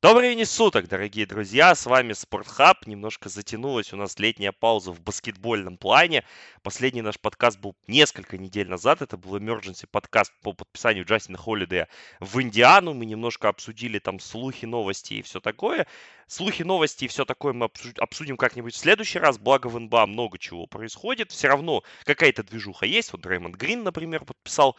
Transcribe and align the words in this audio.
Добрый 0.00 0.28
времени 0.28 0.44
суток, 0.44 0.86
дорогие 0.86 1.26
друзья, 1.26 1.74
с 1.74 1.84
вами 1.84 2.12
Спортхаб. 2.12 2.86
Немножко 2.86 3.28
затянулась 3.28 3.92
у 3.92 3.96
нас 3.96 4.16
летняя 4.20 4.52
пауза 4.52 4.92
в 4.92 5.00
баскетбольном 5.00 5.76
плане. 5.76 6.24
Последний 6.62 7.02
наш 7.02 7.18
подкаст 7.18 7.58
был 7.58 7.74
несколько 7.88 8.38
недель 8.38 8.68
назад. 8.68 9.02
Это 9.02 9.16
был 9.16 9.36
emergency 9.36 9.88
подкаст 9.90 10.32
по 10.44 10.52
подписанию 10.52 11.04
Джастина 11.04 11.36
Холлидея 11.36 11.88
в 12.20 12.40
Индиану. 12.40 12.94
Мы 12.94 13.06
немножко 13.06 13.48
обсудили 13.48 13.98
там 13.98 14.20
слухи, 14.20 14.66
новости 14.66 15.14
и 15.14 15.22
все 15.22 15.40
такое. 15.40 15.88
Слухи, 16.28 16.62
новости 16.62 17.06
и 17.06 17.08
все 17.08 17.24
такое 17.24 17.52
мы 17.52 17.68
обсудим 17.98 18.36
как-нибудь 18.36 18.74
в 18.74 18.78
следующий 18.78 19.18
раз. 19.18 19.36
Благо 19.36 19.66
в 19.66 19.80
НБА 19.80 20.06
много 20.06 20.38
чего 20.38 20.68
происходит. 20.68 21.32
Все 21.32 21.48
равно 21.48 21.82
какая-то 22.04 22.44
движуха 22.44 22.86
есть. 22.86 23.10
Вот 23.10 23.22
Дреймонд 23.22 23.56
Грин, 23.56 23.82
например, 23.82 24.24
подписал 24.24 24.76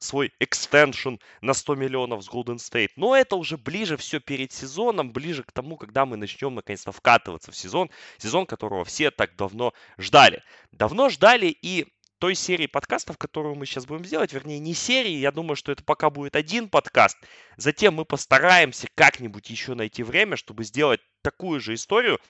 свой 0.00 0.32
экстеншн 0.40 1.16
на 1.42 1.54
100 1.54 1.74
миллионов 1.76 2.24
с 2.24 2.28
Golden 2.28 2.56
State. 2.56 2.90
Но 2.96 3.14
это 3.14 3.36
уже 3.36 3.56
ближе 3.56 3.96
все 3.96 4.18
перед 4.18 4.50
сезоном, 4.50 5.12
ближе 5.12 5.44
к 5.44 5.52
тому, 5.52 5.76
когда 5.76 6.06
мы 6.06 6.16
начнем 6.16 6.54
наконец-то 6.54 6.90
вкатываться 6.90 7.52
в 7.52 7.56
сезон, 7.56 7.90
сезон, 8.18 8.46
которого 8.46 8.84
все 8.84 9.10
так 9.10 9.36
давно 9.36 9.72
ждали. 9.98 10.42
Давно 10.72 11.10
ждали 11.10 11.46
и 11.46 11.86
той 12.18 12.34
серии 12.34 12.66
подкастов, 12.66 13.16
которую 13.16 13.54
мы 13.54 13.64
сейчас 13.64 13.86
будем 13.86 14.02
делать, 14.02 14.32
вернее, 14.32 14.58
не 14.58 14.74
серии, 14.74 15.12
я 15.12 15.32
думаю, 15.32 15.56
что 15.56 15.72
это 15.72 15.82
пока 15.82 16.10
будет 16.10 16.36
один 16.36 16.68
подкаст. 16.68 17.16
Затем 17.56 17.94
мы 17.94 18.04
постараемся 18.04 18.88
как-нибудь 18.94 19.48
еще 19.48 19.74
найти 19.74 20.02
время, 20.02 20.36
чтобы 20.36 20.64
сделать 20.64 21.00
такую 21.22 21.60
же 21.60 21.74
историю, 21.74 22.20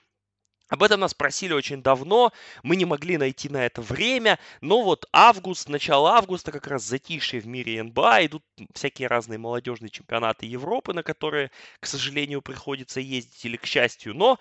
об 0.71 0.85
этом 0.85 1.01
нас 1.01 1.13
просили 1.13 1.53
очень 1.53 1.83
давно, 1.83 2.33
мы 2.63 2.77
не 2.77 2.85
могли 2.85 3.19
найти 3.19 3.49
на 3.49 3.67
это 3.67 3.83
время, 3.83 4.39
но 4.61 4.83
вот 4.83 5.07
август, 5.13 5.69
начало 5.69 6.13
августа, 6.13 6.53
как 6.53 6.69
раз 6.69 6.85
затишье 6.85 7.41
в 7.41 7.47
мире 7.47 7.83
НБА, 7.83 8.27
идут 8.27 8.45
всякие 8.73 9.09
разные 9.09 9.39
молодежные 9.39 9.91
чемпионаты 9.91 10.47
Европы, 10.47 10.95
на 10.95 11.03
которые, 11.03 11.51
к 11.81 11.87
сожалению, 11.87 12.41
приходится 12.41 13.01
ездить 13.01 13.45
или 13.45 13.57
к 13.57 13.67
счастью, 13.67 14.15
но 14.15 14.39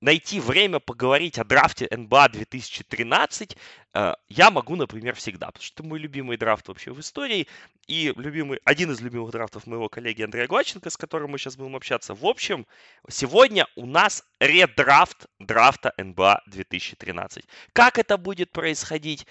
найти 0.00 0.40
время 0.40 0.80
поговорить 0.80 1.38
о 1.38 1.44
драфте 1.44 1.88
НБА 1.90 2.30
2013 2.30 3.56
э, 3.94 4.14
я 4.28 4.50
могу, 4.50 4.76
например, 4.76 5.14
всегда, 5.14 5.46
потому 5.46 5.62
что 5.62 5.82
это 5.82 5.88
мой 5.88 5.98
любимый 5.98 6.36
драфт 6.36 6.68
вообще 6.68 6.92
в 6.92 7.00
истории 7.00 7.46
и 7.86 8.12
любимый, 8.16 8.60
один 8.64 8.90
из 8.92 9.00
любимых 9.00 9.30
драфтов 9.30 9.66
моего 9.66 9.88
коллеги 9.88 10.22
Андрея 10.22 10.46
Гладченко, 10.46 10.88
с 10.90 10.96
которым 10.96 11.32
мы 11.32 11.38
сейчас 11.38 11.56
будем 11.56 11.76
общаться. 11.76 12.14
В 12.14 12.24
общем, 12.24 12.66
сегодня 13.08 13.66
у 13.76 13.86
нас 13.86 14.24
редрафт 14.38 15.26
драфта 15.38 15.92
НБА 15.98 16.42
2013. 16.46 17.44
Как 17.72 17.98
это 17.98 18.16
будет 18.16 18.50
происходить? 18.52 19.26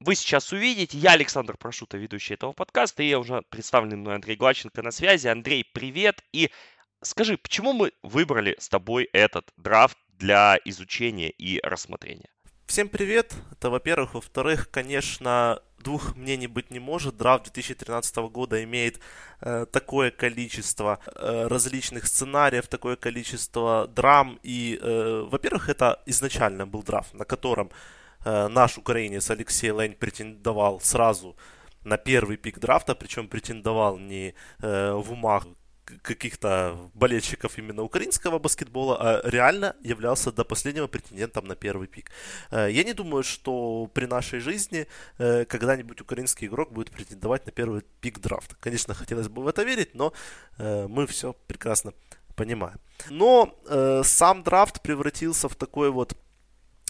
Вы 0.00 0.14
сейчас 0.14 0.50
увидите. 0.52 0.96
Я 0.96 1.12
Александр 1.12 1.58
Прошута, 1.58 1.98
ведущий 1.98 2.32
этого 2.32 2.52
подкаста, 2.52 3.02
и 3.02 3.08
я 3.08 3.18
уже 3.18 3.42
представленный 3.50 3.98
мной 3.98 4.14
Андрей 4.14 4.34
Гладченко 4.34 4.80
на 4.80 4.92
связи. 4.92 5.28
Андрей, 5.28 5.62
привет! 5.62 6.24
И 6.32 6.50
Скажи, 7.02 7.38
почему 7.38 7.72
мы 7.72 7.92
выбрали 8.02 8.56
с 8.58 8.68
тобой 8.68 9.08
этот 9.14 9.50
драфт 9.56 9.96
для 10.18 10.58
изучения 10.66 11.30
и 11.30 11.58
рассмотрения? 11.62 12.28
Всем 12.66 12.90
привет! 12.90 13.34
Это 13.52 13.70
во-первых. 13.70 14.12
Во-вторых, 14.14 14.70
конечно, 14.70 15.62
двух 15.78 16.14
мнений 16.14 16.46
быть 16.46 16.70
не 16.70 16.78
может. 16.78 17.16
Драфт 17.16 17.44
2013 17.44 18.16
года 18.30 18.62
имеет 18.64 19.00
э, 19.40 19.64
такое 19.72 20.10
количество 20.10 20.98
э, 21.06 21.46
различных 21.46 22.06
сценариев, 22.06 22.68
такое 22.68 22.96
количество 22.96 23.88
драм. 23.88 24.38
И, 24.42 24.78
э, 24.80 25.26
во-первых, 25.26 25.70
это 25.70 26.02
изначально 26.04 26.66
был 26.66 26.82
драфт, 26.82 27.14
на 27.14 27.24
котором 27.24 27.70
э, 28.26 28.48
наш 28.48 28.76
украинец 28.76 29.30
Алексей 29.30 29.70
Лень 29.70 29.94
претендовал 29.94 30.80
сразу 30.80 31.34
на 31.82 31.96
первый 31.96 32.36
пик 32.36 32.58
драфта, 32.58 32.94
причем 32.94 33.26
претендовал 33.26 33.98
не 33.98 34.34
э, 34.60 34.92
в 34.92 35.12
умах 35.12 35.46
каких-то 36.02 36.90
болельщиков 36.94 37.58
именно 37.58 37.82
украинского 37.82 38.38
баскетбола, 38.38 38.96
а 39.00 39.20
реально 39.24 39.74
являлся 39.82 40.32
до 40.32 40.44
последнего 40.44 40.86
претендентом 40.86 41.46
на 41.46 41.54
первый 41.54 41.88
пик. 41.88 42.10
Э, 42.50 42.68
я 42.70 42.84
не 42.84 42.92
думаю, 42.92 43.22
что 43.22 43.90
при 43.92 44.06
нашей 44.06 44.40
жизни 44.40 44.86
э, 45.18 45.44
когда-нибудь 45.44 46.00
украинский 46.00 46.46
игрок 46.46 46.72
будет 46.72 46.90
претендовать 46.90 47.46
на 47.46 47.52
первый 47.52 47.82
пик 48.00 48.20
драфта. 48.20 48.56
Конечно, 48.60 48.94
хотелось 48.94 49.28
бы 49.28 49.42
в 49.42 49.48
это 49.48 49.62
верить, 49.62 49.94
но 49.94 50.12
э, 50.58 50.86
мы 50.88 51.06
все 51.06 51.34
прекрасно 51.46 51.92
понимаем. 52.36 52.78
Но 53.10 53.54
сам 54.04 54.42
драфт 54.42 54.82
превратился 54.82 55.48
в 55.48 55.54
такой 55.54 55.90
вот 55.90 56.14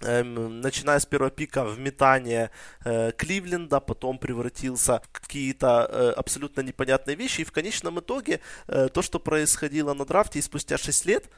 начиная 0.00 0.98
с 0.98 1.06
первого 1.06 1.30
пика 1.30 1.64
в 1.64 1.78
метание 1.78 2.50
э, 2.84 3.12
Кливленда, 3.12 3.80
потом 3.80 4.18
превратился 4.18 5.02
в 5.12 5.20
какие-то 5.20 5.86
э, 5.90 6.10
абсолютно 6.16 6.62
непонятные 6.62 7.16
вещи. 7.16 7.42
И 7.42 7.44
в 7.44 7.52
конечном 7.52 8.00
итоге 8.00 8.40
э, 8.66 8.88
то, 8.88 9.02
что 9.02 9.18
происходило 9.18 9.94
на 9.94 10.04
драфте, 10.04 10.38
и 10.38 10.42
спустя 10.42 10.78
6 10.78 11.06
лет 11.06 11.30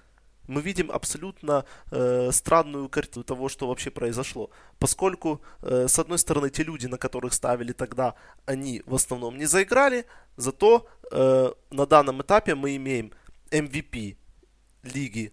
мы 0.49 0.61
видим 0.61 0.91
абсолютно 0.91 1.65
э, 1.91 2.31
странную 2.33 2.89
картину 2.89 3.25
того, 3.25 3.49
что 3.49 3.69
вообще 3.69 3.91
произошло. 3.91 4.51
Поскольку, 4.79 5.41
э, 5.63 5.87
с 5.89 5.99
одной 5.99 6.19
стороны, 6.19 6.51
те 6.51 6.63
люди, 6.65 6.87
на 6.87 6.99
которых 6.99 7.33
ставили 7.33 7.73
тогда, 7.73 8.15
они 8.47 8.83
в 8.87 8.95
основном 8.95 9.39
не 9.39 9.47
заиграли, 9.47 10.05
зато 10.37 10.87
э, 11.11 11.53
на 11.71 11.87
данном 11.87 12.23
этапе 12.23 12.55
мы 12.55 12.77
имеем 12.77 13.13
MVP 13.51 14.17
лиги 14.83 15.33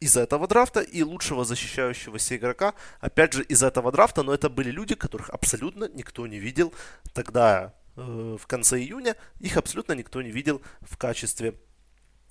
из 0.00 0.16
этого 0.16 0.46
драфта 0.46 0.80
и 0.80 1.02
лучшего 1.02 1.44
защищающегося 1.44 2.36
игрока, 2.36 2.74
опять 3.00 3.32
же, 3.32 3.42
из 3.42 3.62
этого 3.62 3.92
драфта, 3.92 4.22
но 4.22 4.34
это 4.34 4.48
были 4.48 4.70
люди, 4.70 4.94
которых 4.94 5.30
абсолютно 5.30 5.88
никто 5.88 6.26
не 6.26 6.38
видел 6.38 6.72
тогда, 7.12 7.74
э, 7.96 8.36
в 8.40 8.46
конце 8.46 8.78
июня, 8.78 9.16
их 9.40 9.56
абсолютно 9.56 9.92
никто 9.92 10.22
не 10.22 10.30
видел 10.30 10.62
в 10.80 10.96
качестве 10.96 11.54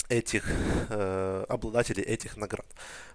этих 0.09 0.43
э, 0.89 1.45
обладателей 1.49 2.03
этих 2.03 2.37
наград. 2.37 2.65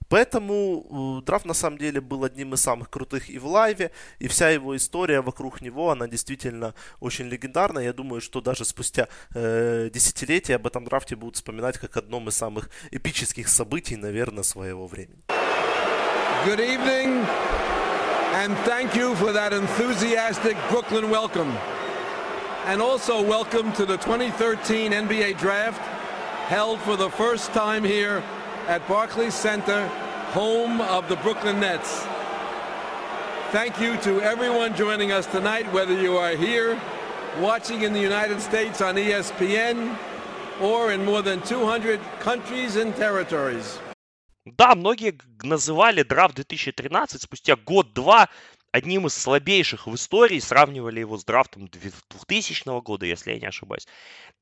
Поэтому 0.09 1.21
э, 1.21 1.25
драфт 1.25 1.47
на 1.47 1.55
самом 1.55 1.79
деле 1.79 2.01
был 2.01 2.25
одним 2.25 2.55
из 2.55 2.61
самых 2.61 2.91
крутых 2.91 3.31
и 3.31 3.39
в 3.39 3.47
лайве, 3.47 3.93
и 4.19 4.27
вся 4.27 4.51
его 4.51 4.77
история 4.77 5.21
вокруг 5.21 5.61
него, 5.61 5.91
она 5.91 6.09
действительно 6.09 6.75
очень 6.99 7.27
легендарна. 7.27 7.79
Я 7.79 7.93
думаю, 7.93 8.21
что 8.21 8.41
даже 8.41 8.65
спустя 8.65 9.07
э, 9.35 9.89
десятилетия 9.93 10.57
об 10.57 10.67
этом 10.67 10.85
драфте 10.85 11.15
будут 11.15 11.37
вспоминать 11.37 11.79
как 11.79 11.97
одном 11.97 12.29
из 12.29 12.37
самых 12.37 12.71
эпических 12.91 13.49
событий, 13.49 13.97
наверное, 13.97 14.43
своего 14.43 14.89
времени. 14.89 15.23
Good 16.45 16.59
evening, 16.59 17.25
and 18.35 18.57
thank 18.65 18.97
you 18.97 19.15
for 19.15 19.33
that 19.33 19.53
enthusiastic 19.53 20.57
Brooklyn 20.71 21.11
welcome. 21.11 21.53
And 22.67 22.83
also 22.83 23.23
welcome 23.23 23.73
to 23.75 23.87
the 23.87 23.97
2013 23.99 24.93
NBA 24.93 25.39
Draft. 25.39 26.00
held 26.50 26.80
for 26.82 26.96
the 26.96 27.10
first 27.10 27.52
time 27.54 27.84
here 27.84 28.24
at 28.68 28.88
Barclays 28.88 29.34
Center, 29.34 29.88
home 30.34 30.82
of 30.82 31.08
the 31.10 31.16
Brooklyn 31.18 31.60
Nets. 31.60 32.06
Thank 33.52 33.80
you 33.80 33.98
to 33.98 34.22
everyone 34.22 34.76
joining 34.76 35.12
us 35.12 35.26
tonight, 35.28 35.72
whether 35.72 36.00
you 36.00 36.18
are 36.18 36.36
here 36.36 36.80
watching 37.40 37.84
in 37.84 37.94
the 37.94 38.00
United 38.00 38.42
States 38.42 38.82
on 38.82 38.96
ESPN 38.96 39.96
or 40.62 40.92
in 40.92 41.06
more 41.06 41.22
than 41.22 41.42
200 41.42 42.00
countries 42.20 42.76
and 42.76 42.96
territories. 42.96 43.80
Да, 44.46 44.76
многие 44.76 45.18
называли 45.44 46.04
драфт 46.04 46.36
2013 46.36 47.20
спустя 47.20 47.56
год-два 47.56 48.30
одним 48.73 49.07
из 49.07 49.15
слабейших 49.15 49.87
в 49.87 49.95
истории, 49.95 50.39
сравнивали 50.39 51.01
его 51.01 51.17
с 51.17 51.25
драфтом 51.25 51.69
2000 51.69 52.81
года, 52.83 53.07
если 53.07 53.33
я 53.33 53.41
не 53.41 53.47
ошибаюсь. 53.47 53.87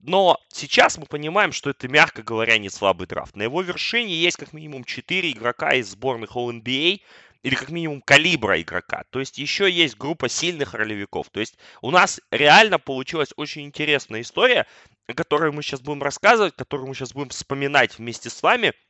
Но 0.00 0.38
сейчас 0.48 0.98
мы 0.98 1.06
понимаем, 1.06 1.52
что 1.52 1.70
это, 1.70 1.88
мягко 1.88 2.22
говоря, 2.22 2.58
не 2.58 2.70
слабый 2.70 3.06
драфт. 3.06 3.36
На 3.36 3.42
его 3.42 3.62
вершине 3.62 4.14
есть 4.14 4.36
как 4.36 4.52
минимум 4.52 4.84
4 4.84 5.30
игрока 5.32 5.74
из 5.74 5.88
сборных 5.88 6.36
All-NBA, 6.36 7.00
или 7.44 7.54
как 7.54 7.70
минимум 7.70 8.02
калибра 8.02 8.60
игрока. 8.60 9.04
То 9.10 9.20
есть 9.20 9.38
еще 9.38 9.70
есть 9.70 9.96
группа 9.96 10.28
сильных 10.28 10.74
ролевиков. 10.74 11.30
То 11.30 11.40
есть 11.40 11.56
у 11.82 11.90
нас 11.92 12.20
реально 12.32 12.80
получилась 12.80 13.32
очень 13.36 13.62
интересная 13.62 14.22
история, 14.22 14.66
о 15.06 15.14
которой 15.14 15.52
мы 15.52 15.62
сейчас 15.62 15.80
будем 15.80 16.02
рассказывать, 16.02 16.56
которую 16.56 16.88
мы 16.88 16.94
сейчас 16.94 17.12
будем 17.12 17.28
вспоминать 17.30 17.96
вместе 17.96 18.28
с 18.28 18.42
вами– 18.42 18.72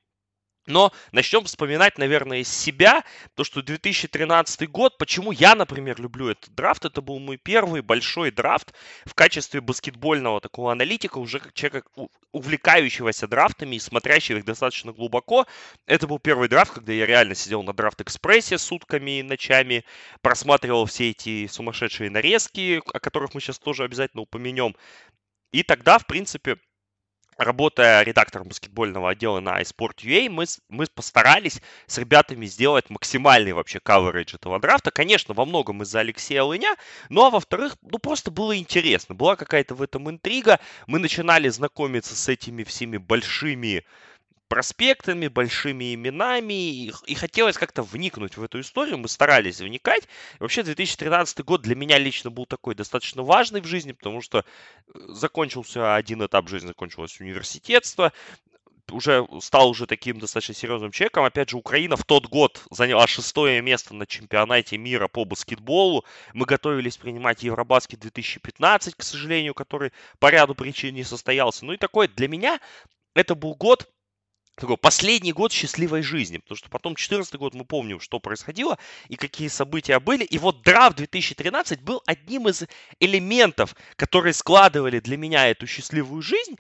Но 0.69 0.93
начнем 1.13 1.45
вспоминать, 1.45 1.97
наверное, 1.97 2.41
из 2.41 2.49
себя, 2.49 3.03
то, 3.35 3.43
что 3.43 3.63
2013 3.63 4.71
год, 4.71 4.99
почему 4.99 5.33
я, 5.33 5.55
например, 5.55 5.99
люблю 5.99 6.29
этот 6.29 6.55
драфт, 6.55 6.85
это 6.85 7.01
был 7.01 7.19
мой 7.19 7.39
первый 7.39 7.81
большой 7.81 8.31
драфт 8.31 8.75
в 9.07 9.15
качестве 9.15 9.63
баскетбольного 9.63 10.43
такого 10.43 10.71
аналитика, 10.71 11.19
уже 11.19 11.41
как 11.41 11.55
человека, 11.55 11.89
увлекающегося 12.33 13.27
драфтами 13.27 13.77
и 13.77 13.81
смотрящего 13.81 14.39
их 14.39 14.45
достаточно 14.45 14.93
глубоко. 14.93 15.47
Это 15.87 16.07
был 16.07 16.19
первый 16.19 16.51
драфт, 16.51 16.73
когда 16.75 16.93
я 16.93 17.07
реально 17.07 17.35
сидел 17.35 17.63
на 17.63 17.73
драфт-экспрессе 17.73 18.59
сутками 18.59 19.21
и 19.21 19.23
ночами, 19.23 19.87
просматривал 20.21 20.85
все 20.85 21.11
эти 21.11 21.47
сумасшедшие 21.47 22.11
нарезки, 22.11 22.83
о 22.93 23.01
которых 23.01 23.33
мы 23.33 23.41
сейчас 23.41 23.59
тоже 23.59 23.85
обязательно 23.85 24.23
упомянем. 24.23 24.77
И 25.51 25.63
тогда, 25.63 25.99
в 25.99 26.07
принципе, 26.07 26.59
работая 27.39 28.03
редактором 28.03 28.49
баскетбольного 28.49 29.11
отдела 29.11 29.41
на 29.41 29.61
iSport.ua, 29.63 30.29
мы, 30.29 30.45
мы 30.69 30.87
постарались 30.93 31.63
с 31.87 31.97
ребятами 31.97 32.45
сделать 32.47 32.91
максимальный 32.91 33.53
вообще 33.53 33.79
coverage 33.79 34.35
этого 34.35 34.59
драфта. 34.59 34.91
Конечно, 34.91 35.33
во 35.35 35.47
многом 35.47 35.83
из-за 35.83 36.01
Алексея 36.01 36.43
Лыня, 36.43 36.75
ну 37.09 37.25
а 37.25 37.31
во-вторых, 37.31 37.77
ну 37.83 37.99
просто 37.99 38.31
было 38.31 38.57
интересно. 38.59 39.15
Была 39.15 39.37
какая-то 39.37 39.75
в 39.75 39.83
этом 39.83 40.11
интрига. 40.11 40.59
Мы 40.87 40.99
начинали 40.99 41.49
знакомиться 41.49 42.17
с 42.17 42.29
этими 42.29 42.65
всеми 42.65 42.97
большими 42.97 43.85
проспектами, 44.49 45.29
большими 45.29 45.95
именами, 45.95 46.55
и, 46.55 46.93
и 47.07 47.15
хотелось 47.15 47.57
как-то 47.57 47.83
вникнуть 47.83 48.37
в 48.37 48.43
эту 48.43 48.61
историю, 48.61 48.99
мы 48.99 49.09
старались 49.09 49.61
вникать. 49.61 50.05
И 50.05 50.43
вообще 50.43 50.63
2013 50.63 51.45
год 51.45 51.63
для 51.63 51.77
меня 51.77 51.99
лично 51.99 52.31
был 52.31 52.47
такой 52.47 52.75
достаточно 52.75 53.23
важный 53.23 53.61
в 53.61 53.67
жизни, 53.67 53.93
потому 53.93 54.21
что 54.23 54.39
э, 54.39 54.43
закончился 55.09 55.95
один 55.95 56.25
этап 56.25 56.49
жизни, 56.49 56.69
закончилось 56.69 57.21
университетство, 57.21 58.13
уже 58.91 59.27
стал 59.41 59.71
уже 59.71 59.87
таким 59.87 60.19
достаточно 60.19 60.55
серьезным 60.55 60.91
человеком. 60.91 61.25
Опять 61.25 61.51
же, 61.51 61.57
Украина 61.57 61.97
в 61.97 62.05
тот 62.05 62.27
год 62.27 62.63
заняла 62.71 63.07
шестое 63.07 63.61
место 63.61 63.95
на 63.95 64.07
чемпионате 64.07 64.79
мира 64.79 65.09
по 65.09 65.25
баскетболу. 65.25 66.05
Мы 66.33 66.47
готовились 66.47 66.97
принимать 66.97 67.43
Евробаскет 67.43 68.01
2015, 68.01 68.95
к 68.95 69.03
сожалению, 69.03 69.55
который 69.55 69.93
по 70.19 70.31
ряду 70.31 70.55
причин 70.55 70.95
не 70.95 71.05
состоялся. 71.05 71.65
Ну 71.65 71.75
и 71.75 71.77
такой 71.77 72.09
для 72.09 72.29
меня 72.29 72.61
это 73.15 73.35
был 73.35 73.55
год, 73.55 73.89
такой 74.61 74.77
последний 74.77 75.33
год 75.33 75.53
счастливой 75.53 76.03
жизни, 76.03 76.39
потому 76.39 76.57
что 76.57 76.69
потом 76.69 76.93
2014 76.93 77.35
год 77.37 77.55
мы 77.55 77.65
помним, 77.65 78.01
что 78.01 78.19
происходило 78.19 78.79
и 79.09 79.17
какие 79.17 79.49
события 79.49 79.99
были. 80.01 80.25
И 80.25 80.39
вот 80.39 80.63
драфт 80.63 80.97
2013 80.97 81.81
был 81.83 82.03
одним 82.07 82.49
из 82.49 82.65
элементов, 83.01 83.75
которые 83.97 84.33
складывали 84.33 85.01
для 85.01 85.17
меня 85.17 85.49
эту 85.49 85.67
счастливую 85.67 86.23
жизнь 86.23 86.57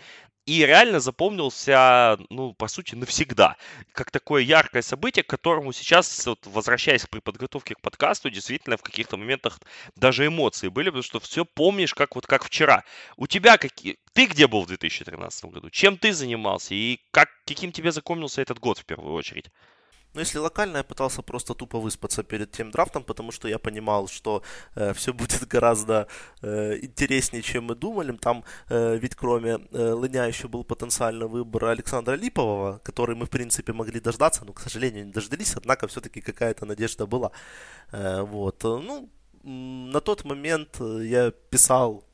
и 0.48 0.64
реально 0.64 0.98
запомнился, 0.98 2.16
ну, 2.30 2.54
по 2.54 2.68
сути, 2.68 2.94
навсегда. 2.94 3.56
Как 3.92 4.10
такое 4.10 4.42
яркое 4.42 4.80
событие, 4.80 5.22
к 5.22 5.26
которому 5.26 5.74
сейчас, 5.74 6.26
вот, 6.26 6.46
возвращаясь 6.46 7.04
при 7.04 7.20
подготовке 7.20 7.74
к 7.74 7.82
подкасту, 7.82 8.30
действительно 8.30 8.78
в 8.78 8.82
каких-то 8.82 9.18
моментах 9.18 9.60
даже 9.94 10.26
эмоции 10.26 10.68
были, 10.68 10.88
потому 10.88 11.02
что 11.02 11.20
все 11.20 11.44
помнишь, 11.44 11.92
как 11.92 12.14
вот 12.14 12.26
как 12.26 12.44
вчера. 12.44 12.84
У 13.18 13.26
тебя 13.26 13.58
какие... 13.58 13.98
Ты 14.14 14.24
где 14.24 14.46
был 14.46 14.62
в 14.62 14.68
2013 14.68 15.44
году? 15.44 15.68
Чем 15.68 15.98
ты 15.98 16.14
занимался? 16.14 16.74
И 16.74 16.98
как, 17.10 17.28
каким 17.44 17.70
тебе 17.70 17.92
запомнился 17.92 18.40
этот 18.40 18.58
год 18.58 18.78
в 18.78 18.86
первую 18.86 19.12
очередь? 19.12 19.50
Но 20.14 20.20
если 20.20 20.38
локально, 20.38 20.78
я 20.78 20.84
пытался 20.84 21.22
просто 21.22 21.54
тупо 21.54 21.78
выспаться 21.78 22.22
перед 22.22 22.50
тем 22.50 22.70
драфтом, 22.70 23.04
потому 23.04 23.32
что 23.32 23.48
я 23.48 23.58
понимал, 23.58 24.08
что 24.08 24.42
э, 24.74 24.92
все 24.94 25.12
будет 25.12 25.46
гораздо 25.46 26.06
э, 26.42 26.78
интереснее, 26.82 27.42
чем 27.42 27.64
мы 27.64 27.74
думали. 27.74 28.16
Там 28.16 28.44
э, 28.70 28.96
ведь 28.96 29.14
кроме 29.14 29.58
э, 29.72 29.92
Лыня 29.92 30.26
еще 30.26 30.48
был 30.48 30.64
потенциальный 30.64 31.28
выбор 31.28 31.66
Александра 31.66 32.14
Липового, 32.16 32.78
который 32.78 33.16
мы, 33.16 33.26
в 33.26 33.30
принципе, 33.30 33.72
могли 33.72 34.00
дождаться, 34.00 34.44
но, 34.44 34.52
к 34.52 34.60
сожалению, 34.60 35.06
не 35.06 35.12
дождались, 35.12 35.56
однако 35.56 35.86
все-таки 35.86 36.20
какая-то 36.20 36.66
надежда 36.66 37.06
была. 37.06 37.30
Э, 37.92 38.22
вот. 38.22 38.64
Ну, 38.64 39.08
на 39.44 40.00
тот 40.00 40.24
момент 40.24 40.80
я 40.80 41.30
писал 41.30 42.07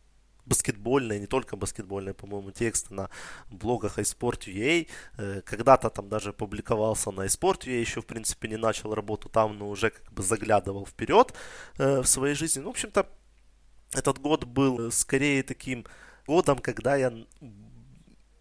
баскетбольные, 0.47 1.21
не 1.21 1.27
только 1.27 1.57
баскетбольные, 1.57 2.15
по-моему, 2.15 2.51
тексты 2.51 2.95
на 2.95 3.11
блогах 3.51 3.99
iSport.ua. 3.99 4.89
Э, 5.19 5.41
когда-то 5.43 5.91
там 5.91 6.09
даже 6.09 6.33
публиковался 6.33 7.11
на 7.11 7.27
iSport.ua, 7.27 7.81
еще, 7.81 8.01
в 8.01 8.07
принципе, 8.07 8.49
не 8.49 8.57
начал 8.57 8.95
работу 8.95 9.29
там, 9.29 9.59
но 9.59 9.69
уже 9.69 9.91
как 9.91 10.13
бы 10.13 10.23
заглядывал 10.23 10.87
вперед 10.87 11.35
э, 11.79 12.01
в 12.01 12.07
своей 12.07 12.35
жизни. 12.35 12.61
Ну, 12.61 12.69
в 12.69 12.71
общем-то, 12.71 13.07
этот 13.93 14.19
год 14.19 14.45
был 14.45 14.91
скорее 14.91 15.43
таким 15.43 15.87
годом, 16.27 16.59
когда 16.59 16.97
я 16.97 17.13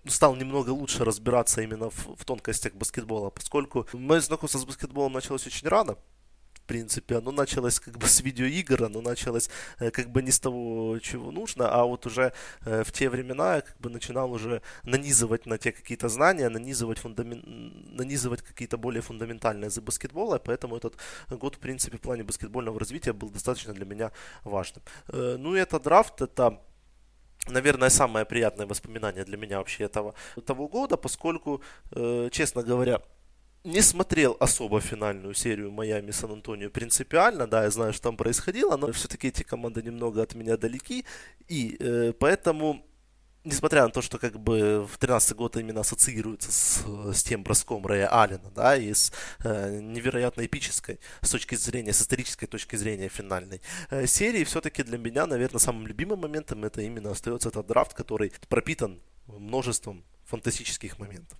стал 0.05 0.35
немного 0.35 0.71
лучше 0.71 1.05
разбираться 1.05 1.61
именно 1.61 1.89
в, 1.89 2.15
в 2.15 2.25
тонкостях 2.25 2.73
баскетбола, 2.73 3.29
поскольку 3.29 3.87
мое 3.93 4.19
знакомство 4.19 4.59
с 4.59 4.65
баскетболом 4.65 5.13
началось 5.13 5.47
очень 5.47 5.67
рано 5.67 5.97
принципе, 6.73 7.17
оно 7.17 7.31
началось 7.31 7.79
как 7.79 7.97
бы 7.97 8.07
с 8.07 8.23
видеоигр, 8.23 8.83
оно 8.83 9.01
началось 9.01 9.49
э, 9.79 9.91
как 9.91 10.09
бы 10.09 10.23
не 10.23 10.31
с 10.31 10.39
того, 10.39 10.99
чего 10.99 11.31
нужно, 11.31 11.69
а 11.69 11.83
вот 11.83 12.07
уже 12.07 12.33
э, 12.65 12.83
в 12.83 12.91
те 12.91 13.09
времена 13.09 13.55
я 13.55 13.61
как 13.61 13.77
бы 13.79 13.91
начинал 13.91 14.31
уже 14.31 14.61
нанизывать 14.83 15.45
на 15.45 15.57
те 15.57 15.71
какие-то 15.71 16.09
знания, 16.09 16.49
нанизывать, 16.49 16.97
фундамен... 16.97 17.41
нанизывать 17.97 18.41
какие-то 18.41 18.77
более 18.77 19.01
фундаментальные 19.01 19.69
за 19.69 19.81
баскетбола, 19.81 20.39
поэтому 20.39 20.75
этот 20.75 20.95
год, 21.29 21.55
в 21.55 21.59
принципе, 21.59 21.97
в 21.97 22.01
плане 22.01 22.23
баскетбольного 22.23 22.79
развития 22.79 23.13
был 23.13 23.29
достаточно 23.29 23.73
для 23.73 23.85
меня 23.85 24.11
важным. 24.43 24.83
Э, 25.09 25.37
ну 25.37 25.55
и 25.55 25.59
этот 25.59 25.83
драфт, 25.83 26.21
это 26.21 26.59
наверное, 27.49 27.89
самое 27.89 28.25
приятное 28.25 28.65
воспоминание 28.65 29.25
для 29.25 29.37
меня 29.37 29.57
вообще 29.57 29.83
этого 29.83 30.13
того 30.45 30.67
года, 30.67 30.97
поскольку, 30.97 31.61
честно 32.31 32.63
говоря, 32.63 33.01
не 33.63 33.81
смотрел 33.81 34.35
особо 34.39 34.81
финальную 34.81 35.33
серию 35.33 35.71
Майами 35.71 36.11
Сан-Антонио 36.11 36.69
принципиально, 36.69 37.47
да, 37.47 37.63
я 37.63 37.71
знаю, 37.71 37.93
что 37.93 38.03
там 38.03 38.17
происходило, 38.17 38.77
но 38.77 38.91
все-таки 38.91 39.29
эти 39.29 39.43
команды 39.43 39.81
немного 39.81 40.21
от 40.21 40.35
меня 40.35 40.57
далеки, 40.57 41.05
и 41.47 41.77
э, 41.79 42.13
поэтому, 42.19 42.85
несмотря 43.45 43.83
на 43.83 43.89
то, 43.89 44.01
что 44.01 44.17
как 44.17 44.37
бы 44.37 44.85
в 44.85 44.97
13 44.97 45.35
год 45.37 45.55
именно 45.55 45.79
ассоциируется 45.79 46.51
с, 46.51 46.83
с 47.13 47.23
тем 47.23 47.43
броском 47.43 47.85
Рэя 47.85 48.07
Аллена, 48.07 48.51
да, 48.53 48.75
и 48.75 48.93
с 48.93 49.13
э, 49.45 49.79
невероятно 49.79 50.45
эпической, 50.45 50.99
с 51.21 51.31
точки 51.31 51.55
зрения, 51.55 51.93
с 51.93 52.01
исторической 52.01 52.47
точки 52.47 52.75
зрения 52.75 53.07
финальной 53.07 53.61
э, 53.89 54.07
серии, 54.07 54.43
все-таки 54.43 54.83
для 54.83 54.97
меня, 54.97 55.25
наверное, 55.25 55.59
самым 55.59 55.87
любимым 55.87 56.19
моментом 56.19 56.65
это 56.65 56.81
именно 56.81 57.11
остается 57.11 57.47
этот 57.47 57.67
драфт, 57.67 57.93
который 57.93 58.33
пропитан 58.49 58.99
множеством 59.27 60.03
фантастических 60.25 60.99
моментов. 60.99 61.37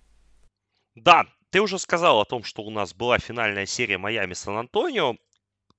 Да, 0.94 1.26
ты 1.54 1.60
уже 1.60 1.78
сказал 1.78 2.20
о 2.20 2.24
том, 2.24 2.42
что 2.42 2.62
у 2.62 2.70
нас 2.70 2.92
была 2.94 3.20
финальная 3.20 3.64
серия 3.64 3.96
Майами-Сан-Антонио. 3.96 5.14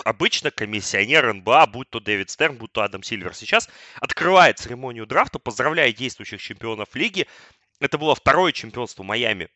Обычно 0.06 0.50
комиссионер 0.50 1.34
НБА, 1.34 1.68
будь 1.68 1.90
то 1.90 2.00
Дэвид 2.00 2.30
Стерн, 2.30 2.56
будь 2.56 2.72
то 2.72 2.82
Адам 2.82 3.04
Сильвер, 3.04 3.36
сейчас 3.36 3.68
открывает 4.00 4.58
церемонию 4.58 5.06
драфта, 5.06 5.38
поздравляя 5.38 5.92
действующих 5.92 6.42
чемпионов 6.42 6.96
лиги. 6.96 7.28
Это 7.82 7.98
было 7.98 8.16
второе 8.16 8.54
чемпионство 8.54 9.04
Майами 9.04 9.50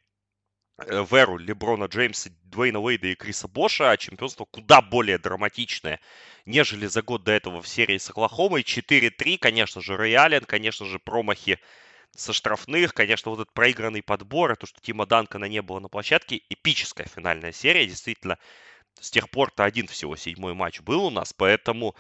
э, 0.80 1.04
в 1.04 1.16
эру 1.16 1.38
Леброна 1.38 1.86
Джеймса, 1.86 2.32
Дуэйна 2.44 2.82
Уэйда 2.82 3.08
и 3.08 3.16
Криса 3.16 3.48
Боша, 3.48 3.92
а 3.92 3.96
чемпионство 3.96 4.44
куда 4.44 4.82
более 4.82 5.20
драматичное, 5.20 6.02
нежели 6.46 6.88
за 6.88 7.02
год 7.02 7.24
до 7.24 7.32
этого 7.32 7.62
в 7.62 7.68
серии 7.70 7.98
с 7.98 8.10
Оклахомой. 8.10 8.64
4-3, 8.64 9.38
конечно 9.38 9.82
же, 9.82 9.96
Рэй 9.96 10.16
Аллен, 10.16 10.44
конечно 10.44 10.86
же, 10.86 11.00
промахи 11.00 11.60
со 12.16 12.34
штрафных, 12.34 12.94
конечно, 12.94 13.32
вот 13.32 13.42
этот 13.42 13.54
проигранный 13.54 14.02
подбор, 14.04 14.56
то, 14.56 14.66
что 14.66 14.82
Тима 14.82 15.06
Данкона 15.06 15.46
не 15.46 15.62
было 15.62 15.80
на 15.80 15.90
площадке, 15.90 16.42
эпическая 16.50 17.08
финальная 17.08 17.52
серия, 17.52 17.86
действительно, 17.86 18.38
с 19.00 19.12
тех 19.12 19.30
пор-то 19.30 19.64
один 19.64 19.88
всего 19.88 20.16
седьмой 20.16 20.54
матч 20.54 20.82
был 20.82 21.06
у 21.06 21.10
нас, 21.10 21.34
поэтому 21.34 21.96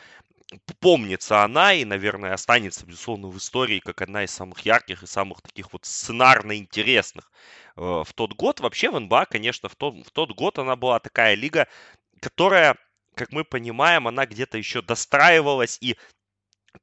помнится 0.79 1.43
она 1.43 1.73
и, 1.73 1.85
наверное, 1.85 2.33
останется, 2.33 2.85
безусловно, 2.85 3.27
в 3.27 3.37
истории 3.37 3.79
как 3.79 4.01
одна 4.01 4.23
из 4.23 4.31
самых 4.31 4.59
ярких 4.61 5.03
и 5.03 5.07
самых 5.07 5.41
таких 5.41 5.71
вот 5.73 5.85
сценарно 5.85 6.57
интересных 6.57 7.31
э, 7.77 7.81
в 7.81 8.13
тот 8.15 8.33
год. 8.33 8.59
Вообще 8.59 8.89
в 8.89 8.99
НБА, 8.99 9.25
конечно, 9.27 9.69
в 9.69 9.75
тот, 9.75 9.95
в 10.05 10.11
тот 10.11 10.31
год 10.31 10.57
она 10.57 10.75
была 10.75 10.99
такая 10.99 11.35
лига, 11.35 11.67
которая, 12.19 12.75
как 13.15 13.31
мы 13.31 13.43
понимаем, 13.43 14.07
она 14.07 14.25
где-то 14.25 14.57
еще 14.57 14.81
достраивалась 14.81 15.77
и 15.81 15.97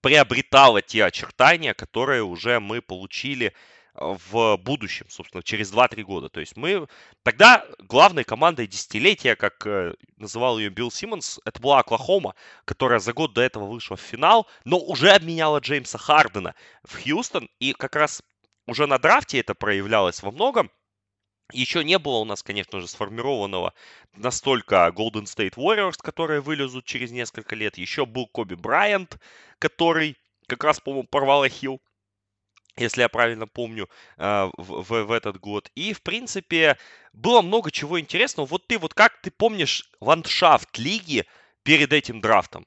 приобретала 0.01 0.83
те 0.83 1.05
очертания, 1.05 1.75
которые 1.75 2.23
уже 2.23 2.61
мы 2.61 2.81
получили 2.81 3.47
э, 3.47 4.17
в 4.31 4.57
будущем, 4.59 5.07
собственно, 5.09 5.43
через 5.43 5.73
2-3 5.73 6.03
года. 6.03 6.29
То 6.29 6.41
есть 6.41 6.57
мы... 6.57 6.87
Тогда 7.23 7.67
главной 7.79 8.25
командой 8.25 8.67
десятилетия, 8.67 9.37
как 9.37 9.67
э, 9.67 9.95
называл 10.17 10.59
ее 10.59 10.71
Билл 10.71 10.91
Симмонс, 10.91 11.41
это 11.45 11.61
была 11.61 11.81
Оклахома, 11.81 12.35
которая 12.65 12.99
за 12.99 13.13
год 13.13 13.33
до 13.33 13.43
этого 13.43 13.67
вышла 13.67 13.97
в 13.97 14.01
финал, 14.01 14.47
но 14.65 14.79
уже 14.79 15.11
обменяла 15.11 15.59
Джеймса 15.59 15.99
Хардена 15.99 16.55
в 16.85 17.03
Хьюстон. 17.03 17.49
И 17.59 17.73
как 17.73 17.97
раз 17.97 18.23
уже 18.67 18.87
на 18.87 18.99
драфте 18.99 19.39
это 19.39 19.55
проявлялось 19.55 20.23
во 20.23 20.31
многом. 20.31 20.71
Еще 21.53 21.85
не 21.85 21.99
было 21.99 22.19
у 22.19 22.25
нас, 22.25 22.43
конечно 22.43 22.81
же, 22.81 22.89
сформированного 22.89 23.73
настолько 24.15 24.93
Golden 24.95 25.25
State 25.25 25.55
Warriors, 25.55 25.97
которые 26.01 26.41
вылезут 26.41 26.85
через 26.85 27.13
несколько 27.13 27.55
лет. 27.55 27.79
Еще 27.79 28.07
был 28.07 28.27
Коби 28.27 28.55
Брайант, 28.55 29.19
который 29.59 30.17
как 30.49 30.65
раз, 30.65 30.81
по-моему, 30.81 31.07
порвал 31.09 31.43
Ахилл. 31.43 31.81
если 32.77 33.03
я 33.03 33.09
правильно 33.09 33.47
помню, 33.47 33.89
в, 34.17 34.51
в, 34.57 35.05
в 35.05 35.13
этот 35.13 35.39
год. 35.41 35.71
И, 35.75 35.93
в 35.93 36.03
принципе, 36.03 36.77
было 37.13 37.43
много 37.43 37.71
чего 37.71 37.99
интересного. 38.01 38.47
Вот 38.47 38.67
ты 38.67 38.79
вот 38.79 38.95
как 38.95 39.21
ты 39.23 39.31
помнишь 39.31 39.91
ландшафт 40.01 40.79
лиги 40.79 41.27
перед 41.63 41.93
этим 41.93 42.21
драфтом? 42.21 42.67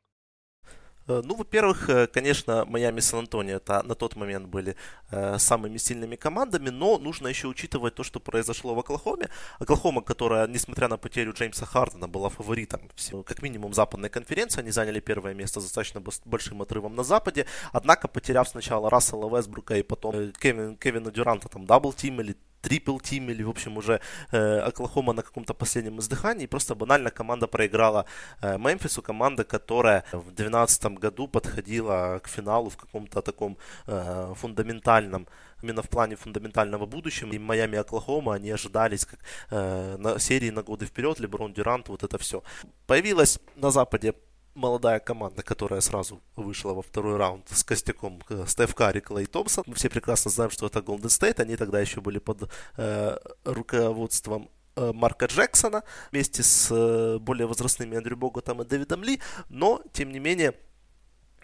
Э, 1.09 1.21
ну, 1.25 1.35
во-первых, 1.35 1.89
э, 1.89 2.07
конечно, 2.07 2.65
Майами 2.65 2.99
и 2.99 3.01
Сан-Антонио 3.01 3.57
это 3.57 3.81
на 3.83 3.95
тот 3.95 4.15
момент 4.15 4.47
были 4.47 4.75
э, 5.11 5.39
самыми 5.39 5.77
сильными 5.77 6.15
командами, 6.15 6.69
но 6.69 6.99
нужно 6.99 7.27
еще 7.29 7.47
учитывать 7.47 7.95
то, 7.95 8.03
что 8.03 8.19
произошло 8.19 8.75
в 8.75 8.79
Оклахоме. 8.79 9.27
Оклахома, 9.59 10.01
которая, 10.01 10.47
несмотря 10.47 10.87
на 10.87 10.97
потерю 10.97 11.33
Джеймса 11.33 11.65
Хардена, 11.65 12.07
была 12.07 12.29
фаворитом, 12.29 12.81
как 13.25 13.41
минимум, 13.41 13.73
западной 13.73 14.09
конференции. 14.09 14.61
Они 14.61 14.71
заняли 14.71 14.99
первое 14.99 15.33
место 15.33 15.59
с 15.59 15.63
достаточно 15.63 16.01
большим 16.25 16.61
отрывом 16.61 16.95
на 16.95 17.03
западе. 17.03 17.45
Однако, 17.71 18.07
потеряв 18.07 18.47
сначала 18.47 18.89
Рассела 18.89 19.35
Вестбрука 19.35 19.75
и 19.75 19.83
потом 19.83 20.31
Кевин, 20.33 20.77
Кевина 20.77 21.11
Дюранта, 21.11 21.49
там, 21.49 21.65
double-team 21.65 22.21
или 22.21 22.35
triple 22.61 22.99
team 22.99 23.29
или, 23.29 23.43
в 23.43 23.49
общем, 23.49 23.77
уже 23.77 23.99
э, 24.31 24.59
Оклахома 24.59 25.13
на 25.13 25.21
каком-то 25.21 25.53
последнем 25.53 25.99
издыхании. 25.99 26.47
Просто 26.47 26.75
банально 26.75 27.11
команда 27.11 27.47
проиграла 27.47 28.05
э, 28.41 28.57
Мемфису, 28.57 29.01
команда, 29.01 29.43
которая 29.43 30.03
в 30.11 30.31
2012 30.35 30.85
году 30.99 31.27
подходила 31.27 32.19
к 32.23 32.27
финалу 32.27 32.69
в 32.69 32.77
каком-то 32.77 33.21
таком 33.21 33.57
э, 33.87 34.33
фундаментальном 34.35 35.27
именно 35.61 35.81
в 35.81 35.89
плане 35.89 36.15
фундаментального 36.15 36.85
будущего. 36.85 37.33
И 37.33 37.39
Майами 37.39 37.75
и 37.75 37.79
Оклахома, 37.79 38.35
они 38.35 38.51
ожидались 38.51 39.05
как 39.05 39.19
э, 39.51 39.97
на 39.97 40.19
серии 40.19 40.51
на 40.51 40.63
годы 40.63 40.85
вперед, 40.85 41.19
Леброн 41.19 41.53
Дюрант, 41.53 41.89
вот 41.89 42.03
это 42.03 42.17
все. 42.17 42.43
Появилась 42.87 43.39
на 43.55 43.71
Западе 43.71 44.13
молодая 44.55 44.99
команда, 44.99 45.43
которая 45.43 45.81
сразу 45.81 46.21
вышла 46.35 46.73
во 46.73 46.81
второй 46.81 47.17
раунд 47.17 47.47
с 47.49 47.63
костяком 47.63 48.21
э, 48.29 48.45
Стеф 48.47 48.75
Карри, 48.75 48.99
Клей 48.99 49.25
Томпсон. 49.25 49.63
Мы 49.67 49.75
все 49.75 49.89
прекрасно 49.89 50.31
знаем, 50.31 50.51
что 50.51 50.67
это 50.67 50.81
Голден 50.81 51.09
Стейт. 51.09 51.39
Они 51.39 51.55
тогда 51.55 51.79
еще 51.79 52.01
были 52.01 52.19
под 52.19 52.49
э, 52.77 53.17
руководством 53.45 54.49
э, 54.75 54.91
Марка 54.93 55.25
Джексона 55.25 55.83
вместе 56.11 56.43
с 56.43 56.69
э, 56.71 57.17
более 57.19 57.47
возрастными 57.47 57.97
Андрю 57.97 58.17
Боготом 58.17 58.61
и 58.61 58.65
Дэвидом 58.65 59.03
Ли. 59.03 59.19
Но, 59.49 59.81
тем 59.93 60.11
не 60.11 60.19
менее, 60.19 60.53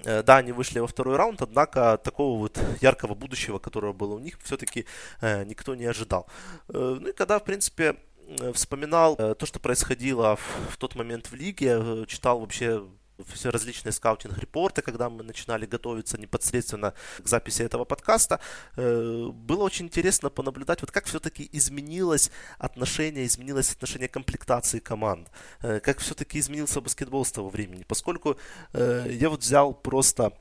да, 0.04 0.38
они 0.38 0.52
вышли 0.52 0.80
во 0.80 0.88
второй 0.88 1.16
раунд, 1.16 1.42
однако 1.42 1.98
такого 1.98 2.38
вот 2.38 2.60
яркого 2.82 3.16
будущего, 3.16 3.60
которого 3.60 3.94
было 3.94 4.16
у 4.16 4.20
них, 4.20 4.38
все-таки 4.44 4.86
э, 5.22 5.46
никто 5.46 5.74
не 5.74 5.86
ожидал. 5.86 6.28
Э, 6.68 6.98
ну 7.00 7.08
и 7.08 7.14
когда, 7.14 7.40
в 7.40 7.44
принципе, 7.44 7.96
вспоминал 8.54 9.16
э, 9.18 9.36
то, 9.36 9.46
что 9.46 9.60
происходило 9.60 10.36
в, 10.36 10.74
в 10.74 10.78
тот 10.78 10.96
момент 10.96 11.28
в 11.28 11.36
лиге, 11.36 12.06
читал 12.08 12.40
вообще 12.40 12.84
все 13.34 13.50
различные 13.50 13.92
скаутинг-репорты, 13.92 14.82
когда 14.82 15.10
мы 15.10 15.24
начинали 15.24 15.66
готовиться 15.66 16.18
непосредственно 16.18 16.94
к 17.24 17.28
записи 17.28 17.62
этого 17.62 17.86
подкаста, 17.86 18.40
э, 18.76 19.30
было 19.34 19.64
очень 19.64 19.86
интересно 19.86 20.30
понаблюдать, 20.30 20.82
вот 20.82 20.92
как 20.92 21.06
все-таки 21.06 21.50
изменилось 21.52 22.32
отношение, 22.58 23.26
изменилось 23.26 23.72
отношение 23.72 24.10
комплектации 24.10 24.80
команд, 24.80 25.30
э, 25.62 25.80
как 25.80 26.00
все-таки 26.00 26.40
изменился 26.40 26.82
баскетбол 26.82 27.26
с 27.26 27.32
того 27.32 27.50
времени, 27.50 27.86
поскольку 27.88 28.38
э, 28.74 29.08
я 29.10 29.30
вот 29.30 29.42
взял 29.42 29.74
просто 29.74 30.34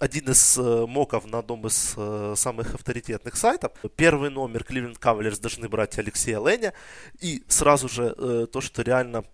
один 0.00 0.30
из 0.30 0.56
моков 0.56 1.26
на 1.26 1.38
одном 1.38 1.66
из 1.66 1.94
самых 2.40 2.74
авторитетных 2.74 3.36
сайтов. 3.36 3.72
Первый 3.96 4.30
номер 4.30 4.66
Cleveland 4.68 4.98
Cavaliers 4.98 5.40
должны 5.40 5.68
брать 5.68 5.98
Алексея 5.98 6.40
Леня. 6.40 6.72
И 7.20 7.44
сразу 7.48 7.88
же 7.88 8.48
то, 8.48 8.60
что 8.60 8.82
реально 8.82 9.24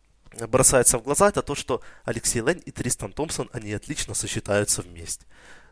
бросается 0.49 0.99
в 0.99 1.03
глаза, 1.03 1.29
это 1.29 1.41
то, 1.41 1.55
что 1.55 1.81
Алексей 2.05 2.43
Лень 2.43 2.63
и 2.67 2.71
Тристан 2.71 3.13
Томпсон, 3.13 3.49
они 3.53 3.73
отлично 3.73 4.13
сочетаются 4.13 4.83
вместе. 4.83 5.25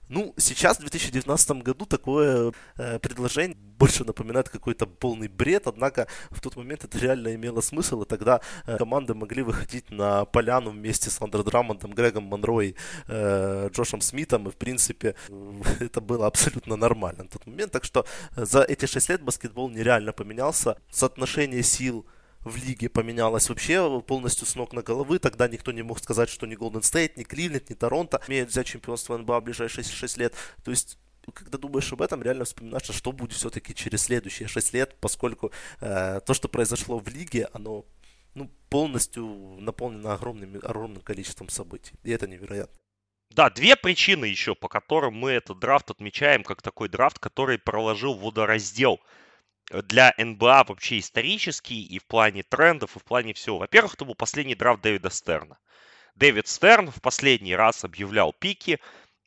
Ну, 0.09 0.35
сейчас, 0.37 0.77
в 0.77 0.81
2019 0.81 1.63
году, 1.63 1.87
такое 1.87 2.53
э, 2.77 2.99
предложение 2.99 3.57
больше 3.79 4.05
напоминает 4.05 4.49
какой-то 4.49 4.87
полный 4.87 5.29
бред, 5.29 5.67
однако 5.67 6.07
в 6.31 6.41
тот 6.41 6.57
момент 6.57 6.85
это 6.85 6.99
реально 6.99 7.35
имело 7.35 7.61
смысл, 7.61 8.03
и 8.03 8.07
тогда 8.07 8.41
э, 8.67 8.77
команды 8.77 9.15
могли 9.15 9.43
выходить 9.43 9.91
на 9.91 10.25
поляну 10.25 10.71
вместе 10.71 11.11
с 11.11 11.21
Андре 11.21 11.43
Драмондом, 11.43 11.93
Грегом 11.93 12.25
Монрой, 12.25 12.77
э, 13.09 13.69
Джошем 13.73 14.01
Смитом, 14.01 14.49
и, 14.49 14.51
в 14.51 14.57
принципе, 14.57 15.15
это 15.81 16.01
было 16.01 16.27
абсолютно 16.27 16.77
нормально 16.77 17.25
на 17.25 17.29
тот 17.29 17.47
момент. 17.47 17.73
Так 17.73 17.85
что 17.85 18.05
э, 18.37 18.45
за 18.45 18.63
эти 18.63 18.87
6 18.87 19.09
лет 19.09 19.23
баскетбол 19.23 19.71
нереально 19.71 20.13
поменялся, 20.13 20.77
соотношение 20.91 21.63
сил 21.63 22.07
в 22.45 22.57
лиге 22.57 22.89
поменялось 22.89 23.49
вообще 23.49 24.01
полностью 24.03 24.47
с 24.47 24.55
ног 24.55 24.73
на 24.73 24.83
головы. 24.83 25.19
Тогда 25.19 25.49
никто 25.49 25.73
не 25.73 25.83
мог 25.83 25.99
сказать, 25.99 26.29
что 26.29 26.47
ни 26.47 26.55
Голден 26.55 26.83
Стейт, 26.83 27.17
ни 27.17 27.25
Кливленд, 27.25 27.71
ни 27.71 27.75
Торонто 27.75 28.21
имеют 28.29 28.51
взять 28.51 28.67
чемпионство 28.67 29.17
НБА 29.17 29.41
в 29.41 29.45
ближайшие 29.45 29.85
6 29.85 30.17
лет. 30.19 30.35
То 30.63 30.71
есть 30.71 30.99
когда 31.33 31.57
думаешь 31.57 31.91
об 31.93 32.03
этом, 32.03 32.23
реально 32.23 32.45
вспоминаешь, 32.45 32.91
а 32.91 32.93
что 32.93 33.11
будет 33.13 33.33
все-таки 33.33 33.75
через 33.75 34.03
следующие 34.03 34.47
6 34.47 34.75
лет, 34.75 34.97
поскольку 35.01 35.53
э, 35.81 36.21
то, 36.21 36.35
что 36.35 36.49
произошло 36.49 36.99
в 36.99 37.09
лиге, 37.09 37.49
оно 37.55 37.87
ну, 38.35 38.51
полностью 38.69 39.27
наполнено 39.61 40.13
огромным, 40.13 40.57
огромным 40.57 41.03
количеством 41.03 41.49
событий. 41.49 41.95
И 42.03 42.11
это 42.11 42.27
невероятно. 42.27 42.79
Да, 43.31 43.51
две 43.51 43.75
причины 43.75 44.27
еще, 44.27 44.55
по 44.55 44.69
которым 44.69 45.15
мы 45.15 45.31
этот 45.31 45.59
драфт 45.59 45.91
отмечаем 45.91 46.45
как 46.45 46.63
такой 46.63 46.89
драфт, 46.89 47.19
который 47.19 47.59
проложил 47.59 48.15
водораздел 48.15 49.01
для 49.71 50.15
НБА 50.19 50.65
вообще 50.69 50.99
исторический 50.99 51.83
и 51.83 51.99
в 51.99 52.07
плане 52.07 52.43
трендов, 52.43 52.97
и 52.97 52.99
в 52.99 53.05
плане 53.05 53.35
всего. 53.35 53.59
Во-первых, 53.59 53.95
это 53.95 54.05
был 54.05 54.15
последний 54.15 54.55
драфт 54.55 54.83
Дэвида 54.83 55.11
Стерна. 55.11 55.59
Дэвид 56.15 56.47
Стерн 56.47 56.91
в 56.91 57.01
последний 57.01 57.57
раз 57.57 57.85
объявлял 57.85 58.33
пики. 58.33 58.79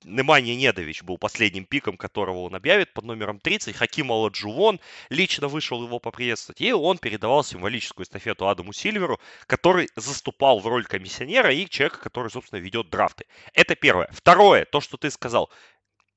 Немания 0.03 0.55
Недович 0.55 1.03
был 1.03 1.17
последним 1.17 1.65
пиком, 1.65 1.97
которого 1.97 2.43
он 2.43 2.55
объявит 2.55 2.93
под 2.93 3.05
номером 3.05 3.39
30. 3.39 3.75
Хаким 3.75 4.11
Аладжувон 4.11 4.79
лично 5.09 5.47
вышел 5.47 5.83
его 5.83 5.99
поприветствовать. 5.99 6.61
И 6.61 6.71
он 6.71 6.99
передавал 6.99 7.43
символическую 7.43 8.05
эстафету 8.05 8.47
Адаму 8.47 8.73
Сильверу, 8.73 9.19
который 9.47 9.89
заступал 9.95 10.59
в 10.59 10.67
роль 10.67 10.85
комиссионера 10.85 11.51
и 11.51 11.67
человека, 11.67 11.99
который, 11.99 12.29
собственно, 12.29 12.59
ведет 12.59 12.89
драфты. 12.89 13.25
Это 13.53 13.75
первое. 13.75 14.07
Второе, 14.13 14.65
то, 14.65 14.81
что 14.81 14.97
ты 14.97 15.09
сказал 15.09 15.49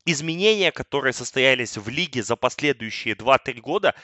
изменения, 0.04 0.72
которые 0.72 1.12
состоялись 1.12 1.76
в 1.76 1.88
лиге 1.88 2.22
за 2.22 2.36
последующие 2.36 3.14
2-3 3.14 3.60
года, 3.60 3.94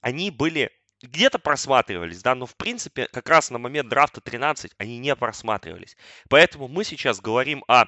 они 0.00 0.30
были 0.30 0.70
где-то 1.02 1.38
просматривались, 1.38 2.22
да, 2.22 2.34
но 2.34 2.46
в 2.46 2.56
принципе 2.56 3.06
как 3.06 3.28
раз 3.28 3.50
на 3.50 3.58
момент 3.58 3.88
драфта 3.88 4.20
13 4.20 4.72
они 4.78 4.98
не 4.98 5.14
просматривались. 5.16 5.96
Поэтому 6.28 6.68
мы 6.68 6.84
сейчас 6.84 7.20
говорим 7.20 7.64
о 7.66 7.86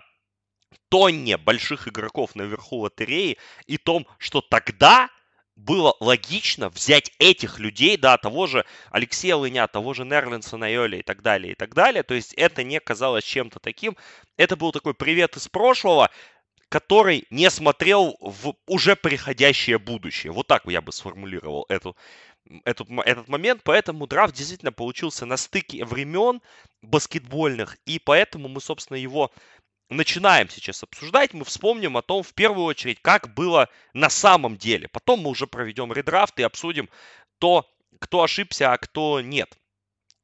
тонне 0.88 1.36
больших 1.36 1.88
игроков 1.88 2.34
наверху 2.34 2.78
лотереи 2.78 3.38
и 3.66 3.78
том, 3.78 4.06
что 4.18 4.40
тогда 4.40 5.08
было 5.56 5.94
логично 6.00 6.68
взять 6.68 7.12
этих 7.20 7.60
людей, 7.60 7.96
да, 7.96 8.18
того 8.18 8.48
же 8.48 8.64
Алексея 8.90 9.36
Лыня, 9.36 9.68
того 9.68 9.94
же 9.94 10.04
Нерлинсона 10.04 10.72
Йоли 10.72 10.98
и 10.98 11.02
так 11.02 11.22
далее, 11.22 11.52
и 11.52 11.54
так 11.54 11.74
далее. 11.74 12.02
То 12.02 12.14
есть 12.14 12.34
это 12.34 12.64
не 12.64 12.80
казалось 12.80 13.22
чем-то 13.22 13.60
таким. 13.60 13.96
Это 14.36 14.56
был 14.56 14.72
такой 14.72 14.94
привет 14.94 15.36
из 15.36 15.46
прошлого, 15.46 16.10
который 16.68 17.26
не 17.30 17.50
смотрел 17.50 18.16
в 18.20 18.54
уже 18.66 18.96
приходящее 18.96 19.78
будущее. 19.78 20.32
Вот 20.32 20.46
так 20.46 20.62
я 20.66 20.80
бы 20.80 20.92
сформулировал 20.92 21.66
эту, 21.68 21.96
этот, 22.64 22.88
этот 23.04 23.28
момент. 23.28 23.62
Поэтому 23.64 24.06
драфт 24.06 24.34
действительно 24.34 24.72
получился 24.72 25.26
на 25.26 25.36
стыке 25.36 25.84
времен 25.84 26.40
баскетбольных. 26.82 27.76
И 27.86 27.98
поэтому 27.98 28.48
мы, 28.48 28.60
собственно, 28.60 28.96
его 28.96 29.30
начинаем 29.88 30.48
сейчас 30.48 30.82
обсуждать. 30.82 31.34
Мы 31.34 31.44
вспомним 31.44 31.96
о 31.96 32.02
том, 32.02 32.22
в 32.22 32.34
первую 32.34 32.64
очередь, 32.64 33.00
как 33.02 33.32
было 33.34 33.68
на 33.92 34.10
самом 34.10 34.56
деле. 34.56 34.88
Потом 34.88 35.20
мы 35.20 35.30
уже 35.30 35.46
проведем 35.46 35.92
редрафт 35.92 36.38
и 36.38 36.42
обсудим 36.42 36.88
то, 37.38 37.68
кто 38.00 38.22
ошибся, 38.22 38.72
а 38.72 38.78
кто 38.78 39.20
нет. 39.20 39.56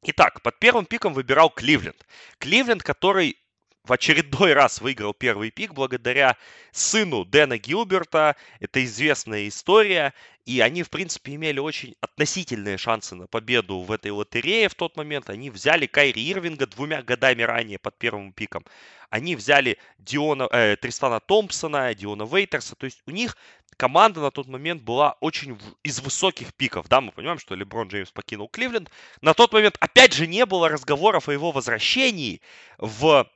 Итак, 0.03 0.43
под 0.43 0.59
первым 0.59 0.87
пиком 0.87 1.13
выбирал 1.13 1.51
Кливленд. 1.51 2.07
Кливленд, 2.39 2.83
который 2.83 3.37
в 3.85 3.93
очередной 3.93 4.53
раз 4.53 4.81
выиграл 4.81 5.15
первый 5.15 5.51
пик 5.51 5.73
благодаря 5.73 6.37
сыну 6.73 7.25
Дэна 7.25 7.59
Гилберта. 7.59 8.37
Это 8.61 8.85
известная 8.85 9.49
история. 9.49 10.13
И 10.45 10.61
они, 10.61 10.83
в 10.83 10.91
принципе, 10.91 11.35
имели 11.35 11.61
очень 11.61 11.95
относительные 12.01 12.77
шансы 12.77 13.15
на 13.15 13.27
победу 13.27 13.81
в 13.81 13.93
этой 13.93 14.11
лотерее 14.11 14.69
в 14.69 14.75
тот 14.75 14.97
момент. 14.97 15.31
Они 15.31 15.51
взяли 15.51 15.87
Кайри 15.87 16.31
Ирвинга 16.31 16.67
двумя 16.67 17.03
годами 17.03 17.43
ранее 17.43 17.79
под 17.79 17.99
первым 17.99 18.33
пиком. 18.33 18.65
Они 19.11 19.37
взяли 19.37 19.79
Диона, 19.99 20.49
э, 20.51 20.77
Тристана 20.77 21.21
Томпсона, 21.21 21.95
Диона 21.95 22.25
Вейтерса. 22.25 22.75
То 22.77 22.85
есть 22.85 23.03
у 23.07 23.11
них 23.11 23.37
команда 23.77 24.21
на 24.21 24.31
тот 24.31 24.47
момент 24.47 24.83
была 24.83 25.17
очень 25.21 25.59
из 25.83 26.01
высоких 26.01 26.55
пиков. 26.55 26.89
Да, 26.89 27.01
мы 27.01 27.13
понимаем, 27.13 27.39
что 27.39 27.55
Леброн 27.55 27.89
Джеймс 27.89 28.11
покинул 28.11 28.49
Кливленд. 28.49 28.91
На 29.21 29.35
тот 29.35 29.53
момент, 29.53 29.77
опять 29.81 30.13
же, 30.13 30.27
не 30.27 30.47
было 30.47 30.69
разговоров 30.69 31.29
о 31.29 31.33
его 31.33 31.51
возвращении 31.51 32.41
в 32.79 33.27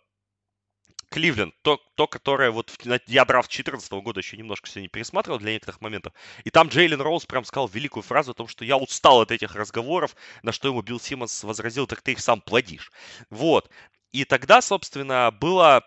Кливленд, 1.14 1.54
то, 1.62 1.80
то 1.94 2.09
которое 2.09 2.50
вот 2.50 2.76
я 3.06 3.25
драфт 3.25 3.49
2014 3.49 3.92
года 3.92 4.18
еще 4.18 4.37
немножко 4.37 4.68
сегодня 4.68 4.88
пересматривал 4.88 5.38
для 5.38 5.52
некоторых 5.52 5.80
моментов. 5.80 6.12
И 6.42 6.50
там 6.50 6.66
Джейлен 6.66 7.00
Роуз 7.00 7.25
прям 7.25 7.44
сказал 7.44 7.68
великую 7.68 8.02
фразу 8.02 8.33
о 8.33 8.35
том, 8.35 8.49
что 8.49 8.64
я 8.64 8.76
устал 8.76 9.21
от 9.21 9.30
этих 9.30 9.54
разговоров, 9.54 10.16
на 10.42 10.50
что 10.50 10.66
ему 10.66 10.83
Билл 10.83 10.99
Симмонс 10.99 11.44
возразил, 11.44 11.87
так 11.87 12.02
ты 12.02 12.12
их 12.12 12.18
сам 12.18 12.40
плодишь. 12.40 12.90
Вот. 13.30 13.71
И 14.11 14.25
тогда, 14.25 14.61
собственно, 14.61 15.30
было 15.30 15.85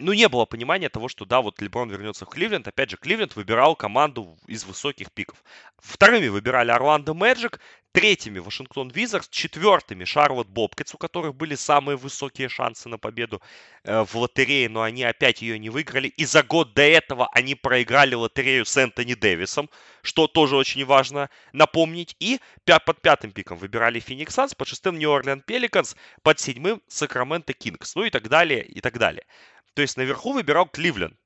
ну, 0.00 0.12
не 0.12 0.28
было 0.28 0.44
понимания 0.44 0.88
того, 0.88 1.08
что, 1.08 1.24
да, 1.24 1.40
вот 1.40 1.60
Леброн 1.60 1.90
вернется 1.90 2.24
в 2.24 2.28
Кливленд. 2.28 2.66
Опять 2.66 2.90
же, 2.90 2.96
Кливленд 2.96 3.36
выбирал 3.36 3.76
команду 3.76 4.38
из 4.46 4.64
высоких 4.64 5.12
пиков. 5.12 5.42
Вторыми 5.78 6.28
выбирали 6.28 6.70
Орландо 6.70 7.14
Мэджик, 7.14 7.60
третьими 7.92 8.38
Вашингтон 8.38 8.88
Визардс, 8.88 9.28
четвертыми 9.28 10.04
Шарлот 10.04 10.48
Бобкетс, 10.48 10.94
у 10.94 10.98
которых 10.98 11.34
были 11.34 11.54
самые 11.54 11.96
высокие 11.96 12.48
шансы 12.48 12.88
на 12.88 12.98
победу 12.98 13.42
э, 13.84 14.04
в 14.04 14.14
лотерее, 14.16 14.68
но 14.68 14.82
они 14.82 15.02
опять 15.02 15.42
ее 15.42 15.58
не 15.58 15.70
выиграли. 15.70 16.08
И 16.08 16.24
за 16.24 16.42
год 16.42 16.74
до 16.74 16.82
этого 16.82 17.28
они 17.32 17.54
проиграли 17.54 18.14
лотерею 18.14 18.64
с 18.64 18.76
Энтони 18.76 19.14
Дэвисом, 19.14 19.68
что 20.02 20.26
тоже 20.26 20.56
очень 20.56 20.84
важно 20.84 21.30
напомнить. 21.52 22.16
И 22.20 22.40
под 22.64 23.02
пятым 23.02 23.32
пиком 23.32 23.58
выбирали 23.58 24.00
Феникс 24.00 24.34
Санс, 24.34 24.54
под 24.54 24.68
шестым 24.68 24.98
Нью 24.98 25.12
Орлеан 25.12 25.40
Пеликанс, 25.40 25.96
под 26.22 26.38
седьмым 26.38 26.82
Сакраменто 26.86 27.52
Кингс, 27.52 27.94
ну 27.94 28.04
и 28.04 28.10
так 28.10 28.28
далее, 28.28 28.64
и 28.64 28.80
так 28.80 28.98
далее. 28.98 29.26
То 29.74 29.82
есть 29.82 29.96
наверху 29.96 30.32
выбирал 30.32 30.66
Кливленд. 30.66 31.16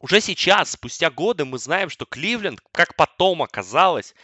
Уже 0.00 0.20
сейчас, 0.20 0.72
спустя 0.72 1.10
годы, 1.10 1.44
мы 1.44 1.58
знаем, 1.58 1.90
что 1.90 2.06
Кливленд, 2.06 2.60
как 2.72 2.94
потом 2.94 3.42
оказалось, 3.42 4.14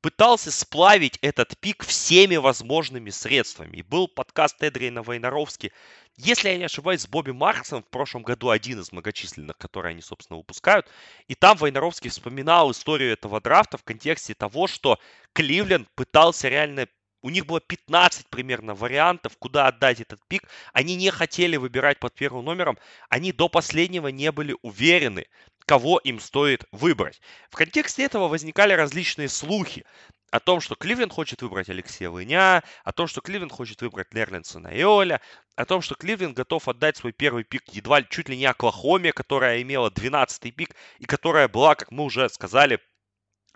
пытался 0.00 0.50
сплавить 0.50 1.18
этот 1.20 1.58
пик 1.60 1.84
всеми 1.84 2.36
возможными 2.36 3.10
средствами. 3.10 3.76
И 3.78 3.82
был 3.82 4.08
подкаст 4.08 4.62
Эдриана 4.62 5.02
Войнаровски, 5.02 5.72
если 6.16 6.48
я 6.48 6.58
не 6.58 6.64
ошибаюсь, 6.64 7.02
с 7.02 7.08
Бобби 7.08 7.30
Марксом 7.30 7.82
в 7.82 7.88
прошлом 7.88 8.22
году 8.22 8.50
один 8.50 8.80
из 8.80 8.92
многочисленных, 8.92 9.56
которые 9.56 9.92
они, 9.92 10.02
собственно, 10.02 10.38
выпускают. 10.38 10.86
И 11.28 11.34
там 11.34 11.56
Войнаровский 11.56 12.10
вспоминал 12.10 12.70
историю 12.70 13.12
этого 13.12 13.40
драфта 13.40 13.78
в 13.78 13.84
контексте 13.84 14.34
того, 14.34 14.66
что 14.66 14.98
Кливленд 15.32 15.88
пытался 15.94 16.48
реально 16.48 16.88
у 17.22 17.30
них 17.30 17.46
было 17.46 17.60
15 17.60 18.28
примерно 18.28 18.74
вариантов, 18.74 19.36
куда 19.38 19.66
отдать 19.66 20.00
этот 20.00 20.20
пик. 20.28 20.48
Они 20.72 20.96
не 20.96 21.10
хотели 21.10 21.56
выбирать 21.56 21.98
под 21.98 22.14
первым 22.14 22.44
номером. 22.44 22.78
Они 23.08 23.32
до 23.32 23.48
последнего 23.48 24.08
не 24.08 24.32
были 24.32 24.56
уверены, 24.62 25.26
кого 25.66 25.98
им 25.98 26.20
стоит 26.20 26.64
выбрать. 26.72 27.20
В 27.50 27.56
контексте 27.56 28.04
этого 28.04 28.28
возникали 28.28 28.72
различные 28.72 29.28
слухи 29.28 29.84
о 30.30 30.40
том, 30.40 30.60
что 30.60 30.76
Кливленд 30.76 31.12
хочет 31.12 31.42
выбрать 31.42 31.68
Алексея 31.68 32.08
Лыня, 32.08 32.62
о 32.84 32.92
том, 32.92 33.06
что 33.08 33.20
Кливленд 33.20 33.52
хочет 33.52 33.82
выбрать 33.82 34.14
Нерлинсона 34.14 34.68
и 34.68 34.82
о 34.82 35.64
том, 35.66 35.82
что 35.82 35.94
Кливленд 35.94 36.36
готов 36.36 36.68
отдать 36.68 36.96
свой 36.96 37.12
первый 37.12 37.44
пик 37.44 37.64
едва 37.72 38.02
чуть 38.02 38.28
ли 38.28 38.36
не 38.36 38.46
Оклахоме, 38.46 39.12
которая 39.12 39.60
имела 39.62 39.90
12-й 39.90 40.52
пик 40.52 40.74
и 40.98 41.04
которая 41.04 41.48
была, 41.48 41.74
как 41.74 41.90
мы 41.90 42.04
уже 42.04 42.28
сказали, 42.28 42.80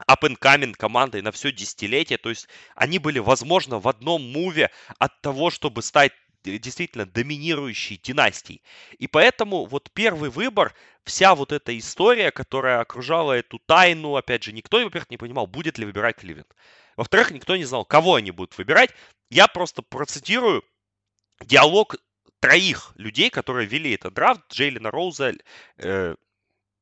up 0.08 0.22
and 0.22 0.38
coming 0.38 0.74
командой 0.74 1.22
на 1.22 1.32
все 1.32 1.52
десятилетие. 1.52 2.18
То 2.18 2.30
есть 2.30 2.48
они 2.74 2.98
были, 2.98 3.18
возможно, 3.18 3.78
в 3.78 3.88
одном 3.88 4.22
муве 4.22 4.70
от 4.98 5.20
того, 5.20 5.50
чтобы 5.50 5.82
стать 5.82 6.12
действительно 6.44 7.06
доминирующей 7.06 7.98
династией. 8.02 8.62
И 8.98 9.06
поэтому 9.06 9.64
вот 9.64 9.90
первый 9.92 10.30
выбор, 10.30 10.74
вся 11.04 11.34
вот 11.34 11.52
эта 11.52 11.76
история, 11.78 12.30
которая 12.30 12.80
окружала 12.80 13.32
эту 13.32 13.58
тайну, 13.58 14.16
опять 14.16 14.42
же, 14.42 14.52
никто, 14.52 14.82
во-первых, 14.82 15.10
не 15.10 15.16
понимал, 15.16 15.46
будет 15.46 15.78
ли 15.78 15.86
выбирать 15.86 16.16
Кливленд. 16.16 16.54
Во-вторых, 16.96 17.30
никто 17.30 17.56
не 17.56 17.64
знал, 17.64 17.84
кого 17.84 18.16
они 18.16 18.30
будут 18.30 18.56
выбирать. 18.58 18.90
Я 19.30 19.48
просто 19.48 19.82
процитирую 19.82 20.62
диалог 21.40 21.96
троих 22.40 22.92
людей, 22.96 23.30
которые 23.30 23.66
вели 23.66 23.92
этот 23.92 24.14
драфт, 24.14 24.42
Джейлина 24.52 24.90
Роуза, 24.90 25.32
э, 25.78 26.14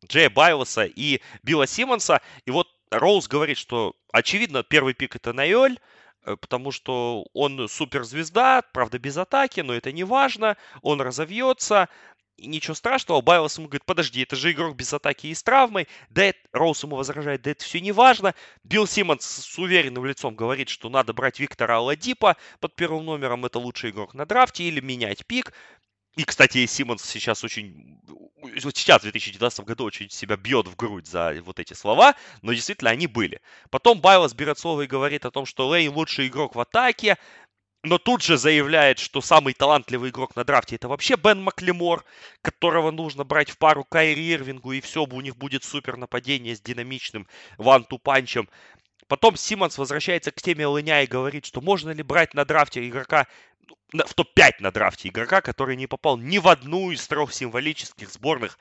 Джея 0.04 0.31
Байлоса 0.31 0.85
и 0.85 1.21
Билла 1.42 1.66
Симмонса. 1.66 2.21
И 2.45 2.50
вот 2.50 2.69
Роуз 2.93 3.27
говорит, 3.27 3.59
что 3.59 3.95
очевидно 4.13 4.63
первый 4.63 4.95
пик 4.95 5.17
это 5.17 5.33
Найоль, 5.33 5.79
э, 6.25 6.37
потому 6.37 6.71
что 6.71 7.27
он 7.33 7.69
суперзвезда, 7.69 8.63
правда 8.73 8.99
без 8.99 9.17
атаки, 9.17 9.61
но 9.61 9.75
это 9.75 9.93
не 9.93 10.05
важно, 10.05 10.57
он 10.83 11.01
разовьется, 11.01 11.89
и 12.37 12.47
ничего 12.47 12.75
страшного. 12.75 13.21
Байлос 13.21 13.57
ему 13.57 13.69
говорит, 13.69 13.85
подожди, 13.85 14.23
это 14.23 14.37
же 14.37 14.53
игрок 14.53 14.77
без 14.77 14.93
атаки 14.93 15.29
и 15.29 15.35
с 15.35 15.43
травмой. 15.43 15.89
Да, 16.11 16.33
Роуз 16.53 16.83
ему 16.83 16.97
возражает, 16.97 17.43
да 17.43 17.53
это 17.53 17.65
все 17.65 17.81
не 17.81 17.93
важно. 17.93 18.35
Билл 18.65 18.87
Симмонс 18.87 19.25
с 19.25 19.59
уверенным 19.59 20.05
лицом 20.05 20.35
говорит, 20.35 20.69
что 20.69 20.89
надо 20.89 21.13
брать 21.13 21.41
Виктора 21.41 21.77
Аладипа 21.77 22.37
под 22.61 22.75
первым 22.75 23.05
номером, 23.07 23.45
это 23.47 23.59
лучший 23.59 23.91
игрок 23.91 24.15
на 24.15 24.27
драфте, 24.27 24.65
или 24.65 24.81
менять 24.81 25.27
пик. 25.27 25.53
И, 26.16 26.25
кстати, 26.25 26.66
Симмонс 26.66 27.02
сейчас 27.04 27.42
очень, 27.42 27.99
сейчас, 28.75 29.00
в 29.00 29.02
2019 29.04 29.61
году, 29.61 29.85
очень 29.85 30.11
себя 30.11 30.37
бьет 30.37 30.69
в 30.69 30.76
грудь 30.76 31.07
за 31.07 31.35
вот 31.42 31.59
эти 31.59 31.73
слова, 31.73 32.14
но 32.42 32.52
действительно 32.52 32.90
они 32.90 33.07
были. 33.07 33.40
Потом 33.71 34.00
Байлос 34.00 34.35
берет 34.35 34.59
слово 34.59 34.83
и 34.83 34.87
говорит 34.87 35.25
о 35.25 35.31
том, 35.31 35.47
что 35.47 35.69
Лейн 35.69 35.92
лучший 35.92 36.26
игрок 36.26 36.54
в 36.54 36.61
атаке, 36.61 37.16
но 37.83 37.99
тут 37.99 38.23
же 38.23 38.37
заявляет, 38.37 38.99
что 38.99 39.23
самый 39.23 39.54
талантливый 39.54 40.11
игрок 40.11 40.37
на 40.37 40.45
драфте 40.45 40.76
это 40.76 40.87
вообще 40.87 41.16
Бен 41.16 41.42
Маклемор, 41.42 42.04
которого 42.42 42.90
нужно 42.90 43.25
брать 43.25 43.50
в 43.50 43.59
пару 43.59 43.83
Кайри 43.83 44.33
Ирвингу, 44.33 44.73
и 44.73 44.81
все, 44.81 45.04
у 45.04 45.21
них 45.21 45.37
будет 45.37 45.64
супер 45.64 45.96
нападение 45.96 46.55
с 46.55 46.61
динамичным 46.61 47.27
ван-ту-панчем. 47.57 48.48
Потом 49.09 49.37
Симмонс 49.37 49.79
возвращается 49.79 50.31
к 50.31 50.40
теме 50.40 50.66
Лыня 50.66 51.03
и 51.03 51.07
говорит, 51.07 51.44
что 51.44 51.61
можно 51.61 51.90
ли 51.90 52.03
брать 52.03 52.35
на 52.35 52.44
драфте 52.44 52.87
игрока 52.88 53.27
в 53.93 54.15
топ-5 54.15 54.53
на 54.61 54.71
драфте 54.71 55.09
игрока, 55.09 55.41
который 55.41 55.77
не 55.77 55.87
попал 55.87 56.17
ни 56.17 56.39
в 56.39 56.49
одну 56.49 56.91
из 56.91 57.07
трех 57.07 57.33
символических 57.33 58.11
сборных 58.11 58.59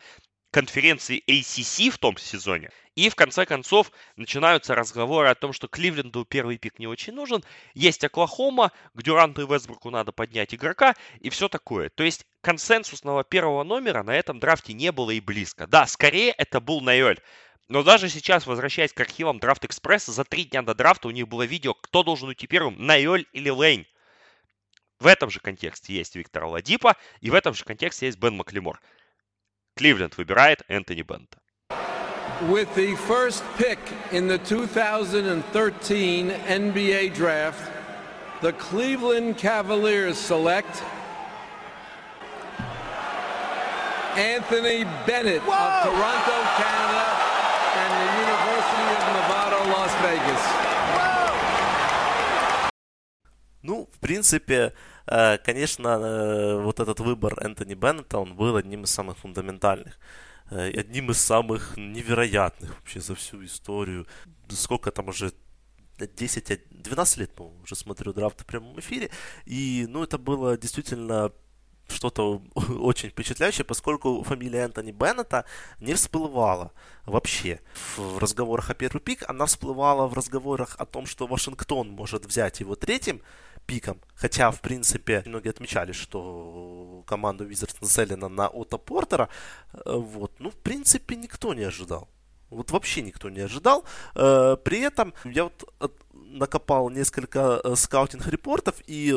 конференции 0.51 1.23
ACC 1.27 1.89
в 1.89 1.97
том 1.97 2.17
сезоне. 2.17 2.69
И 2.95 3.09
в 3.09 3.15
конце 3.15 3.45
концов 3.45 3.91
начинаются 4.17 4.75
разговоры 4.75 5.29
о 5.29 5.35
том, 5.35 5.53
что 5.53 5.69
Кливленду 5.69 6.25
первый 6.25 6.57
пик 6.57 6.77
не 6.77 6.87
очень 6.87 7.13
нужен. 7.13 7.41
Есть 7.73 8.03
Оклахома, 8.03 8.71
к 8.93 9.01
Дюранту 9.01 9.41
и 9.41 9.45
Вестбруку 9.47 9.89
надо 9.89 10.11
поднять 10.11 10.53
игрока 10.53 10.95
и 11.21 11.29
все 11.29 11.47
такое. 11.47 11.89
То 11.89 12.03
есть 12.03 12.25
консенсусного 12.41 13.23
первого 13.23 13.63
номера 13.63 14.03
на 14.03 14.13
этом 14.13 14.39
драфте 14.39 14.73
не 14.73 14.91
было 14.91 15.11
и 15.11 15.21
близко. 15.21 15.67
Да, 15.67 15.87
скорее 15.87 16.31
это 16.31 16.59
был 16.59 16.81
Найоль. 16.81 17.19
Но 17.69 17.83
даже 17.83 18.09
сейчас, 18.09 18.45
возвращаясь 18.45 18.91
к 18.91 18.99
архивам 18.99 19.39
Драфт 19.39 19.63
Экспресса, 19.63 20.11
за 20.11 20.25
три 20.25 20.43
дня 20.43 20.61
до 20.61 20.75
драфта 20.75 21.07
у 21.07 21.11
них 21.11 21.29
было 21.29 21.43
видео, 21.43 21.73
кто 21.73 22.03
должен 22.03 22.27
уйти 22.27 22.45
первым, 22.45 22.75
Найоль 22.85 23.25
или 23.31 23.49
Лейн. 23.49 23.87
В 25.01 25.07
этом 25.07 25.31
же 25.31 25.39
контексте 25.39 25.93
есть 25.93 26.15
Виктор 26.15 26.45
Ладипа, 26.45 26.95
и 27.21 27.31
в 27.31 27.33
этом 27.33 27.55
же 27.55 27.65
контексте 27.65 28.05
есть 28.05 28.19
Бен 28.19 28.37
Маклемор. 28.37 28.79
Кливленд 29.75 30.15
выбирает 30.15 30.61
Энтони 30.67 31.01
Бента. 31.01 31.39
With 32.41 32.69
the 32.75 32.95
first 33.07 33.43
pick 33.57 33.79
in 34.11 34.27
the 34.27 34.37
2013 34.37 36.29
NBA 36.29 37.15
draft, 37.15 37.71
the 38.43 38.53
Cleveland 38.53 39.39
Cavaliers 39.39 40.19
select 40.19 40.83
Anthony 44.15 44.83
Bennett 45.07 45.41
Whoa! 45.41 45.55
of 45.55 45.83
Toronto, 45.83 46.37
Canada, 46.61 47.05
and 47.81 47.91
the 48.01 48.09
University 48.21 48.85
of 48.93 49.01
Nevada, 49.17 49.59
Las 49.73 49.93
Vegas. 50.03 50.43
Whoa! 50.93 51.09
Ну, 53.63 53.87
в 53.91 53.99
принципе, 53.99 54.55
Э, 54.55 54.71
конечно, 55.43 55.87
э, 55.87 56.61
вот 56.61 56.79
этот 56.79 57.01
выбор 57.01 57.37
Энтони 57.43 57.73
Беннета, 57.73 58.17
он 58.17 58.35
был 58.35 58.55
одним 58.55 58.83
из 58.83 58.91
самых 58.91 59.17
фундаментальных. 59.17 59.99
Э, 60.49 60.69
одним 60.69 61.11
из 61.11 61.17
самых 61.17 61.75
невероятных 61.77 62.75
вообще 62.79 63.01
за 63.01 63.15
всю 63.15 63.43
историю. 63.43 64.07
Сколько 64.49 64.91
там 64.91 65.09
уже 65.09 65.33
10, 65.97 66.61
12 66.69 67.17
лет, 67.17 67.35
по 67.35 67.51
уже 67.63 67.75
смотрю 67.75 68.13
драфт 68.13 68.41
в 68.41 68.45
прямом 68.45 68.79
эфире. 68.79 69.09
И, 69.45 69.85
ну, 69.89 70.03
это 70.03 70.17
было 70.17 70.57
действительно 70.57 71.31
что-то 71.89 72.41
очень 72.79 73.09
впечатляющее, 73.09 73.65
поскольку 73.65 74.23
фамилия 74.23 74.59
Энтони 74.59 74.91
Беннета 74.91 75.45
не 75.79 75.93
всплывала 75.93 76.71
вообще 77.05 77.59
в 77.97 78.17
разговорах 78.17 78.69
о 78.69 78.73
первый 78.73 79.01
пик. 79.01 79.29
Она 79.29 79.45
всплывала 79.45 80.07
в 80.07 80.13
разговорах 80.13 80.75
о 80.79 80.85
том, 80.85 81.05
что 81.05 81.27
Вашингтон 81.27 81.89
может 81.89 82.25
взять 82.25 82.59
его 82.61 82.75
третьим 82.75 83.21
пиком. 83.65 83.99
Хотя, 84.15 84.51
в 84.51 84.61
принципе, 84.61 85.23
многие 85.25 85.49
отмечали, 85.49 85.91
что 85.91 87.03
команду 87.07 87.49
Wizards 87.49 87.77
нацелена 87.81 88.29
на 88.29 88.47
Отто 88.47 88.77
Портера. 88.77 89.29
Э, 89.73 89.95
вот. 89.95 90.31
Ну, 90.39 90.49
в 90.49 90.57
принципе, 90.57 91.15
никто 91.15 91.53
не 91.53 91.63
ожидал. 91.63 92.07
Вот 92.49 92.71
вообще 92.71 93.01
никто 93.01 93.29
не 93.29 93.41
ожидал. 93.41 93.85
Э, 94.15 94.57
при 94.63 94.79
этом 94.79 95.13
я 95.23 95.45
вот 95.45 95.93
накопал 96.11 96.89
несколько 96.89 97.61
э, 97.63 97.75
скаутинг-репортов, 97.75 98.75
и 98.87 99.13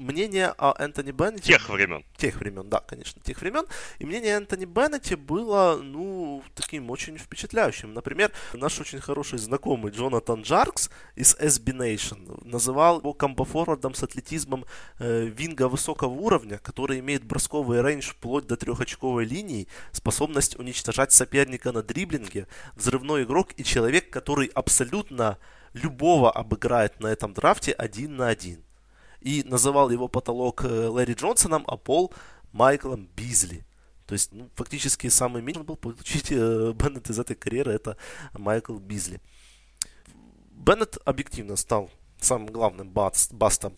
мнение 0.00 0.48
о 0.58 0.74
Энтони 0.78 1.12
Беннете... 1.12 1.52
Тех 1.52 1.68
времен. 1.68 2.04
Тех 2.16 2.36
времен, 2.36 2.68
да, 2.68 2.80
конечно, 2.80 3.22
тех 3.22 3.40
времен. 3.40 3.66
И 3.98 4.06
мнение 4.06 4.32
Энтони 4.32 4.64
Беннете 4.64 5.16
было, 5.16 5.78
ну, 5.82 6.42
таким 6.54 6.90
очень 6.90 7.18
впечатляющим. 7.18 7.92
Например, 7.92 8.32
наш 8.54 8.80
очень 8.80 9.00
хороший 9.00 9.38
знакомый 9.38 9.92
Джонатан 9.92 10.42
Джаркс 10.42 10.90
из 11.14 11.36
SB 11.36 11.76
Nation 11.76 12.40
называл 12.44 12.98
его 12.98 13.12
комбофорвардом 13.12 13.94
с 13.94 14.02
атлетизмом 14.02 14.64
э, 14.98 15.26
винга 15.26 15.68
высокого 15.68 16.12
уровня, 16.12 16.58
который 16.58 16.98
имеет 17.00 17.24
бросковый 17.24 17.82
рейндж 17.82 18.10
вплоть 18.10 18.46
до 18.46 18.56
трехочковой 18.56 19.24
линии, 19.24 19.68
способность 19.92 20.58
уничтожать 20.58 21.12
соперника 21.12 21.72
на 21.72 21.82
дриблинге, 21.82 22.46
взрывной 22.74 23.24
игрок 23.24 23.52
и 23.56 23.64
человек, 23.64 24.10
который 24.10 24.48
абсолютно 24.48 25.38
любого 25.72 26.32
обыграет 26.32 27.00
на 27.00 27.08
этом 27.08 27.32
драфте 27.32 27.72
один 27.72 28.16
на 28.16 28.28
один 28.28 28.64
и 29.20 29.42
называл 29.44 29.90
его 29.90 30.08
потолок 30.08 30.64
э, 30.64 30.88
Лэри 30.88 31.14
Джонсоном, 31.14 31.64
а 31.66 31.76
пол 31.76 32.12
Майклом 32.52 33.08
Бизли. 33.16 33.64
То 34.06 34.14
есть, 34.14 34.32
ну, 34.32 34.50
фактически 34.54 35.08
самый 35.08 35.42
меньший 35.42 35.62
был 35.62 35.76
получить 35.76 36.32
э, 36.32 36.72
Беннет 36.72 37.08
из 37.10 37.18
этой 37.18 37.36
карьеры, 37.36 37.72
это 37.72 37.96
Майкл 38.32 38.76
Бизли. 38.76 39.20
Беннет 40.50 40.98
объективно 41.04 41.56
стал 41.56 41.90
самым 42.20 42.48
главным 42.48 42.90
баст, 42.90 43.32
бастом 43.32 43.74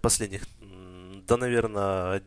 последних, 0.00 0.44
да, 1.26 1.36
наверное, 1.36 2.22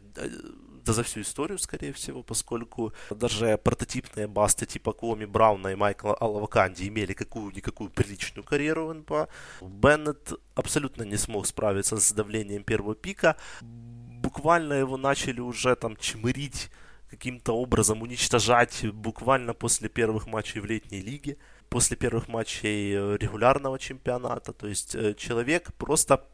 да 0.88 0.94
за 0.94 1.04
всю 1.04 1.22
историю, 1.22 1.60
скорее 1.60 1.92
всего, 1.92 2.24
поскольку 2.24 2.94
даже 3.10 3.58
прототипные 3.58 4.28
басты 4.28 4.66
типа 4.66 4.94
Коми 4.94 5.26
Брауна 5.26 5.68
и 5.68 5.76
Майкла 5.76 6.16
Алаваканди 6.16 6.88
имели 6.88 7.14
какую-никакую 7.14 7.90
приличную 7.90 8.46
карьеру 8.46 8.88
в 8.88 8.94
НБА. 8.94 9.28
Беннет 9.62 10.34
абсолютно 10.56 11.04
не 11.04 11.18
смог 11.18 11.46
справиться 11.46 11.98
с 11.98 12.14
давлением 12.14 12.64
первого 12.64 12.96
пика. 12.96 13.36
Буквально 13.62 14.74
его 14.74 14.98
начали 14.98 15.42
уже 15.42 15.76
там 15.76 15.98
чмырить 15.98 16.70
каким-то 17.10 17.54
образом 17.54 18.02
уничтожать 18.02 18.86
буквально 18.94 19.54
после 19.54 19.90
первых 19.90 20.28
матчей 20.28 20.62
в 20.62 20.66
летней 20.66 21.02
лиге, 21.02 21.38
после 21.70 21.98
первых 21.98 22.30
матчей 22.30 23.18
регулярного 23.18 23.78
чемпионата. 23.78 24.54
То 24.54 24.68
есть 24.68 24.96
э, 24.96 25.14
человек 25.16 25.74
просто 25.74 26.26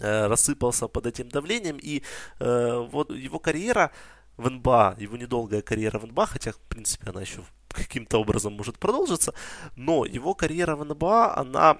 рассыпался 0.00 0.88
под 0.88 1.06
этим 1.06 1.28
давлением, 1.28 1.78
и 1.82 2.02
э, 2.40 2.88
вот 2.92 3.10
его 3.10 3.38
карьера 3.38 3.90
в 4.36 4.50
НБА, 4.50 4.96
его 4.98 5.16
недолгая 5.16 5.62
карьера 5.62 5.98
в 5.98 6.06
НБА, 6.06 6.26
хотя, 6.26 6.52
в 6.52 6.58
принципе, 6.68 7.10
она 7.10 7.20
еще 7.20 7.42
каким-то 7.68 8.18
образом 8.18 8.54
может 8.54 8.78
продолжиться, 8.78 9.34
но 9.76 10.04
его 10.04 10.34
карьера 10.34 10.76
в 10.76 10.84
НБА, 10.84 11.36
она 11.36 11.78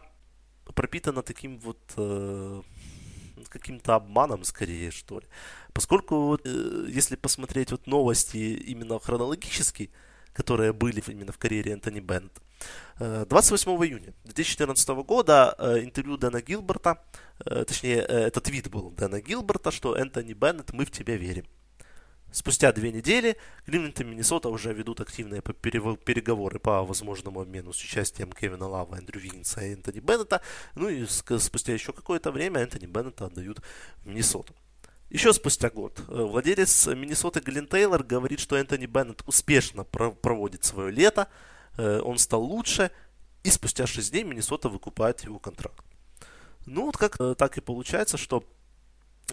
пропитана 0.74 1.22
таким 1.22 1.58
вот 1.58 1.78
э, 1.96 2.62
каким-то 3.48 3.94
обманом, 3.94 4.44
скорее, 4.44 4.90
что 4.90 5.20
ли. 5.20 5.26
Поскольку, 5.72 6.26
вот, 6.26 6.42
э, 6.44 6.86
если 6.88 7.16
посмотреть 7.16 7.70
вот 7.70 7.86
новости 7.86 8.36
именно 8.36 8.98
хронологически, 8.98 9.90
которые 10.32 10.72
были 10.72 11.02
именно 11.06 11.32
в 11.32 11.38
карьере 11.38 11.72
Энтони 11.72 12.00
Беннета, 12.00 12.40
28 12.98 13.70
э, 13.70 13.86
июня 13.86 14.14
2014 14.24 14.88
года 15.04 15.54
э, 15.58 15.80
интервью 15.80 16.16
Дэна 16.16 16.40
Гилберта, 16.40 17.02
э, 17.44 17.64
точнее, 17.64 17.98
это 17.98 18.40
твит 18.40 18.68
был 18.68 18.90
Дэна 18.90 19.20
Гилберта, 19.20 19.70
что 19.70 19.96
Энтони 19.96 20.32
Беннет, 20.32 20.72
мы 20.72 20.86
в 20.86 20.90
тебя 20.90 21.16
верим. 21.16 21.44
Спустя 22.32 22.72
две 22.72 22.92
недели 22.92 23.36
Кливленд 23.64 24.00
и 24.00 24.04
Миннесота 24.04 24.48
уже 24.48 24.72
ведут 24.72 25.00
активные 25.00 25.40
переговоры 25.40 26.58
по 26.58 26.82
возможному 26.82 27.40
обмену 27.40 27.72
с 27.72 27.82
участием 27.82 28.32
Кевина 28.32 28.66
Лава, 28.66 28.96
Эндрю 28.96 29.20
Виггинса 29.20 29.60
и 29.62 29.72
Энтони 29.72 30.00
Беннета. 30.00 30.42
Ну 30.74 30.88
и 30.88 31.06
спустя 31.06 31.72
еще 31.72 31.92
какое-то 31.92 32.32
время 32.32 32.60
Энтони 32.60 32.86
Беннета 32.86 33.26
отдают 33.26 33.60
в 34.02 34.06
Миннесоту. 34.06 34.54
Еще 35.08 35.32
спустя 35.32 35.70
год 35.70 36.00
владелец 36.08 36.88
Миннесоты 36.88 37.40
Глен 37.40 37.68
Тейлор 37.68 38.02
говорит, 38.02 38.40
что 38.40 38.56
Энтони 38.56 38.86
Беннет 38.86 39.22
успешно 39.26 39.84
проводит 39.84 40.64
свое 40.64 40.90
лето, 40.90 41.28
он 41.76 42.18
стал 42.18 42.42
лучше, 42.42 42.90
и 43.42 43.50
спустя 43.50 43.86
6 43.86 44.10
дней 44.10 44.24
Миннесота 44.24 44.68
выкупает 44.68 45.20
его 45.20 45.38
контракт. 45.38 45.84
Ну, 46.66 46.86
вот 46.86 46.96
как 46.96 47.20
э, 47.20 47.34
так 47.36 47.56
и 47.58 47.60
получается, 47.60 48.16
что 48.16 48.44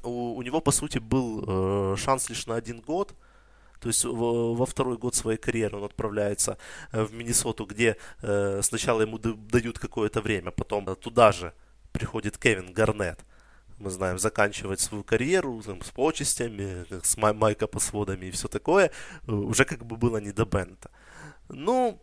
у, 0.04 0.36
у 0.36 0.42
него, 0.44 0.62
по 0.62 0.72
сути, 0.72 1.00
был 1.00 1.44
э, 1.46 1.96
шанс 1.98 2.30
лишь 2.30 2.46
на 2.46 2.56
один 2.56 2.80
год. 2.80 3.16
То 3.80 3.90
есть 3.90 4.06
во, 4.06 4.54
во 4.54 4.66
второй 4.66 4.98
год 4.98 5.16
своей 5.16 5.38
карьеры 5.38 5.78
он 5.78 5.84
отправляется 5.84 6.58
э, 6.92 7.04
в 7.04 7.14
Миннесоту, 7.14 7.66
где 7.66 7.98
э, 8.22 8.62
сначала 8.62 9.02
ему 9.02 9.18
дают 9.18 9.80
какое-то 9.80 10.22
время, 10.22 10.52
потом 10.52 10.96
туда 10.96 11.32
же 11.32 11.54
приходит 11.92 12.38
Кевин 12.38 12.72
Гарнетт. 12.72 13.26
Мы 13.80 13.90
знаем, 13.90 14.20
заканчивать 14.20 14.80
свою 14.80 15.04
карьеру 15.04 15.62
там, 15.64 15.82
с 15.82 15.90
почестями, 15.90 16.86
с 17.04 17.18
май 17.18 17.34
майка 17.34 17.66
по 17.66 17.80
сводами 17.80 18.28
и 18.28 18.32
все 18.32 18.48
такое, 18.48 18.92
уже 19.28 19.66
как 19.66 19.86
бы 19.86 19.98
было 19.98 20.18
не 20.18 20.32
до 20.32 20.46
Бента. 20.46 20.92
Ну, 21.50 22.00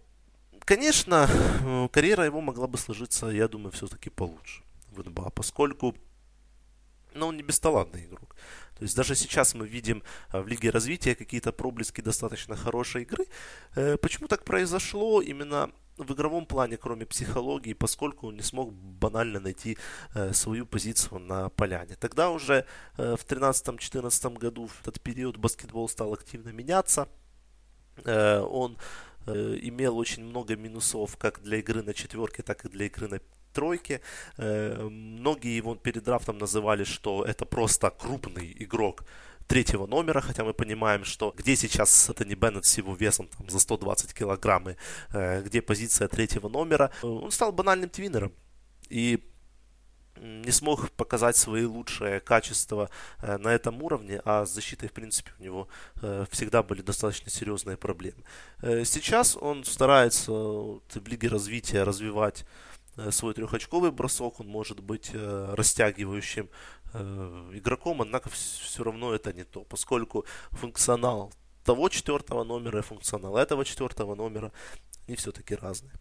Конечно, 0.65 1.29
э, 1.29 1.89
карьера 1.91 2.25
его 2.25 2.41
могла 2.41 2.67
бы 2.67 2.79
сложиться, 2.79 3.27
я 3.27 3.49
думаю, 3.49 3.73
все-таки 3.73 4.11
получше 4.11 4.63
в 4.91 5.03
НБА, 5.05 5.31
поскольку 5.31 5.97
ну, 7.15 7.27
он 7.27 7.37
не 7.37 7.43
бесталантный 7.43 8.05
игрок. 8.05 8.37
То 8.77 8.85
есть 8.85 8.97
даже 8.97 9.15
сейчас 9.17 9.55
мы 9.55 9.67
видим 9.67 10.03
э, 10.33 10.41
в 10.41 10.49
Лиге 10.49 10.71
развития 10.71 11.15
какие-то 11.15 11.53
проблески 11.53 12.01
достаточно 12.01 12.57
хорошей 12.57 13.03
игры. 13.03 13.27
Э, 13.75 13.97
почему 13.97 14.29
так 14.29 14.45
произошло 14.45 15.21
именно 15.21 15.71
в 15.97 16.13
игровом 16.13 16.47
плане, 16.47 16.77
кроме 16.77 17.05
психологии, 17.05 17.75
поскольку 17.75 18.29
он 18.29 18.37
не 18.37 18.43
смог 18.43 18.73
банально 18.73 19.39
найти 19.39 19.77
свою 20.33 20.65
позицию 20.65 21.19
на 21.19 21.51
поляне. 21.51 21.95
Тогда 21.97 22.31
уже 22.31 22.65
в 22.97 23.19
2013-2014 23.29 24.39
году 24.39 24.67
в 24.67 24.81
этот 24.81 25.03
период 25.03 25.37
баскетбол 25.37 25.91
стал 25.91 26.15
активно 26.15 26.51
меняться. 26.51 27.07
он 28.07 28.79
имел 29.27 29.99
очень 29.99 30.25
много 30.25 30.57
минусов 30.57 31.17
как 31.17 31.43
для 31.43 31.59
игры 31.59 31.83
на 31.83 31.95
четверке, 31.95 32.43
так 32.43 32.65
и 32.65 32.69
для 32.69 32.87
игры 32.87 33.09
на 33.09 33.21
тройке. 33.53 34.01
Э, 34.39 34.89
многие 34.91 35.57
его 35.57 35.75
перед 35.75 36.05
драфтом 36.05 36.39
называли, 36.39 36.85
что 36.85 37.25
это 37.25 37.45
просто 37.45 37.91
крупный 37.91 38.57
игрок 38.59 39.05
третьего 39.47 39.87
номера, 39.87 40.21
хотя 40.21 40.45
мы 40.45 40.55
понимаем, 40.55 41.05
что 41.05 41.35
где 41.37 41.57
сейчас 41.57 42.09
это 42.09 42.25
не 42.25 42.37
Беннет 42.37 42.65
с 42.65 42.79
его 42.79 42.95
весом 42.95 43.29
там, 43.37 43.51
за 43.51 43.59
120 43.59 44.15
килограмм, 44.15 44.71
и, 44.71 44.77
э, 45.13 45.43
где 45.43 45.61
позиция 45.61 46.09
третьего 46.09 46.49
номера, 46.49 46.91
он 47.03 47.31
стал 47.31 47.53
банальным 47.53 47.91
твиннером. 47.91 48.33
И 48.89 49.19
не 50.21 50.51
смог 50.51 50.91
показать 50.93 51.37
свои 51.37 51.65
лучшие 51.65 52.21
качества 52.21 52.91
э, 53.21 53.39
на 53.39 53.49
этом 53.49 53.83
уровне, 53.83 54.21
а 54.25 54.45
с 54.45 54.53
защитой, 54.53 54.89
в 54.89 54.93
принципе, 54.93 55.33
у 55.39 55.43
него 55.43 55.69
э, 56.03 56.27
всегда 56.31 56.63
были 56.63 56.83
достаточно 56.83 57.31
серьезные 57.31 57.77
проблемы. 57.77 58.23
Э, 58.63 58.85
сейчас 58.85 59.37
он 59.37 59.65
старается 59.65 60.33
в 60.33 61.07
Лиге 61.07 61.29
развития 61.29 61.83
развивать 61.83 62.45
свой 63.11 63.33
трехочковый 63.35 63.93
бросок, 63.93 64.41
он 64.41 64.49
может 64.49 64.81
быть 64.81 65.13
растягивающим 65.15 66.51
игроком, 67.53 68.03
однако 68.03 68.29
все 68.31 68.83
равно 68.83 69.15
это 69.15 69.33
не 69.33 69.45
то, 69.45 69.63
поскольку 69.63 70.27
функционал 70.51 71.33
того 71.65 71.89
четвертого 71.89 72.43
номера 72.43 72.81
и 72.81 72.83
функционал 72.83 73.37
этого 73.37 73.65
четвертого 73.65 74.17
номера, 74.17 74.53
они 75.07 75.17
все-таки 75.17 75.55
разные. 75.55 75.93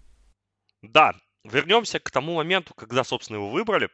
Да, 0.82 1.14
вернемся 1.44 2.00
к 2.00 2.12
тому 2.12 2.36
моменту, 2.36 2.74
когда, 2.74 3.04
собственно, 3.04 3.38
его 3.38 3.50
выбрали. 3.50 3.90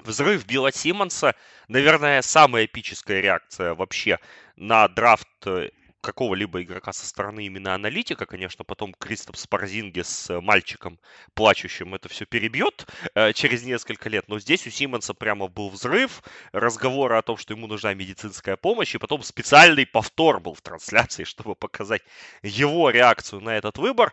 Взрыв 0.00 0.46
Билла 0.46 0.72
Симмонса, 0.72 1.34
наверное, 1.68 2.22
самая 2.22 2.64
эпическая 2.64 3.20
реакция 3.20 3.74
вообще 3.74 4.18
на 4.56 4.88
драфт 4.88 5.28
э, 5.46 5.70
какого-либо 6.02 6.62
игрока 6.62 6.92
со 6.92 7.06
стороны 7.06 7.46
именно 7.46 7.74
аналитика, 7.74 8.26
конечно, 8.26 8.64
потом 8.64 8.92
Кристоп 8.94 9.36
Спарзинги 9.36 10.02
с 10.02 10.40
мальчиком 10.40 10.98
плачущим 11.34 11.94
это 11.94 12.08
все 12.08 12.26
перебьет 12.26 12.86
э, 13.14 13.32
через 13.32 13.62
несколько 13.62 14.08
лет, 14.08 14.28
но 14.28 14.38
здесь 14.40 14.66
у 14.66 14.70
Симмонса 14.70 15.14
прямо 15.14 15.46
был 15.46 15.70
взрыв, 15.70 16.22
разговоры 16.52 17.16
о 17.16 17.22
том, 17.22 17.36
что 17.36 17.54
ему 17.54 17.68
нужна 17.68 17.94
медицинская 17.94 18.56
помощь, 18.56 18.94
и 18.94 18.98
потом 18.98 19.22
специальный 19.22 19.86
повтор 19.86 20.40
был 20.40 20.54
в 20.54 20.60
трансляции, 20.60 21.24
чтобы 21.24 21.54
показать 21.54 22.02
его 22.42 22.90
реакцию 22.90 23.40
на 23.40 23.56
этот 23.56 23.78
выбор. 23.78 24.12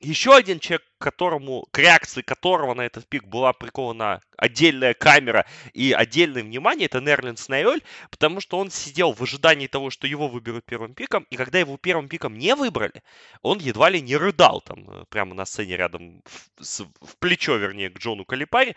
Еще 0.00 0.32
один 0.32 0.60
человек, 0.60 0.86
которому, 0.98 1.66
к 1.72 1.78
реакции 1.78 2.22
которого 2.22 2.72
на 2.74 2.82
этот 2.82 3.08
пик 3.08 3.24
была 3.24 3.52
прикована 3.52 4.22
отдельная 4.36 4.94
камера 4.94 5.44
и 5.72 5.92
отдельное 5.92 6.44
внимание, 6.44 6.86
это 6.86 7.00
Нерленс 7.00 7.36
Ноэль, 7.36 7.82
потому 8.08 8.40
что 8.40 8.58
он 8.58 8.70
сидел 8.70 9.12
в 9.12 9.20
ожидании 9.22 9.66
того, 9.66 9.90
что 9.90 10.06
его 10.06 10.28
выберут 10.28 10.64
первым 10.64 10.94
пиком, 10.94 11.26
и 11.30 11.36
когда 11.36 11.58
его 11.58 11.76
первым 11.78 12.08
пиком 12.08 12.38
не 12.38 12.54
выбрали, 12.54 13.02
он 13.42 13.58
едва 13.58 13.90
ли 13.90 14.00
не 14.00 14.16
рыдал 14.16 14.60
там 14.60 14.88
э, 14.88 15.04
прямо 15.08 15.34
на 15.34 15.44
сцене 15.44 15.76
рядом, 15.76 16.22
в, 16.56 16.62
в 16.62 17.16
плечо, 17.18 17.56
вернее, 17.56 17.90
к 17.90 17.98
Джону 17.98 18.24
Калипари. 18.24 18.76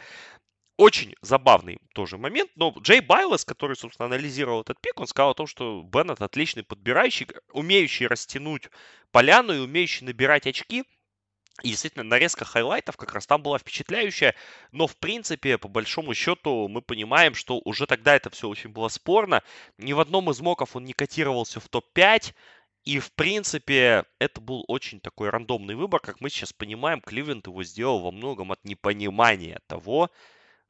Очень 0.78 1.14
забавный 1.22 1.78
тоже 1.94 2.18
момент, 2.18 2.50
но 2.56 2.74
Джей 2.80 3.02
Билас, 3.02 3.46
который, 3.46 3.76
собственно, 3.76 4.08
анализировал 4.08 4.62
этот 4.62 4.82
пик, 4.82 5.00
он 5.00 5.06
сказал 5.06 5.32
о 5.32 5.36
том, 5.36 5.46
что 5.46 5.84
Беннет 5.84 6.20
отличный 6.20 6.64
подбирающий, 6.64 7.28
умеющий 7.54 8.08
растянуть 8.08 8.70
поляну 9.12 9.54
и 9.54 9.60
умеющий 9.60 10.08
набирать 10.08 10.48
очки– 10.48 10.84
и 11.64 11.70
действительно, 11.70 12.04
нарезка 12.04 12.46
хайлайтов 12.46 12.98
как 12.98 13.14
раз 13.14 13.28
там 13.28 13.44
была 13.44 13.58
впечатляющая, 13.58 14.36
но 14.72 14.88
в 14.88 14.98
принципе, 14.98 15.58
по 15.58 15.68
большому 15.68 16.14
счету, 16.14 16.68
мы 16.68 16.82
понимаем, 16.82 17.36
что 17.36 17.62
уже 17.64 17.86
тогда 17.88 18.16
это 18.16 18.30
все 18.30 18.48
очень 18.48 18.70
было 18.70 18.88
спорно. 18.88 19.44
Ни 19.78 19.94
в 19.94 20.00
одном 20.00 20.30
из 20.32 20.40
моков 20.40 20.76
он 20.76 20.86
не 20.86 20.94
котировался 20.94 21.60
в 21.60 21.70
топ-5, 21.70 22.34
и, 22.84 22.98
в 22.98 23.12
принципе, 23.14 24.06
это 24.18 24.42
был 24.42 24.66
очень 24.68 25.00
такой 25.00 25.30
рандомный 25.30 25.76
выбор. 25.76 26.00
Как 26.00 26.20
мы 26.20 26.30
сейчас 26.30 26.52
понимаем, 26.52 27.00
Кливленд 27.00 27.46
его 27.46 27.64
сделал 27.64 28.00
во 28.00 28.12
многом 28.12 28.52
от 28.52 28.64
непонимания 28.66 29.60
того, 29.68 30.10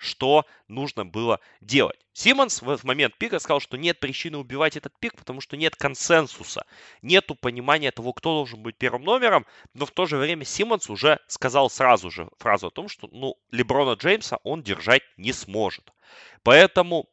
что 0.01 0.45
нужно 0.67 1.05
было 1.05 1.39
делать. 1.61 1.99
Симмонс 2.11 2.61
в 2.61 2.83
момент 2.83 3.15
пика 3.17 3.37
сказал, 3.37 3.59
что 3.59 3.77
нет 3.77 3.99
причины 3.99 4.39
убивать 4.39 4.75
этот 4.75 4.97
пик, 4.99 5.15
потому 5.15 5.41
что 5.41 5.55
нет 5.55 5.75
консенсуса, 5.75 6.65
нету 7.03 7.35
понимания 7.35 7.91
того, 7.91 8.11
кто 8.11 8.33
должен 8.33 8.63
быть 8.63 8.75
первым 8.77 9.03
номером, 9.03 9.45
но 9.75 9.85
в 9.85 9.91
то 9.91 10.07
же 10.07 10.17
время 10.17 10.43
Симмонс 10.43 10.89
уже 10.89 11.19
сказал 11.27 11.69
сразу 11.69 12.09
же 12.09 12.27
фразу 12.39 12.67
о 12.67 12.71
том, 12.71 12.89
что 12.89 13.07
ну, 13.11 13.35
Леброна 13.51 13.93
Джеймса 13.93 14.39
он 14.43 14.63
держать 14.63 15.03
не 15.17 15.33
сможет. 15.33 15.93
Поэтому 16.41 17.07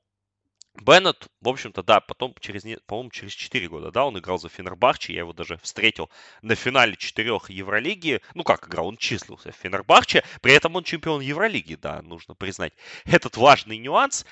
Беннет, 0.81 1.29
в 1.41 1.49
общем-то, 1.49 1.83
да, 1.83 2.01
потом 2.01 2.35
через, 2.41 2.63
по-моему, 2.87 3.11
через 3.11 3.33
4 3.33 3.69
года, 3.69 3.91
да, 3.91 4.07
он 4.07 4.19
играл 4.19 4.39
за 4.39 4.49
Фенербахче, 4.49 5.13
я 5.13 5.21
его 5.21 5.33
даже 5.33 5.59
встретил 5.59 6.09
на 6.43 6.55
финале 6.55 6.97
четырех 6.97 7.51
Евролиги, 7.51 8.21
ну 8.35 8.45
как 8.45 8.69
играл, 8.69 8.89
он 8.89 8.97
числился 8.97 9.51
в 9.51 9.57
Фенербахче, 9.57 10.25
при 10.41 10.53
этом 10.53 10.77
он 10.77 10.85
чемпион 10.85 11.21
Евролиги, 11.21 11.75
да, 11.75 12.01
нужно 12.03 12.35
признать 12.35 12.73
этот 13.05 13.37
важный 13.37 13.79
нюанс, 13.79 14.25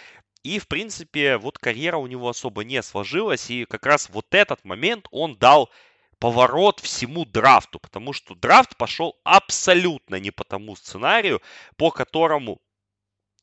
и, 0.44 0.60
в 0.60 0.68
принципе, 0.68 1.38
вот 1.38 1.58
карьера 1.58 1.96
у 1.96 2.06
него 2.06 2.28
особо 2.28 2.62
не 2.62 2.80
сложилась, 2.82 3.50
и 3.50 3.64
как 3.64 3.84
раз 3.84 4.08
вот 4.10 4.26
этот 4.30 4.64
момент 4.64 5.08
он 5.10 5.36
дал 5.36 5.70
поворот 6.20 6.80
всему 6.80 7.24
драфту, 7.24 7.80
потому 7.80 8.12
что 8.12 8.34
драфт 8.36 8.76
пошел 8.76 9.16
абсолютно 9.24 10.16
не 10.16 10.30
по 10.30 10.44
тому 10.44 10.76
сценарию, 10.76 11.42
по 11.76 11.90
которому 11.90 12.60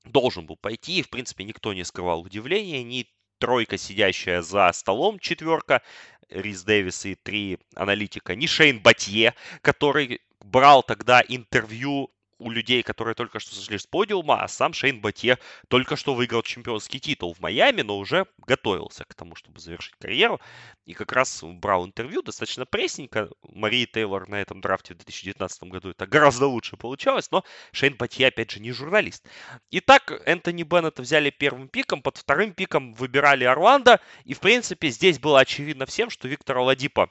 должен 0.05 0.45
был 0.45 0.57
пойти. 0.57 0.99
И, 0.99 1.01
в 1.01 1.09
принципе, 1.09 1.43
никто 1.43 1.73
не 1.73 1.83
скрывал 1.83 2.21
удивления. 2.21 2.83
Ни 2.83 3.07
тройка, 3.39 3.77
сидящая 3.77 4.41
за 4.41 4.71
столом, 4.73 5.19
четверка, 5.19 5.81
Рис 6.29 6.63
Дэвис 6.63 7.05
и 7.05 7.15
три 7.15 7.59
аналитика, 7.75 8.35
ни 8.35 8.45
Шейн 8.45 8.79
Батье, 8.79 9.35
который 9.61 10.21
брал 10.39 10.83
тогда 10.83 11.21
интервью 11.27 12.09
у 12.43 12.49
людей, 12.49 12.83
которые 12.83 13.15
только 13.15 13.39
что 13.39 13.55
сошли 13.55 13.77
с 13.77 13.87
подиума, 13.87 14.41
а 14.43 14.47
сам 14.47 14.73
Шейн 14.73 14.99
Батье 14.99 15.39
только 15.69 15.95
что 15.95 16.13
выиграл 16.13 16.43
чемпионский 16.43 16.99
титул 16.99 17.33
в 17.33 17.39
Майами, 17.39 17.81
но 17.81 17.97
уже 17.97 18.25
готовился 18.45 19.05
к 19.05 19.15
тому, 19.15 19.35
чтобы 19.35 19.59
завершить 19.59 19.95
карьеру. 19.99 20.41
И 20.85 20.93
как 20.93 21.13
раз 21.13 21.43
брал 21.43 21.85
интервью 21.85 22.21
достаточно 22.21 22.65
пресненько. 22.65 23.29
Марии 23.43 23.85
Тейлор 23.85 24.27
на 24.27 24.41
этом 24.41 24.59
драфте 24.61 24.93
в 24.93 24.97
2019 24.97 25.63
году 25.63 25.89
это 25.91 26.05
гораздо 26.05 26.47
лучше 26.47 26.75
получалось, 26.75 27.31
но 27.31 27.43
Шейн 27.71 27.95
Батье, 27.95 28.27
опять 28.27 28.51
же, 28.51 28.59
не 28.59 28.71
журналист. 28.71 29.25
Итак, 29.71 30.11
Энтони 30.25 30.63
Беннета 30.63 31.01
взяли 31.01 31.29
первым 31.29 31.69
пиком, 31.69 32.01
под 32.01 32.17
вторым 32.17 32.53
пиком 32.53 32.93
выбирали 32.93 33.45
Орландо, 33.45 34.01
и, 34.25 34.33
в 34.33 34.39
принципе, 34.39 34.89
здесь 34.89 35.19
было 35.19 35.39
очевидно 35.39 35.85
всем, 35.85 36.09
что 36.09 36.27
Виктор 36.27 36.57
Ладипа 36.57 37.09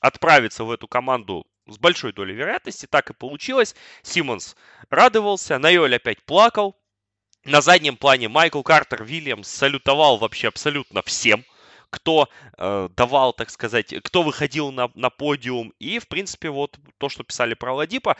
отправится 0.00 0.64
в 0.64 0.70
эту 0.70 0.88
команду 0.88 1.46
с 1.66 1.78
большой 1.78 2.12
долей 2.12 2.34
вероятности 2.34 2.86
так 2.86 3.10
и 3.10 3.14
получилось. 3.14 3.74
Симмонс 4.02 4.56
радовался, 4.90 5.58
Найоль 5.58 5.96
опять 5.96 6.22
плакал. 6.24 6.76
На 7.44 7.60
заднем 7.60 7.96
плане 7.96 8.28
Майкл 8.28 8.62
Картер 8.62 9.04
Вильямс 9.04 9.48
салютовал 9.48 10.16
вообще 10.16 10.48
абсолютно 10.48 11.02
всем, 11.02 11.44
кто 11.90 12.28
э, 12.56 12.88
давал, 12.96 13.34
так 13.34 13.50
сказать, 13.50 13.94
кто 14.02 14.22
выходил 14.22 14.72
на, 14.72 14.90
на 14.94 15.10
подиум. 15.10 15.72
И, 15.78 15.98
в 15.98 16.08
принципе, 16.08 16.50
вот 16.50 16.78
то, 16.98 17.08
что 17.08 17.22
писали 17.22 17.54
про 17.54 17.74
Ладипа, 17.74 18.16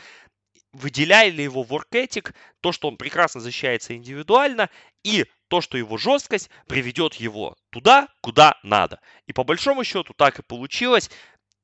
выделяли 0.75 1.41
его 1.41 1.63
воркетик, 1.63 2.33
то, 2.61 2.71
что 2.71 2.87
он 2.87 2.97
прекрасно 2.97 3.41
защищается 3.41 3.95
индивидуально, 3.95 4.69
и 5.03 5.25
то, 5.47 5.61
что 5.61 5.77
его 5.77 5.97
жесткость 5.97 6.49
приведет 6.67 7.15
его 7.15 7.55
туда, 7.69 8.07
куда 8.21 8.59
надо. 8.63 8.99
И 9.27 9.33
по 9.33 9.43
большому 9.43 9.83
счету 9.83 10.13
так 10.13 10.39
и 10.39 10.43
получилось 10.43 11.09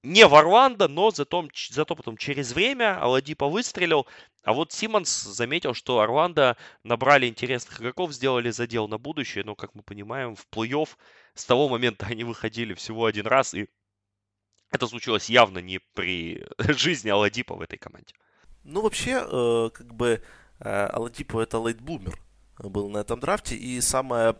не 0.04 0.26
в 0.26 0.88
но 0.88 1.12
зато, 1.12 1.48
зато 1.70 1.96
потом 1.96 2.18
через 2.18 2.54
время 2.54 3.00
Аладипа 3.00 3.48
выстрелил. 3.48 4.08
А 4.44 4.54
вот 4.54 4.72
Симмонс 4.72 5.10
заметил, 5.10 5.74
что 5.74 6.00
Орландо 6.00 6.58
набрали 6.84 7.28
интересных 7.28 7.80
игроков, 7.80 8.12
сделали 8.12 8.50
задел 8.50 8.88
на 8.88 8.98
будущее. 8.98 9.44
Но, 9.44 9.56
как 9.56 9.76
мы 9.76 9.84
понимаем, 9.84 10.36
в 10.36 10.48
плей-офф 10.52 10.90
с 11.36 11.46
того 11.46 11.70
момента 11.70 12.06
они 12.10 12.24
выходили 12.24 12.74
всего 12.74 13.06
один 13.06 13.28
раз. 13.28 13.54
И 13.54 13.68
это 14.72 14.88
случилось 14.88 15.30
явно 15.30 15.60
не 15.60 15.80
при 15.94 16.46
жизни 16.58 17.10
Аладипа 17.10 17.56
в 17.56 17.62
этой 17.62 17.78
команде. 17.78 18.16
Ну, 18.64 18.82
вообще, 18.82 19.24
э, 19.24 19.70
как 19.72 19.94
бы 19.94 20.24
э, 20.60 20.86
Аладипо 20.88 21.42
это 21.42 21.60
лейтбумер 21.60 22.20
был 22.58 22.90
на 22.90 23.00
этом 23.00 23.20
драфте. 23.20 23.56
И 23.56 23.80
самое 23.82 24.36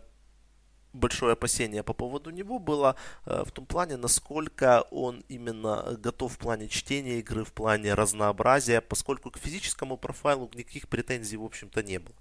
большое 0.92 1.32
опасение 1.32 1.82
по 1.82 1.92
поводу 1.92 2.30
него 2.30 2.58
было 2.58 2.96
э, 3.26 3.42
в 3.46 3.50
том 3.52 3.66
плане, 3.66 3.96
насколько 3.96 4.82
он 4.90 5.24
именно 5.28 5.96
готов 5.98 6.32
в 6.34 6.38
плане 6.38 6.68
чтения 6.68 7.18
игры, 7.18 7.44
в 7.44 7.52
плане 7.52 7.94
разнообразия, 7.94 8.80
поскольку 8.80 9.30
к 9.30 9.38
физическому 9.38 9.96
профайлу 9.96 10.50
никаких 10.54 10.88
претензий, 10.88 11.36
в 11.36 11.44
общем-то, 11.44 11.82
не 11.82 11.98
было. 11.98 12.16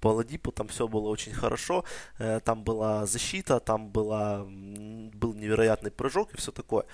По 0.00 0.08
Ладипу 0.08 0.52
там 0.52 0.68
все 0.68 0.86
было 0.88 1.08
очень 1.08 1.32
хорошо, 1.32 1.84
э, 2.18 2.40
там 2.40 2.64
была 2.64 3.06
защита, 3.06 3.60
там 3.60 3.88
была, 3.88 4.44
был 4.44 5.34
невероятный 5.34 5.90
прыжок 5.90 6.34
и 6.34 6.36
все 6.36 6.52
такое. 6.52 6.84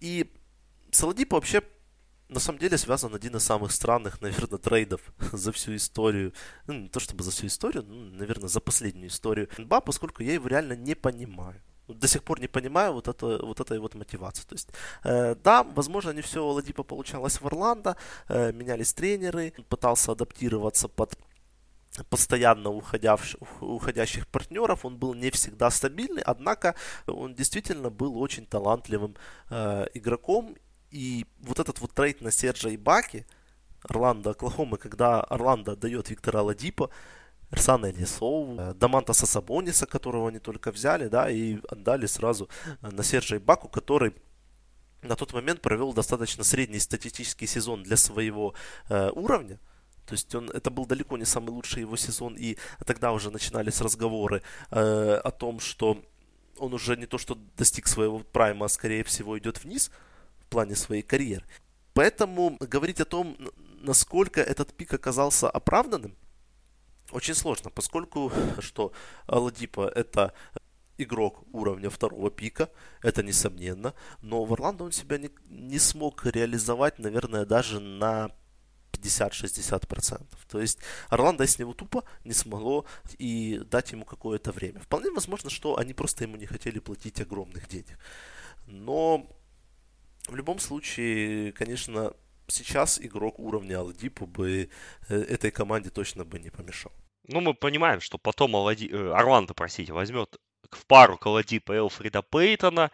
И 0.00 0.32
с 0.90 1.02
Ладипо 1.02 1.36
вообще 1.36 1.62
на 2.28 2.40
самом 2.40 2.58
деле 2.58 2.78
связан 2.78 3.14
один 3.14 3.36
из 3.36 3.44
самых 3.44 3.72
странных, 3.72 4.20
наверное, 4.22 4.58
трейдов 4.58 5.00
за 5.32 5.52
всю 5.52 5.76
историю. 5.76 6.32
Ну, 6.66 6.74
не 6.74 6.88
то 6.88 7.00
чтобы 7.00 7.22
за 7.22 7.30
всю 7.30 7.46
историю, 7.46 7.84
ну, 7.86 7.94
наверное, 7.94 8.48
за 8.48 8.60
последнюю 8.60 9.08
историю 9.08 9.48
НБА, 9.58 9.80
поскольку 9.80 10.22
я 10.22 10.34
его 10.34 10.48
реально 10.48 10.74
не 10.74 10.94
понимаю. 10.94 11.60
До 11.86 12.08
сих 12.08 12.22
пор 12.22 12.40
не 12.40 12.48
понимаю 12.48 12.94
вот, 12.94 13.08
это, 13.08 13.44
вот 13.44 13.60
этой 13.60 13.78
вот 13.78 13.94
мотивации. 13.94 14.44
То 14.44 14.54
есть, 14.54 14.70
э, 15.04 15.34
да, 15.44 15.62
возможно, 15.62 16.12
не 16.12 16.22
все 16.22 16.42
у 16.42 16.48
Ладипа 16.48 16.82
получалось 16.82 17.40
в 17.40 17.46
Орландо, 17.46 17.96
э, 18.28 18.52
менялись 18.52 18.94
тренеры, 18.94 19.52
пытался 19.68 20.12
адаптироваться 20.12 20.88
под 20.88 21.18
постоянно 22.10 22.70
уходящих, 22.70 23.38
уходящих 23.60 24.26
партнеров, 24.26 24.84
он 24.84 24.96
был 24.96 25.14
не 25.14 25.30
всегда 25.30 25.70
стабильный, 25.70 26.22
однако 26.22 26.74
он 27.06 27.34
действительно 27.34 27.90
был 27.90 28.18
очень 28.18 28.46
талантливым 28.46 29.14
э, 29.50 29.86
игроком, 29.94 30.56
и 30.94 31.26
вот 31.40 31.58
этот 31.58 31.80
вот 31.80 31.92
трейд 31.92 32.20
на 32.20 32.30
Серджа 32.30 32.68
и 32.68 32.76
Баки, 32.76 33.26
Орландо, 33.82 34.30
Оклахома, 34.30 34.76
когда 34.76 35.20
Орландо 35.20 35.74
дает 35.74 36.08
Виктора 36.08 36.42
Ладипа, 36.42 36.88
Рсана 37.52 37.90
Лесову, 37.90 38.56
э, 38.58 38.74
Даманта 38.74 39.12
Сасабониса, 39.12 39.86
которого 39.86 40.28
они 40.28 40.38
только 40.38 40.70
взяли, 40.70 41.08
да, 41.08 41.28
и 41.28 41.58
отдали 41.68 42.06
сразу 42.06 42.48
э, 42.80 42.90
на 42.90 43.02
Серджа 43.02 43.40
Баку, 43.40 43.68
который 43.68 44.14
на 45.02 45.16
тот 45.16 45.32
момент 45.32 45.60
провел 45.60 45.92
достаточно 45.92 46.44
средний 46.44 46.78
статистический 46.78 47.48
сезон 47.48 47.82
для 47.82 47.96
своего 47.96 48.54
э, 48.88 49.10
уровня. 49.10 49.58
То 50.06 50.12
есть 50.14 50.32
он, 50.34 50.48
это 50.50 50.70
был 50.70 50.86
далеко 50.86 51.16
не 51.16 51.24
самый 51.24 51.50
лучший 51.50 51.80
его 51.80 51.96
сезон, 51.96 52.36
и 52.36 52.56
тогда 52.86 53.12
уже 53.12 53.32
начинались 53.32 53.80
разговоры 53.80 54.42
э, 54.70 55.20
о 55.24 55.30
том, 55.32 55.58
что 55.58 56.00
он 56.58 56.72
уже 56.72 56.96
не 56.96 57.06
то 57.06 57.18
что 57.18 57.36
достиг 57.56 57.88
своего 57.88 58.20
прайма, 58.20 58.66
а 58.66 58.68
скорее 58.68 59.02
всего 59.02 59.36
идет 59.36 59.64
вниз 59.64 59.90
плане 60.46 60.74
своей 60.74 61.02
карьеры. 61.02 61.44
Поэтому 61.92 62.56
говорить 62.60 63.00
о 63.00 63.04
том, 63.04 63.36
насколько 63.80 64.40
этот 64.40 64.74
пик 64.74 64.94
оказался 64.94 65.48
оправданным, 65.48 66.16
очень 67.12 67.34
сложно, 67.34 67.70
поскольку 67.70 68.32
что 68.58 68.92
Ладипа 69.28 69.92
это 69.94 70.32
игрок 70.98 71.44
уровня 71.52 71.90
второго 71.90 72.30
пика, 72.30 72.70
это 73.02 73.22
несомненно, 73.22 73.94
но 74.22 74.44
в 74.44 74.52
Орландо 74.52 74.84
он 74.84 74.92
себя 74.92 75.18
не, 75.18 75.30
не 75.48 75.78
смог 75.78 76.24
реализовать, 76.26 76.98
наверное, 76.98 77.44
даже 77.44 77.80
на 77.80 78.30
50-60%. 78.92 80.24
То 80.48 80.60
есть 80.60 80.78
Орландо 81.08 81.46
с 81.46 81.58
него 81.58 81.74
тупо 81.74 82.04
не 82.24 82.32
смогло 82.32 82.86
и 83.18 83.60
дать 83.70 83.92
ему 83.92 84.04
какое-то 84.04 84.52
время. 84.52 84.80
Вполне 84.80 85.10
возможно, 85.10 85.50
что 85.50 85.78
они 85.78 85.94
просто 85.94 86.24
ему 86.24 86.36
не 86.36 86.46
хотели 86.46 86.78
платить 86.78 87.20
огромных 87.20 87.68
денег. 87.68 87.98
Но 88.66 89.26
в 90.28 90.34
любом 90.34 90.58
случае, 90.58 91.52
конечно, 91.52 92.12
сейчас 92.46 93.00
игрок 93.00 93.38
уровня 93.38 93.78
Алдипу 93.78 94.26
бы 94.26 94.68
э, 95.08 95.14
этой 95.14 95.50
команде 95.50 95.90
точно 95.90 96.24
бы 96.24 96.38
не 96.38 96.50
помешал. 96.50 96.92
Ну, 97.28 97.40
мы 97.40 97.54
понимаем, 97.54 98.00
что 98.00 98.18
потом 98.18 98.56
Алади... 98.56 98.88
Э, 98.90 99.12
Орландо, 99.12 99.54
простите, 99.54 99.92
возьмет 99.92 100.38
в 100.70 100.86
пару 100.86 101.16
к 101.16 101.26
Аладипа 101.26 101.72
Элфрида 101.72 102.22
Пейтона, 102.22 102.90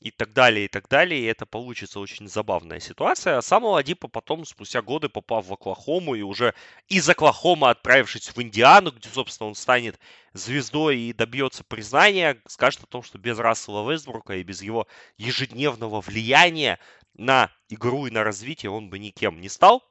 и 0.00 0.10
так 0.10 0.32
далее, 0.32 0.64
и 0.64 0.68
так 0.68 0.88
далее. 0.88 1.20
И 1.20 1.26
это 1.26 1.46
получится 1.46 2.00
очень 2.00 2.28
забавная 2.28 2.80
ситуация. 2.80 3.38
А 3.38 3.42
сам 3.42 3.64
Аладипа 3.64 4.08
потом, 4.08 4.44
спустя 4.44 4.82
годы, 4.82 5.08
попав 5.08 5.46
в 5.46 5.52
Оклахому 5.52 6.14
и 6.14 6.22
уже 6.22 6.54
из 6.88 7.08
Оклахома 7.08 7.70
отправившись 7.70 8.34
в 8.34 8.42
Индиану, 8.42 8.92
где, 8.92 9.08
собственно, 9.08 9.48
он 9.48 9.54
станет 9.54 9.98
звездой 10.32 10.98
и 10.98 11.12
добьется 11.12 11.64
признания, 11.64 12.40
скажет 12.46 12.82
о 12.84 12.86
том, 12.86 13.02
что 13.02 13.18
без 13.18 13.38
Рассела 13.38 13.90
Вестбрука 13.90 14.36
и 14.36 14.42
без 14.42 14.62
его 14.62 14.86
ежедневного 15.18 16.00
влияния 16.00 16.78
на 17.14 17.50
игру 17.68 18.06
и 18.06 18.10
на 18.10 18.24
развитие 18.24 18.70
он 18.70 18.88
бы 18.88 18.98
никем 18.98 19.40
не 19.40 19.48
стал. 19.48 19.84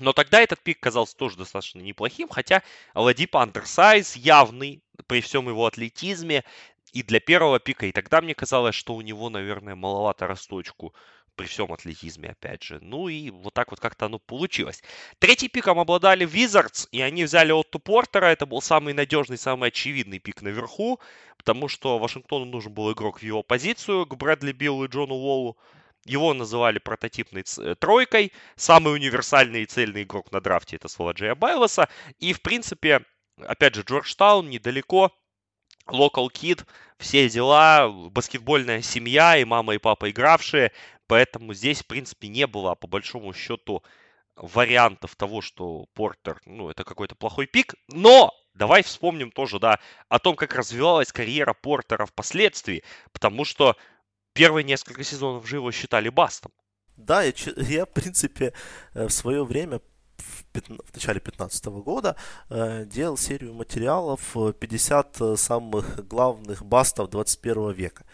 Но 0.00 0.12
тогда 0.12 0.40
этот 0.40 0.60
пик 0.60 0.80
казался 0.80 1.16
тоже 1.16 1.36
достаточно 1.36 1.78
неплохим, 1.78 2.28
хотя 2.28 2.62
Аладипа 2.94 3.42
андерсайз 3.42 4.16
явный 4.16 4.82
при 5.06 5.20
всем 5.20 5.48
его 5.48 5.66
атлетизме, 5.66 6.44
и 6.94 7.02
для 7.02 7.20
первого 7.20 7.58
пика. 7.58 7.86
И 7.86 7.92
тогда 7.92 8.20
мне 8.20 8.34
казалось, 8.34 8.74
что 8.74 8.94
у 8.94 9.02
него, 9.02 9.28
наверное, 9.28 9.74
маловато 9.74 10.26
росточку 10.28 10.94
при 11.34 11.46
всем 11.46 11.72
атлетизме, 11.72 12.30
опять 12.30 12.62
же. 12.62 12.78
Ну 12.80 13.08
и 13.08 13.30
вот 13.30 13.52
так 13.52 13.72
вот 13.72 13.80
как-то 13.80 14.06
оно 14.06 14.20
получилось. 14.20 14.80
Третий 15.18 15.48
пиком 15.48 15.80
обладали 15.80 16.24
Wizards, 16.24 16.86
и 16.92 17.00
они 17.00 17.24
взяли 17.24 17.50
Отту 17.50 17.80
Портера. 17.80 18.26
Это 18.26 18.46
был 18.46 18.62
самый 18.62 18.94
надежный, 18.94 19.36
самый 19.36 19.70
очевидный 19.70 20.20
пик 20.20 20.40
наверху, 20.42 21.00
потому 21.36 21.66
что 21.66 21.98
Вашингтону 21.98 22.44
нужен 22.44 22.72
был 22.72 22.92
игрок 22.92 23.18
в 23.18 23.22
его 23.24 23.42
позицию, 23.42 24.06
к 24.06 24.14
Брэдли 24.14 24.52
Биллу 24.52 24.84
и 24.84 24.88
Джону 24.88 25.14
Уоллу. 25.14 25.58
Его 26.06 26.32
называли 26.32 26.78
прототипной 26.78 27.42
ц- 27.42 27.74
тройкой. 27.74 28.32
Самый 28.54 28.94
универсальный 28.94 29.62
и 29.62 29.66
цельный 29.66 30.04
игрок 30.04 30.30
на 30.30 30.40
драфте 30.40 30.76
это 30.76 30.86
слово 30.86 31.12
Джея 31.12 31.34
Байлоса. 31.34 31.88
И, 32.20 32.32
в 32.32 32.40
принципе, 32.40 33.04
опять 33.38 33.74
же, 33.74 33.82
Джорджтаун 33.82 34.48
недалеко 34.48 35.10
local 35.86 36.28
kid, 36.28 36.64
все 36.98 37.28
дела, 37.28 37.88
баскетбольная 37.88 38.82
семья 38.82 39.36
и 39.36 39.44
мама 39.44 39.74
и 39.74 39.78
папа 39.78 40.10
игравшие, 40.10 40.72
поэтому 41.06 41.54
здесь, 41.54 41.82
в 41.82 41.86
принципе, 41.86 42.28
не 42.28 42.46
было, 42.46 42.74
по 42.74 42.86
большому 42.86 43.32
счету, 43.32 43.82
вариантов 44.36 45.14
того, 45.16 45.40
что 45.40 45.86
Портер, 45.94 46.40
ну, 46.44 46.70
это 46.70 46.84
какой-то 46.84 47.14
плохой 47.14 47.46
пик, 47.46 47.74
но 47.88 48.32
давай 48.54 48.82
вспомним 48.82 49.30
тоже, 49.30 49.58
да, 49.58 49.78
о 50.08 50.18
том, 50.18 50.36
как 50.36 50.54
развивалась 50.54 51.12
карьера 51.12 51.54
Портера 51.54 52.06
впоследствии, 52.06 52.82
потому 53.12 53.44
что 53.44 53.76
первые 54.32 54.64
несколько 54.64 55.04
сезонов 55.04 55.46
же 55.46 55.56
его 55.56 55.70
считали 55.72 56.08
бастом. 56.08 56.52
Да, 56.96 57.22
я, 57.22 57.32
я 57.56 57.86
в 57.86 57.92
принципе, 57.92 58.52
э, 58.94 59.06
в 59.06 59.10
свое 59.10 59.44
время 59.44 59.80
в, 60.18 60.94
начале 60.94 61.20
2015 61.20 61.66
года 61.66 62.16
э, 62.48 62.84
делал 62.86 63.16
серию 63.16 63.54
материалов 63.54 64.20
50 64.34 65.20
э, 65.20 65.36
самых 65.36 66.06
главных 66.06 66.64
бастов 66.64 67.10
21 67.10 67.72
века. 67.72 68.04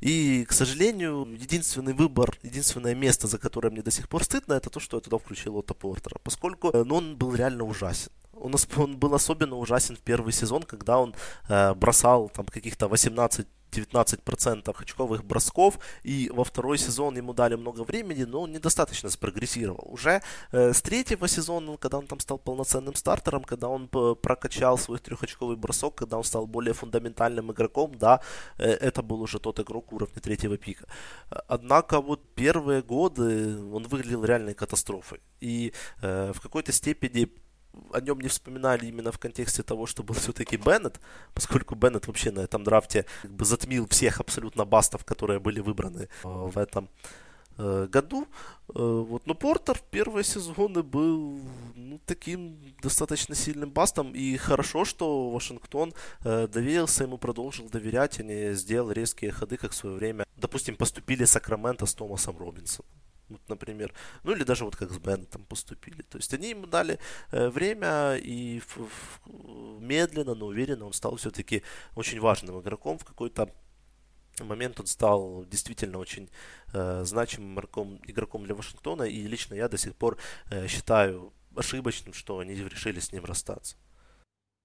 И, 0.00 0.46
к 0.48 0.52
сожалению, 0.52 1.26
единственный 1.38 1.92
выбор, 1.92 2.38
единственное 2.42 2.94
место, 2.94 3.26
за 3.26 3.38
которое 3.38 3.70
мне 3.70 3.82
до 3.82 3.90
сих 3.90 4.08
пор 4.08 4.24
стыдно, 4.24 4.54
это 4.54 4.70
то, 4.70 4.80
что 4.80 4.96
я 4.96 5.00
туда 5.00 5.18
включил 5.18 5.56
Отто 5.56 5.74
Портера. 5.74 6.18
Поскольку 6.22 6.70
ну, 6.72 6.94
он 6.94 7.16
был 7.16 7.34
реально 7.34 7.64
ужасен. 7.64 8.10
Он, 8.32 8.54
он 8.76 8.96
был 8.96 9.14
особенно 9.14 9.56
ужасен 9.56 9.96
в 9.96 10.00
первый 10.00 10.32
сезон, 10.32 10.62
когда 10.62 10.98
он 10.98 11.14
э, 11.48 11.74
бросал 11.74 12.30
там 12.30 12.46
каких-то 12.46 12.88
18 12.88 13.46
19% 13.70 14.74
очковых 14.78 15.24
бросков, 15.24 15.78
и 16.02 16.30
во 16.32 16.44
второй 16.44 16.78
сезон 16.78 17.16
ему 17.16 17.32
дали 17.32 17.56
много 17.56 17.82
времени, 17.82 18.24
но 18.24 18.42
он 18.42 18.52
недостаточно 18.52 19.10
спрогрессировал. 19.10 19.86
Уже 19.92 20.22
э, 20.52 20.72
с 20.72 20.82
третьего 20.82 21.28
сезона, 21.28 21.76
когда 21.76 21.98
он 21.98 22.06
там 22.06 22.20
стал 22.20 22.38
полноценным 22.38 22.94
стартером, 22.94 23.44
когда 23.44 23.68
он 23.68 23.88
прокачал 23.88 24.78
свой 24.78 24.98
трехочковый 24.98 25.56
бросок, 25.56 25.94
когда 25.94 26.16
он 26.16 26.24
стал 26.24 26.46
более 26.46 26.74
фундаментальным 26.74 27.52
игроком, 27.52 27.94
да, 27.98 28.20
э, 28.58 28.70
это 28.70 29.02
был 29.02 29.22
уже 29.22 29.38
тот 29.38 29.60
игрок 29.60 29.92
уровня 29.92 30.20
третьего 30.20 30.56
пика. 30.56 30.86
Однако 31.48 32.00
вот 32.00 32.34
первые 32.34 32.82
годы 32.82 33.58
он 33.72 33.84
выглядел 33.84 34.24
реальной 34.24 34.54
катастрофой. 34.54 35.20
И 35.40 35.72
э, 36.02 36.32
в 36.32 36.40
какой-то 36.40 36.72
степени 36.72 37.28
о 37.92 38.00
нем 38.00 38.20
не 38.20 38.28
вспоминали 38.28 38.86
именно 38.86 39.12
в 39.12 39.18
контексте 39.18 39.62
того, 39.62 39.86
что 39.86 40.02
был 40.02 40.14
все-таки 40.14 40.56
Беннет, 40.56 41.00
поскольку 41.34 41.74
Беннет 41.74 42.06
вообще 42.06 42.30
на 42.30 42.40
этом 42.40 42.64
драфте 42.64 43.06
как 43.22 43.30
бы 43.30 43.44
затмил 43.44 43.86
всех 43.88 44.20
абсолютно 44.20 44.64
бастов, 44.64 45.04
которые 45.04 45.40
были 45.40 45.60
выбраны 45.60 46.02
э, 46.02 46.08
в 46.24 46.58
этом 46.58 46.88
э, 47.58 47.86
году. 47.90 48.26
Э, 48.68 49.04
вот, 49.08 49.26
но 49.26 49.34
Портер 49.34 49.76
в 49.76 49.82
первые 49.82 50.24
сезоны 50.24 50.82
был 50.82 51.40
ну, 51.74 52.00
таким 52.06 52.58
достаточно 52.82 53.34
сильным 53.34 53.70
бастом, 53.70 54.12
и 54.14 54.36
хорошо, 54.36 54.84
что 54.84 55.30
Вашингтон 55.30 55.92
доверился 56.22 57.04
ему, 57.04 57.18
продолжил 57.18 57.68
доверять, 57.68 58.20
а 58.20 58.22
не 58.22 58.54
сделал 58.54 58.90
резкие 58.90 59.32
ходы, 59.32 59.56
как 59.56 59.72
в 59.72 59.76
свое 59.76 59.96
время, 59.96 60.24
допустим, 60.36 60.76
поступили 60.76 61.24
Сакраменто 61.24 61.86
с 61.86 61.94
Томасом 61.94 62.38
Робинсоном 62.38 62.90
вот, 63.30 63.48
например, 63.48 63.92
ну 64.24 64.32
или 64.32 64.44
даже 64.44 64.64
вот 64.64 64.76
как 64.76 64.90
с 64.90 64.98
Беннетом 64.98 65.44
поступили. 65.44 66.02
То 66.02 66.18
есть 66.18 66.34
они 66.34 66.50
ему 66.50 66.66
дали 66.66 66.98
э, 67.30 67.48
время 67.48 68.16
и 68.16 68.60
в, 68.60 68.76
в, 68.76 69.80
медленно, 69.80 70.34
но 70.34 70.46
уверенно 70.46 70.86
он 70.86 70.92
стал 70.92 71.16
все-таки 71.16 71.62
очень 71.96 72.20
важным 72.20 72.60
игроком 72.60 72.98
в 72.98 73.04
какой-то 73.04 73.48
момент 74.44 74.80
он 74.80 74.86
стал 74.86 75.44
действительно 75.46 75.98
очень 75.98 76.30
э, 76.72 77.02
значимым 77.04 77.54
игроком, 77.54 78.00
игроком 78.06 78.44
для 78.44 78.54
Вашингтона, 78.54 79.02
и 79.02 79.22
лично 79.26 79.54
я 79.54 79.68
до 79.68 79.76
сих 79.76 79.94
пор 79.94 80.18
э, 80.50 80.66
считаю 80.66 81.32
ошибочным, 81.56 82.14
что 82.14 82.38
они 82.38 82.54
решили 82.54 83.00
с 83.00 83.12
ним 83.12 83.24
расстаться. 83.24 83.76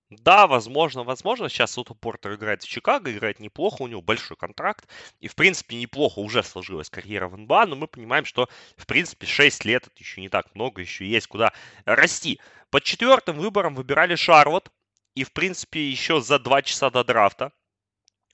Да, 0.09 0.45
возможно, 0.47 1.03
возможно. 1.03 1.49
Сейчас 1.49 1.77
Отто 1.77 1.93
Портер 1.95 2.35
играет 2.35 2.61
в 2.63 2.67
Чикаго, 2.67 3.11
играет 3.11 3.39
неплохо, 3.39 3.81
у 3.81 3.87
него 3.87 4.01
большой 4.01 4.37
контракт. 4.37 4.87
И, 5.19 5.27
в 5.27 5.35
принципе, 5.35 5.75
неплохо 5.77 6.19
уже 6.19 6.43
сложилась 6.43 6.89
карьера 6.89 7.27
в 7.27 7.37
НБА, 7.37 7.65
но 7.65 7.75
мы 7.75 7.87
понимаем, 7.87 8.25
что, 8.25 8.47
в 8.77 8.85
принципе, 8.85 9.25
6 9.25 9.65
лет 9.65 9.87
это 9.87 9.95
еще 9.97 10.21
не 10.21 10.29
так 10.29 10.53
много, 10.55 10.81
еще 10.81 11.07
есть 11.07 11.27
куда 11.27 11.53
расти. 11.85 12.39
Под 12.69 12.83
четвертым 12.83 13.37
выбором 13.37 13.75
выбирали 13.75 14.15
Шарлот. 14.15 14.71
И, 15.15 15.23
в 15.23 15.31
принципе, 15.31 15.89
еще 15.89 16.21
за 16.21 16.39
2 16.39 16.61
часа 16.63 16.89
до 16.89 17.03
драфта 17.03 17.51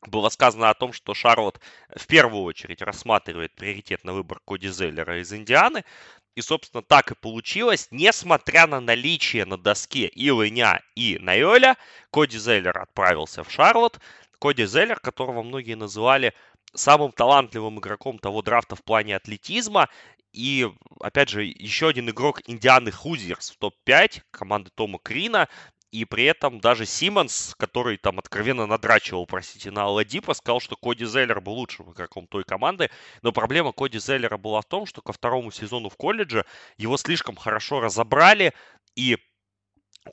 было 0.07 0.29
сказано 0.29 0.69
о 0.69 0.73
том, 0.73 0.93
что 0.93 1.13
Шарлот 1.13 1.60
в 1.95 2.07
первую 2.07 2.43
очередь 2.43 2.81
рассматривает 2.81 3.53
приоритет 3.55 4.03
на 4.03 4.13
выбор 4.13 4.39
Коди 4.45 4.67
Зеллера 4.67 5.21
из 5.21 5.31
Индианы. 5.31 5.86
И, 6.35 6.41
собственно, 6.41 6.81
так 6.81 7.11
и 7.11 7.15
получилось. 7.15 7.87
Несмотря 7.91 8.65
на 8.67 8.79
наличие 8.79 9.45
на 9.45 9.57
доске 9.57 10.07
и 10.07 10.29
Лыня, 10.31 10.81
и 10.95 11.17
Найоля, 11.19 11.77
Коди 12.11 12.37
Зеллер 12.37 12.77
отправился 12.77 13.43
в 13.43 13.51
Шарлот. 13.51 13.99
Коди 14.39 14.65
Зеллер, 14.65 14.99
которого 14.99 15.43
многие 15.43 15.75
называли 15.75 16.33
самым 16.73 17.11
талантливым 17.11 17.79
игроком 17.79 18.17
того 18.17 18.41
драфта 18.41 18.75
в 18.75 18.83
плане 18.83 19.15
атлетизма. 19.17 19.89
И, 20.31 20.69
опять 21.01 21.27
же, 21.27 21.43
еще 21.43 21.89
один 21.89 22.09
игрок 22.09 22.41
Индианы 22.45 22.91
Хузерс 22.91 23.51
в 23.51 23.57
топ-5 23.57 24.21
команды 24.31 24.71
Тома 24.73 24.99
Крина. 24.99 25.49
И 25.91 26.06
при 26.06 26.23
этом 26.23 26.62
даже 26.62 26.86
Симмонс, 26.86 27.54
который 27.58 27.97
там 27.97 28.17
откровенно 28.17 28.65
надрачивал, 28.65 29.25
простите, 29.25 29.71
на 29.71 29.84
Аладипа, 29.84 30.34
сказал, 30.34 30.62
что 30.62 30.77
Коди 30.77 31.04
Зеллер 31.06 31.41
был 31.41 31.54
лучшим 31.54 31.91
игроком 31.91 32.27
той 32.27 32.45
команды. 32.45 32.89
Но 33.21 33.34
проблема 33.34 33.73
Коди 33.73 33.99
Зеллера 33.99 34.38
была 34.38 34.62
в 34.62 34.65
том, 34.65 34.86
что 34.86 35.01
ко 35.01 35.12
второму 35.12 35.51
сезону 35.51 35.89
в 35.89 35.97
колледже 35.97 36.45
его 36.77 36.95
слишком 36.95 37.36
хорошо 37.36 37.82
разобрали, 37.82 38.54
и 38.95 39.17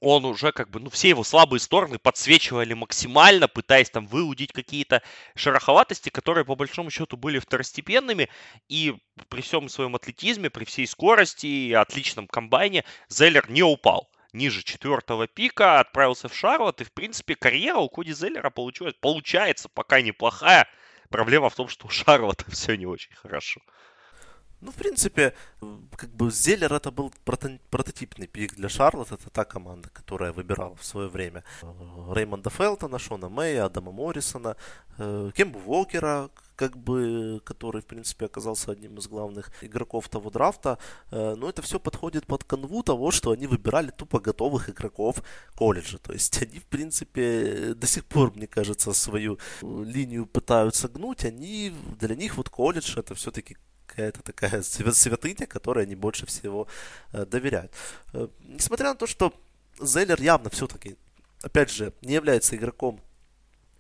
он 0.01 0.25
уже 0.25 0.51
как 0.51 0.69
бы, 0.69 0.81
ну, 0.81 0.91
все 0.91 1.11
его 1.11 1.23
слабые 1.23 1.61
стороны 1.61 1.99
подсвечивали 2.01 2.75
максимально, 2.75 3.47
пытаясь 3.47 3.89
там 3.89 4.09
выудить 4.09 4.53
какие-то 4.53 5.03
шероховатости, 5.37 6.11
которые 6.11 6.45
по 6.45 6.57
большому 6.57 6.91
счету 6.91 7.17
были 7.17 7.39
второстепенными. 7.39 8.29
И 8.69 8.97
при 9.29 9.43
всем 9.43 9.69
своем 9.69 9.95
атлетизме, 9.95 10.51
при 10.51 10.65
всей 10.65 10.89
скорости 10.89 11.47
и 11.47 11.73
отличном 11.73 12.27
комбайне 12.27 12.85
Зеллер 13.09 13.49
не 13.49 13.63
упал 13.63 14.11
ниже 14.33 14.63
четвертого 14.63 15.27
пика, 15.27 15.81
отправился 15.81 16.29
в 16.29 16.35
Шарлот, 16.35 16.81
и, 16.81 16.85
в 16.85 16.93
принципе, 16.93 17.35
карьера 17.35 17.79
у 17.79 17.89
Коди 17.89 18.13
Зеллера 18.13 18.51
получилась, 18.51 18.95
получается 19.01 19.69
пока 19.69 20.01
неплохая. 20.01 20.69
Проблема 21.11 21.49
в 21.49 21.55
том, 21.55 21.69
что 21.69 21.87
у 21.87 21.91
Шарлота 21.91 22.45
все 22.51 22.77
не 22.77 22.87
очень 22.87 23.15
хорошо. 23.15 23.61
Ну, 24.61 24.73
в 24.73 24.75
принципе, 24.75 25.35
как 25.97 26.11
бы 26.11 26.31
Зеллер 26.31 26.73
это 26.73 26.91
был 26.91 27.13
прото- 27.25 27.61
прототипный 27.71 28.27
пик 28.27 28.57
для 28.57 28.69
Шарлотта. 28.69 29.15
Это 29.15 29.31
та 29.31 29.45
команда, 29.45 29.89
которая 29.91 30.33
выбирала 30.33 30.75
в 30.75 30.85
свое 30.85 31.09
время 31.09 31.45
э, 31.63 31.67
Реймонда 32.13 32.51
Фелтона, 32.51 32.99
Шона 32.99 33.29
Мэя, 33.29 33.67
Адама 33.67 33.93
Моррисона, 33.93 34.57
э, 34.99 35.31
Кембу 35.35 35.61
Уокера, 35.61 36.31
как 36.57 36.77
бы, 36.77 37.41
который, 37.45 37.83
в 37.83 37.87
принципе, 37.87 38.27
оказался 38.27 38.73
одним 38.73 38.99
из 38.99 39.07
главных 39.07 39.53
игроков 39.63 40.09
того 40.09 40.29
драфта. 40.31 40.79
Э, 41.13 41.37
но 41.37 41.49
это 41.49 41.63
все 41.63 41.79
подходит 41.79 42.27
под 42.27 42.43
канву 42.43 42.83
того, 42.83 43.13
что 43.13 43.31
они 43.31 43.47
выбирали 43.47 43.91
тупо 43.91 44.19
готовых 44.19 44.71
игроков 44.71 45.23
колледжа. 45.55 45.99
То 45.99 46.13
есть 46.13 46.43
они, 46.43 46.59
в 46.59 46.67
принципе, 46.67 47.75
до 47.77 47.87
сих 47.87 48.05
пор, 48.05 48.33
мне 48.35 48.49
кажется, 48.49 48.93
свою 48.93 49.39
линию 49.63 50.27
пытаются 50.27 50.89
гнуть. 50.89 51.25
Они, 51.25 51.73
для 52.01 52.17
них 52.17 52.37
вот 52.37 52.49
колледж 52.49 52.99
это 52.99 53.15
все-таки 53.15 53.57
какая-то 53.89 54.23
такая 54.23 54.63
святыня, 54.63 55.47
которой 55.47 55.85
они 55.85 55.97
больше 55.97 56.27
всего 56.27 56.69
э, 57.13 57.25
доверяют. 57.25 57.73
Э, 58.13 58.29
несмотря 58.47 58.89
на 58.91 58.95
то, 58.95 59.07
что 59.07 59.33
Зеллер 59.81 60.21
явно 60.21 60.51
все-таки, 60.51 60.97
опять 61.43 61.71
же, 61.71 61.93
не 62.03 62.15
является 62.15 62.57
игроком 62.57 63.01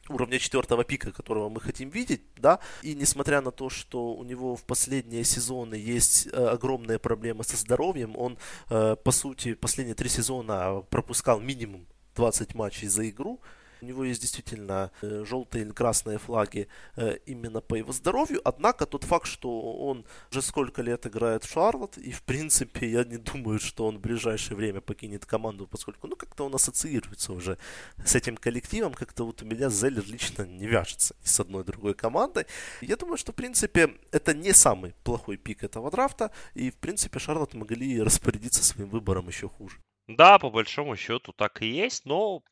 уровня 0.08 0.38
четвертого 0.38 0.84
пика, 0.84 1.12
которого 1.12 1.50
мы 1.50 1.60
хотим 1.60 1.90
видеть, 1.90 2.22
да, 2.36 2.60
и 2.82 2.94
несмотря 2.94 3.42
на 3.42 3.50
то, 3.50 3.68
что 3.68 4.14
у 4.14 4.24
него 4.24 4.56
в 4.56 4.64
последние 4.64 5.22
сезоны 5.22 5.74
есть 5.74 6.28
э, 6.28 6.30
огромные 6.30 6.98
проблемы 6.98 7.44
со 7.44 7.56
здоровьем, 7.56 8.16
он, 8.16 8.38
по 8.68 9.10
сути, 9.10 9.54
последние 9.54 9.94
три 9.94 10.08
сезона 10.08 10.82
пропускал 10.88 11.40
минимум 11.40 11.86
20 12.14 12.54
матчей 12.54 12.88
за 12.88 13.08
игру, 13.10 13.40
у 13.80 13.86
него 13.86 14.04
есть 14.04 14.20
действительно 14.20 14.90
э, 15.02 15.24
желтые 15.24 15.64
или 15.64 15.72
красные 15.72 16.18
флаги 16.18 16.68
э, 16.96 17.18
именно 17.26 17.60
по 17.60 17.74
его 17.74 17.92
здоровью. 17.92 18.40
Однако 18.44 18.86
тот 18.86 19.04
факт, 19.04 19.26
что 19.26 19.60
он 19.60 20.04
уже 20.30 20.42
сколько 20.42 20.82
лет 20.82 21.06
играет 21.06 21.44
в 21.44 21.52
Шарлот, 21.52 21.98
и 21.98 22.12
в 22.12 22.22
принципе 22.22 22.90
я 22.90 23.04
не 23.04 23.16
думаю, 23.16 23.58
что 23.58 23.86
он 23.86 23.98
в 23.98 24.00
ближайшее 24.00 24.56
время 24.56 24.80
покинет 24.80 25.26
команду, 25.26 25.66
поскольку 25.66 26.06
ну 26.06 26.16
как-то 26.16 26.44
он 26.46 26.54
ассоциируется 26.54 27.32
уже 27.32 27.58
с 28.04 28.14
этим 28.14 28.36
коллективом, 28.36 28.94
как-то 28.94 29.24
вот 29.24 29.42
у 29.42 29.46
меня 29.46 29.68
Зеллер 29.68 30.04
лично 30.06 30.42
не 30.42 30.66
вяжется 30.66 31.14
ни 31.20 31.26
с 31.26 31.40
одной 31.40 31.64
другой 31.64 31.94
командой. 31.94 32.46
Я 32.80 32.96
думаю, 32.96 33.16
что 33.16 33.32
в 33.32 33.34
принципе 33.34 33.94
это 34.12 34.34
не 34.34 34.52
самый 34.52 34.94
плохой 35.04 35.36
пик 35.36 35.64
этого 35.64 35.90
драфта, 35.90 36.30
и 36.54 36.70
в 36.70 36.76
принципе 36.76 37.18
Шарлот 37.18 37.54
могли 37.54 38.02
распорядиться 38.02 38.64
своим 38.64 38.90
выбором 38.90 39.28
еще 39.28 39.48
хуже. 39.48 39.78
Да, 40.08 40.38
по 40.38 40.50
большому 40.50 40.96
счету 40.96 41.32
так 41.32 41.60
и 41.60 41.66
есть, 41.66 42.06
но 42.06 42.42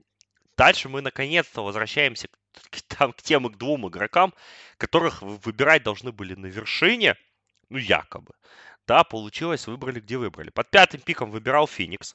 Дальше 0.57 0.89
мы 0.89 1.03
наконец-то 1.03 1.63
возвращаемся 1.63 2.29
к, 2.29 2.83
там, 2.89 3.13
к 3.13 3.23
тем 3.23 3.47
к 3.51 3.57
двум 3.57 3.89
игрокам, 3.89 4.33
которых 4.79 5.21
выбирать 5.23 5.83
должны 5.83 6.13
были 6.13 6.35
на 6.35 6.47
вершине, 6.47 7.17
ну 7.69 7.79
якобы. 7.79 8.35
Да, 8.87 9.05
получилось, 9.05 9.67
выбрали, 9.67 10.01
где 10.01 10.17
выбрали. 10.17 10.51
Под 10.51 10.71
пятым 10.71 11.01
пиком 11.01 11.31
выбирал 11.31 11.67
Феникс. 11.67 12.15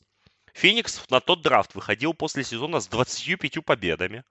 Феникс 0.54 1.10
на 1.10 1.20
тот 1.20 1.42
драфт 1.42 1.76
выходил 1.76 2.14
после 2.14 2.44
сезона 2.44 2.80
с 2.80 2.88
25 2.88 3.64
победами. 3.64 4.24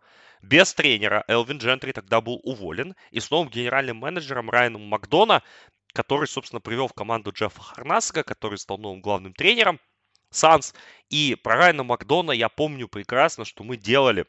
без 0.42 0.72
тренера. 0.74 1.24
Элвин 1.28 1.58
Джентри 1.58 1.92
тогда 1.92 2.20
был 2.20 2.40
уволен. 2.42 2.94
И 3.10 3.20
с 3.20 3.30
новым 3.30 3.50
генеральным 3.50 3.98
менеджером 3.98 4.50
Райаном 4.50 4.82
Макдона, 4.82 5.42
который, 5.92 6.26
собственно, 6.26 6.60
привел 6.60 6.88
в 6.88 6.94
команду 6.94 7.30
Джеффа 7.32 7.60
Харнасика, 7.60 8.22
который 8.22 8.58
стал 8.58 8.78
новым 8.78 9.00
главным 9.02 9.34
тренером 9.34 9.78
Санс. 10.30 10.74
И 11.08 11.36
про 11.42 11.56
Райана 11.56 11.82
Макдона 11.82 12.32
я 12.32 12.48
помню 12.48 12.88
прекрасно, 12.88 13.44
что 13.44 13.64
мы 13.64 13.76
делали 13.76 14.26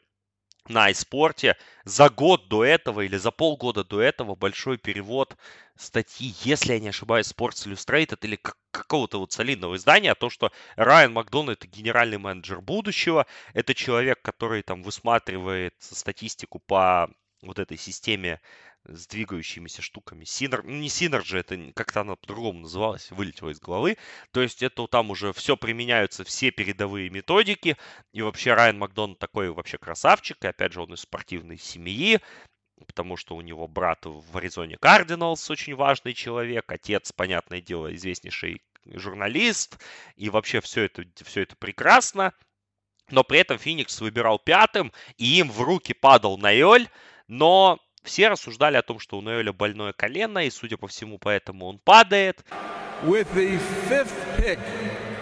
на 0.68 0.90
iSport 0.90 1.56
за 1.84 2.08
год 2.08 2.48
до 2.48 2.64
этого 2.64 3.00
или 3.00 3.16
за 3.16 3.30
полгода 3.30 3.84
до 3.84 4.00
этого 4.00 4.34
большой 4.34 4.78
перевод 4.78 5.36
статьи, 5.76 6.34
если 6.42 6.74
я 6.74 6.80
не 6.80 6.88
ошибаюсь, 6.88 7.32
Sports 7.32 7.66
Illustrated 7.66 8.18
или 8.22 8.38
какого-то 8.70 9.18
вот 9.18 9.32
солидного 9.32 9.76
издания, 9.76 10.12
о 10.12 10.16
том, 10.16 10.30
что 10.30 10.52
Райан 10.76 11.12
Макдон 11.12 11.50
это 11.50 11.66
генеральный 11.66 12.18
менеджер 12.18 12.60
будущего, 12.60 13.26
это 13.54 13.74
человек, 13.74 14.22
который 14.22 14.62
там 14.62 14.82
высматривает 14.82 15.74
статистику 15.80 16.60
по 16.60 17.10
вот 17.42 17.58
этой 17.58 17.76
системе 17.76 18.40
с 18.84 19.06
двигающимися 19.06 19.82
штуками. 19.82 20.24
Синер, 20.24 20.64
ну 20.64 20.72
не 20.72 20.88
Synergy, 20.88 21.38
это 21.38 21.72
как-то 21.74 22.00
она 22.00 22.16
по-другому 22.16 22.60
называлась, 22.60 23.10
вылетела 23.10 23.50
из 23.50 23.60
головы. 23.60 23.96
То 24.32 24.40
есть 24.40 24.62
это 24.62 24.86
там 24.86 25.10
уже 25.10 25.32
все 25.32 25.56
применяются, 25.56 26.24
все 26.24 26.50
передовые 26.50 27.10
методики. 27.10 27.76
И 28.12 28.22
вообще 28.22 28.54
Райан 28.54 28.78
Макдона 28.78 29.14
такой 29.16 29.50
вообще 29.50 29.78
красавчик. 29.78 30.44
И 30.44 30.48
опять 30.48 30.72
же 30.72 30.82
он 30.82 30.94
из 30.94 31.00
спортивной 31.00 31.58
семьи, 31.58 32.20
потому 32.86 33.16
что 33.16 33.36
у 33.36 33.40
него 33.40 33.68
брат 33.68 34.00
в 34.04 34.36
Аризоне 34.36 34.76
Кардиналс 34.78 35.48
очень 35.50 35.74
важный 35.74 36.14
человек. 36.14 36.70
Отец, 36.70 37.12
понятное 37.12 37.60
дело, 37.60 37.94
известнейший 37.94 38.62
журналист. 38.86 39.78
И 40.16 40.28
вообще 40.28 40.60
все 40.60 40.84
это, 40.84 41.04
все 41.24 41.42
это 41.42 41.54
прекрасно. 41.56 42.32
Но 43.10 43.24
при 43.24 43.38
этом 43.40 43.58
Феникс 43.58 44.00
выбирал 44.00 44.38
пятым, 44.38 44.92
и 45.18 45.38
им 45.38 45.50
в 45.50 45.60
руки 45.60 45.92
падал 45.92 46.38
Найоль. 46.38 46.88
Но 47.28 47.78
все 48.02 48.28
рассуждали 48.28 48.76
о 48.76 48.82
том, 48.82 48.98
что 48.98 49.18
у 49.18 49.20
Ноэля 49.20 49.52
больное 49.52 49.92
колено, 49.92 50.44
и, 50.44 50.50
судя 50.50 50.76
по 50.76 50.88
всему, 50.88 51.18
поэтому 51.18 51.66
он 51.66 51.78
падает. 51.78 52.44
With 53.02 53.32
the 53.34 53.58
fifth 53.88 54.14
pick 54.36 54.58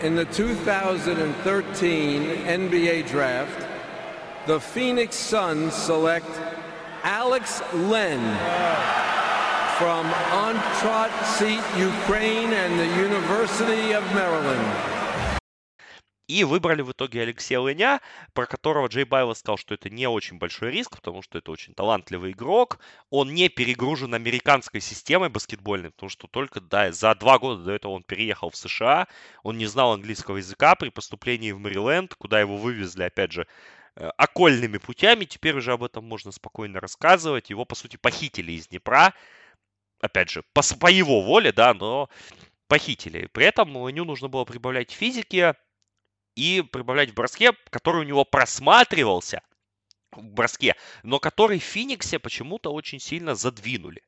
in 0.03 0.15
the 0.15 0.27
2013 0.27 2.47
NBA 2.47 3.11
draft, 3.11 3.67
the 4.47 4.61
Phoenix 4.61 5.17
Suns 5.17 5.75
select 5.75 6.29
Alex 7.03 7.63
Len 7.73 8.21
from 9.79 10.07
Antrat 10.31 11.11
Seat, 11.25 11.63
Ukraine 11.79 12.53
and 12.53 12.79
the 12.79 12.87
University 13.01 13.93
of 13.93 14.05
Maryland. 14.15 15.00
И 16.31 16.45
выбрали 16.45 16.83
в 16.83 16.93
итоге 16.93 17.23
Алексея 17.23 17.59
Лыня, 17.59 18.01
про 18.35 18.47
которого 18.47 18.87
Джей 18.87 19.03
Байло 19.03 19.35
сказал, 19.35 19.57
что 19.57 19.75
это 19.75 19.91
не 19.91 20.07
очень 20.07 20.39
большой 20.39 20.71
риск, 20.71 20.95
потому 20.95 21.23
что 21.23 21.39
это 21.39 21.51
очень 21.51 21.75
талантливый 21.75 22.31
игрок. 22.31 22.79
Он 23.11 23.35
не 23.35 23.49
перегружен 23.49 24.15
американской 24.15 24.81
системой 24.81 25.29
баскетбольной, 25.29 25.91
потому 25.91 26.09
что 26.09 26.29
только 26.29 26.61
да, 26.61 26.93
за 26.93 27.17
два 27.17 27.41
года 27.41 27.65
до 27.65 27.73
этого 27.73 27.91
он 27.91 28.05
переехал 28.05 28.51
в 28.51 28.57
США. 28.57 29.09
Он 29.43 29.59
не 29.59 29.67
знал 29.67 29.93
английского 29.93 30.37
языка 30.37 30.77
при 30.77 30.91
поступлении 30.91 31.51
в 31.51 31.59
Мэриленд, 31.59 32.15
куда 32.15 32.39
его 32.39 32.57
вывезли, 32.57 33.03
опять 33.03 33.33
же, 33.33 33.49
э, 33.97 34.09
окольными 34.17 34.79
путями. 34.79 35.25
Теперь 35.25 35.57
уже 35.57 35.73
об 35.73 35.83
этом 35.83 36.05
можно 36.05 36.31
спокойно 36.31 36.79
рассказывать. 36.79 37.51
Его, 37.51 37.65
по 37.65 37.75
сути, 37.75 37.97
похитили 37.97 38.53
из 38.53 38.69
Днепра. 38.69 39.15
Опять 40.01 40.31
же, 40.31 40.45
по, 40.53 40.63
по 40.79 40.87
его 40.87 41.23
воле, 41.23 41.51
да, 41.51 41.75
но 41.75 42.09
похитили. 42.69 43.27
При 43.33 43.47
этом 43.47 43.77
Лыню 43.77 44.05
нужно 44.05 44.29
было 44.29 44.45
прибавлять 44.45 44.93
физики, 44.93 45.57
и 46.41 46.63
прибавлять 46.63 47.11
в 47.11 47.15
броске, 47.15 47.53
который 47.69 48.01
у 48.01 48.05
него 48.05 48.25
просматривался 48.25 49.43
в 50.11 50.23
броске, 50.23 50.75
но 51.03 51.19
который 51.21 51.59
в 51.59 51.65
Фениксе 51.65 52.19
почему-то 52.19 52.73
очень 52.73 52.99
сильно 52.99 53.35
задвинули. 53.35 54.03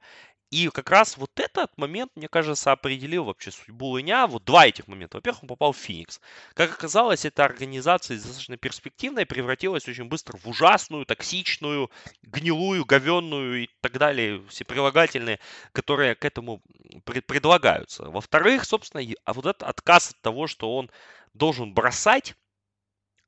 И 0.53 0.69
как 0.69 0.91
раз 0.91 1.17
вот 1.17 1.41
этот 1.41 1.79
момент, 1.79 2.13
мне 2.15 2.29
кажется, 2.29 2.73
определил 2.73 3.25
вообще 3.25 3.51
судьбу 3.51 3.87
Лыня. 3.87 4.27
Вот 4.27 4.45
два 4.45 4.67
этих 4.67 4.87
момента. 4.87 5.17
Во-первых, 5.17 5.45
он 5.45 5.49
попал 5.49 5.73
в 5.73 5.79
Феникс. 5.79 6.21
Как 6.53 6.71
оказалось, 6.71 7.25
эта 7.25 7.43
организация 7.47 8.19
достаточно 8.19 8.59
перспективная 8.59 9.25
превратилась 9.25 9.89
очень 9.89 10.05
быстро 10.05 10.37
в 10.37 10.47
ужасную, 10.47 11.07
токсичную, 11.07 11.91
гнилую, 12.23 12.85
говенную 12.85 13.65
и 13.65 13.71
так 13.81 13.97
далее, 13.97 14.45
все 14.51 14.67
прилагательные, 14.67 15.41
которые 15.73 16.15
к 16.15 16.25
этому 16.27 16.61
предлагаются. 17.05 18.11
Во-вторых, 18.11 18.67
собственно, 18.67 19.03
а 19.25 19.33
вот 19.33 19.47
этот 19.47 19.63
отказ 19.63 20.11
от 20.11 20.21
того, 20.21 20.49
что 20.49 20.77
он 20.77 20.91
должен 21.33 21.73
бросать, 21.73 22.35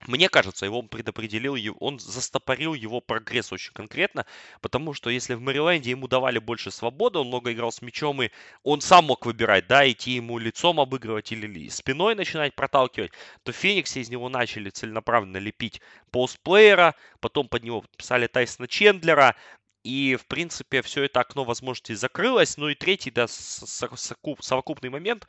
мне 0.07 0.28
кажется, 0.28 0.66
его 0.66 0.82
предопределил, 0.82 1.57
он 1.80 1.98
застопорил 1.98 2.74
его 2.74 3.00
прогресс 3.00 3.52
очень 3.52 3.72
конкретно, 3.72 4.26
потому 4.61 4.94
что 4.94 5.11
если 5.11 5.34
в 5.34 5.40
Мэриленде 5.40 5.90
ему 5.90 6.09
давали 6.09 6.38
больше 6.38 6.70
свободы, 6.70 7.18
он 7.18 7.28
много 7.28 7.52
играл 7.52 7.72
с 7.72 7.82
мячом, 7.82 8.22
и 8.22 8.30
он 8.62 8.80
сам 8.80 9.07
мог 9.07 9.26
выбирать, 9.26 9.66
да, 9.66 9.90
идти 9.90 10.12
ему 10.12 10.38
лицом 10.38 10.80
обыгрывать 10.80 11.32
или 11.32 11.68
спиной 11.68 12.14
начинать 12.14 12.55
проталкивать, 12.55 13.12
то 13.42 13.52
в 13.52 13.57
Фениксе 13.57 14.00
из 14.00 14.11
него 14.11 14.28
начали 14.28 14.70
целенаправленно 14.70 15.38
лепить 15.38 15.80
постплеера, 16.11 16.94
потом 17.20 17.48
под 17.48 17.64
него 17.64 17.82
подписали 17.82 18.26
Тайсона 18.26 18.68
Чендлера, 18.68 19.36
и, 19.84 20.16
в 20.16 20.26
принципе, 20.26 20.80
все 20.80 21.05
это 21.05 21.20
окно 21.20 21.44
возможностей 21.44 21.94
закрылось. 21.94 22.57
Ну 22.57 22.70
и 22.70 22.74
третий, 22.74 23.11
да, 23.11 23.26
совокупный 23.28 24.88
момент 24.88 25.28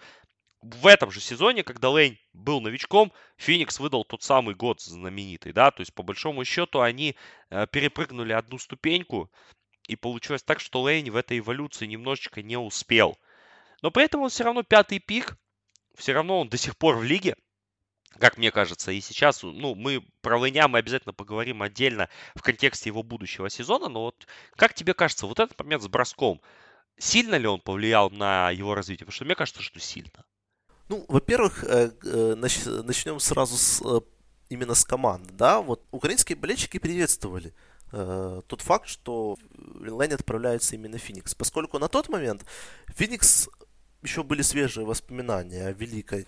в 0.74 0.88
этом 0.88 1.12
же 1.12 1.20
сезоне, 1.20 1.64
когда 1.64 1.90
Лейн 1.90 2.18
был 2.34 2.60
новичком, 2.60 3.14
Феникс 3.38 3.80
выдал 3.80 4.04
тот 4.04 4.24
самый 4.24 4.56
год 4.56 4.82
знаменитый, 4.82 5.54
да, 5.54 5.70
то 5.70 5.82
есть 5.82 5.94
по 5.94 6.02
большому 6.02 6.44
счету 6.44 6.82
они 6.82 7.16
э, 7.50 7.68
перепрыгнули 7.68 8.34
одну 8.34 8.58
ступеньку, 8.58 9.32
и 9.88 9.96
получилось 9.96 10.42
так, 10.42 10.60
что 10.60 10.82
Лейн 10.82 11.12
в 11.12 11.16
этой 11.16 11.38
эволюции 11.38 11.86
немножечко 11.86 12.42
не 12.42 12.58
успел. 12.58 13.20
Но 13.84 13.92
при 13.92 14.06
этом 14.06 14.22
он 14.22 14.30
все 14.30 14.44
равно 14.44 14.64
пятый 14.64 14.98
пик, 14.98 15.38
все 15.96 16.14
равно 16.14 16.42
он 16.42 16.50
до 16.50 16.58
сих 16.58 16.76
пор 16.78 16.96
в 16.96 17.04
лиге, 17.04 17.36
как 18.20 18.38
мне 18.38 18.50
кажется, 18.50 18.92
и 18.92 19.02
сейчас, 19.02 19.44
ну, 19.44 19.76
мы 19.76 20.02
про 20.22 20.40
Лэня 20.40 20.68
мы 20.68 20.80
обязательно 20.80 21.14
поговорим 21.14 21.62
отдельно 21.62 22.10
в 22.34 22.42
контексте 22.42 22.90
его 22.90 23.04
будущего 23.04 23.50
сезона, 23.52 23.88
но 23.88 24.02
вот 24.02 24.26
как 24.56 24.74
тебе 24.74 24.96
кажется, 24.96 25.28
вот 25.28 25.40
этот 25.40 25.60
момент 25.60 25.84
с 25.84 25.88
броском, 25.88 26.42
сильно 26.98 27.36
ли 27.36 27.46
он 27.46 27.62
повлиял 27.62 28.10
на 28.10 28.50
его 28.50 28.74
развитие? 28.74 29.06
Потому 29.06 29.16
что 29.16 29.26
мне 29.26 29.36
кажется, 29.36 29.62
что 29.62 29.80
сильно. 29.80 30.26
Ну, 30.88 31.04
во-первых, 31.08 31.64
э, 31.64 31.92
э, 32.04 32.36
начнем 32.36 33.20
сразу 33.20 33.58
с, 33.58 33.82
э, 33.82 34.02
именно 34.50 34.76
с 34.76 34.86
команды. 34.86 35.34
Да? 35.34 35.62
Вот 35.62 35.84
украинские 35.92 36.36
болельщики 36.36 36.80
приветствовали 36.80 37.54
тот 37.92 38.62
факт, 38.62 38.90
что 38.90 39.38
Лэнь 39.80 40.12
отправляется 40.12 40.76
именно 40.76 40.98
в 40.98 41.02
Феникс. 41.02 41.34
Поскольку 41.34 41.80
на 41.80 41.88
тот 41.88 42.10
момент 42.10 42.44
Феникс 42.88 43.48
еще 44.02 44.24
были 44.24 44.42
свежие 44.42 44.86
воспоминания 44.86 45.68
о 45.68 45.72
великой 45.72 46.28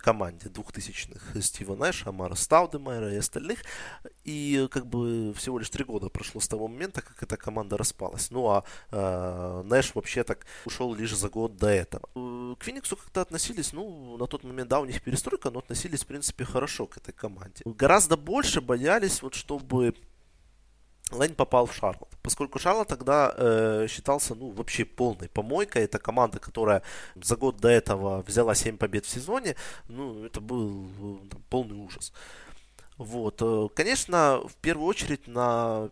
команде 0.00 0.48
двухтысячных 0.48 1.36
Стива 1.40 1.74
Нэша, 1.74 2.10
Амара 2.10 2.34
Стаудемайера 2.34 3.12
и 3.12 3.16
остальных. 3.16 3.60
И 4.24 4.68
как 4.70 4.86
бы 4.86 5.32
всего 5.34 5.58
лишь 5.58 5.70
три 5.70 5.84
года 5.84 6.08
прошло 6.08 6.40
с 6.40 6.48
того 6.48 6.68
момента, 6.68 7.02
как 7.02 7.22
эта 7.22 7.36
команда 7.36 7.76
распалась. 7.76 8.30
Ну 8.30 8.48
а 8.48 8.64
э, 8.90 9.62
Нэш 9.64 9.94
вообще 9.94 10.24
так 10.24 10.46
ушел 10.64 10.94
лишь 10.94 11.16
за 11.16 11.28
год 11.28 11.56
до 11.56 11.68
этого. 11.68 12.08
Э, 12.14 12.54
к 12.58 12.64
Фениксу 12.64 12.96
как-то 12.96 13.20
относились, 13.22 13.72
ну, 13.72 14.16
на 14.16 14.26
тот 14.26 14.44
момент, 14.44 14.68
да, 14.68 14.80
у 14.80 14.84
них 14.84 15.02
перестройка, 15.02 15.50
но 15.50 15.60
относились, 15.60 16.04
в 16.04 16.06
принципе, 16.06 16.44
хорошо 16.44 16.86
к 16.86 16.96
этой 16.96 17.12
команде. 17.12 17.62
Гораздо 17.64 18.16
больше 18.16 18.60
боялись, 18.60 19.22
вот 19.22 19.34
чтобы 19.34 19.94
Лэнь 21.14 21.34
попал 21.34 21.66
в 21.66 21.74
Шарлот. 21.74 22.08
Поскольку 22.22 22.58
Шарлот 22.58 22.88
тогда 22.88 23.34
э, 23.36 23.86
считался, 23.88 24.34
ну, 24.34 24.50
вообще 24.50 24.84
полной 24.84 25.28
помойкой. 25.28 25.84
Это 25.84 25.98
команда, 25.98 26.38
которая 26.38 26.82
за 27.14 27.36
год 27.36 27.58
до 27.58 27.68
этого 27.68 28.22
взяла 28.22 28.54
7 28.54 28.76
побед 28.76 29.04
в 29.04 29.10
сезоне. 29.10 29.56
Ну, 29.88 30.24
это 30.24 30.40
был 30.40 30.86
э, 30.86 31.28
там, 31.30 31.42
полный 31.48 31.76
ужас. 31.76 32.12
Вот. 32.98 33.42
Э, 33.42 33.68
конечно, 33.74 34.42
в 34.46 34.54
первую 34.56 34.86
очередь 34.86 35.26
на 35.26 35.90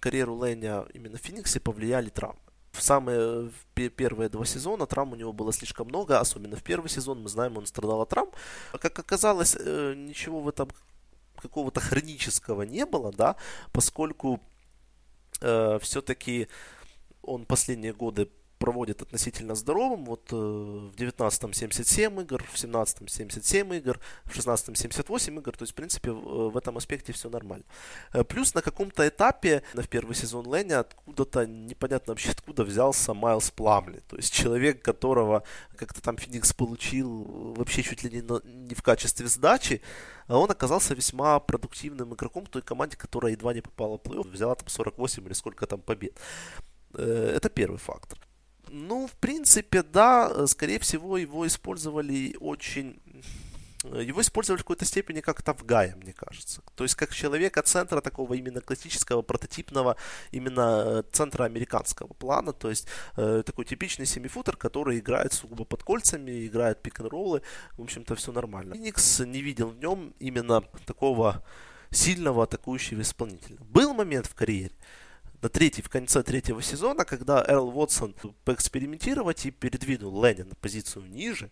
карьеру 0.00 0.34
Лэня 0.34 0.86
именно 0.94 1.18
в 1.18 1.20
Фениксе 1.20 1.60
повлияли 1.60 2.08
травмы. 2.08 2.40
В 2.72 2.82
самые 2.82 3.50
в 3.50 3.90
первые 3.96 4.28
два 4.28 4.44
сезона 4.44 4.86
травм 4.86 5.12
у 5.12 5.16
него 5.16 5.32
было 5.32 5.52
слишком 5.52 5.88
много, 5.88 6.20
особенно 6.20 6.56
в 6.56 6.62
первый 6.62 6.88
сезон, 6.88 7.22
мы 7.22 7.28
знаем, 7.28 7.56
он 7.56 7.66
страдал 7.66 8.00
от 8.00 8.08
травм. 8.10 8.30
А 8.72 8.78
как 8.78 8.98
оказалось, 8.98 9.56
э, 9.58 9.94
ничего 9.96 10.40
в 10.40 10.48
этом 10.48 10.70
какого-то 11.40 11.80
хронического 11.80 12.62
не 12.62 12.86
было, 12.86 13.12
да, 13.12 13.36
поскольку 13.72 14.34
э, 14.34 14.49
все-таки 15.40 16.48
он 17.22 17.46
последние 17.46 17.92
годы 17.92 18.28
проводит 18.60 19.02
относительно 19.02 19.54
здоровым. 19.54 20.04
Вот 20.04 20.28
э, 20.32 20.36
в 20.36 20.94
19-м 20.94 21.52
77 21.52 22.20
игр, 22.20 22.44
в 22.44 22.54
17-м 22.54 23.08
77 23.08 23.74
игр, 23.74 23.98
в 24.24 24.38
16-м 24.38 24.74
78 24.74 25.38
игр. 25.38 25.56
То 25.56 25.62
есть, 25.62 25.72
в 25.72 25.74
принципе, 25.74 26.12
в, 26.12 26.50
в 26.50 26.56
этом 26.56 26.76
аспекте 26.76 27.12
все 27.12 27.30
нормально. 27.30 27.64
Э, 28.12 28.22
плюс 28.22 28.54
на 28.54 28.60
каком-то 28.60 29.08
этапе 29.08 29.62
в 29.72 29.88
первый 29.88 30.14
сезон 30.14 30.44
Леня 30.54 30.80
откуда-то, 30.80 31.46
непонятно 31.46 32.12
вообще 32.12 32.30
откуда 32.30 32.64
взялся 32.64 33.14
Майлз 33.14 33.50
Пламли. 33.50 34.02
То 34.06 34.16
есть 34.16 34.32
человек, 34.32 34.82
которого 34.82 35.42
как-то 35.76 36.02
там 36.02 36.18
Феникс 36.18 36.52
получил 36.52 37.54
вообще 37.56 37.82
чуть 37.82 38.04
ли 38.04 38.10
не, 38.10 38.22
на, 38.22 38.42
не 38.44 38.74
в 38.74 38.82
качестве 38.82 39.26
сдачи, 39.26 39.80
а 40.26 40.36
он 40.36 40.50
оказался 40.50 40.94
весьма 40.94 41.40
продуктивным 41.40 42.12
игроком 42.12 42.44
той 42.44 42.60
команде, 42.60 42.96
которая 42.98 43.32
едва 43.32 43.54
не 43.54 43.62
попала 43.62 43.96
в 43.96 44.02
плей-офф, 44.02 44.30
взяла 44.30 44.54
там 44.54 44.68
48 44.68 45.24
или 45.24 45.32
сколько 45.32 45.66
там 45.66 45.80
побед. 45.80 46.12
Э, 46.94 47.32
это 47.36 47.48
первый 47.48 47.78
фактор. 47.78 48.18
Ну, 48.72 49.06
в 49.06 49.12
принципе, 49.12 49.82
да, 49.82 50.46
скорее 50.46 50.78
всего, 50.78 51.18
его 51.18 51.46
использовали 51.46 52.36
очень 52.40 53.00
его 53.84 54.20
использовали 54.20 54.60
в 54.60 54.64
какой-то 54.64 54.84
степени 54.84 55.20
как 55.20 55.42
Тавгая, 55.42 55.96
мне 55.96 56.12
кажется. 56.12 56.62
То 56.74 56.84
есть 56.84 56.94
как 56.94 57.14
человека 57.14 57.62
центра 57.62 58.00
такого 58.00 58.34
именно 58.34 58.60
классического, 58.60 59.22
прототипного, 59.22 59.96
именно 60.32 60.82
э, 60.86 61.02
центра 61.12 61.44
американского 61.44 62.08
плана. 62.08 62.52
То 62.52 62.68
есть 62.68 62.86
э, 63.16 63.42
такой 63.44 63.64
типичный 63.64 64.04
семифутер, 64.06 64.56
который 64.56 64.98
играет 64.98 65.32
сугубо 65.32 65.64
под 65.64 65.82
кольцами, 65.82 66.46
играет 66.46 66.82
пик-н-роллы. 66.82 67.40
В 67.78 67.82
общем-то, 67.82 68.14
все 68.16 68.32
нормально. 68.32 68.74
Феникс 68.74 69.20
не 69.20 69.40
видел 69.40 69.70
в 69.70 69.78
нем 69.78 70.14
именно 70.18 70.62
такого 70.84 71.42
сильного 71.90 72.44
атакующего 72.44 73.00
исполнителя. 73.00 73.56
Был 73.60 73.94
момент 73.94 74.26
в 74.26 74.34
карьере, 74.34 74.74
на 75.42 75.48
третий, 75.48 75.82
в 75.82 75.88
конце 75.88 76.22
третьего 76.22 76.62
сезона, 76.62 77.04
когда 77.04 77.44
Эрл 77.46 77.68
Уотсон 77.68 78.14
поэкспериментировать 78.44 79.46
и 79.46 79.50
передвинул 79.50 80.22
Ленни 80.22 80.42
на 80.42 80.54
позицию 80.54 81.06
ниже, 81.06 81.50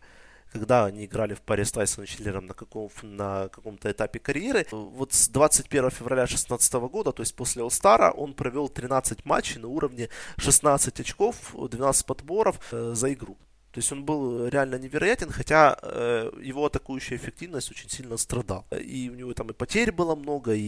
когда 0.53 0.87
они 0.87 1.05
играли 1.05 1.35
в 1.35 1.43
паре 1.43 1.65
с 1.65 1.73
Тайсоном 1.73 2.07
Чиллером 2.07 2.47
на, 2.47 2.55
каком, 2.55 2.91
на 3.03 3.49
каком-то 3.49 3.91
этапе 3.91 4.19
карьеры. 4.19 4.67
Вот 4.71 5.13
с 5.13 5.29
21 5.29 5.91
февраля 5.91 6.23
2016 6.23 6.73
года, 6.75 7.13
то 7.13 7.23
есть 7.23 7.35
после 7.35 7.63
All-Star, 7.63 8.11
он 8.11 8.35
провел 8.35 8.69
13 8.69 9.25
матчей 9.25 9.61
на 9.61 9.69
уровне 9.69 10.09
16 10.39 11.01
очков, 11.01 11.55
12 11.55 12.07
подборов 12.07 12.59
э, 12.73 12.93
за 12.95 13.13
игру. 13.13 13.37
То 13.79 13.81
есть 13.81 13.93
он 13.93 14.05
был 14.05 14.49
реально 14.49 14.75
невероятен, 14.75 15.31
хотя 15.31 15.79
э, 15.81 16.33
его 16.43 16.67
атакующая 16.67 17.17
эффективность 17.17 17.71
очень 17.71 17.89
сильно 17.89 18.17
страдала. 18.17 18.65
И 18.73 19.09
у 19.09 19.15
него 19.15 19.33
там 19.35 19.51
и 19.51 19.53
потерь 19.53 19.93
было 19.93 20.17
много, 20.17 20.53
и 20.53 20.63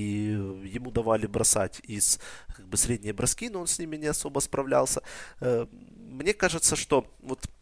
ему 0.76 0.92
давали 0.92 1.26
бросать 1.26 1.80
из 1.82 2.20
как 2.56 2.68
бы 2.68 2.76
средние 2.76 3.12
броски, 3.12 3.48
но 3.48 3.58
он 3.58 3.66
с 3.66 3.80
ними 3.80 3.96
не 3.96 4.06
особо 4.06 4.38
справлялся. 4.38 5.02
Э, 5.40 5.66
мне 6.08 6.34
кажется, 6.34 6.76
что 6.76 7.04
вот 7.20 7.40
Э, 7.40 7.59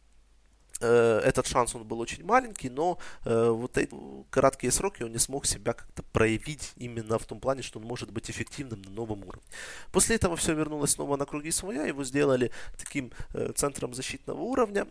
этот 0.86 1.46
шанс 1.46 1.74
он 1.74 1.84
был 1.84 2.00
очень 2.00 2.24
маленький, 2.24 2.70
но 2.70 2.98
э, 3.24 3.48
вот 3.48 3.76
эти 3.78 3.94
короткие 4.30 4.70
сроки 4.72 5.02
он 5.02 5.12
не 5.12 5.18
смог 5.18 5.46
себя 5.46 5.72
как-то 5.72 6.02
проявить 6.02 6.72
именно 6.76 7.18
в 7.18 7.24
том 7.26 7.40
плане, 7.40 7.62
что 7.62 7.78
он 7.78 7.84
может 7.84 8.10
быть 8.12 8.30
эффективным 8.30 8.82
на 8.82 8.90
новом 8.90 9.24
уровне. 9.24 9.48
После 9.92 10.16
этого 10.16 10.36
все 10.36 10.54
вернулось 10.54 10.92
снова 10.92 11.16
на 11.16 11.26
круги 11.26 11.50
своя, 11.50 11.84
его 11.84 12.04
сделали 12.04 12.50
таким 12.76 13.10
э, 13.34 13.52
центром 13.54 13.94
защитного 13.94 14.40
уровня. 14.40 14.86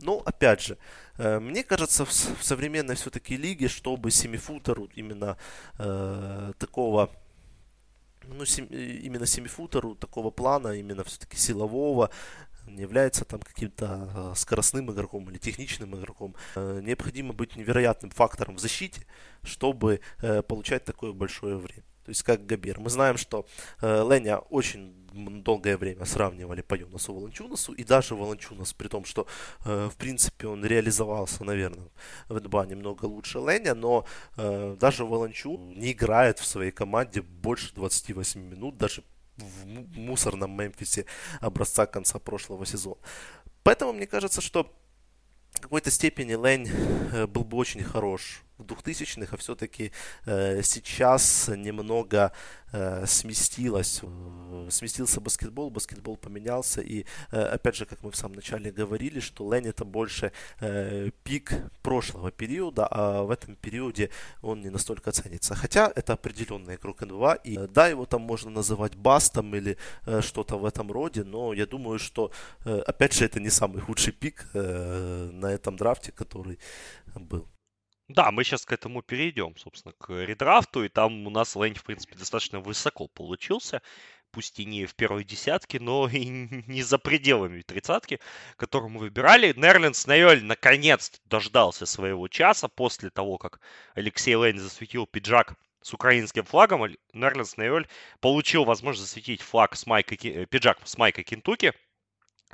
Но 0.00 0.22
опять 0.24 0.60
же, 0.60 0.78
э, 1.18 1.38
мне 1.40 1.64
кажется, 1.64 2.04
в, 2.04 2.10
в 2.10 2.42
современной 2.44 2.94
все-таки 2.94 3.36
лиге, 3.36 3.68
чтобы 3.68 4.10
семифутеру 4.10 4.88
именно 4.94 5.36
э, 5.78 6.52
такого 6.58 7.10
ну, 8.28 8.44
сем, 8.44 8.66
именно 8.66 9.26
семифутеру 9.26 9.94
такого 9.94 10.30
плана, 10.30 10.68
именно 10.68 11.04
все-таки 11.04 11.36
силового, 11.36 12.10
не 12.66 12.82
является 12.82 13.24
там 13.24 13.40
каким-то 13.40 13.86
а, 14.14 14.34
скоростным 14.34 14.90
игроком 14.90 15.28
или 15.30 15.38
техничным 15.38 15.96
игроком. 15.96 16.34
Э, 16.54 16.80
необходимо 16.82 17.32
быть 17.32 17.56
невероятным 17.56 18.10
фактором 18.10 18.56
в 18.56 18.60
защите, 18.60 19.06
чтобы 19.42 20.00
э, 20.20 20.42
получать 20.42 20.84
такое 20.84 21.12
большое 21.12 21.56
время. 21.56 21.84
То 22.04 22.10
есть 22.10 22.22
как 22.22 22.46
Габер. 22.46 22.80
Мы 22.80 22.90
знаем, 22.90 23.16
что 23.16 23.46
э, 23.80 24.04
Леня 24.08 24.38
очень 24.38 24.92
долгое 25.12 25.76
время 25.76 26.04
сравнивали 26.04 26.62
по 26.62 26.74
Юнасу 26.74 27.14
Волончунасу, 27.14 27.72
и 27.72 27.84
даже 27.84 28.14
Волончунас, 28.14 28.72
при 28.72 28.88
том, 28.88 29.04
что 29.04 29.26
э, 29.64 29.88
в 29.92 29.96
принципе 29.96 30.48
он 30.48 30.64
реализовался, 30.64 31.44
наверное, 31.44 31.88
в 32.28 32.40
НБА 32.40 32.66
немного 32.66 33.04
лучше 33.04 33.38
Леня, 33.38 33.74
но 33.74 34.04
э, 34.36 34.76
даже 34.80 35.04
Волончун 35.04 35.74
не 35.78 35.92
играет 35.92 36.38
в 36.38 36.46
своей 36.46 36.72
команде 36.72 37.22
больше 37.22 37.72
28 37.74 38.40
минут, 38.40 38.78
даже 38.78 39.04
в 39.36 39.66
мусорном 39.98 40.56
Мемфисе 40.56 41.06
образца 41.40 41.86
конца 41.86 42.18
прошлого 42.18 42.66
сезона. 42.66 43.00
Поэтому 43.62 43.92
мне 43.92 44.06
кажется, 44.06 44.40
что 44.40 44.72
в 45.52 45.60
какой-то 45.60 45.90
степени 45.90 46.34
Лэнь 46.34 46.68
э, 47.12 47.26
был 47.26 47.44
бы 47.44 47.56
очень 47.56 47.82
хорош 47.82 48.42
2000-х, 48.62 49.34
а 49.34 49.36
все-таки 49.36 49.92
э, 50.26 50.62
сейчас 50.62 51.48
немного 51.48 52.32
э, 52.72 53.06
сместилось, 53.06 54.00
э, 54.02 54.68
сместился 54.70 55.20
баскетбол, 55.20 55.70
баскетбол 55.70 56.16
поменялся, 56.16 56.80
и 56.80 57.04
э, 57.30 57.40
опять 57.40 57.76
же, 57.76 57.86
как 57.86 58.02
мы 58.02 58.10
в 58.10 58.16
самом 58.16 58.36
начале 58.36 58.70
говорили, 58.70 59.20
что 59.20 59.44
Лэнь 59.44 59.66
это 59.66 59.84
больше 59.84 60.32
э, 60.60 61.10
пик 61.24 61.52
прошлого 61.82 62.30
периода, 62.30 62.86
а 62.90 63.22
в 63.22 63.30
этом 63.30 63.56
периоде 63.56 64.10
он 64.42 64.60
не 64.60 64.70
настолько 64.70 65.12
ценится. 65.12 65.54
Хотя 65.54 65.92
это 65.94 66.14
определенный 66.14 66.76
игрок 66.76 67.02
НБА, 67.02 67.34
и 67.44 67.56
э, 67.58 67.68
да, 67.68 67.88
его 67.88 68.06
там 68.06 68.22
можно 68.22 68.50
называть 68.50 68.94
бастом 68.94 69.54
или 69.54 69.76
э, 70.06 70.20
что-то 70.22 70.58
в 70.58 70.64
этом 70.64 70.90
роде, 70.90 71.24
но 71.24 71.52
я 71.52 71.66
думаю, 71.66 71.98
что 71.98 72.30
э, 72.64 72.82
опять 72.86 73.14
же 73.14 73.24
это 73.24 73.40
не 73.40 73.50
самый 73.50 73.80
худший 73.80 74.12
пик 74.12 74.48
э, 74.54 75.30
на 75.32 75.46
этом 75.46 75.76
драфте, 75.76 76.12
который 76.12 76.58
был. 77.14 77.46
Да, 78.12 78.30
мы 78.30 78.44
сейчас 78.44 78.66
к 78.66 78.72
этому 78.72 79.00
перейдем, 79.00 79.56
собственно, 79.56 79.94
к 79.98 80.10
редрафту, 80.12 80.84
и 80.84 80.88
там 80.88 81.26
у 81.26 81.30
нас 81.30 81.56
Лэнь, 81.56 81.74
в 81.74 81.84
принципе, 81.84 82.14
достаточно 82.14 82.60
высоко 82.60 83.08
получился, 83.08 83.80
пусть 84.30 84.60
и 84.60 84.66
не 84.66 84.84
в 84.84 84.94
первой 84.94 85.24
десятке, 85.24 85.80
но 85.80 86.08
и 86.12 86.26
не 86.26 86.82
за 86.82 86.98
пределами 86.98 87.62
тридцатки, 87.62 88.20
которую 88.56 88.90
мы 88.90 89.00
выбирали. 89.00 89.54
Нерлинс 89.56 90.06
Найоль 90.06 90.44
наконец 90.44 91.12
дождался 91.24 91.86
своего 91.86 92.28
часа 92.28 92.68
после 92.68 93.08
того, 93.08 93.38
как 93.38 93.60
Алексей 93.94 94.34
Лэнь 94.34 94.58
засветил 94.58 95.06
пиджак 95.06 95.54
с 95.80 95.94
украинским 95.94 96.44
флагом. 96.44 96.84
Нерлинс 97.14 97.56
Найоль 97.56 97.88
получил 98.20 98.64
возможность 98.64 99.08
засветить 99.08 99.40
флаг 99.40 99.74
с 99.74 99.86
майкой, 99.86 100.18
э, 100.22 100.46
пиджак 100.46 100.78
с 100.84 100.98
майкой 100.98 101.24
Кентуки– 101.24 101.72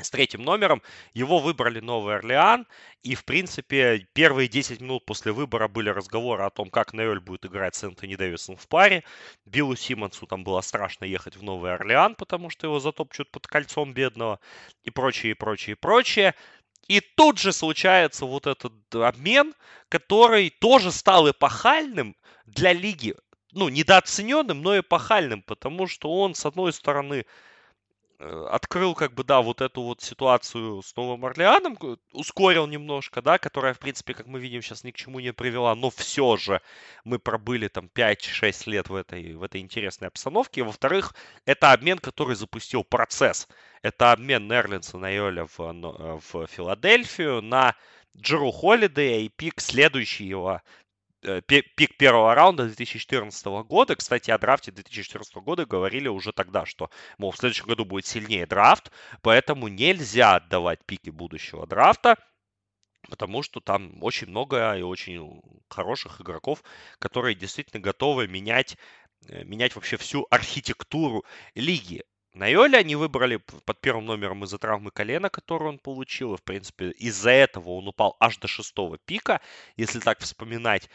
с 0.00 0.10
третьим 0.10 0.42
номером. 0.42 0.82
Его 1.12 1.40
выбрали 1.40 1.80
Новый 1.80 2.16
Орлеан. 2.16 2.66
И, 3.02 3.14
в 3.14 3.24
принципе, 3.24 4.06
первые 4.12 4.48
10 4.48 4.80
минут 4.80 5.04
после 5.04 5.32
выбора 5.32 5.68
были 5.68 5.88
разговоры 5.88 6.44
о 6.44 6.50
том, 6.50 6.70
как 6.70 6.92
Нейоль 6.92 7.20
будет 7.20 7.46
играть 7.46 7.74
с 7.74 7.82
Энтони 7.82 8.14
Дэвисом 8.14 8.56
в 8.56 8.68
паре. 8.68 9.02
Биллу 9.44 9.74
Симмонсу 9.74 10.26
там 10.26 10.44
было 10.44 10.60
страшно 10.60 11.04
ехать 11.04 11.36
в 11.36 11.42
Новый 11.42 11.74
Орлеан, 11.74 12.14
потому 12.14 12.50
что 12.50 12.66
его 12.66 12.78
затопчут 12.78 13.30
под 13.30 13.46
кольцом 13.46 13.92
бедного. 13.92 14.38
И 14.84 14.90
прочее, 14.90 15.32
и 15.32 15.34
прочее, 15.34 15.72
и 15.72 15.76
прочее. 15.76 16.34
И 16.86 17.00
тут 17.00 17.38
же 17.38 17.52
случается 17.52 18.24
вот 18.24 18.46
этот 18.46 18.72
обмен, 18.94 19.54
который 19.88 20.50
тоже 20.50 20.92
стал 20.92 21.28
эпохальным 21.28 22.16
для 22.46 22.72
лиги. 22.72 23.14
Ну, 23.52 23.68
недооцененным, 23.68 24.62
но 24.62 24.78
эпохальным, 24.78 25.42
потому 25.42 25.86
что 25.86 26.10
он, 26.20 26.34
с 26.34 26.46
одной 26.46 26.72
стороны, 26.72 27.24
открыл, 28.18 28.94
как 28.94 29.14
бы, 29.14 29.22
да, 29.22 29.40
вот 29.40 29.60
эту 29.60 29.82
вот 29.82 30.00
ситуацию 30.00 30.82
с 30.82 30.94
Новым 30.96 31.24
Орлеаном, 31.24 31.78
ускорил 32.12 32.66
немножко, 32.66 33.22
да, 33.22 33.38
которая, 33.38 33.74
в 33.74 33.78
принципе, 33.78 34.14
как 34.14 34.26
мы 34.26 34.40
видим, 34.40 34.60
сейчас 34.60 34.84
ни 34.84 34.90
к 34.90 34.96
чему 34.96 35.20
не 35.20 35.32
привела, 35.32 35.74
но 35.74 35.90
все 35.90 36.36
же 36.36 36.60
мы 37.04 37.18
пробыли 37.18 37.68
там 37.68 37.88
5-6 37.94 38.70
лет 38.70 38.88
в 38.88 38.94
этой, 38.94 39.34
в 39.34 39.42
этой 39.42 39.60
интересной 39.60 40.08
обстановке. 40.08 40.64
во-вторых, 40.64 41.14
это 41.44 41.72
обмен, 41.72 41.98
который 41.98 42.34
запустил 42.34 42.82
процесс. 42.84 43.48
Это 43.82 44.12
обмен 44.12 44.48
Нерлинса 44.48 44.98
на 44.98 45.08
Йоля 45.08 45.46
в, 45.46 45.60
э, 45.60 46.18
в 46.32 46.46
Филадельфию 46.48 47.40
на 47.42 47.76
Джеру 48.16 48.50
Холидея 48.50 49.20
и 49.20 49.28
пик 49.28 49.60
следующего 49.60 50.62
Э, 50.62 50.87
пик 51.20 51.96
первого 51.96 52.34
раунда 52.34 52.66
2014 52.66 53.46
года. 53.64 53.96
Кстати, 53.96 54.30
о 54.30 54.38
драфте 54.38 54.70
2014 54.72 55.34
года 55.36 55.66
говорили 55.66 56.08
уже 56.08 56.32
тогда, 56.32 56.64
что, 56.66 56.90
мол, 57.18 57.32
в 57.32 57.36
следующем 57.36 57.66
году 57.66 57.84
будет 57.84 58.06
сильнее 58.06 58.46
драфт, 58.46 58.90
поэтому 59.22 59.68
нельзя 59.68 60.36
отдавать 60.36 60.84
пики 60.86 61.10
будущего 61.10 61.66
драфта, 61.66 62.16
потому 63.08 63.42
что 63.42 63.60
там 63.60 64.02
очень 64.02 64.28
много 64.28 64.76
и 64.76 64.82
очень 64.82 65.40
хороших 65.68 66.20
игроков, 66.20 66.62
которые 66.98 67.34
действительно 67.34 67.80
готовы 67.80 68.28
менять, 68.28 68.76
э, 69.28 69.44
менять 69.44 69.74
вообще 69.74 69.96
всю 69.96 70.26
архитектуру 70.30 71.24
лиги. 71.54 72.04
На 72.38 72.46
Йоле 72.46 72.78
они 72.78 72.94
выбрали 72.94 73.38
под 73.38 73.80
первым 73.80 74.06
номером 74.06 74.44
из-за 74.44 74.58
травмы 74.58 74.92
колена, 74.92 75.28
которую 75.28 75.70
он 75.70 75.78
получил. 75.80 76.34
И, 76.34 76.36
в 76.36 76.44
принципе, 76.44 76.90
из-за 76.92 77.30
этого 77.30 77.70
он 77.70 77.88
упал 77.88 78.16
аж 78.20 78.38
до 78.38 78.46
шестого 78.46 78.96
пика, 78.96 79.40
если 79.76 79.98
так 79.98 80.20
вспоминать. 80.20 80.88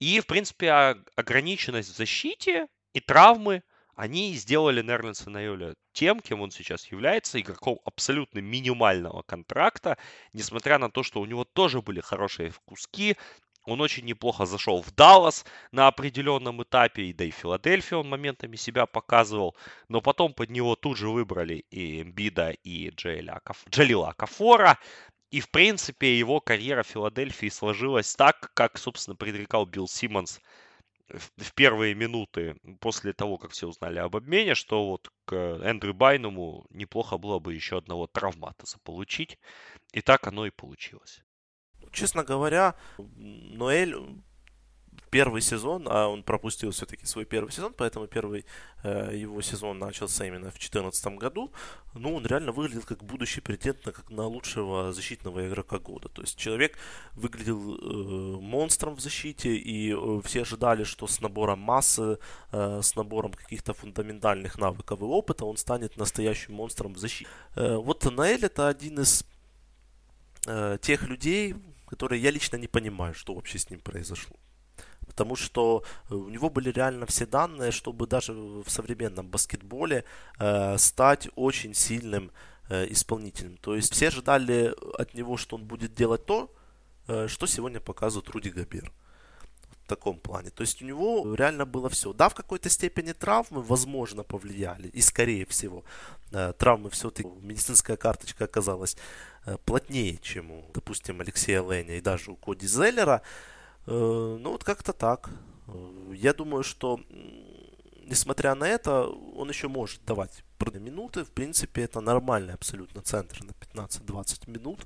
И, 0.00 0.20
в 0.20 0.26
принципе, 0.26 0.96
ограниченность 1.16 1.88
в 1.88 1.96
защите 1.96 2.66
и 2.92 3.00
травмы 3.00 3.62
они 3.94 4.34
сделали 4.34 4.82
Нерлинса 4.82 5.30
Найоля 5.30 5.76
тем, 5.94 6.20
кем 6.20 6.42
он 6.42 6.50
сейчас 6.50 6.86
является, 6.92 7.40
игроком 7.40 7.80
абсолютно 7.86 8.40
минимального 8.40 9.22
контракта, 9.22 9.96
несмотря 10.34 10.76
на 10.76 10.90
то, 10.90 11.02
что 11.02 11.22
у 11.22 11.24
него 11.24 11.44
тоже 11.44 11.80
были 11.80 12.00
хорошие 12.00 12.52
куски, 12.66 13.16
он 13.66 13.80
очень 13.80 14.04
неплохо 14.04 14.46
зашел 14.46 14.82
в 14.82 14.92
Даллас 14.94 15.44
на 15.72 15.86
определенном 15.88 16.62
этапе, 16.62 17.04
и 17.04 17.12
да 17.12 17.24
и 17.24 17.30
Филадельфию 17.30 18.00
он 18.00 18.08
моментами 18.08 18.56
себя 18.56 18.86
показывал, 18.86 19.56
но 19.88 20.00
потом 20.00 20.32
под 20.34 20.50
него 20.50 20.76
тут 20.76 20.96
же 20.96 21.08
выбрали 21.08 21.64
и 21.70 22.02
Эмбида, 22.02 22.50
и 22.50 22.90
Джейля, 22.90 23.40
Джалила 23.70 24.14
Кафора, 24.16 24.78
и, 25.30 25.40
в 25.40 25.50
принципе, 25.50 26.18
его 26.18 26.40
карьера 26.40 26.82
в 26.82 26.88
Филадельфии 26.88 27.48
сложилась 27.48 28.14
так, 28.16 28.50
как, 28.54 28.78
собственно, 28.78 29.14
предрекал 29.14 29.64
Билл 29.64 29.86
Симмонс 29.86 30.40
в 31.36 31.54
первые 31.54 31.94
минуты 31.94 32.56
после 32.80 33.12
того, 33.12 33.38
как 33.38 33.52
все 33.52 33.68
узнали 33.68 33.98
об 33.98 34.16
обмене, 34.16 34.54
что 34.54 34.88
вот 34.88 35.08
к 35.24 35.34
Эндрю 35.34 35.94
Байному 35.94 36.66
неплохо 36.70 37.18
было 37.18 37.38
бы 37.38 37.54
еще 37.54 37.78
одного 37.78 38.06
травмата 38.06 38.66
заполучить. 38.66 39.38
И 39.92 40.00
так 40.00 40.26
оно 40.26 40.46
и 40.46 40.50
получилось. 40.50 41.22
Честно 41.92 42.24
говоря, 42.24 42.74
Ноэль 43.16 43.96
первый 45.10 45.42
сезон, 45.42 45.86
а 45.88 46.08
он 46.08 46.22
пропустил 46.22 46.70
все-таки 46.70 47.04
свой 47.04 47.24
первый 47.24 47.50
сезон, 47.50 47.74
поэтому 47.76 48.06
первый 48.06 48.44
э, 48.82 49.16
его 49.16 49.42
сезон 49.42 49.78
начался 49.78 50.24
именно 50.24 50.50
в 50.50 50.54
2014 50.54 51.06
году. 51.18 51.52
Ну, 51.94 52.14
он 52.14 52.26
реально 52.26 52.52
выглядел 52.52 52.82
как 52.82 53.02
будущий 53.02 53.40
претендент 53.40 53.86
на, 53.86 53.92
как 53.92 54.10
на 54.10 54.26
лучшего 54.26 54.92
защитного 54.92 55.46
игрока 55.48 55.78
года. 55.78 56.08
То 56.08 56.22
есть 56.22 56.38
человек 56.38 56.78
выглядел 57.12 57.74
э, 57.74 58.40
монстром 58.40 58.94
в 58.94 59.00
защите, 59.00 59.56
и 59.56 59.92
э, 59.92 60.20
все 60.24 60.42
ожидали, 60.42 60.84
что 60.84 61.06
с 61.06 61.20
набором 61.20 61.58
массы, 61.58 62.18
э, 62.52 62.80
с 62.82 62.94
набором 62.94 63.32
каких-то 63.32 63.74
фундаментальных 63.74 64.58
навыков 64.58 65.00
и 65.00 65.04
опыта 65.04 65.44
он 65.44 65.56
станет 65.56 65.96
настоящим 65.96 66.54
монстром 66.54 66.94
в 66.94 66.98
защите. 66.98 67.28
Э, 67.56 67.76
вот 67.76 68.04
Наэль 68.04 68.44
это 68.44 68.68
один 68.68 69.00
из 69.00 69.24
э, 70.46 70.78
тех 70.80 71.08
людей, 71.08 71.56
которые 71.90 72.22
я 72.22 72.30
лично 72.30 72.56
не 72.56 72.68
понимаю, 72.68 73.14
что 73.14 73.34
вообще 73.34 73.58
с 73.58 73.70
ним 73.70 73.80
произошло 73.80 74.36
потому 75.06 75.36
что 75.36 75.82
э, 76.08 76.14
у 76.14 76.28
него 76.28 76.50
были 76.50 76.70
реально 76.70 77.04
все 77.04 77.26
данные, 77.26 77.72
чтобы 77.72 78.06
даже 78.06 78.32
в 78.32 78.68
современном 78.68 79.26
баскетболе 79.28 80.04
э, 80.38 80.78
стать 80.78 81.28
очень 81.34 81.74
сильным 81.74 82.30
э, 82.68 82.86
исполнителем. 82.92 83.56
То 83.56 83.74
есть 83.74 83.92
все 83.92 84.08
ожидали 84.08 84.72
от 84.98 85.14
него, 85.14 85.36
что 85.36 85.56
он 85.56 85.64
будет 85.64 85.94
делать 85.94 86.24
то, 86.26 86.54
э, 87.08 87.26
что 87.28 87.46
сегодня 87.46 87.80
показывает 87.80 88.30
Руди 88.30 88.50
Габер 88.50 88.92
таком 89.90 90.18
плане. 90.18 90.50
То 90.50 90.62
есть 90.62 90.82
у 90.82 90.86
него 90.86 91.34
реально 91.34 91.66
было 91.66 91.88
все. 91.88 92.12
Да, 92.12 92.28
в 92.28 92.34
какой-то 92.34 92.70
степени 92.70 93.12
травмы, 93.12 93.62
возможно, 93.62 94.22
повлияли. 94.22 94.88
И 94.88 95.00
скорее 95.02 95.44
всего, 95.44 95.84
э, 96.32 96.52
травмы 96.58 96.88
все-таки, 96.90 97.28
медицинская 97.42 97.96
карточка 97.96 98.44
оказалась 98.44 98.96
э, 99.46 99.56
плотнее, 99.64 100.18
чем 100.22 100.50
у, 100.50 100.64
допустим, 100.74 101.20
Алексея 101.20 101.62
Леня 101.62 101.96
и 101.96 102.00
даже 102.00 102.30
у 102.30 102.36
Коди 102.36 102.66
Зеллера. 102.66 103.20
Э, 103.86 104.38
ну, 104.40 104.50
вот 104.50 104.64
как-то 104.64 104.92
так. 104.92 105.30
Я 106.12 106.32
думаю, 106.32 106.62
что, 106.62 107.00
несмотря 108.04 108.54
на 108.54 108.66
это, 108.66 109.06
он 109.36 109.48
еще 109.48 109.68
может 109.68 110.04
давать 110.04 110.44
минуты. 110.80 111.24
В 111.24 111.30
принципе, 111.30 111.82
это 111.82 112.00
нормальный 112.00 112.54
абсолютно 112.54 113.02
центр 113.02 113.40
на 113.44 113.52
15-20 113.52 114.50
минут. 114.50 114.80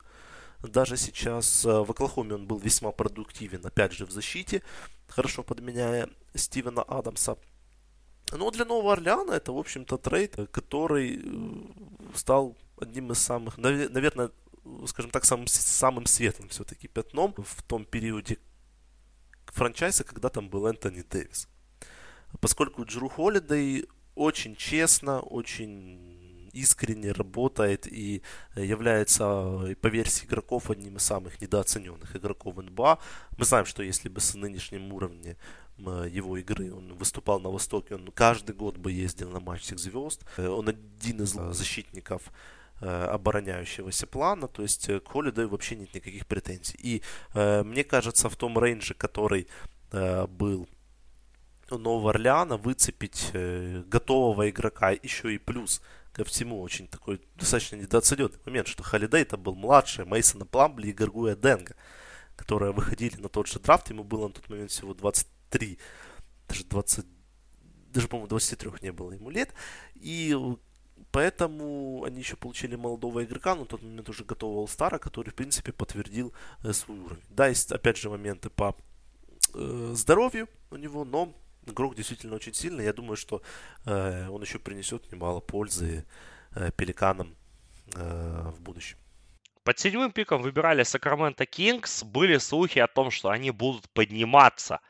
Даже 0.69 0.97
сейчас 0.97 1.65
э, 1.65 1.69
в 1.69 1.91
Оклахоме 1.91 2.35
он 2.35 2.47
был 2.47 2.59
весьма 2.59 2.91
продуктивен, 2.91 3.65
опять 3.67 3.93
же, 3.93 4.07
в 4.07 4.11
защите, 4.11 4.63
хорошо 5.09 5.43
подменяя 5.43 6.09
Стивена 6.35 6.83
Адамса. 6.83 7.37
Но 8.33 8.51
для 8.51 8.65
Нового 8.65 8.93
Орлеана 8.95 9.33
это, 9.33 9.53
в 9.53 9.59
общем-то, 9.59 9.99
трейд, 9.99 10.37
который 10.51 11.23
стал 12.15 12.57
одним 12.81 13.13
из 13.13 13.19
самых, 13.19 13.59
наверное, 13.59 14.31
скажем 14.87 15.11
так, 15.11 15.25
самым, 15.25 15.47
самым 15.47 16.07
светлым 16.07 16.49
все-таки 16.49 16.89
пятном 16.89 17.35
в 17.37 17.63
том 17.63 17.85
периоде, 17.85 18.39
франчайза, 19.47 20.05
когда 20.05 20.31
там 20.31 20.49
был 20.49 20.67
Энтони 20.67 21.03
Дэвис. 21.03 21.49
Поскольку 22.41 22.85
Джру 22.85 23.09
Холидей 23.09 23.87
очень 24.15 24.57
честно, 24.57 25.21
очень 25.21 26.14
искренне 26.55 27.13
работает 27.13 27.87
и 27.87 28.23
является, 28.57 29.77
по 29.81 29.89
версии 29.89 30.27
игроков, 30.27 30.71
одним 30.71 30.97
из 30.97 31.03
самых 31.03 31.41
недооцененных 31.41 32.17
игроков 32.17 32.57
НБА. 32.57 32.99
Мы 33.37 33.45
знаем, 33.45 33.67
что 33.67 33.83
если 33.83 34.09
бы 34.09 34.21
с 34.21 34.35
нынешним 34.35 34.93
уровнем 34.93 35.37
его 35.77 36.37
игры. 36.37 36.73
Он 36.73 36.95
выступал 36.95 37.41
на 37.41 37.51
Востоке, 37.51 37.97
он 37.97 38.09
каждый 38.15 38.55
год 38.55 38.77
бы 38.77 38.93
ездил 38.93 39.31
на 39.31 39.41
матч 39.41 39.63
всех 39.63 39.81
звезд. 39.81 40.25
Он 40.39 40.69
один 40.69 41.23
из 41.23 41.31
защитников 41.31 42.31
Э, 42.81 43.05
обороняющегося 43.05 44.07
плана, 44.07 44.49
то 44.49 44.63
есть 44.63 44.89
э, 44.89 44.99
к 44.99 45.09
Холидею 45.09 45.49
вообще 45.49 45.77
нет 45.77 45.95
никаких 45.95 46.27
претензий. 46.27 46.77
И 46.83 47.03
э, 47.33 47.63
мне 47.63 47.85
кажется, 47.85 48.29
в 48.29 48.35
том 48.35 48.59
рейнже, 48.59 48.95
который 48.95 49.47
э, 49.93 50.27
был 50.27 50.69
у 51.71 51.79
Нового 51.79 52.11
Орлеана, 52.11 52.57
выцепить 52.57 53.31
э, 53.33 53.85
готового 53.87 54.51
игрока 54.51 54.91
еще 54.91 55.33
и 55.33 55.39
плюс 55.39 55.83
ко 56.15 56.25
всему 56.25 56.63
очень 56.63 56.87
такой 56.87 57.21
достаточно 57.35 57.77
недооцененный 57.77 58.39
момент, 58.47 58.69
что 58.69 58.85
Холидей 58.85 59.23
это 59.23 59.37
был 59.37 59.55
младший 59.57 60.05
Мейсона 60.05 60.47
Пламбли 60.47 60.89
и 60.89 60.93
Гаргуя 60.93 61.35
Денга, 61.35 61.75
которые 62.37 62.73
выходили 62.73 63.17
на 63.17 63.29
тот 63.29 63.49
же 63.49 63.59
драфт, 63.59 63.91
ему 63.91 64.05
было 64.05 64.29
на 64.29 64.35
тот 64.35 64.49
момент 64.49 64.71
всего 64.71 64.95
23, 64.95 65.79
даже 66.49 66.65
20, 66.65 67.07
даже, 67.91 68.09
по-моему, 68.09 68.29
23 68.29 68.71
не 68.81 68.93
было 68.93 69.13
ему 69.13 69.31
лет, 69.31 69.53
и 69.95 70.37
Поэтому 71.11 72.03
они 72.05 72.21
еще 72.21 72.37
получили 72.37 72.75
молодого 72.77 73.25
игрока, 73.25 73.55
в 73.55 73.67
тот 73.67 73.83
момент 73.83 74.09
уже 74.09 74.25
готового 74.25 74.67
Стара, 74.67 74.99
который, 74.99 75.31
в 75.31 75.35
принципе, 75.35 75.73
подтвердил 75.73 76.33
э, 76.63 76.73
свой 76.73 76.99
уровень. 76.99 77.23
Да, 77.31 77.47
есть, 77.49 77.71
опять 77.71 77.97
же, 77.97 78.11
моменты 78.11 78.51
по 78.51 78.77
э, 79.55 79.93
здоровью 79.95 80.49
у 80.71 80.77
него, 80.77 81.05
но 81.05 81.33
игрок 81.67 81.95
действительно 81.95 82.37
очень 82.37 82.55
сильный. 82.55 82.85
Я 82.85 82.93
думаю, 82.93 83.17
что 83.17 83.43
э, 83.87 84.29
он 84.29 84.43
еще 84.43 84.59
принесет 84.59 85.11
немало 85.13 85.41
пользы 85.41 86.05
э, 86.55 86.71
пеликанам 86.77 87.35
э, 87.95 88.51
в 88.55 88.61
будущем. 88.61 88.99
Под 89.63 89.79
седьмым 89.79 90.13
пиком 90.13 90.43
выбирали 90.43 90.83
Сакраменто 90.83 91.47
Кингс. 91.47 92.05
Были 92.05 92.39
слухи 92.39 92.79
о 92.79 92.87
том, 92.87 93.11
что 93.11 93.31
они 93.31 93.51
будут 93.51 93.89
подниматься 93.91 94.81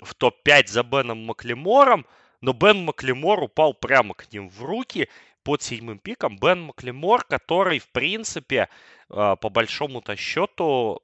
в 0.00 0.14
топ-5 0.14 0.68
за 0.68 0.82
Беном 0.82 1.24
Маклемором, 1.26 2.06
но 2.40 2.52
Бен 2.52 2.84
Маклемор 2.84 3.42
упал 3.42 3.74
прямо 3.74 4.14
к 4.14 4.32
ним 4.32 4.48
в 4.48 4.62
руки, 4.62 5.08
под 5.44 5.62
седьмым 5.62 5.98
пиком 5.98 6.38
Бен 6.38 6.62
Маклемор, 6.62 7.24
который, 7.24 7.78
в 7.78 7.88
принципе, 7.88 8.68
а, 9.10 9.36
по 9.36 9.50
большому-то 9.50 10.16
счету 10.16 11.02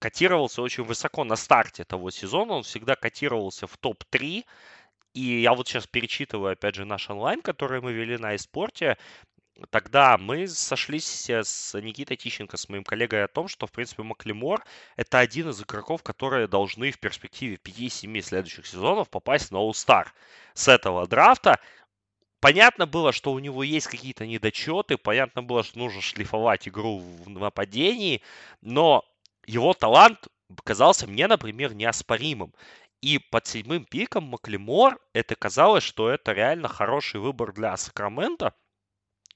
котировался 0.00 0.62
очень 0.62 0.82
высоко 0.82 1.24
на 1.24 1.36
старте 1.36 1.84
того 1.84 2.10
сезона. 2.10 2.54
Он 2.54 2.62
всегда 2.64 2.96
котировался 2.96 3.66
в 3.66 3.76
топ-3. 3.76 4.44
И 5.14 5.40
я 5.42 5.54
вот 5.54 5.68
сейчас 5.68 5.86
перечитываю, 5.86 6.52
опять 6.52 6.74
же, 6.74 6.84
наш 6.84 7.10
онлайн, 7.10 7.42
который 7.42 7.80
мы 7.80 7.92
вели 7.92 8.16
на 8.16 8.34
eSport. 8.34 8.96
Тогда 9.68 10.16
мы 10.16 10.48
сошлись 10.48 11.28
с 11.28 11.78
Никитой 11.78 12.16
Тищенко, 12.16 12.56
с 12.56 12.68
моим 12.70 12.82
коллегой, 12.82 13.24
о 13.24 13.28
том, 13.28 13.46
что, 13.46 13.66
в 13.66 13.72
принципе, 13.72 14.02
Маклемор– 14.02 14.64
это 14.96 15.18
один 15.18 15.50
из 15.50 15.60
игроков, 15.62 16.02
которые 16.02 16.46
должны 16.46 16.90
в 16.90 16.98
перспективе 16.98 17.56
5-7 17.56 18.22
следующих 18.22 18.66
сезонов 18.66 19.10
попасть 19.10 19.50
на 19.50 19.58
All-Star. 19.58 20.06
С 20.54 20.68
этого 20.68 21.06
драфта 21.06 21.60
Понятно 22.40 22.86
было, 22.86 23.12
что 23.12 23.32
у 23.32 23.38
него 23.38 23.62
есть 23.62 23.86
какие-то 23.86 24.26
недочеты, 24.26 24.96
понятно 24.96 25.42
было, 25.42 25.62
что 25.62 25.78
нужно 25.78 26.00
шлифовать 26.00 26.66
игру 26.68 26.98
в 26.98 27.28
нападении, 27.28 28.22
но 28.62 29.04
его 29.50 29.74
талант 29.74 30.28
казался 30.64 31.06
мне, 31.06 31.26
например, 31.26 31.74
неоспоримым. 31.74 32.54
И 33.00 33.18
под 33.18 33.46
седьмым 33.46 33.84
пиком 33.84 34.24
Маклемор, 34.24 34.98
это 35.14 35.34
казалось, 35.34 35.84
что 35.84 36.10
это 36.10 36.32
реально 36.32 36.68
хороший 36.68 37.20
выбор 37.20 37.52
для 37.52 37.76
Сакрамента, 37.76 38.54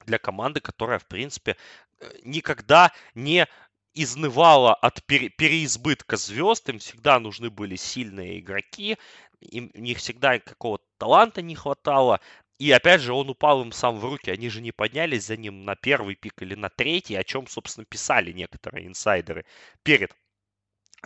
для 0.07 0.19
команды, 0.19 0.61
которая, 0.61 0.99
в 0.99 1.07
принципе, 1.07 1.57
э, 2.01 2.11
никогда 2.25 2.93
не 3.15 3.47
изнывала 3.95 4.75
от 4.75 5.03
пере- 5.07 5.31
переизбытка 5.31 6.17
звезд, 6.17 6.69
им 6.69 6.79
всегда 6.79 7.19
нужны 7.19 7.49
были 7.49 7.77
сильные 7.77 8.41
игроки, 8.41 8.99
им, 9.41 9.71
у 9.75 9.79
них 9.79 9.99
всегда 9.99 10.39
какого-то 10.39 10.85
таланта 10.99 11.43
не 11.43 11.55
хватало, 11.55 12.21
и 12.59 12.71
опять 12.71 13.01
же, 13.01 13.13
он 13.13 13.31
упал 13.31 13.63
им 13.63 13.73
сам 13.73 13.99
в 13.99 14.05
руки. 14.05 14.31
Они 14.31 14.49
же 14.49 14.61
не 14.61 14.73
поднялись 14.73 15.27
за 15.27 15.37
ним 15.37 15.65
на 15.65 15.77
первый 15.77 16.15
пик 16.15 16.43
или 16.43 16.55
на 16.55 16.69
третий, 16.71 17.17
о 17.17 17.25
чем, 17.25 17.47
собственно, 17.47 17.85
писали 17.85 18.33
некоторые 18.33 18.87
инсайдеры 18.87 19.45
перед 19.83 20.13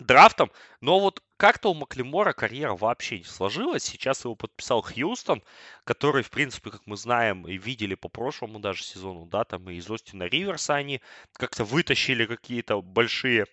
драфтом. 0.01 0.51
Но 0.81 1.01
вот 1.01 1.23
как-то 1.37 1.71
у 1.71 1.75
Маклемора 1.75 2.33
карьера 2.33 2.75
вообще 2.77 3.19
не 3.19 3.25
сложилась. 3.25 3.85
Сейчас 3.85 4.25
его 4.25 4.35
подписал 4.35 4.83
Хьюстон, 4.83 5.43
который, 5.85 6.23
в 6.23 6.31
принципе, 6.31 6.71
как 6.71 6.87
мы 6.87 6.97
знаем 6.97 7.47
и 7.47 7.57
видели 7.59 7.95
по 7.95 8.09
прошлому 8.09 8.59
даже 8.61 8.83
сезону, 8.85 9.27
да, 9.27 9.45
там 9.45 9.69
и 9.71 9.75
из 9.75 9.91
Остина 9.91 10.25
Риверса 10.25 10.75
они 10.75 11.01
как-то 11.33 11.65
вытащили 11.65 12.27
какие-то 12.27 12.81
большие 12.83 13.47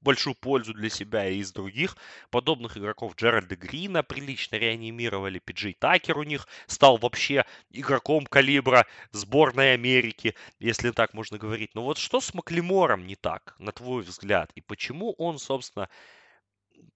большую 0.00 0.34
пользу 0.34 0.74
для 0.74 0.90
себя 0.90 1.28
и 1.28 1.38
из 1.38 1.52
других 1.52 1.96
подобных 2.30 2.76
игроков 2.76 3.16
Джеральда 3.16 3.56
Грина 3.56 4.02
прилично 4.02 4.56
реанимировали. 4.56 5.38
Пиджей 5.38 5.74
Такер 5.74 6.18
у 6.18 6.22
них 6.22 6.46
стал 6.66 6.98
вообще 6.98 7.44
игроком 7.70 8.26
калибра 8.26 8.86
сборной 9.12 9.74
Америки, 9.74 10.34
если 10.58 10.90
так 10.90 11.14
можно 11.14 11.38
говорить. 11.38 11.74
Но 11.74 11.82
вот 11.82 11.98
что 11.98 12.20
с 12.20 12.34
Маклемором 12.34 13.06
не 13.06 13.16
так, 13.16 13.54
на 13.58 13.72
твой 13.72 14.02
взгляд? 14.02 14.50
И 14.54 14.60
почему 14.60 15.12
он, 15.18 15.38
собственно, 15.38 15.88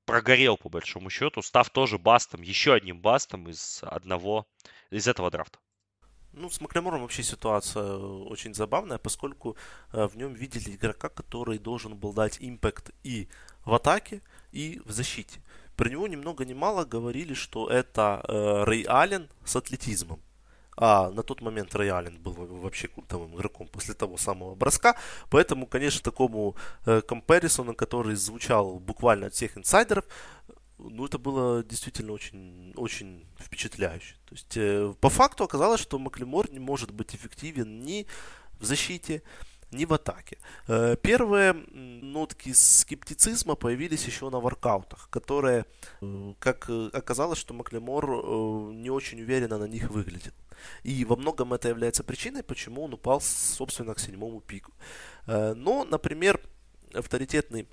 прогорел 0.05 0.57
по 0.57 0.69
большому 0.69 1.11
счету, 1.11 1.43
став 1.43 1.71
тоже 1.71 1.99
бастом, 1.99 2.43
еще 2.43 2.75
одним 2.75 3.01
бастом 3.01 3.49
из 3.49 3.81
одного, 3.83 4.47
из 4.91 5.09
этого 5.09 5.31
драфта? 5.31 5.59
Ну, 6.39 6.49
с 6.51 6.61
Маклемором 6.61 7.03
вообще 7.03 7.25
ситуация 7.25 7.97
очень 7.97 8.55
забавная, 8.55 8.99
поскольку 8.99 9.57
э, 9.93 10.07
в 10.07 10.17
нем 10.17 10.35
видели 10.35 10.77
игрока, 10.77 11.09
который 11.09 11.59
должен 11.59 11.97
был 11.97 12.13
дать 12.13 12.39
импакт 12.41 12.91
и 13.03 13.29
в 13.65 13.75
атаке, 13.75 14.23
и 14.53 14.81
в 14.85 14.93
защите. 14.93 15.41
Про 15.77 15.89
него 15.89 16.07
ни 16.07 16.17
много 16.17 16.45
ни 16.45 16.55
мало 16.55 16.85
говорили, 16.85 17.35
что 17.35 17.69
это 17.69 18.25
э, 18.29 18.65
Рэй 18.65 18.83
Аллен 18.83 19.29
с 19.45 19.57
атлетизмом. 19.57 20.21
А 20.77 21.11
на 21.11 21.25
тот 21.25 21.41
момент 21.41 21.75
Рэй 21.75 21.91
Аллен 21.91 22.23
был 22.23 22.35
вообще 22.35 22.87
культовым 22.87 23.35
игроком 23.35 23.67
после 23.67 23.95
того 23.95 24.17
самого 24.17 24.55
броска. 24.55 24.95
Поэтому, 25.31 25.67
конечно, 25.67 26.01
такому 26.03 26.55
э, 26.87 27.01
комперисону, 27.01 27.75
который 27.75 28.15
звучал 28.15 28.79
буквально 28.79 29.27
от 29.27 29.35
всех 29.35 29.59
инсайдеров, 29.59 30.05
ну, 30.79 31.07
это 31.07 31.19
было 31.19 31.63
действительно 31.65 32.13
очень, 32.13 32.73
очень 32.77 33.27
впечатляюще. 33.39 34.17
То 34.25 34.35
есть, 34.35 34.57
э, 34.57 34.95
по 35.01 35.11
факту 35.11 35.45
оказалось, 35.45 35.81
что 35.81 35.99
Маклемор 35.99 36.51
не 36.51 36.59
может 36.59 36.91
быть 36.91 37.15
эффективен 37.15 37.81
ни 37.81 38.07
в 38.61 38.65
защите, 38.65 39.23
ни 39.71 39.85
в 39.85 39.93
атаке. 39.93 40.39
Э, 40.67 40.97
первые 40.97 41.53
нотки 41.53 42.53
скептицизма 42.53 43.55
появились 43.55 44.07
еще 44.07 44.31
на 44.31 44.41
воркаутах, 44.41 45.09
которые, 45.11 45.67
э, 46.01 46.35
как 46.39 46.71
оказалось, 46.93 47.39
что 47.39 47.55
Маклемор 47.55 48.11
э, 48.11 48.73
не 48.75 48.91
очень 48.91 49.21
уверенно 49.21 49.59
на 49.59 49.67
них 49.67 49.91
выглядел. 49.91 50.33
И 50.83 51.05
во 51.05 51.17
многом 51.17 51.53
это 51.53 51.69
является 51.69 52.05
причиной, 52.05 52.43
почему 52.43 52.85
он 52.85 52.95
упал, 52.95 53.21
собственно, 53.21 53.95
к 53.95 54.01
седьмому 54.01 54.41
пику. 54.41 54.73
Э, 55.27 55.55
но, 55.55 55.85
например, 55.85 56.41
авторитетный 56.95 57.67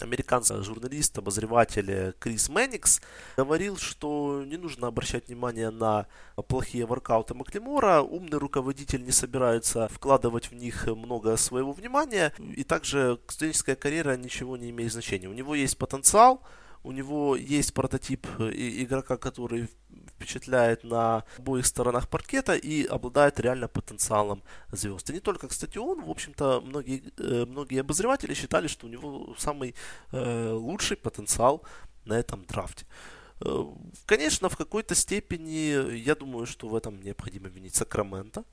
американский 0.00 0.62
журналист, 0.62 1.18
обозреватель 1.18 2.14
Крис 2.18 2.48
Мэникс 2.48 3.00
говорил, 3.36 3.76
что 3.76 4.42
не 4.44 4.56
нужно 4.56 4.88
обращать 4.88 5.28
внимание 5.28 5.70
на 5.70 6.06
плохие 6.48 6.86
воркауты 6.86 7.34
Маклемора. 7.34 8.00
Умный 8.00 8.38
руководитель 8.38 9.04
не 9.04 9.12
собирается 9.12 9.88
вкладывать 9.88 10.50
в 10.50 10.54
них 10.54 10.86
много 10.86 11.36
своего 11.36 11.72
внимания. 11.72 12.32
И 12.38 12.64
также 12.64 13.18
студенческая 13.28 13.76
карьера 13.76 14.16
ничего 14.16 14.56
не 14.56 14.70
имеет 14.70 14.92
значения. 14.92 15.28
У 15.28 15.32
него 15.32 15.54
есть 15.54 15.78
потенциал, 15.78 16.42
у 16.82 16.92
него 16.92 17.36
есть 17.36 17.72
прототип 17.72 18.26
игрока, 18.38 19.16
который 19.16 19.68
впечатляет 20.16 20.84
на 20.84 21.24
обоих 21.38 21.66
сторонах 21.66 22.08
паркета 22.08 22.54
и 22.54 22.84
обладает 22.84 23.40
реально 23.40 23.68
потенциалом 23.68 24.42
звезд. 24.72 25.10
И 25.10 25.12
не 25.12 25.20
только, 25.20 25.48
кстати, 25.48 25.78
он, 25.78 26.02
в 26.02 26.10
общем-то, 26.10 26.60
многие, 26.60 27.02
э, 27.18 27.44
многие 27.46 27.80
обозреватели 27.80 28.34
считали, 28.34 28.68
что 28.68 28.86
у 28.86 28.90
него 28.90 29.34
самый 29.38 29.74
э, 30.12 30.50
лучший 30.52 30.96
потенциал 30.96 31.62
на 32.04 32.14
этом 32.14 32.44
драфте. 32.46 32.86
Э, 33.40 33.64
конечно, 34.06 34.48
в 34.48 34.56
какой-то 34.56 34.94
степени, 34.94 35.94
я 35.96 36.14
думаю, 36.14 36.46
что 36.46 36.68
в 36.68 36.74
этом 36.74 37.00
необходимо 37.02 37.48
винить 37.48 37.74
Сакраменто, 37.74 38.44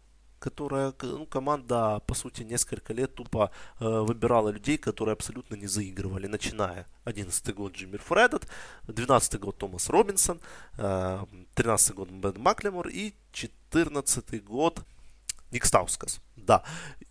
которая, 0.42 0.94
ну, 1.04 1.26
команда, 1.26 2.02
по 2.08 2.16
сути, 2.16 2.42
несколько 2.44 2.94
лет 2.94 3.14
тупо 3.14 3.52
э, 3.80 3.86
выбирала 3.86 4.50
людей, 4.50 4.78
которые 4.78 5.14
абсолютно 5.14 5.56
не 5.56 5.68
заигрывали, 5.68 6.28
начиная 6.28 6.88
11 7.06 7.56
год 7.56 7.74
Джимми 7.74 7.98
Фреддет, 7.98 8.48
12 8.88 9.40
год 9.40 9.58
Томас 9.58 9.90
Робинсон, 9.90 10.42
э, 10.78 11.26
13 11.54 11.96
год 11.96 12.10
Бен 12.10 12.34
Маклемор 12.38 12.88
и 12.88 13.14
14 13.32 14.44
год 14.44 14.80
Ник 15.52 15.66
Стаускас. 15.66 16.20
Да. 16.36 16.64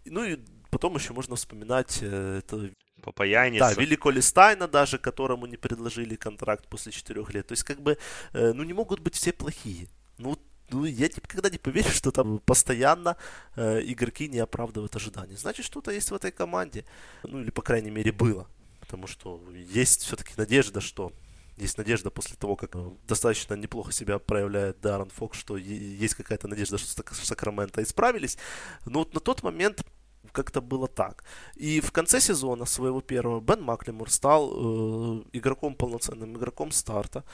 Ну 0.04 0.24
и 0.24 0.38
потом 0.70 0.96
еще 0.96 1.12
можно 1.12 1.36
вспоминать 1.36 1.98
э, 2.02 2.38
это 2.38 2.70
Папаяниса. 3.00 3.74
Да, 3.74 3.80
Велико 3.80 4.10
Листайна 4.10 4.66
даже, 4.66 4.98
которому 4.98 5.46
не 5.46 5.56
предложили 5.56 6.16
контракт 6.16 6.66
после 6.68 6.92
4 6.92 7.24
лет. 7.30 7.46
То 7.46 7.52
есть, 7.52 7.62
как 7.62 7.80
бы, 7.80 7.96
э, 8.32 8.52
ну, 8.52 8.64
не 8.64 8.72
могут 8.72 9.00
быть 9.00 9.14
все 9.14 9.32
плохие. 9.32 9.88
Ну, 10.18 10.36
ну, 10.70 10.84
я 10.84 11.06
никогда 11.06 11.50
не 11.50 11.58
поверю, 11.58 11.90
что 11.90 12.10
там 12.10 12.38
постоянно 12.38 13.16
э, 13.56 13.80
игроки 13.84 14.28
не 14.28 14.38
оправдывают 14.38 14.96
ожидания. 14.96 15.36
Значит, 15.36 15.66
что-то 15.66 15.90
есть 15.90 16.10
в 16.10 16.14
этой 16.14 16.32
команде. 16.32 16.84
Ну, 17.22 17.40
или, 17.40 17.50
по 17.50 17.62
крайней 17.62 17.90
мере, 17.90 18.12
было. 18.12 18.46
Потому 18.80 19.06
что 19.06 19.40
есть 19.54 20.02
все-таки 20.02 20.32
надежда, 20.36 20.80
что 20.80 21.12
есть 21.56 21.78
надежда 21.78 22.10
после 22.10 22.36
того, 22.36 22.56
как 22.56 22.76
достаточно 23.06 23.54
неплохо 23.54 23.92
себя 23.92 24.18
проявляет 24.18 24.80
Даррен 24.80 25.10
Фокс, 25.10 25.38
что 25.38 25.56
есть 25.56 26.14
какая-то 26.14 26.48
надежда, 26.48 26.78
что 26.78 27.02
Сакраменто 27.14 27.82
исправились. 27.82 28.38
Но 28.86 29.00
вот 29.00 29.14
на 29.14 29.20
тот 29.20 29.42
момент 29.42 29.84
как-то 30.32 30.60
было 30.60 30.88
так. 30.88 31.24
И 31.56 31.80
в 31.80 31.92
конце 31.92 32.20
сезона 32.20 32.64
своего 32.64 33.00
первого 33.00 33.40
Бен 33.40 33.62
Маклемур 33.62 34.10
стал 34.10 34.50
э, 34.50 35.22
игроком 35.32 35.74
полноценным, 35.74 36.36
игроком 36.36 36.70
старта. 36.72 37.24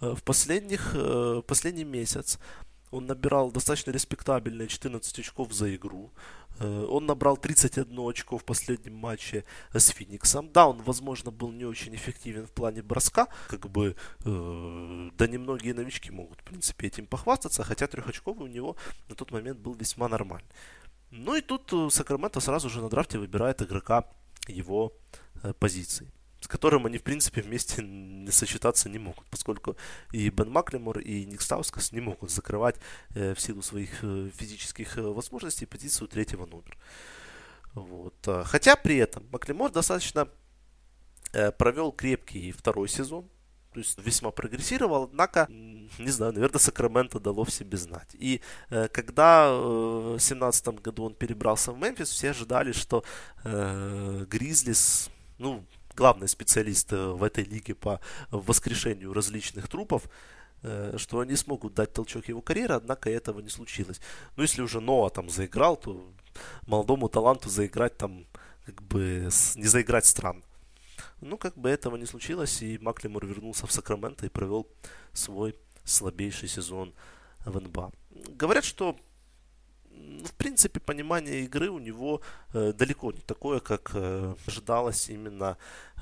Э, 0.00 0.14
в 0.14 0.22
последних, 0.22 0.92
э, 0.94 1.42
последний 1.46 1.84
месяц 1.84 2.38
он 2.94 3.06
набирал 3.06 3.50
достаточно 3.50 3.90
респектабельные 3.90 4.68
14 4.68 5.18
очков 5.18 5.52
за 5.52 5.74
игру. 5.74 6.12
Э, 6.60 6.86
он 6.88 7.06
набрал 7.06 7.36
31 7.36 7.98
очко 7.98 8.38
в 8.38 8.44
последнем 8.44 8.94
матче 8.94 9.44
с 9.72 9.88
Фениксом. 9.88 10.48
Да, 10.52 10.68
он, 10.68 10.80
возможно, 10.82 11.32
был 11.32 11.50
не 11.50 11.64
очень 11.64 11.94
эффективен 11.94 12.46
в 12.46 12.52
плане 12.52 12.82
броска. 12.82 13.26
Как 13.48 13.68
бы, 13.68 13.96
э, 14.24 15.10
да 15.18 15.26
немногие 15.26 15.74
новички 15.74 16.12
могут, 16.12 16.40
в 16.40 16.44
принципе, 16.44 16.86
этим 16.86 17.06
похвастаться. 17.06 17.64
Хотя 17.64 17.88
трехочковый 17.88 18.48
у 18.48 18.52
него 18.52 18.76
на 19.08 19.16
тот 19.16 19.32
момент 19.32 19.58
был 19.58 19.74
весьма 19.74 20.08
нормальный. 20.08 20.48
Ну 21.10 21.34
и 21.34 21.40
тут 21.40 21.72
э, 21.72 21.90
Сакраменто 21.90 22.40
сразу 22.40 22.70
же 22.70 22.80
на 22.80 22.88
драфте 22.88 23.18
выбирает 23.18 23.60
игрока 23.60 24.04
его 24.46 24.92
э, 25.42 25.52
позиции 25.52 26.12
с 26.44 26.46
которым 26.46 26.84
они, 26.84 26.98
в 26.98 27.02
принципе, 27.02 27.40
вместе 27.40 27.82
не 27.82 28.30
сочетаться 28.30 28.90
не 28.90 28.98
могут, 28.98 29.24
поскольку 29.30 29.78
и 30.12 30.28
Бен 30.28 30.50
Маклемор, 30.50 30.98
и 30.98 31.24
Ник 31.24 31.40
Стаускас 31.40 31.90
не 31.90 32.02
могут 32.02 32.30
закрывать 32.30 32.76
э, 33.14 33.32
в 33.32 33.40
силу 33.40 33.62
своих 33.62 34.04
э, 34.04 34.28
физических 34.36 34.98
э, 34.98 35.00
возможностей 35.00 35.64
позицию 35.64 36.08
третьего 36.08 36.44
номера. 36.44 36.76
Вот. 37.72 38.14
А, 38.26 38.44
хотя 38.44 38.76
при 38.76 38.96
этом 38.98 39.26
Маклемор 39.32 39.72
достаточно 39.72 40.28
э, 41.32 41.50
провел 41.50 41.92
крепкий 41.92 42.52
второй 42.52 42.88
сезон, 42.88 43.26
то 43.72 43.80
есть 43.80 43.98
весьма 44.04 44.30
прогрессировал, 44.30 45.04
однако, 45.04 45.46
не 45.48 46.10
знаю, 46.10 46.34
наверное, 46.34 46.58
Сакраменто 46.58 47.20
дало 47.20 47.44
в 47.44 47.50
себе 47.50 47.78
знать. 47.78 48.10
И 48.12 48.42
э, 48.68 48.88
когда 48.88 49.46
э, 49.48 49.56
в 49.56 50.18
2017 50.18 50.68
году 50.82 51.04
он 51.04 51.14
перебрался 51.14 51.72
в 51.72 51.78
Мемфис, 51.78 52.10
все 52.10 52.32
ожидали, 52.32 52.72
что 52.72 53.02
э, 53.44 54.26
Гризлис, 54.28 55.08
ну, 55.38 55.64
главный 55.94 56.28
специалист 56.28 56.92
э, 56.92 57.06
в 57.08 57.22
этой 57.22 57.44
лиге 57.44 57.74
по 57.74 58.00
воскрешению 58.30 59.12
различных 59.12 59.68
трупов, 59.68 60.08
э, 60.62 60.94
что 60.96 61.20
они 61.20 61.36
смогут 61.36 61.74
дать 61.74 61.92
толчок 61.92 62.28
его 62.28 62.40
карьере, 62.40 62.74
однако 62.74 63.10
этого 63.10 63.40
не 63.40 63.48
случилось. 63.48 64.00
Ну, 64.36 64.42
если 64.42 64.62
уже 64.62 64.80
Ноа 64.80 65.10
там 65.10 65.30
заиграл, 65.30 65.76
то 65.76 66.04
молодому 66.66 67.08
таланту 67.08 67.48
заиграть 67.48 67.96
там, 67.96 68.26
как 68.66 68.82
бы, 68.82 69.28
не 69.56 69.66
заиграть 69.66 70.06
странно. 70.06 70.42
Ну, 71.20 71.38
как 71.38 71.56
бы 71.56 71.70
этого 71.70 71.96
не 71.96 72.06
случилось, 72.06 72.62
и 72.62 72.78
Маклемор 72.78 73.26
вернулся 73.26 73.66
в 73.66 73.72
Сакраменто 73.72 74.26
и 74.26 74.28
провел 74.28 74.66
свой 75.12 75.54
слабейший 75.84 76.48
сезон 76.48 76.94
в 77.44 77.60
НБА. 77.60 77.92
Говорят, 78.30 78.64
что 78.64 78.96
в 80.24 80.34
принципе, 80.34 80.80
понимание 80.80 81.44
игры 81.44 81.68
у 81.68 81.78
него 81.78 82.20
э, 82.52 82.72
далеко 82.72 83.12
не 83.12 83.20
такое, 83.20 83.60
как 83.60 83.90
э, 83.94 84.34
ожидалось 84.46 85.10
именно 85.10 85.56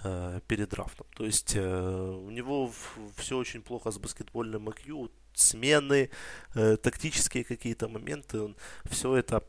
э, 0.05 0.41
перед 0.47 0.71
драфтом. 0.71 1.07
То 1.17 1.25
есть 1.25 1.55
э, 1.57 1.61
у 1.61 2.31
него 2.31 2.73
все 3.17 3.37
очень 3.37 3.63
плохо 3.63 3.91
с 3.91 3.99
баскетбольным 3.99 4.69
IQ, 4.69 5.11
смены, 5.35 6.11
э, 6.55 6.77
тактические 6.77 7.45
какие-то 7.45 7.89
моменты, 7.89 8.41
он 8.41 8.57
все 8.85 9.17
это 9.17 9.43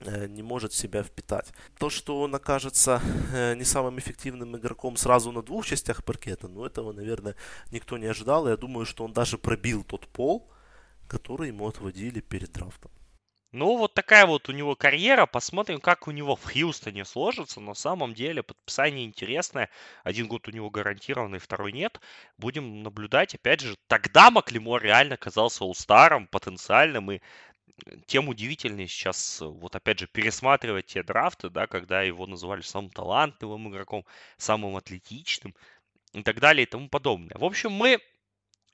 э, 0.00 0.26
не 0.26 0.42
может 0.42 0.72
в 0.72 0.76
себя 0.76 1.02
впитать. 1.02 1.52
То, 1.78 1.90
что 1.90 2.20
он 2.20 2.34
окажется 2.34 3.00
э, 3.32 3.54
не 3.54 3.64
самым 3.64 3.98
эффективным 3.98 4.56
игроком 4.56 4.96
сразу 4.96 5.32
на 5.32 5.42
двух 5.42 5.66
частях 5.66 6.04
паркета, 6.04 6.48
ну 6.48 6.64
этого, 6.64 6.92
наверное, 6.92 7.36
никто 7.70 7.98
не 7.98 8.06
ожидал. 8.06 8.48
Я 8.48 8.56
думаю, 8.56 8.86
что 8.86 9.04
он 9.04 9.12
даже 9.12 9.38
пробил 9.38 9.84
тот 9.84 10.08
пол, 10.08 10.50
который 11.06 11.48
ему 11.48 11.68
отводили 11.68 12.20
перед 12.20 12.52
драфтом. 12.52 12.90
Ну, 13.54 13.76
вот 13.76 13.94
такая 13.94 14.26
вот 14.26 14.48
у 14.48 14.52
него 14.52 14.74
карьера. 14.74 15.26
Посмотрим, 15.26 15.80
как 15.80 16.08
у 16.08 16.10
него 16.10 16.34
в 16.34 16.42
Хьюстоне 16.42 17.04
сложится. 17.04 17.60
На 17.60 17.74
самом 17.74 18.12
деле 18.12 18.42
подписание 18.42 19.04
интересное. 19.04 19.70
Один 20.02 20.26
год 20.26 20.48
у 20.48 20.50
него 20.50 20.70
гарантированный, 20.70 21.38
второй 21.38 21.70
нет. 21.70 22.00
Будем 22.36 22.82
наблюдать. 22.82 23.36
Опять 23.36 23.60
же, 23.60 23.76
тогда 23.86 24.32
Маклемор 24.32 24.82
реально 24.82 25.16
казался 25.16 25.64
улстаром, 25.64 26.26
потенциальным. 26.26 27.12
И 27.12 27.20
тем 28.06 28.28
удивительнее 28.28 28.88
сейчас, 28.88 29.40
вот 29.40 29.76
опять 29.76 30.00
же, 30.00 30.08
пересматривать 30.08 30.86
те 30.86 31.04
драфты, 31.04 31.48
да, 31.48 31.68
когда 31.68 32.02
его 32.02 32.26
называли 32.26 32.62
самым 32.62 32.90
талантливым 32.90 33.68
игроком, 33.68 34.04
самым 34.36 34.74
атлетичным 34.74 35.54
и 36.12 36.24
так 36.24 36.40
далее 36.40 36.64
и 36.64 36.68
тому 36.68 36.88
подобное. 36.88 37.38
В 37.38 37.44
общем, 37.44 37.70
мы 37.70 38.00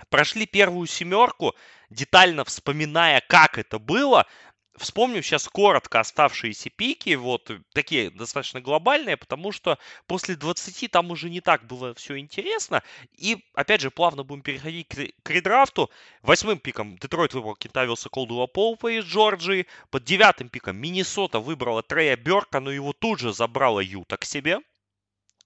прошли 0.09 0.47
первую 0.47 0.87
семерку, 0.87 1.55
детально 1.91 2.45
вспоминая, 2.45 3.23
как 3.29 3.59
это 3.59 3.79
было, 3.79 4.27
Вспомним 4.81 5.23
сейчас 5.23 5.47
коротко 5.47 6.01
оставшиеся 6.01 6.71
пики, 6.71 7.15
вот 7.15 7.51
такие 7.75 8.11
достаточно 8.11 8.63
глобальные, 8.63 9.19
потому 9.19 9.53
что 9.53 9.79
после 10.07 10.37
20 10.37 10.91
там 10.91 11.11
уже 11.11 11.29
не 11.29 11.43
так 11.43 11.67
было 11.67 11.93
все 11.93 12.17
интересно. 12.17 12.83
И, 13.13 13.45
опять 13.53 13.83
же, 13.83 13.91
плавно 13.91 14.23
будем 14.23 14.41
переходить 14.41 14.89
к, 14.89 14.97
к 15.23 15.31
редрафту. 15.31 15.91
Восьмым 16.23 16.59
пиком 16.59 16.97
Детройт 16.97 17.35
выбрал 17.35 17.57
Кентавиуса 17.57 18.09
Колдула 18.09 18.47
Полпа 18.47 18.91
из 18.91 19.05
Джорджии. 19.05 19.67
Под 19.91 20.05
девятым 20.05 20.49
пиком 20.49 20.79
Миннесота 20.79 21.41
выбрала 21.41 21.83
Трея 21.83 22.17
Берка, 22.17 22.61
но 22.61 22.71
его 22.71 22.95
тут 22.95 23.21
же 23.21 23.35
забрала 23.35 23.81
Юта 23.81 24.17
к 24.17 24.25
себе. 24.25 24.61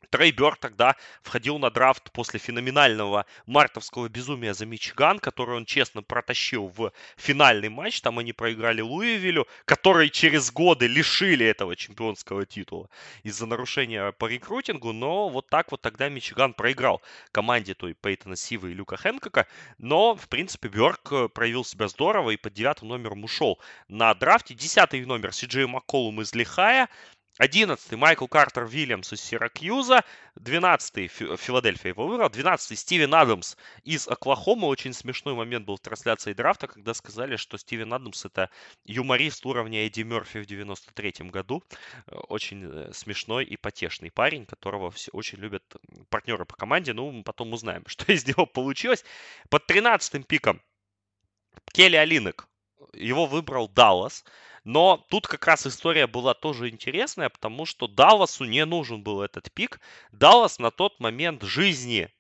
Трей 0.05 0.33
Бёрд 0.33 0.61
тогда 0.61 0.97
входил 1.23 1.59
на 1.59 1.71
драфт 1.71 2.13
после 2.13 2.39
феноменального 2.39 3.27
мартовского 3.47 4.09
безумия 4.09 4.55
за 4.55 4.67
Мичиган, 4.67 5.19
который 5.19 5.57
он 5.57 5.65
честно 5.65 6.03
протащил 6.03 6.69
в 6.69 6.93
финальный 7.17 7.69
матч. 7.69 8.01
Там 8.01 8.19
они 8.19 8.33
проиграли 8.33 8.81
Луивилю, 8.81 9.47
который 9.65 10.11
через 10.11 10.51
годы 10.53 10.87
лишили 10.87 11.47
этого 11.47 11.77
чемпионского 11.77 12.47
титула 12.47 12.89
из-за 13.23 13.47
нарушения 13.47 14.13
по 14.13 14.27
рекрутингу. 14.27 14.93
Но 14.93 15.29
вот 15.29 15.49
так 15.49 15.71
вот 15.71 15.81
тогда 15.81 16.09
Мичиган 16.09 16.55
проиграл 16.55 17.03
команде 17.33 17.75
той 17.75 17.95
Пейтона 17.95 18.37
Сива 18.37 18.67
и 18.69 18.75
Люка 18.75 18.97
Хэнкока. 18.97 19.47
Но, 19.79 20.15
в 20.15 20.29
принципе, 20.29 20.69
Бёрк 20.69 21.13
э, 21.13 21.29
проявил 21.29 21.65
себя 21.65 21.89
здорово 21.89 22.31
и 22.31 22.37
под 22.37 22.53
девятым 22.53 22.89
номером 22.89 23.25
ушел 23.25 23.59
на 23.89 24.15
драфте. 24.15 24.55
Десятый 24.55 25.05
номер 25.05 25.33
Си 25.33 25.47
Джей 25.47 25.67
Макколум 25.67 26.21
из 26.21 26.35
Лихая. 26.35 26.89
11 27.39 27.93
Майкл 27.93 28.27
Картер 28.29 28.65
Вильямс 28.65 29.13
из 29.13 29.21
Сиракьюза. 29.21 30.05
12 30.37 31.11
Филадельфия 31.11 31.91
его 31.91 32.07
выбрал. 32.07 32.31
12 32.31 32.79
Стивен 32.79 33.13
Адамс 33.13 33.57
из 33.83 34.07
Оклахомы. 34.07 34.69
Очень 34.69 34.93
смешной 34.93 35.35
момент 35.35 35.67
был 35.67 35.77
в 35.77 35.81
трансляции 35.81 36.33
драфта, 36.33 36.69
когда 36.69 36.95
сказали, 36.95 37.35
что 37.35 37.59
Стивен 37.59 37.93
Адамс 37.93 38.25
это 38.25 38.51
юморист 38.85 39.45
уровня 39.47 39.85
Эдди 39.85 40.03
Мерфи 40.03 40.39
в 40.39 40.47
93 40.47 41.31
году. 41.31 41.65
Очень 42.29 42.71
э, 42.71 42.93
смешной 42.93 43.45
и 43.45 43.57
потешный 43.57 44.13
парень, 44.13 44.47
которого 44.47 44.93
все 44.93 45.11
очень 45.11 45.39
любят 45.39 45.65
партнеры 46.11 46.45
по 46.45 46.55
команде. 46.55 46.93
Ну, 46.93 47.11
мы 47.11 47.25
потом 47.25 47.53
узнаем, 47.53 47.83
что 47.87 48.13
из 48.13 48.25
него 48.27 48.47
получилось. 48.47 49.05
Под 49.51 49.67
13 49.67 50.25
пиком 50.25 50.61
Келли 51.73 51.97
Алинок. 51.97 52.47
Его 52.93 53.27
выбрал 53.27 53.69
Даллас. 53.69 54.25
Но 54.65 54.97
тут 55.11 55.27
как 55.27 55.47
раз 55.47 55.67
история 55.67 56.07
была 56.07 56.35
тоже 56.35 56.71
интересная, 56.71 57.29
потому 57.29 57.67
что 57.67 57.87
Далласу 57.87 58.45
не 58.45 58.65
нужен 58.65 59.03
был 59.03 59.23
этот 59.23 59.53
пик. 59.53 59.81
Даллас 60.11 60.59
на 60.59 60.71
тот 60.71 61.01
момент 61.01 61.43
жизни 61.43 62.11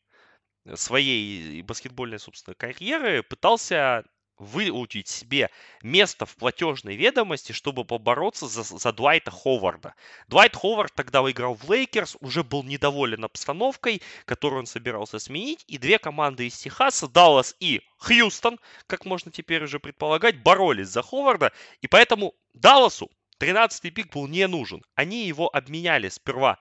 своей 0.74 1.62
баскетбольной, 1.62 2.18
собственно, 2.18 2.54
карьеры 2.54 3.22
пытался 3.22 4.04
вычистить 4.38 5.08
себе 5.08 5.50
место 5.82 6.26
в 6.26 6.36
платежной 6.36 6.96
ведомости, 6.96 7.52
чтобы 7.52 7.84
побороться 7.84 8.46
за, 8.46 8.62
за 8.62 8.92
Дуайта 8.92 9.30
Ховарда. 9.30 9.94
Дуайт 10.28 10.56
Ховард 10.56 10.92
тогда 10.94 11.20
играл 11.30 11.54
в 11.54 11.70
Лейкерс, 11.70 12.16
уже 12.20 12.42
был 12.42 12.62
недоволен 12.62 13.24
обстановкой, 13.24 14.02
которую 14.24 14.60
он 14.60 14.66
собирался 14.66 15.18
сменить, 15.18 15.64
и 15.66 15.78
две 15.78 15.98
команды 15.98 16.46
из 16.46 16.56
Техаса, 16.56 17.08
Даллас 17.08 17.54
и 17.60 17.82
Хьюстон, 17.98 18.58
как 18.86 19.04
можно 19.04 19.30
теперь 19.30 19.64
уже 19.64 19.78
предполагать, 19.78 20.42
боролись 20.42 20.88
за 20.88 21.02
Ховарда, 21.02 21.52
и 21.80 21.86
поэтому 21.86 22.34
Далласу 22.54 23.10
13-й 23.38 23.90
пик 23.90 24.12
был 24.12 24.26
не 24.26 24.46
нужен. 24.46 24.82
Они 24.94 25.26
его 25.26 25.54
обменяли 25.54 26.08
сперва 26.08 26.58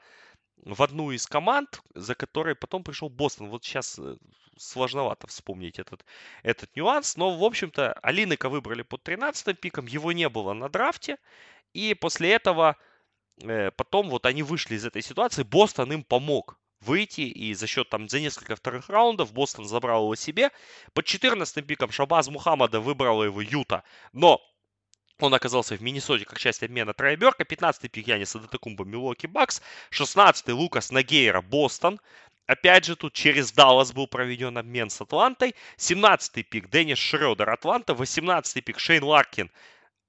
в 0.66 0.82
одну 0.82 1.12
из 1.12 1.28
команд, 1.28 1.82
за 1.94 2.16
которой 2.16 2.56
потом 2.56 2.84
пришел 2.84 3.10
Бостон. 3.10 3.50
Вот 3.50 3.64
сейчас 3.64 4.00
э, 4.00 4.16
сложновато 4.58 5.28
вспомнить 5.28 5.80
этот, 5.80 6.06
этот 6.44 6.76
нюанс. 6.76 7.18
Но, 7.18 7.38
в 7.38 7.44
общем-то, 7.44 7.94
Алиника 8.02 8.50
выбрали 8.50 8.82
под 8.82 9.04
13 9.04 9.60
пиком, 9.60 9.86
его 9.88 10.12
не 10.12 10.30
было 10.30 10.54
на 10.54 10.70
драфте. 10.70 11.18
И 11.74 11.94
после 11.94 12.32
этого 12.34 12.78
э, 13.42 13.72
потом 13.72 14.10
вот 14.10 14.26
они 14.26 14.44
вышли 14.44 14.76
из 14.76 14.86
этой 14.86 15.02
ситуации, 15.02 15.44
Бостон 15.44 15.92
им 15.92 16.04
помог 16.04 16.58
выйти, 16.80 17.22
и 17.22 17.54
за 17.54 17.68
счет 17.68 17.90
там 17.90 18.08
за 18.10 18.20
несколько 18.20 18.56
вторых 18.56 18.90
раундов 18.90 19.34
Бостон 19.34 19.66
забрал 19.66 20.04
его 20.04 20.16
себе. 20.16 20.52
Под 20.94 21.06
14 21.06 21.66
пиком 21.66 21.92
Шабаз 21.92 22.30
Мухаммада 22.30 22.80
выбрала 22.80 23.24
его 23.24 23.42
Юта, 23.42 23.84
но 24.12 24.42
он 25.24 25.34
оказался 25.34 25.76
в 25.76 25.82
Миннесоте 25.82 26.26
как 26.26 26.40
часть 26.40 26.64
обмена 26.64 26.94
Трайберка. 26.94 27.44
15-й 27.44 27.90
пик 27.90 28.08
Яниса 28.08 28.40
Датакумба 28.40 28.86
Милоки 28.86 29.28
Бакс. 29.28 29.62
16-й 29.92 30.52
Лукас 30.52 30.92
Нагейра 30.92 31.42
Бостон. 31.42 32.00
Опять 32.46 32.86
же, 32.86 32.96
тут 32.96 33.14
через 33.14 33.52
Даллас 33.52 33.94
был 33.94 34.08
проведен 34.08 34.58
обмен 34.58 34.90
с 34.90 35.00
Атлантой. 35.00 35.56
17-й 35.78 36.44
пик 36.44 36.70
Деннис 36.70 36.98
Шредер 36.98 37.50
Атланта. 37.50 37.94
18-й 37.94 38.62
пик 38.62 38.80
Шейн 38.80 39.04
Ларкин 39.04 39.50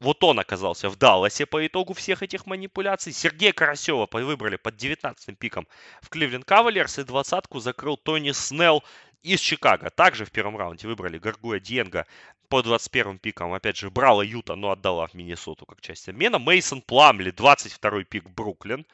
вот 0.00 0.22
он 0.22 0.38
оказался 0.38 0.90
в 0.90 0.96
Далласе 0.96 1.46
по 1.46 1.66
итогу 1.66 1.94
всех 1.94 2.22
этих 2.22 2.44
манипуляций. 2.46 3.12
Сергея 3.12 3.52
Карасева 3.52 4.06
выбрали 4.10 4.56
под 4.56 4.76
19 4.76 5.38
пиком 5.38 5.66
в 6.02 6.10
Кливленд 6.10 6.44
Кавалерс. 6.44 6.98
И 6.98 7.04
двадцатку 7.04 7.60
закрыл 7.60 7.96
Тони 7.96 8.32
Снелл 8.32 8.84
из 9.22 9.40
Чикаго. 9.40 9.90
Также 9.90 10.26
в 10.26 10.30
первом 10.30 10.56
раунде 10.56 10.86
выбрали 10.86 11.18
Гаргуя 11.18 11.58
Диенго 11.58 12.06
по 12.54 12.62
21 12.62 13.18
пикам. 13.18 13.52
Опять 13.52 13.78
же, 13.78 13.90
брала 13.90 14.22
Юта, 14.22 14.54
но 14.54 14.70
отдала 14.70 15.08
в 15.08 15.14
Миннесоту 15.14 15.66
как 15.66 15.80
часть 15.80 16.08
обмена. 16.08 16.38
Мейсон 16.38 16.82
Пламли, 16.82 17.32
22 17.32 18.04
пик 18.04 18.28
Бруклин 18.30 18.86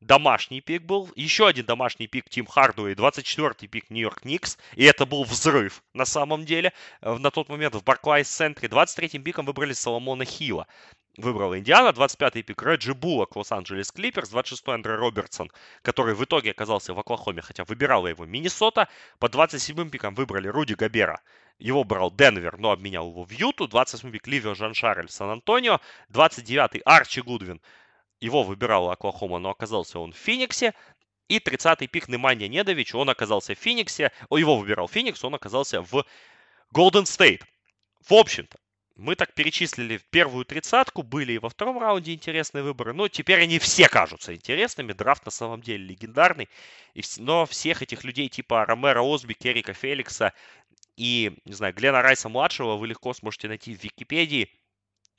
домашний 0.00 0.60
пик 0.60 0.82
был. 0.82 1.10
Еще 1.16 1.48
один 1.48 1.66
домашний 1.66 2.06
пик 2.06 2.28
Тим 2.28 2.46
Хардуэй, 2.46 2.94
24-й 2.94 3.66
пик 3.66 3.90
Нью-Йорк 3.90 4.24
Никс. 4.24 4.56
И 4.76 4.84
это 4.84 5.04
был 5.04 5.24
взрыв 5.24 5.82
на 5.94 6.04
самом 6.04 6.44
деле. 6.44 6.72
Э, 7.00 7.16
на 7.18 7.32
тот 7.32 7.48
момент 7.48 7.74
в 7.74 7.82
Барклайс-центре 7.82 8.68
23-м 8.68 9.24
пиком 9.24 9.46
выбрали 9.46 9.72
Соломона 9.72 10.24
Хила. 10.24 10.68
Выбрала 11.16 11.58
Индиана, 11.58 11.88
25-й 11.88 12.44
пик 12.44 12.62
Реджи 12.62 12.94
Буллок, 12.94 13.34
Лос-Анджелес 13.34 13.90
Клиперс, 13.90 14.32
26-й 14.32 14.72
Андре 14.72 14.94
Робертсон, 14.94 15.50
который 15.82 16.14
в 16.14 16.22
итоге 16.22 16.52
оказался 16.52 16.94
в 16.94 17.00
Оклахоме, 17.00 17.42
хотя 17.42 17.64
выбирала 17.64 18.06
его 18.06 18.26
Миннесота. 18.26 18.86
По 19.18 19.26
27-м 19.26 19.90
пикам 19.90 20.14
выбрали 20.14 20.46
Руди 20.46 20.74
Габера. 20.74 21.20
Его 21.58 21.82
брал 21.82 22.10
Денвер, 22.12 22.56
но 22.58 22.70
обменял 22.70 23.08
его 23.08 23.24
в 23.24 23.32
Юту. 23.32 23.66
28-й 23.66 24.12
пик 24.12 24.26
Ливио 24.28 24.54
Жан-Шарль, 24.54 25.08
Сан-Антонио. 25.08 25.80
29-й 26.10 26.80
Арчи 26.84 27.20
Гудвин, 27.20 27.60
его 28.20 28.42
выбирал 28.42 28.90
Оклахома, 28.90 29.38
но 29.38 29.50
оказался 29.50 29.98
он 29.98 30.12
в 30.12 30.16
Фениксе. 30.16 30.74
И 31.28 31.38
30-й 31.38 31.88
пик 31.88 32.08
Неманья 32.08 32.48
Недович, 32.48 32.94
он 32.94 33.10
оказался 33.10 33.54
в 33.54 33.58
Фениксе. 33.58 34.12
Его 34.30 34.56
выбирал 34.56 34.88
Феникс, 34.88 35.24
он 35.24 35.34
оказался 35.34 35.82
в 35.82 36.04
Голден 36.70 37.06
Стейт. 37.06 37.44
В 38.08 38.14
общем-то, 38.14 38.56
мы 38.94 39.14
так 39.14 39.34
перечислили 39.34 40.00
первую 40.10 40.44
тридцатку, 40.44 41.02
были 41.02 41.34
и 41.34 41.38
во 41.38 41.48
втором 41.48 41.78
раунде 41.78 42.14
интересные 42.14 42.64
выборы, 42.64 42.92
но 42.92 43.08
теперь 43.08 43.42
они 43.42 43.58
все 43.58 43.88
кажутся 43.88 44.34
интересными. 44.34 44.92
Драфт 44.92 45.24
на 45.24 45.30
самом 45.30 45.60
деле 45.60 45.84
легендарный. 45.84 46.48
Но 47.18 47.46
всех 47.46 47.82
этих 47.82 48.02
людей 48.02 48.28
типа 48.28 48.64
Ромеро 48.64 49.02
Осби, 49.02 49.34
Керрика 49.34 49.72
Феликса 49.72 50.32
и, 50.98 51.38
не 51.44 51.52
знаю, 51.52 51.72
Глена 51.74 52.02
Райса-младшего 52.02 52.76
вы 52.76 52.88
легко 52.88 53.14
сможете 53.14 53.48
найти 53.48 53.74
в 53.74 53.82
Википедии 53.82 54.50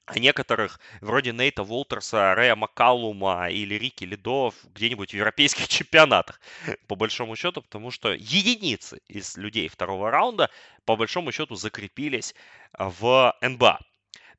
а 0.05 0.17
некоторых, 0.17 0.79
вроде 1.01 1.31
Нейта 1.31 1.61
Волтерса, 1.61 2.33
Рэя 2.33 2.55
Маккалума 2.55 3.47
или 3.51 3.75
Рики 3.75 4.05
Лидо 4.05 4.51
где-нибудь 4.73 5.11
в 5.11 5.13
европейских 5.13 5.67
чемпионатах, 5.69 6.41
по 6.87 6.95
большому 6.95 7.35
счету, 7.35 7.61
потому 7.61 7.91
что 7.91 8.11
единицы 8.13 8.99
из 9.07 9.37
людей 9.37 9.67
второго 9.67 10.09
раунда, 10.09 10.49
по 10.85 10.95
большому 10.95 11.31
счету, 11.31 11.53
закрепились 11.55 12.33
в 12.73 13.35
НБА. 13.41 13.79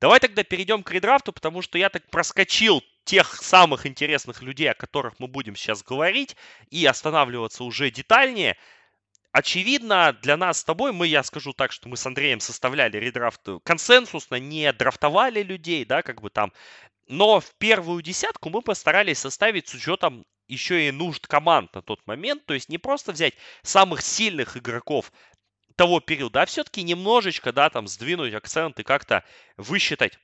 Давай 0.01 0.18
тогда 0.18 0.43
перейдем 0.43 0.82
к 0.82 0.91
редрафту, 0.91 1.32
потому 1.32 1.62
что 1.62 1.78
я 1.78 1.88
так 1.88 2.11
проскочил 2.11 2.82
тех 3.05 3.32
самых 3.36 3.86
интересных 3.86 4.43
людей, 4.43 4.72
о 4.72 4.74
которых 4.74 5.20
мы 5.20 5.28
будем 5.28 5.55
сейчас 5.55 5.84
говорить, 5.84 6.36
и 6.70 6.84
останавливаться 6.84 7.62
уже 7.62 7.93
детальнее– 7.93 8.57
очевидно, 9.32 10.16
для 10.22 10.36
нас 10.36 10.58
с 10.58 10.64
тобой, 10.64 10.92
мы, 10.92 11.06
я 11.06 11.22
скажу 11.22 11.52
так, 11.52 11.72
что 11.72 11.88
мы 11.88 11.96
с 11.96 12.06
Андреем 12.06 12.40
составляли 12.40 12.96
редрафт 12.96 13.40
консенсусно, 13.64 14.36
не 14.36 14.72
драфтовали 14.72 15.42
людей, 15.42 15.84
да, 15.84 16.02
как 16.02 16.20
бы 16.20 16.30
там. 16.30 16.52
Но 17.08 17.40
в 17.40 17.54
первую 17.58 18.02
десятку 18.02 18.50
мы 18.50 18.62
постарались 18.62 19.18
составить 19.18 19.68
с 19.68 19.74
учетом 19.74 20.24
еще 20.48 20.88
и 20.88 20.90
нужд 20.90 21.26
команд 21.26 21.74
на 21.74 21.82
тот 21.82 22.06
момент. 22.06 22.44
То 22.46 22.54
есть 22.54 22.68
не 22.68 22.78
просто 22.78 23.12
взять 23.12 23.34
самых 23.62 24.02
сильных 24.02 24.56
игроков 24.56 25.12
того 25.76 26.00
периода, 26.00 26.42
а 26.42 26.46
все-таки 26.46 26.82
немножечко, 26.82 27.52
да, 27.52 27.70
там 27.70 27.88
сдвинуть 27.88 28.34
акцент 28.34 28.78
и 28.78 28.82
как-то 28.82 29.24
высчитать 29.56 30.18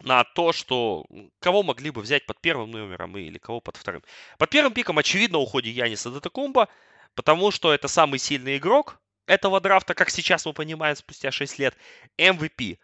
на 0.00 0.24
то, 0.24 0.52
что 0.52 1.04
кого 1.40 1.62
могли 1.62 1.90
бы 1.90 2.00
взять 2.00 2.24
под 2.26 2.40
первым 2.40 2.70
номером 2.70 3.16
или 3.16 3.38
кого 3.38 3.60
под 3.60 3.76
вторым. 3.76 4.02
Под 4.38 4.50
первым 4.50 4.72
пиком, 4.72 4.98
очевидно, 4.98 5.38
уходит 5.38 5.74
Яниса 5.74 6.10
Датакумба 6.10 6.68
потому 7.14 7.50
что 7.50 7.72
это 7.72 7.88
самый 7.88 8.18
сильный 8.18 8.56
игрок 8.58 9.00
этого 9.26 9.60
драфта, 9.60 9.94
как 9.94 10.10
сейчас 10.10 10.44
мы 10.46 10.52
понимаем, 10.52 10.96
спустя 10.96 11.30
6 11.30 11.58
лет, 11.58 11.76
MVP. 12.18 12.78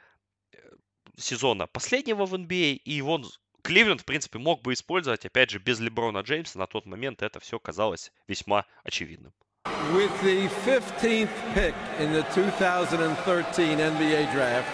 сезона 1.19 1.67
последнего 1.67 2.27
в 2.27 2.35
NBA, 2.35 2.75
и 2.85 2.93
его 2.93 3.21
Кливленд, 3.63 4.03
в 4.03 4.05
принципе, 4.05 4.39
мог 4.39 4.63
бы 4.63 4.75
использовать, 4.75 5.27
опять 5.27 5.51
же, 5.51 5.59
без 5.59 5.81
Леброна 5.81 6.21
Джеймса. 6.21 6.57
На 6.57 6.69
тот 6.69 6.87
момент 6.87 7.21
это 7.23 7.41
все 7.41 7.59
казалось 7.59 8.13
весьма 8.29 8.65
очевидным. 8.85 9.33
With 9.93 10.13
the 10.23 10.49
15th 10.65 11.29
pick 11.53 11.75
in 11.99 12.13
the 12.13 12.23
2013 12.33 13.81
NBA 13.81 14.33
draft, 14.33 14.69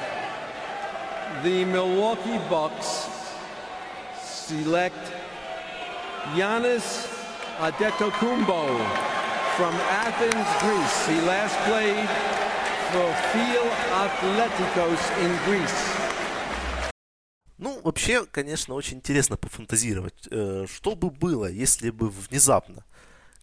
the 1.43 1.65
Milwaukee 1.65 2.39
Bucks 2.51 3.09
select 4.21 5.13
Giannis 6.35 7.09
Adetokounmpo 7.61 9.12
from 9.57 9.75
Athens, 10.07 10.49
Greece. 10.63 11.07
He 11.09 11.21
last 11.27 11.57
played 11.69 12.09
for 12.93 13.09
Feel 13.33 13.67
Atleticos 14.05 15.03
in 15.25 15.33
Greece. 15.47 16.03
Ну, 17.59 17.81
вообще, 17.83 18.25
конечно, 18.27 18.75
очень 18.75 18.99
интересно 18.99 19.37
пофантазировать. 19.37 20.27
Э, 20.31 20.67
что 20.69 20.97
бы 20.97 21.11
было, 21.11 21.47
если 21.47 21.91
бы 21.91 22.09
внезапно 22.11 22.85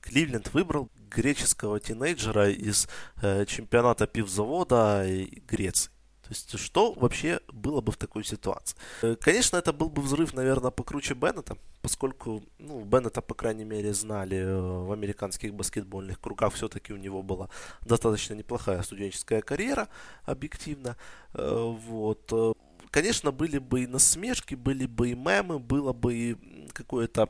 Кливленд 0.01 0.53
выбрал 0.53 0.89
греческого 1.09 1.79
тинейджера 1.79 2.49
из 2.49 2.87
э, 3.21 3.45
чемпионата 3.45 4.07
пивзавода 4.07 5.05
Греции? 5.47 5.91
То 6.29 6.35
есть, 6.35 6.59
что 6.59 6.93
вообще 6.93 7.39
было 7.51 7.81
бы 7.81 7.91
в 7.91 7.97
такой 7.97 8.23
ситуации? 8.23 8.77
Э, 9.01 9.15
конечно, 9.19 9.57
это 9.57 9.73
был 9.73 9.89
бы 9.89 10.03
взрыв, 10.03 10.35
наверное, 10.35 10.69
покруче 10.69 11.15
Беннета, 11.15 11.57
поскольку, 11.81 12.43
ну, 12.59 12.83
Беннета, 12.83 13.21
по 13.21 13.33
крайней 13.33 13.63
мере, 13.63 13.95
знали 13.95 14.37
э, 14.37 14.59
в 14.59 14.91
американских 14.91 15.55
баскетбольных 15.55 16.21
кругах. 16.21 16.53
Все-таки 16.53 16.93
у 16.93 16.97
него 16.97 17.23
была 17.23 17.49
достаточно 17.81 18.35
неплохая 18.35 18.83
студенческая 18.83 19.41
карьера, 19.41 19.87
объективно. 20.23 20.97
Э, 21.33 21.75
вот. 21.87 22.55
Конечно, 22.91 23.31
были 23.31 23.57
бы 23.57 23.81
и 23.81 23.87
насмешки, 23.87 24.53
были 24.53 24.85
бы 24.85 25.09
и 25.09 25.15
мемы, 25.15 25.57
было 25.57 25.93
бы 25.93 26.13
и 26.13 26.35
какое-то 26.73 27.29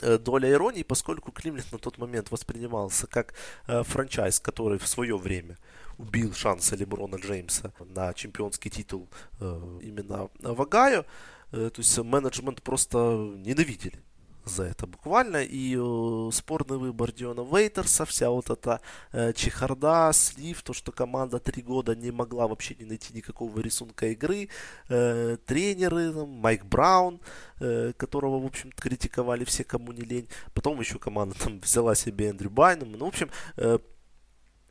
доля 0.00 0.48
иронии, 0.52 0.84
поскольку 0.84 1.32
Кливленд 1.32 1.72
на 1.72 1.78
тот 1.78 1.98
момент 1.98 2.30
воспринимался 2.30 3.08
как 3.08 3.34
франчайз, 3.66 4.38
который 4.38 4.78
в 4.78 4.86
свое 4.86 5.16
время 5.16 5.56
убил 5.98 6.32
шансы 6.34 6.76
Леброна 6.76 7.16
Джеймса 7.16 7.72
на 7.80 8.12
чемпионский 8.14 8.70
титул 8.70 9.08
э, 9.40 9.78
именно 9.82 10.28
в 10.40 10.62
Огайо. 10.62 11.04
Э, 11.52 11.70
то 11.70 11.80
есть 11.80 11.98
менеджмент 11.98 12.62
просто 12.62 12.98
ненавидели 12.98 14.00
за 14.46 14.64
это 14.64 14.86
буквально. 14.86 15.42
И 15.42 15.76
э, 15.76 16.30
спорный 16.32 16.78
выбор 16.78 17.12
Диона 17.12 17.42
Вейтерса, 17.42 18.04
вся 18.04 18.30
вот 18.30 18.48
эта 18.50 18.80
э, 19.12 19.32
чехарда, 19.32 20.10
слив, 20.12 20.62
то, 20.62 20.72
что 20.72 20.92
команда 20.92 21.38
три 21.38 21.62
года 21.62 21.94
не 21.94 22.10
могла 22.10 22.46
вообще 22.46 22.74
не 22.78 22.84
найти 22.84 23.12
никакого 23.14 23.58
рисунка 23.60 24.06
игры, 24.06 24.48
э, 24.88 25.36
тренеры, 25.44 26.12
там, 26.12 26.28
Майк 26.28 26.64
Браун, 26.64 27.20
э, 27.60 27.92
которого, 27.96 28.38
в 28.38 28.46
общем 28.46 28.70
критиковали 28.72 29.44
все, 29.44 29.64
кому 29.64 29.92
не 29.92 30.02
лень. 30.02 30.28
Потом 30.54 30.80
еще 30.80 30.98
команда 30.98 31.36
там 31.38 31.58
взяла 31.58 31.94
себе 31.94 32.28
Эндрю 32.28 32.50
Байном. 32.50 32.92
Ну, 32.92 33.04
в 33.04 33.08
общем, 33.08 33.30
Э, 33.56 33.78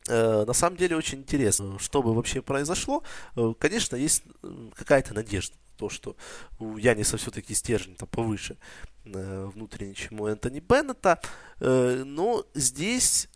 на 0.08 0.53
самом 0.53 0.78
деле 0.78 0.95
очень 0.95 1.20
интересно, 1.20 1.80
что 1.80 2.03
бы 2.03 2.14
вообще 2.14 2.41
произошло. 2.41 3.03
Э, 3.36 3.53
конечно, 3.60 3.95
есть 3.95 4.24
какая-то 4.76 5.14
надежда, 5.14 5.56
то, 5.78 5.89
что 5.89 6.16
у 6.60 6.78
Яниса 6.78 7.18
все-таки 7.18 7.53
стержень 7.53 7.95
там 7.95 8.08
повыше 8.08 8.58
э, 9.06 9.49
внутренне, 9.53 9.93
чем 9.93 10.22
у 10.22 10.28
Энтони 10.28 10.60
Беннета. 10.60 11.20
Но 11.60 12.45
здесь 12.53 13.30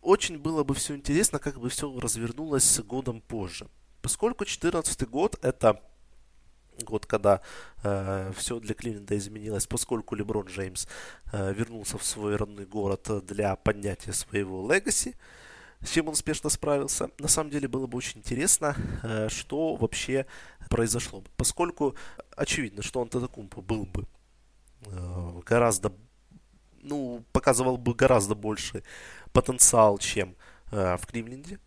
очень 0.00 0.38
было 0.38 0.64
бы 0.64 0.74
все 0.74 0.94
интересно, 0.94 1.38
как 1.38 1.58
бы 1.58 1.68
все 1.68 1.98
развернулось 1.98 2.78
годом 2.80 3.20
позже. 3.20 3.68
Поскольку 4.02 4.44
2014 4.44 5.08
год 5.08 5.38
это 5.42 5.80
год, 6.82 7.06
когда 7.06 7.40
э, 7.82 8.32
все 8.36 8.58
для 8.60 8.74
Кливленда 8.74 9.16
изменилось, 9.16 9.66
поскольку 9.66 10.14
Леброн 10.14 10.46
Джеймс 10.46 10.86
э, 11.32 11.52
вернулся 11.54 11.98
в 11.98 12.04
свой 12.04 12.36
родной 12.36 12.66
город 12.66 13.24
для 13.24 13.56
поднятия 13.56 14.12
своего 14.12 14.70
легаси 14.70 15.16
с 15.84 15.90
чем 15.90 16.08
он 16.08 16.14
успешно 16.14 16.50
справился. 16.50 17.10
На 17.18 17.28
самом 17.28 17.50
деле 17.50 17.68
было 17.68 17.86
бы 17.86 17.98
очень 17.98 18.18
интересно, 18.18 18.74
э, 19.02 19.28
что 19.28 19.76
вообще 19.76 20.26
произошло. 20.70 21.22
Поскольку 21.36 21.94
очевидно, 22.36 22.82
что 22.82 23.00
он 23.00 23.08
Татакумпо 23.08 23.60
был 23.60 23.84
бы 23.84 24.06
э, 24.86 25.40
гораздо, 25.44 25.92
ну, 26.82 27.24
показывал 27.32 27.76
бы 27.76 27.94
гораздо 27.94 28.34
больше 28.34 28.82
потенциал, 29.32 29.98
чем 29.98 30.36
э, 30.70 30.96
в 30.96 31.06
Кливленде, 31.06 31.58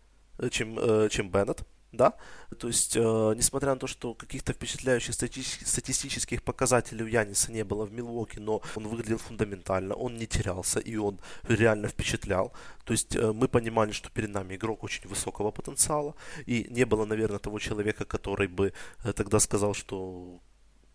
чем, 0.50 1.08
чем 1.10 1.30
Беннет 1.30 1.64
да, 1.92 2.12
то 2.58 2.68
есть, 2.68 2.96
э, 2.96 3.34
несмотря 3.36 3.74
на 3.74 3.78
то, 3.78 3.86
что 3.86 4.14
каких-то 4.14 4.52
впечатляющих 4.52 5.14
стати- 5.14 5.64
статистических 5.64 6.42
показателей 6.42 7.04
у 7.04 7.06
Яниса 7.06 7.52
не 7.52 7.64
было 7.64 7.86
в 7.86 7.92
Милуоке, 7.92 8.40
но 8.40 8.60
он 8.76 8.88
выглядел 8.88 9.18
фундаментально, 9.18 9.94
он 9.94 10.16
не 10.16 10.26
терялся, 10.26 10.80
и 10.80 10.96
он 10.96 11.18
реально 11.48 11.88
впечатлял, 11.88 12.52
то 12.84 12.92
есть, 12.92 13.16
э, 13.16 13.32
мы 13.32 13.48
понимали, 13.48 13.92
что 13.92 14.10
перед 14.10 14.30
нами 14.30 14.54
игрок 14.54 14.84
очень 14.84 15.08
высокого 15.08 15.50
потенциала, 15.50 16.14
и 16.46 16.66
не 16.70 16.84
было, 16.86 17.06
наверное, 17.06 17.38
того 17.38 17.58
человека, 17.58 18.04
который 18.04 18.48
бы 18.48 18.72
э, 19.04 19.12
тогда 19.12 19.40
сказал, 19.40 19.74
что 19.74 20.40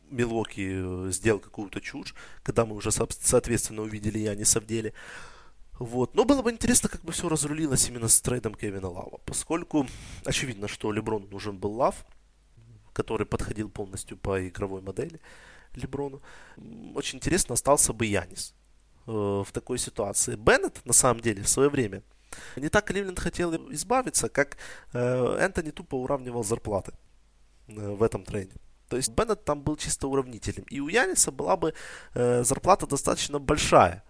Милоки 0.09 1.07
э, 1.07 1.11
сделал 1.11 1.39
какую-то 1.39 1.81
чушь, 1.81 2.15
когда 2.43 2.65
мы 2.65 2.75
уже, 2.75 2.91
соответственно, 2.91 3.81
увидели 3.81 4.19
Яниса 4.19 4.59
в 4.59 4.65
деле. 4.65 4.93
Вот. 5.79 6.15
Но 6.15 6.25
было 6.25 6.41
бы 6.41 6.51
интересно, 6.51 6.89
как 6.89 7.01
бы 7.01 7.11
все 7.11 7.27
разрулилось 7.27 7.89
именно 7.89 8.07
с 8.07 8.21
трейдом 8.21 8.55
Кевина 8.55 8.89
Лава, 8.89 9.19
поскольку 9.25 9.87
очевидно, 10.25 10.67
что 10.67 10.91
Леброну 10.91 11.27
нужен 11.27 11.57
был 11.57 11.73
Лав, 11.73 12.05
который 12.93 13.25
подходил 13.25 13.69
полностью 13.69 14.17
по 14.17 14.47
игровой 14.47 14.81
модели 14.81 15.19
Леброну. 15.75 16.21
Очень 16.93 17.17
интересно, 17.17 17.53
остался 17.53 17.91
бы 17.93 18.05
Янис 18.05 18.53
э, 19.07 19.11
в 19.11 19.47
такой 19.51 19.79
ситуации. 19.79 20.35
Беннет, 20.35 20.85
на 20.85 20.93
самом 20.93 21.21
деле, 21.21 21.41
в 21.41 21.49
свое 21.49 21.69
время 21.69 22.03
не 22.55 22.69
так 22.69 22.85
Кливленд 22.85 23.19
хотел 23.19 23.53
избавиться, 23.71 24.29
как 24.29 24.57
э, 24.93 25.37
Энтони 25.39 25.71
тупо 25.71 25.95
уравнивал 25.95 26.43
зарплаты 26.43 26.93
э, 27.67 27.73
в 27.73 28.03
этом 28.03 28.23
трейде. 28.23 28.55
То 28.89 28.97
есть 28.97 29.09
Беннет 29.11 29.43
там 29.43 29.63
был 29.63 29.75
чисто 29.75 30.07
уравнителем. 30.07 30.65
И 30.69 30.79
у 30.79 30.87
Яниса 30.87 31.31
была 31.31 31.57
бы 31.57 31.73
зарплата 32.13 32.85
достаточно 32.85 33.39
большая 33.39 34.03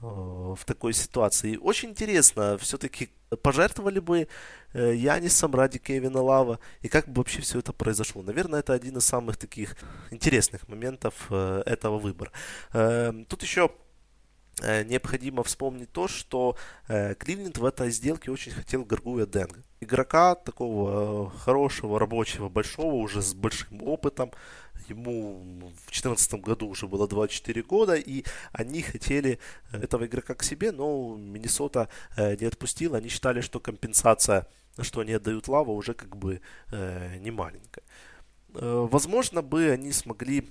в 0.00 0.64
такой 0.64 0.92
ситуации. 0.92 1.56
Очень 1.56 1.90
интересно, 1.90 2.56
все-таки 2.58 3.10
пожертвовали 3.42 3.98
бы 3.98 4.28
э, 4.72 4.94
Янисом 4.94 5.54
ради 5.54 5.78
Кевина 5.78 6.22
Лава, 6.22 6.60
и 6.82 6.88
как 6.88 7.08
бы 7.08 7.20
вообще 7.20 7.40
все 7.42 7.58
это 7.58 7.72
произошло. 7.72 8.22
Наверное, 8.22 8.60
это 8.60 8.72
один 8.72 8.96
из 8.96 9.04
самых 9.04 9.36
таких 9.36 9.76
интересных 10.10 10.68
моментов 10.68 11.26
э, 11.30 11.62
этого 11.66 11.98
выбора. 11.98 12.32
Тут 13.28 13.42
еще 13.42 13.70
необходимо 14.62 15.42
вспомнить 15.42 15.92
то, 15.92 16.08
что 16.08 16.56
Кливленд 16.86 17.58
в 17.58 17.64
этой 17.64 17.90
сделке 17.90 18.30
очень 18.30 18.52
хотел 18.52 18.84
Гаргуя 18.84 19.26
Денга. 19.26 19.62
Игрока 19.80 20.34
такого 20.34 21.30
хорошего, 21.30 22.00
рабочего, 22.00 22.48
большого, 22.48 22.94
уже 22.94 23.22
с 23.22 23.34
большим 23.34 23.82
опытом, 23.82 24.32
ему 24.88 25.38
в 25.38 25.86
2014 25.86 26.34
году 26.34 26.68
уже 26.68 26.86
было 26.86 27.08
24 27.08 27.62
года, 27.62 27.94
и 27.94 28.24
они 28.52 28.82
хотели 28.82 29.38
э, 29.72 29.78
этого 29.82 30.06
игрока 30.06 30.34
к 30.34 30.42
себе, 30.42 30.72
но 30.72 31.16
Миннесота 31.16 31.88
э, 32.16 32.36
не 32.36 32.46
отпустила. 32.46 32.98
Они 32.98 33.08
считали, 33.08 33.40
что 33.40 33.60
компенсация, 33.60 34.46
что 34.80 35.00
они 35.00 35.12
отдают 35.12 35.48
Лава, 35.48 35.70
уже 35.70 35.94
как 35.94 36.16
бы 36.16 36.40
э, 36.70 37.16
не 37.18 37.30
маленькая. 37.30 37.84
Возможно 38.54 39.42
бы 39.42 39.70
они 39.70 39.92
смогли 39.92 40.48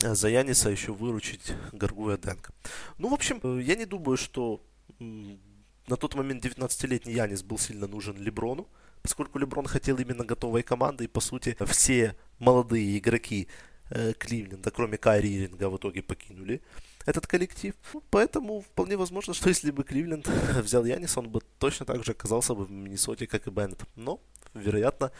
за 0.00 0.28
Яниса 0.28 0.70
еще 0.70 0.92
выручить 0.92 1.52
Гаргуя 1.72 2.16
Денка. 2.16 2.52
Ну, 2.98 3.08
в 3.08 3.14
общем, 3.14 3.58
я 3.58 3.76
не 3.76 3.86
думаю, 3.86 4.16
что 4.16 4.62
на 4.98 5.96
тот 5.96 6.14
момент 6.14 6.44
19-летний 6.44 7.14
Янис 7.14 7.42
был 7.42 7.58
сильно 7.58 7.86
нужен 7.86 8.16
Леброну 8.16 8.68
поскольку 9.02 9.38
Леброн 9.38 9.66
хотел 9.66 9.96
именно 9.98 10.24
готовой 10.24 10.62
команды, 10.62 11.04
и 11.04 11.08
по 11.08 11.20
сути 11.20 11.56
все 11.66 12.14
молодые 12.38 12.98
игроки 12.98 13.48
э, 13.90 14.12
Кливленда, 14.12 14.70
кроме 14.70 14.98
Кайри 14.98 15.36
Иринга, 15.36 15.68
в 15.68 15.76
итоге 15.76 16.02
покинули 16.02 16.60
этот 17.06 17.26
коллектив. 17.26 17.74
Ну, 17.94 18.02
поэтому 18.10 18.60
вполне 18.60 18.96
возможно, 18.96 19.34
что 19.34 19.48
если 19.48 19.70
бы 19.70 19.84
Кливленд 19.84 20.28
взял 20.62 20.84
Яниса, 20.84 21.20
он 21.20 21.30
бы 21.30 21.40
точно 21.58 21.86
так 21.86 22.04
же 22.04 22.12
оказался 22.12 22.54
бы 22.54 22.64
в 22.64 22.70
Миннесоте, 22.70 23.26
как 23.26 23.46
и 23.46 23.50
Беннет. 23.50 23.82
Но, 23.96 24.20
вероятно, 24.54 25.12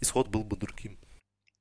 исход 0.00 0.28
был 0.28 0.44
бы 0.44 0.56
другим 0.56 0.98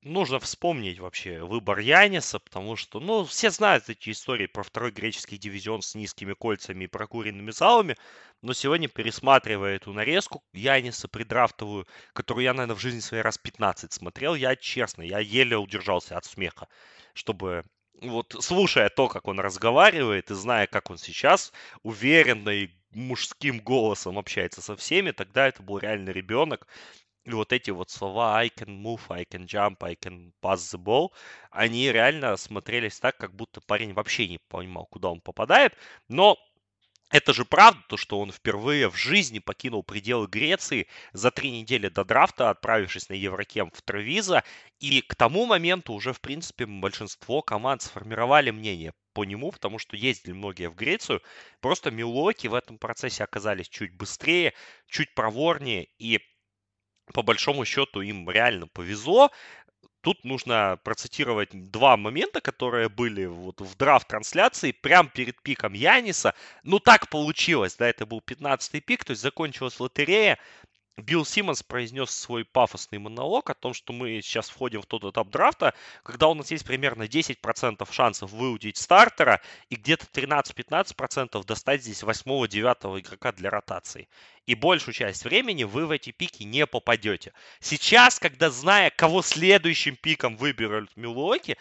нужно 0.06 0.39
вспомнить 0.39 0.99
вообще 0.99 1.43
выбор 1.43 1.80
Яниса, 1.80 2.39
потому 2.39 2.76
что, 2.76 2.99
ну, 2.99 3.26
все 3.26 3.49
знают 3.49 3.89
эти 3.89 4.12
истории 4.12 4.45
про 4.45 4.64
второй 4.64 4.91
греческий 4.91 5.38
дивизион 5.38 5.82
с 5.82 5.95
низкими 5.95 6.34
кольцами 6.34 6.86
и 6.86 6.88
прокуренными 6.88 7.51
залами, 7.51 7.97
но 8.41 8.53
сегодня, 8.53 8.88
пересматривая 8.88 9.76
эту 9.76 9.91
нарезку 9.93 10.43
Яниса 10.53 11.08
придрафтовую, 11.08 11.88
которую 12.14 12.43
я, 12.43 12.53
наверное, 12.53 12.76
в 12.76 12.80
жизни 12.82 12.99
своей 12.99 13.24
раз 13.24 13.38
15 13.38 13.91
смотрел, 13.91 14.36
я, 14.36 14.56
честно, 14.56 15.01
я 15.01 15.20
еле 15.20 15.58
удержался 15.58 16.18
от 16.18 16.26
смеха, 16.26 16.68
чтобы 17.14 17.66
вот 18.01 18.36
слушая 18.39 18.89
то, 18.89 19.08
как 19.08 19.28
он 19.28 19.39
разговаривает 19.39 20.30
и 20.30 20.36
зная, 20.36 20.68
как 20.68 20.91
он 20.91 20.97
сейчас 20.97 21.51
уверенно 21.82 22.49
и 22.49 22.70
мужским 22.91 23.60
голосом 23.60 24.18
общается 24.18 24.62
со 24.62 24.76
всеми, 24.76 25.12
тогда 25.12 25.47
это 25.47 25.64
был 25.64 25.80
реально 25.80 26.12
ребенок, 26.12 26.68
И 27.26 27.32
вот 27.32 27.51
эти 27.53 27.71
вот 27.71 27.89
слова 27.89 28.38
I 28.38 28.49
can 28.49 28.82
move, 28.82 29.01
I 29.09 29.23
can 29.26 29.45
jump, 29.47 29.78
I 29.82 29.95
can 29.95 30.32
pass 30.41 30.57
the 30.73 30.78
ball, 30.78 31.11
они 31.51 31.91
реально 31.91 32.38
смотрелись 32.38 32.99
так, 32.99 33.17
как 33.17 33.36
будто 33.36 33.61
парень 33.61 33.93
вообще 33.93 34.28
не 34.28 34.38
понимал, 34.38 34.86
куда 34.86 35.09
он 35.09 35.21
попадает. 35.21 35.76
Но 36.07 36.38
это 37.11 37.34
же 37.34 37.45
правда, 37.45 37.82
то, 37.88 37.97
что 37.97 38.19
он 38.19 38.32
впервые 38.32 38.89
в 38.89 38.95
жизни 38.95 39.39
покинул 39.39 39.84
пределы 39.84 40.28
Греции 40.28 40.88
за 41.13 41.32
три 41.32 41.51
недели 41.51 41.88
до 41.88 42.03
драфта, 42.03 42.49
отправившись 42.49 43.09
на 43.09 43.13
Еврокем 43.13 43.71
в 43.71 43.82
Тревиза. 43.82 44.43
И 44.80 45.01
к 45.01 45.15
тому 45.15 45.45
моменту 45.45 45.93
уже, 45.93 46.13
в 46.13 46.21
принципе, 46.21 46.65
большинство 46.65 47.41
команд 47.41 47.84
сформировали 47.84 48.51
мнение 48.51 48.93
по 49.13 49.23
нему, 49.23 49.51
потому 49.51 49.80
что 49.80 49.95
ездили 49.95 50.34
многие 50.34 50.69
в 50.69 50.76
Грецию. 50.76 51.21
Просто 51.61 51.89
Милоки 51.89 52.47
в 52.47 52.53
этом 52.53 52.78
процессе 52.78 53.23
оказались 53.23 53.69
чуть 53.69 53.95
быстрее, 53.95 54.53
чуть 54.88 55.13
проворнее. 55.15 55.88
И 55.97 56.19
по 57.14 57.22
большому 57.22 57.66
счету 57.66 58.01
им 58.01 58.30
реально 58.30 58.68
повезло. 58.68 59.32
Тут 60.01 60.24
нужно 60.24 60.80
процитировать 60.84 61.49
два 61.51 61.97
момента, 61.97 62.39
которые 62.39 62.89
были 62.89 63.26
вот 63.26 63.62
в 63.62 63.76
драфт-трансляции, 63.76 64.72
прямо 64.72 65.10
перед 65.10 65.41
пиком 65.41 65.74
Яниса. 65.74 66.36
Ну, 66.64 66.80
так 66.80 67.10
получилось, 67.10 67.76
да, 67.76 67.88
это 67.88 68.06
был 68.06 68.22
15-й 68.26 68.82
пик, 68.82 69.03
то 69.03 69.12
есть 69.12 69.24
закончилась 69.24 69.80
лотерея, 69.80 70.38
Билл 70.98 71.26
Симмонс 71.26 71.62
произнес 71.62 72.10
свой 72.10 72.46
пафосный 72.46 73.00
монолог 73.00 73.50
о 73.50 73.54
том, 73.54 73.74
что 73.74 73.91
мы 73.91 74.22
сейчас 74.22 74.50
входим 74.50 74.82
в 74.82 74.86
тот 74.86 75.04
этап 75.04 75.30
драфта, 75.30 75.74
когда 76.04 76.30
у 76.30 76.34
нас 76.34 76.52
есть 76.52 76.64
примерно 76.64 77.04
10% 77.04 77.91
шансов 77.91 78.32
выудить 78.32 78.78
стартера 78.78 79.41
и 79.70 79.76
где-то 79.76 80.06
13-15% 80.06 81.46
достать 81.46 81.82
здесь 81.84 82.02
8-9 82.02 83.02
игрока 83.02 83.34
для 83.34 83.50
ротации. 83.50 84.08
И 84.46 84.56
большую 84.56 84.93
часть 84.93 85.26
времени 85.26 85.66
вы 85.66 85.86
в 85.86 85.91
эти 85.91 86.12
пики 86.12 86.43
не 86.43 86.66
попадете. 86.66 87.34
Сейчас, 87.60 88.18
когда 88.18 88.50
зная, 88.50 88.89
кого 88.89 89.22
следующим 89.22 89.98
пиком 89.98 90.38
выберут 90.38 90.96
Милуоки, 90.96 91.58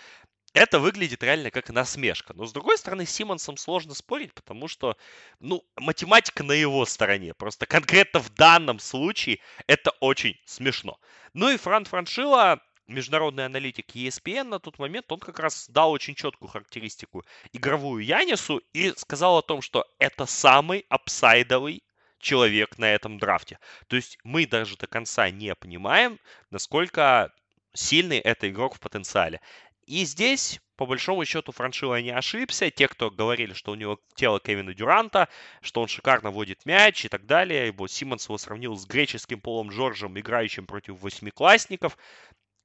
это 0.54 0.78
выглядит 0.78 1.22
реально 1.22 1.50
как 1.50 1.68
насмешка. 1.70 2.32
Но 2.32 2.46
с 2.46 2.52
другой 2.52 2.78
стороны, 2.78 3.04
с 3.04 3.10
Симмонсом 3.10 3.56
сложно 3.56 3.92
спорить, 3.92 4.32
потому 4.32 4.68
что, 4.68 4.96
ну, 5.40 5.64
математика 5.76 6.42
на 6.44 6.52
его 6.52 6.86
стороне. 6.86 7.34
Просто 7.34 7.66
конкретно 7.66 8.20
в 8.20 8.30
данном 8.30 8.78
случае 8.78 9.40
это 9.66 9.90
очень 10.00 10.40
смешно. 10.46 10.98
Ну 11.34 11.50
и 11.50 11.56
Фран 11.56 11.84
Франшила, 11.84 12.60
международный 12.86 13.46
аналитик 13.46 13.96
ESPN 13.96 14.44
на 14.44 14.60
тот 14.60 14.78
момент, 14.78 15.10
он 15.10 15.18
как 15.18 15.40
раз 15.40 15.68
дал 15.68 15.90
очень 15.90 16.14
четкую 16.14 16.48
характеристику 16.48 17.24
игровую 17.52 18.04
Янису 18.04 18.62
и 18.72 18.92
сказал 18.96 19.38
о 19.38 19.42
том, 19.42 19.60
что 19.60 19.84
это 19.98 20.24
самый 20.24 20.86
апсайдовый 20.88 21.82
человек 22.20 22.78
на 22.78 22.90
этом 22.90 23.18
драфте. 23.18 23.58
То 23.88 23.96
есть 23.96 24.18
мы 24.22 24.46
даже 24.46 24.76
до 24.76 24.86
конца 24.86 25.30
не 25.30 25.54
понимаем, 25.56 26.20
насколько 26.50 27.32
сильный 27.74 28.18
это 28.18 28.48
игрок 28.48 28.76
в 28.76 28.80
потенциале. 28.80 29.40
И 29.86 30.04
здесь, 30.04 30.60
по 30.76 30.86
большому 30.86 31.24
счету, 31.24 31.52
Франшила 31.52 32.00
не 32.00 32.10
ошибся. 32.10 32.70
Те, 32.70 32.88
кто 32.88 33.10
говорили, 33.10 33.52
что 33.52 33.72
у 33.72 33.74
него 33.74 34.00
тело 34.14 34.40
Кевина 34.40 34.74
Дюранта, 34.74 35.28
что 35.60 35.82
он 35.82 35.88
шикарно 35.88 36.30
водит 36.30 36.64
мяч 36.64 37.04
и 37.04 37.08
так 37.08 37.26
далее. 37.26 37.68
Его 37.68 37.86
Симмонс 37.86 38.26
его 38.26 38.38
сравнил 38.38 38.76
с 38.76 38.86
греческим 38.86 39.40
Полом 39.40 39.70
Джорджем, 39.70 40.18
играющим 40.18 40.66
против 40.66 41.00
восьмиклассников. 41.00 41.98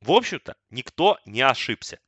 В 0.01 0.11
общем-то, 0.11 0.55
никто 0.69 1.19
не 1.25 1.41
ошибся. 1.41 1.99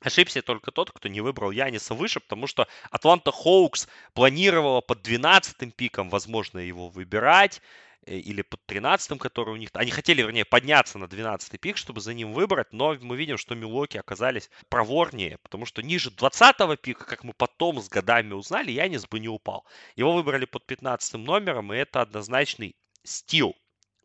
Ошибся 0.00 0.42
только 0.42 0.70
тот, 0.70 0.92
кто 0.92 1.08
не 1.08 1.20
выбрал 1.20 1.50
Яниса 1.50 1.92
выше, 1.92 2.20
потому 2.20 2.46
что 2.46 2.68
Атланта 2.90 3.32
Хоукс 3.32 3.88
планировала 4.14 4.80
под 4.80 5.02
12 5.02 5.74
пиком, 5.74 6.08
возможно, 6.08 6.58
его 6.58 6.88
выбирать. 6.88 7.60
Э, 8.08 8.16
или 8.16 8.42
под 8.68 8.74
13 8.74 9.18
который 9.18 9.54
у 9.54 9.56
них... 9.56 9.70
Они 9.72 9.90
хотели, 9.90 10.20
вернее, 10.22 10.44
подняться 10.44 10.98
на 10.98 11.08
12 11.08 11.58
пик, 11.58 11.78
чтобы 11.78 12.00
за 12.02 12.12
ним 12.12 12.34
выбрать, 12.34 12.70
но 12.72 12.94
мы 13.00 13.16
видим, 13.16 13.38
что 13.38 13.54
Милоки 13.54 13.96
оказались 13.96 14.50
проворнее, 14.68 15.38
потому 15.38 15.64
что 15.64 15.82
ниже 15.82 16.10
20 16.10 16.80
пика, 16.80 17.06
как 17.06 17.24
мы 17.24 17.32
потом 17.32 17.80
с 17.80 17.88
годами 17.88 18.34
узнали, 18.34 18.70
Янис 18.70 19.06
бы 19.06 19.20
не 19.20 19.28
упал. 19.28 19.64
Его 19.96 20.12
выбрали 20.12 20.44
под 20.44 20.66
15 20.66 21.14
номером, 21.14 21.72
и 21.72 21.78
это 21.78 22.02
однозначный 22.02 22.76
стил 23.04 23.56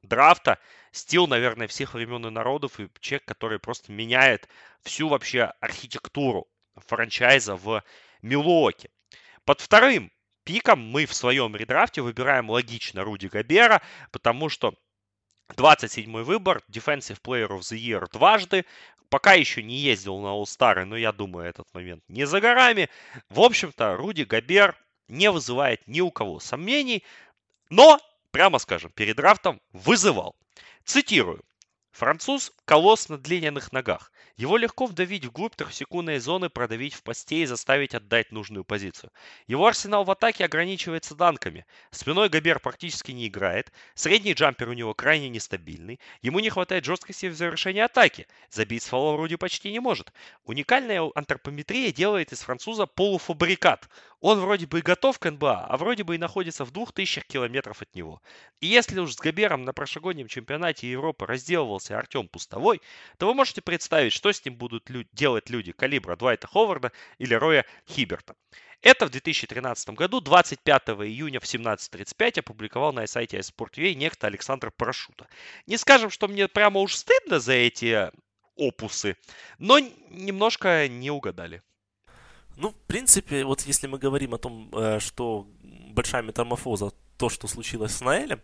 драфта. 0.01 0.57
Стил, 0.93 1.27
наверное, 1.27 1.67
всех 1.67 1.93
времен 1.93 2.25
и 2.25 2.29
народов, 2.29 2.79
и 2.79 2.89
человек, 3.01 3.25
который 3.25 3.59
просто 3.59 3.91
меняет 3.91 4.47
всю 4.81 5.09
вообще 5.09 5.51
архитектуру 5.59 6.47
франчайза 6.87 7.57
в 7.57 7.83
Милуоке. 8.21 8.89
Под 9.43 9.59
вторым 9.59 10.09
пиком 10.43 10.79
мы 10.79 11.05
в 11.05 11.13
своем 11.13 11.55
редрафте 11.55 12.01
выбираем 12.01 12.49
логично 12.49 13.03
Руди 13.03 13.27
Габера, 13.27 13.81
потому 14.11 14.49
что 14.49 14.73
27-й 15.55 16.23
выбор, 16.23 16.61
Defensive 16.69 17.21
Player 17.21 17.49
of 17.49 17.59
the 17.59 17.77
Year 17.77 18.07
дважды, 18.11 18.65
пока 19.09 19.33
еще 19.33 19.61
не 19.61 19.77
ездил 19.77 20.19
на 20.19 20.27
All-Star, 20.27 20.85
но 20.85 20.97
я 20.97 21.11
думаю, 21.11 21.47
этот 21.47 21.71
момент 21.73 22.03
не 22.07 22.25
за 22.25 22.41
горами. 22.41 22.89
В 23.29 23.41
общем-то, 23.41 23.95
Руди 23.95 24.23
Габер 24.23 24.75
не 25.07 25.29
вызывает 25.29 25.87
ни 25.87 26.01
у 26.01 26.11
кого 26.11 26.39
сомнений, 26.39 27.03
но, 27.69 27.99
прямо 28.31 28.57
скажем, 28.57 28.91
перед 28.91 29.17
драфтом 29.17 29.61
вызывал. 29.71 30.35
Цитирую. 30.85 31.43
Француз– 31.91 32.51
колосс 32.65 33.09
на 33.09 33.17
длинных 33.17 33.71
ногах. 33.71 34.11
Его 34.35 34.57
легко 34.57 34.87
вдавить 34.87 35.25
вглубь 35.25 35.55
трехсекундной 35.55 36.17
зоны, 36.17 36.49
продавить 36.49 36.95
в 36.95 37.03
посте 37.03 37.43
и 37.43 37.45
заставить 37.45 37.93
отдать 37.93 38.31
нужную 38.31 38.63
позицию. 38.63 39.11
Его 39.45 39.67
арсенал 39.67 40.03
в 40.05 40.11
атаке 40.11 40.45
ограничивается 40.45 41.13
данками. 41.13 41.67
Спиной 41.91 42.29
Габер 42.29 42.59
практически 42.59 43.11
не 43.11 43.27
играет. 43.27 43.71
Средний 43.93 44.33
джампер 44.33 44.69
у 44.69 44.73
него 44.73 44.95
крайне 44.95 45.29
нестабильный. 45.29 45.99
Ему 46.23 46.39
не 46.39 46.49
хватает 46.49 46.83
жесткости 46.83 47.27
в 47.27 47.35
завершении 47.35 47.81
атаки. 47.81 48.25
Забить 48.49 48.81
с 48.81 48.87
фола 48.87 49.15
вроде 49.15 49.37
почти 49.37 49.71
не 49.71 49.79
может. 49.79 50.11
Уникальная 50.45 51.11
антропометрия 51.13 51.91
делает 51.91 52.31
из 52.33 52.41
француза 52.41 52.87
полуфабрикат. 52.87 53.87
Он 54.23 54.39
вроде 54.39 54.67
бы 54.67 54.79
и 54.79 54.81
готов 54.81 55.19
к 55.19 55.29
НБА, 55.29 55.65
а 55.67 55.75
вроде 55.75 56.05
бы 56.05 56.15
и 56.15 56.17
находится 56.17 56.63
в 56.63 56.71
двух 56.71 56.93
тысячах 56.93 57.25
километров 57.25 57.81
от 57.81 57.93
него. 57.93 58.21
И 58.61 58.67
если 58.67 59.01
уж 59.01 59.15
с 59.15 59.17
Габером 59.17 59.63
на 59.63 59.73
прошлогоднем 59.73 60.29
чемпионате 60.29 60.89
Европы 60.89 61.25
разделывался 61.25 61.99
Артем 61.99 62.29
Пустовой, 62.29 62.81
то 63.17 63.27
вы 63.27 63.33
можете 63.33 63.61
представить, 63.61 64.13
что 64.13 64.31
с 64.31 64.45
ним 64.45 64.55
будут 64.55 64.89
лю- 64.89 65.05
делать 65.11 65.49
люди 65.49 65.73
калибра 65.73 66.15
Двайта 66.15 66.47
Ховарда 66.47 66.93
или 67.17 67.33
Роя 67.33 67.65
Хиберта. 67.85 68.37
Это 68.81 69.07
в 69.07 69.09
2013 69.09 69.89
году, 69.89 70.21
25 70.21 70.81
июня 71.01 71.41
в 71.41 71.43
17.35 71.43 72.39
опубликовал 72.39 72.93
на 72.93 73.05
сайте 73.07 73.39
iSport.ua 73.39 73.93
некто 73.93 74.27
Александр 74.27 74.71
Парашута. 74.71 75.27
Не 75.67 75.75
скажем, 75.75 76.09
что 76.09 76.29
мне 76.29 76.47
прямо 76.47 76.79
уж 76.79 76.95
стыдно 76.95 77.41
за 77.41 77.55
эти 77.55 78.09
опусы, 78.55 79.17
но 79.57 79.79
немножко 79.79 80.87
не 80.87 81.11
угадали. 81.11 81.61
Ну, 82.57 82.69
в 82.69 82.75
принципе, 82.87 83.43
вот 83.43 83.61
если 83.61 83.87
мы 83.87 83.97
говорим 83.97 84.33
о 84.33 84.37
том, 84.37 84.69
э, 84.73 84.99
что 84.99 85.47
большая 85.93 86.23
метаморфоза, 86.23 86.91
то, 87.17 87.29
что 87.29 87.47
случилось 87.47 87.95
с 87.95 88.01
Наэлем, 88.01 88.39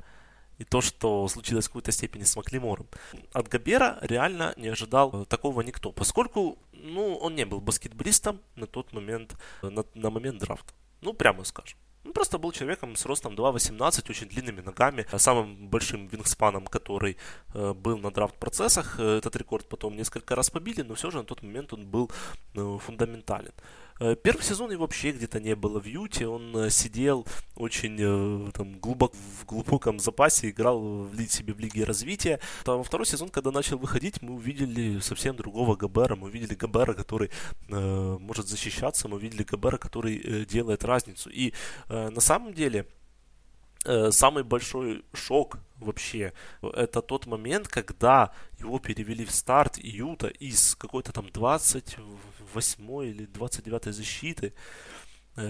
и 0.59 0.65
то, 0.65 0.81
что 0.81 1.27
случилось 1.27 1.65
в 1.65 1.69
какой-то 1.69 1.91
степени 1.91 2.23
с 2.23 2.35
Маклимором. 2.35 2.87
От 3.33 3.47
Габера 3.47 3.97
реально 4.01 4.53
не 4.57 4.67
ожидал 4.67 5.21
э, 5.21 5.25
такого 5.25 5.61
никто, 5.61 5.91
поскольку 5.91 6.57
ну, 6.73 7.15
он 7.15 7.35
не 7.35 7.45
был 7.45 7.61
баскетболистом 7.61 8.41
на 8.55 8.67
тот 8.67 8.93
момент, 8.93 9.35
э, 9.63 9.69
на, 9.69 9.85
на 9.93 10.09
момент 10.09 10.39
драфта. 10.39 10.73
Ну, 11.01 11.13
прямо 11.13 11.45
скажем. 11.45 11.79
Он 12.05 12.13
просто 12.13 12.37
был 12.37 12.51
человеком 12.51 12.95
с 12.95 13.05
ростом 13.05 13.35
2.18, 13.35 14.09
очень 14.09 14.27
длинными 14.27 14.61
ногами, 14.61 15.05
самым 15.17 15.67
большим 15.67 16.07
вингспаном, 16.07 16.65
который 16.65 17.17
э, 17.53 17.73
был 17.73 17.97
на 17.97 18.11
драфт-процессах. 18.11 18.99
Этот 18.99 19.35
рекорд 19.35 19.67
потом 19.69 19.95
несколько 19.95 20.35
раз 20.35 20.49
побили, 20.49 20.81
но 20.81 20.95
все 20.95 21.11
же 21.11 21.17
на 21.17 21.23
тот 21.23 21.41
момент 21.41 21.73
он 21.73 21.85
был 21.85 22.11
э, 22.55 22.77
фундаментален. 22.85 23.53
Э, 23.99 24.15
первый 24.15 24.43
сезон 24.43 24.71
его 24.71 24.81
вообще 24.81 25.11
где-то 25.11 25.39
не 25.39 25.55
было 25.55 25.79
в 25.79 25.85
Юте, 25.85 26.27
он 26.27 26.55
э, 26.55 26.69
сидел 26.69 27.27
очень 27.55 27.97
э, 27.99 28.51
там, 28.51 28.79
глубоко, 28.79 29.15
в 29.41 29.45
глубоком 29.45 29.99
запасе, 29.99 30.49
играл 30.49 30.79
в, 30.79 31.27
себе 31.27 31.53
в 31.53 31.59
Лиге 31.59 31.83
развития. 31.83 32.39
Во 32.65 32.83
второй 32.83 33.05
сезон, 33.05 33.29
когда 33.29 33.51
начал 33.51 33.77
выходить, 33.77 34.21
мы 34.21 34.35
увидели 34.35 34.99
совсем 34.99 35.35
другого 35.35 35.75
Габера, 35.75 36.15
мы 36.15 36.27
увидели 36.27 36.55
Габера, 36.55 36.93
который 36.93 37.29
э, 37.67 38.17
может 38.19 38.47
защищаться, 38.47 39.07
мы 39.07 39.17
увидели 39.17 39.43
Габера, 39.43 39.77
который 39.77 40.17
э, 40.17 40.45
делает 40.45 40.85
разницу. 40.85 41.29
И 41.29 41.53
э, 41.89 42.09
на 42.09 42.21
самом 42.21 42.53
деле 42.53 42.85
самый 44.11 44.43
большой 44.43 45.05
шок 45.13 45.57
вообще 45.77 46.33
это 46.61 47.01
тот 47.01 47.27
момент, 47.27 47.69
когда 47.69 48.33
его 48.59 48.77
перевели 48.77 49.23
в 49.23 49.31
старт 49.31 49.77
Юта 49.77 50.27
из 50.27 50.75
какой-то 50.75 51.13
там 51.13 51.29
20 51.29 51.95
28 52.53 53.09
или 53.09 53.25
29 53.25 53.93
защиты 53.95 54.53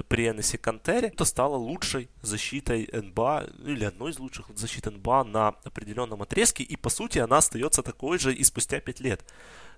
при 0.07 0.27
Энесе 0.27 0.57
Кантере, 0.57 1.07
это 1.07 1.25
стало 1.25 1.55
лучшей 1.55 2.09
защитой 2.21 2.89
НБА, 2.91 3.47
ну, 3.57 3.71
или 3.71 3.85
одной 3.85 4.11
из 4.11 4.19
лучших 4.19 4.47
защит 4.55 4.85
НБА 4.85 5.23
на 5.23 5.47
определенном 5.63 6.21
отрезке, 6.21 6.63
и 6.63 6.75
по 6.75 6.89
сути 6.89 7.19
она 7.19 7.37
остается 7.37 7.81
такой 7.81 8.19
же 8.19 8.33
и 8.33 8.43
спустя 8.43 8.79
5 8.79 8.99
лет. 8.99 9.23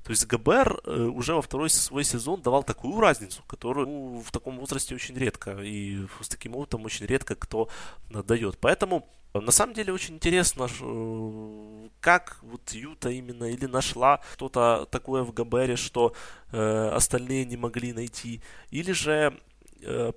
То 0.04 0.12
есть 0.12 0.26
ГБР 0.26 0.82
э, 0.84 1.04
уже 1.04 1.36
во 1.36 1.42
второй 1.42 1.70
свой 1.70 2.04
сезон 2.04 2.42
давал 2.42 2.64
такую 2.64 3.00
разницу, 3.00 3.44
которую 3.48 3.88
ну, 3.88 4.24
в 4.26 4.32
таком 4.32 4.58
возрасте 4.58 4.96
очень 4.96 5.16
редко, 5.16 5.52
и 5.62 6.06
с 6.22 6.28
таким 6.28 6.56
опытом 6.56 6.86
очень 6.86 7.06
редко 7.06 7.36
кто 7.36 7.70
дает. 8.10 8.58
Поэтому 8.58 9.08
на 9.34 9.52
самом 9.52 9.74
деле 9.74 9.94
очень 9.94 10.16
интересно, 10.16 10.68
э, 10.68 11.90
как 12.00 12.40
вот 12.42 12.72
Юта 12.72 13.10
именно 13.10 13.46
или 13.46 13.66
нашла 13.66 14.22
что-то 14.34 14.88
такое 14.90 15.24
в 15.24 15.34
Габере, 15.34 15.76
что 15.76 16.14
э, 16.52 16.90
остальные 16.94 17.46
не 17.46 17.56
могли 17.56 17.94
найти, 17.94 18.42
или 18.72 18.92
же 18.92 19.12
э, 19.12 19.32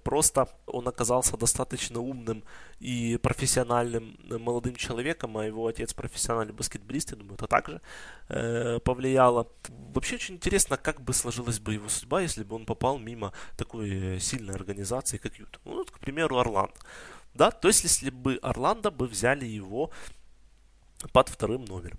просто 0.03 0.49
он 0.67 0.89
оказался 0.89 1.37
достаточно 1.37 2.01
умным 2.01 2.45
и 2.81 3.19
профессиональным 3.23 4.17
молодым 4.29 4.77
человеком, 4.77 5.37
а 5.37 5.47
его 5.47 5.67
отец 5.67 5.95
профессиональный 5.95 6.53
баскетболист, 6.53 7.13
я 7.13 7.17
думаю, 7.17 7.35
это 7.35 7.47
также 7.47 7.81
э, 8.29 8.79
повлияло. 8.81 9.47
Вообще 9.95 10.17
очень 10.17 10.35
интересно, 10.35 10.77
как 10.77 11.01
бы 11.01 11.13
сложилась 11.13 11.59
бы 11.59 11.75
его 11.75 11.89
судьба, 11.89 12.21
если 12.23 12.45
бы 12.45 12.57
он 12.57 12.67
попал 12.67 12.99
мимо 12.99 13.33
такой 13.57 14.21
сильной 14.21 14.55
организации, 14.55 15.19
как 15.19 15.37
Юта. 15.37 15.59
Ну, 15.65 15.77
вот, 15.77 15.91
к 15.91 15.99
примеру, 15.99 16.39
Орландо. 16.39 16.75
Да, 17.35 17.51
то 17.51 17.69
есть, 17.69 17.85
если 17.85 18.11
бы 18.11 18.39
Орландо 18.43 18.91
бы 18.91 19.07
взяли 19.07 19.45
его 19.45 19.91
под 21.13 21.29
вторым 21.29 21.65
номером. 21.65 21.99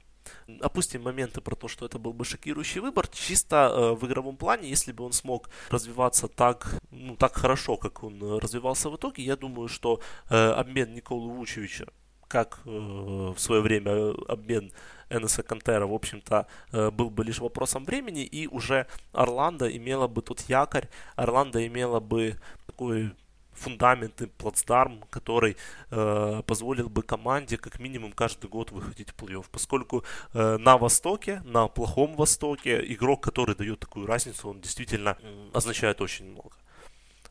Опустим 0.62 1.02
моменты 1.04 1.42
про 1.42 1.56
то, 1.56 1.68
что 1.68 1.86
это 1.86 1.98
был 1.98 2.14
бы 2.14 2.24
шокирующий 2.24 2.82
выбор. 2.82 3.08
Чисто 3.08 3.56
э, 3.56 3.92
в 3.94 4.06
игровом 4.06 4.38
плане, 4.38 4.70
если 4.70 4.92
бы 4.92 5.04
он 5.04 5.12
смог 5.12 5.50
развиваться 5.70 6.28
так, 6.28 6.80
ну, 6.92 7.16
так 7.16 7.34
хорошо, 7.34 7.78
как 7.78 8.04
он 8.04 8.22
э, 8.22 8.40
развивался 8.40 8.90
в 8.90 8.96
итоге, 8.96 9.24
я 9.24 9.36
думаю, 9.36 9.68
что 9.68 10.00
э, 10.30 10.36
обмен 10.36 10.94
Николы 10.94 11.32
Вучевича, 11.32 11.88
как 12.28 12.60
э, 12.66 12.70
в 12.70 13.38
свое 13.38 13.62
время 13.62 14.14
обмен 14.28 14.72
Энеса 15.10 15.44
Кантера, 15.44 15.88
в 15.88 15.94
общем-то, 15.94 16.48
э, 16.72 16.92
был 16.92 17.10
бы 17.10 17.24
лишь 17.24 17.40
вопросом 17.40 17.86
времени, 17.86 18.24
и 18.24 18.48
уже 18.48 18.88
Орландо 19.14 19.68
имела 19.76 20.08
бы 20.08 20.22
тут 20.22 20.42
якорь, 20.42 20.90
Орландо 21.16 21.66
имела 21.66 22.00
бы 22.00 22.36
такой 22.66 23.12
фундамент 23.56 24.22
и 24.22 24.28
плацдарм, 24.28 25.02
который 25.10 25.58
э, 25.92 26.42
позволил 26.46 26.90
бы 26.90 27.04
команде 27.04 27.58
как 27.58 27.80
минимум 27.80 28.12
каждый 28.12 28.50
год 28.50 28.72
выходить 28.72 29.12
в 29.12 29.16
плей-офф. 29.16 29.46
Поскольку 29.52 30.04
э, 30.34 30.58
на 30.58 30.78
Востоке, 30.78 31.42
на 31.46 31.68
плохом 31.68 32.16
Востоке, 32.16 32.82
игрок, 32.94 33.24
который 33.24 33.56
дает 33.56 33.80
такую 33.80 34.06
разницу, 34.06 34.50
он 34.50 34.62
действительно 34.62 35.18
э, 35.22 35.50
означает 35.54 36.02
очень 36.02 36.32
много. 36.32 36.56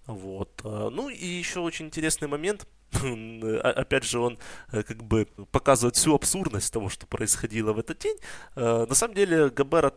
Вот. 0.07 0.61
Э, 0.65 0.89
ну 0.91 1.09
и 1.09 1.27
еще 1.27 1.61
очень 1.61 1.87
интересный 1.87 2.29
момент. 2.29 2.67
Опять 3.63 4.05
же, 4.05 4.19
он 4.19 4.39
э, 4.73 4.83
как 4.83 5.03
бы 5.03 5.27
показывает 5.51 5.97
всю 5.97 6.15
абсурдность 6.15 6.73
того, 6.73 6.89
что 6.89 7.07
происходило 7.07 7.73
в 7.73 7.79
этот 7.79 7.99
день. 7.99 8.17
Э, 8.57 8.87
на 8.89 8.95
самом 8.95 9.15
деле, 9.15 9.49
Габера 9.51 9.93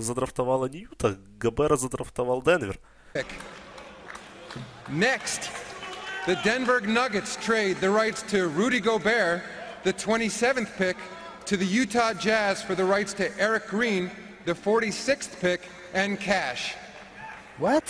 задрафтовала 0.00 0.66
не 0.66 0.80
Юта, 0.80 1.18
Габера 1.38 1.76
задрафтовал 1.76 2.42
Денвер. 2.42 2.78
Next, 4.88 5.50
the 6.26 6.36
Denver 6.44 6.80
Nuggets 6.80 7.36
trade 7.36 7.78
the 7.80 7.90
rights 7.90 8.22
to 8.30 8.46
Rudy 8.46 8.78
Gobert, 8.78 9.42
the 9.82 9.92
27th 9.92 10.76
pick, 10.76 10.96
to 11.46 11.56
the 11.56 11.66
Utah 11.66 12.12
Jazz 12.12 12.62
for 12.62 12.76
the 12.76 12.84
rights 12.84 13.12
to 13.14 13.36
Eric 13.36 13.66
Green, 13.66 14.10
the 14.44 14.54
46th 14.54 15.40
pick, 15.40 15.62
and 15.92 16.20
cash. 16.20 16.76
What? 17.58 17.84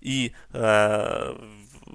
И 0.00 0.32
э, 0.54 1.34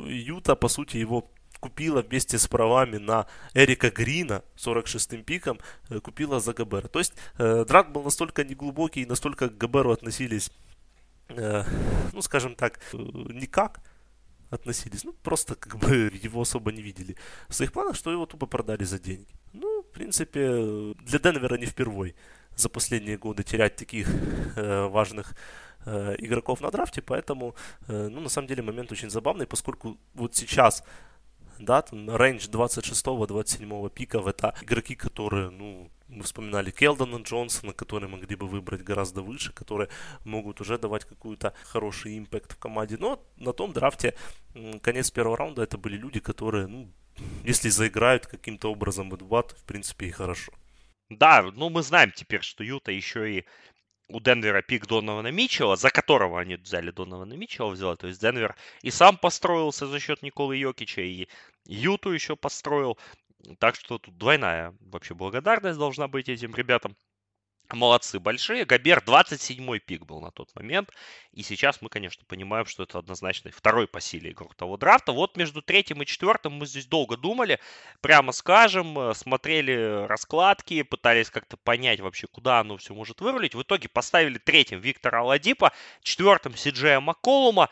Юта, 0.06 0.56
по 0.56 0.68
сути, 0.68 0.98
его 0.98 1.32
купила 1.60 2.04
вместе 2.04 2.38
с 2.38 2.48
правами 2.48 2.98
на 2.98 3.26
Эрика 3.56 3.90
Грина 3.90 4.44
46-м 4.56 5.24
пиком, 5.24 5.60
э, 5.90 6.00
купила 6.00 6.40
за 6.40 6.54
Габера. 6.54 6.88
То 6.88 7.00
есть 7.00 7.14
э, 7.40 7.66
драк 7.68 7.92
был 7.92 8.04
настолько 8.04 8.44
неглубокий 8.44 9.02
и 9.02 9.08
настолько 9.08 9.50
к 9.50 9.58
Габеру 9.58 9.92
относились 9.92 10.52
э, 11.30 11.64
ну, 12.14 12.22
скажем 12.22 12.56
так, 12.56 12.80
э, 12.94 12.98
никак 12.98 13.82
относились. 14.50 15.04
Ну, 15.04 15.14
просто 15.14 15.56
как 15.56 15.78
бы 15.78 16.12
его 16.24 16.42
особо 16.42 16.72
не 16.72 16.82
видели 16.82 17.16
в 17.48 17.54
своих 17.54 17.72
планах, 17.72 17.96
что 17.96 18.12
его 18.12 18.26
тупо 18.26 18.48
продали 18.48 18.84
за 18.84 19.00
деньги. 19.00 19.34
Ну, 19.54 19.82
в 19.82 19.92
принципе, 19.92 20.94
для 21.06 21.20
Денвера 21.20 21.58
не 21.58 21.66
впервой 21.66 22.16
за 22.56 22.70
последние 22.70 23.18
годы 23.18 23.44
терять 23.44 23.76
таких 23.76 24.08
э, 24.56 24.88
важных 24.88 25.36
э, 25.86 26.16
игроков 26.18 26.62
на 26.62 26.72
драфте, 26.72 27.02
поэтому, 27.02 27.56
э, 27.88 28.08
ну, 28.12 28.20
на 28.22 28.30
самом 28.30 28.48
деле, 28.48 28.62
момент 28.64 28.92
очень 28.92 29.10
забавный, 29.10 29.48
поскольку 29.48 29.98
вот 30.14 30.36
сейчас 30.36 30.84
да, 31.60 31.82
там 31.82 32.16
рейндж 32.16 32.48
26-27 32.50 33.90
пиков 33.90 34.28
это 34.28 34.54
игроки, 34.62 34.96
которые, 34.96 35.50
ну, 35.50 35.90
мы 36.10 36.24
вспоминали 36.24 36.72
Келдона 36.72 37.22
Джонсона, 37.22 37.74
которые 37.74 38.10
могли 38.10 38.36
бы 38.36 38.48
выбрать 38.48 38.84
гораздо 38.84 39.22
выше, 39.22 39.54
которые 39.54 39.90
могут 40.26 40.60
уже 40.60 40.78
давать 40.78 41.06
какой-то 41.06 41.54
хороший 41.64 42.18
импакт 42.18 42.54
в 42.54 42.58
команде. 42.58 42.98
Но 42.98 43.24
на 43.38 43.54
том 43.54 43.74
драфте 43.74 44.16
конец 44.82 45.12
первого 45.12 45.38
раунда 45.38 45.64
это 45.64 45.78
были 45.78 45.98
люди, 45.98 46.20
которые, 46.20 46.68
ну, 46.68 46.92
если 47.44 47.70
заиграют 47.70 48.28
каким-то 48.28 48.72
образом 48.72 49.10
в 49.10 49.18
бат, 49.24 49.52
в 49.52 49.64
принципе, 49.66 50.08
и 50.08 50.12
хорошо. 50.12 50.52
Да, 51.10 51.44
ну 51.54 51.70
мы 51.70 51.84
знаем 51.84 52.12
теперь, 52.12 52.42
что 52.42 52.64
Юта 52.64 52.92
еще 52.92 53.32
и 53.32 53.46
у 54.10 54.20
Денвера 54.20 54.62
пик 54.62 54.88
Донована 54.88 55.32
Митчелла, 55.32 55.76
за 55.76 55.90
которого 55.92 56.40
они 56.40 56.56
взяли 56.56 56.92
Донована 56.92 57.34
Митчелла, 57.34 57.72
взяла. 57.72 57.96
То 57.96 58.08
есть 58.08 58.20
Денвер 58.20 58.56
и 58.82 58.92
сам 58.92 59.18
построился 59.18 59.88
за 59.88 60.00
счет 60.00 60.24
Николы 60.24 60.58
Йокича, 60.58 61.02
и 61.02 61.28
Юту 61.66 62.12
еще 62.12 62.36
построил. 62.36 62.98
Так 63.60 63.76
что 63.76 63.98
тут 63.98 64.18
двойная 64.18 64.76
вообще 64.82 65.14
благодарность 65.14 65.80
должна 65.80 66.08
быть 66.08 66.30
этим 66.30 66.54
ребятам. 66.56 66.96
Молодцы 67.72 68.20
большие. 68.20 68.66
Габер 68.66 69.04
27-й 69.06 69.80
пик 69.80 70.04
был 70.04 70.22
на 70.22 70.32
тот 70.32 70.50
момент. 70.56 70.90
И 71.34 71.44
сейчас 71.44 71.84
мы, 71.84 71.90
конечно, 71.90 72.26
понимаем, 72.26 72.66
что 72.66 72.82
это 72.82 72.98
однозначно 72.98 73.52
второй 73.52 73.88
по 73.88 74.02
силе 74.02 74.32
игрок 74.32 74.56
того 74.56 74.76
драфта. 74.76 75.12
Вот 75.12 75.38
между 75.38 75.62
третьим 75.62 76.02
и 76.02 76.06
четвертым 76.08 76.54
мы 76.54 76.66
здесь 76.66 76.88
долго 76.88 77.16
думали. 77.16 77.60
Прямо 78.02 78.32
скажем, 78.32 78.98
э, 78.98 79.14
смотрели 79.14 80.08
раскладки, 80.08 80.82
пытались 80.82 81.30
как-то 81.30 81.58
понять 81.58 82.00
вообще, 82.00 82.26
куда 82.26 82.60
оно 82.60 82.76
все 82.78 82.96
может 82.96 83.22
вырулить. 83.22 83.54
В 83.54 83.62
итоге 83.62 83.88
поставили 83.88 84.40
третьим 84.40 84.80
Виктора 84.80 85.20
Аладипа, 85.20 85.72
четвертым 86.02 86.56
Сиджея 86.56 87.00
Макколума 87.00 87.70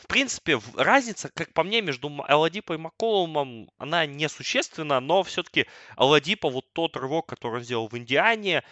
в 0.00 0.06
принципе, 0.06 0.58
разница, 0.76 1.28
как 1.28 1.52
по 1.52 1.62
мне, 1.62 1.82
между 1.82 2.10
Аладипой 2.26 2.76
и 2.76 2.80
Макколумом, 2.80 3.70
она 3.78 4.06
несущественна, 4.06 5.00
но 5.00 5.22
все-таки 5.22 5.66
Аладипа, 5.96 6.48
вот 6.48 6.72
тот 6.72 6.96
рывок, 6.96 7.26
который 7.26 7.56
он 7.56 7.64
сделал 7.64 7.88
в 7.88 7.96
Индиане, 7.96 8.62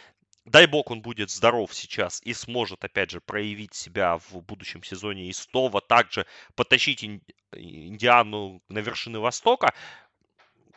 дай 0.46 0.66
бог 0.66 0.90
он 0.90 1.02
будет 1.02 1.30
здоров 1.30 1.74
сейчас 1.74 2.22
и 2.22 2.32
сможет, 2.32 2.82
опять 2.84 3.10
же, 3.10 3.20
проявить 3.20 3.74
себя 3.74 4.18
в 4.18 4.40
будущем 4.40 4.82
сезоне 4.82 5.28
и 5.28 5.32
снова 5.32 5.80
также 5.80 6.26
потащить 6.54 7.04
Индиану 7.52 8.62
на 8.68 8.78
вершины 8.78 9.20
Востока, 9.20 9.74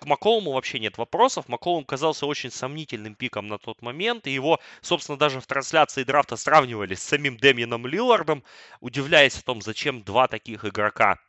к 0.02 0.06
Маколуму 0.08 0.54
вообще 0.54 0.80
нет 0.80 0.98
вопросов. 0.98 1.48
Маколум 1.48 1.86
казался 1.86 2.26
очень 2.26 2.50
сомнительным 2.50 3.14
пиком 3.14 3.48
на 3.48 3.60
тот 3.60 3.84
момент. 3.84 4.26
И 4.26 4.32
его, 4.32 4.60
собственно, 4.82 5.16
даже 5.16 5.40
в 5.40 5.46
трансляции 5.46 6.04
драфта 6.04 6.38
сравнивали 6.38 6.96
с 6.96 7.04
самим 7.04 7.38
Демином 7.38 7.86
Лиллардом, 7.86 8.44
удивляясь 8.80 9.38
о 9.38 9.44
том, 9.44 9.62
зачем 9.62 10.02
два 10.02 10.28
таких 10.28 10.66
игрока 10.66 11.20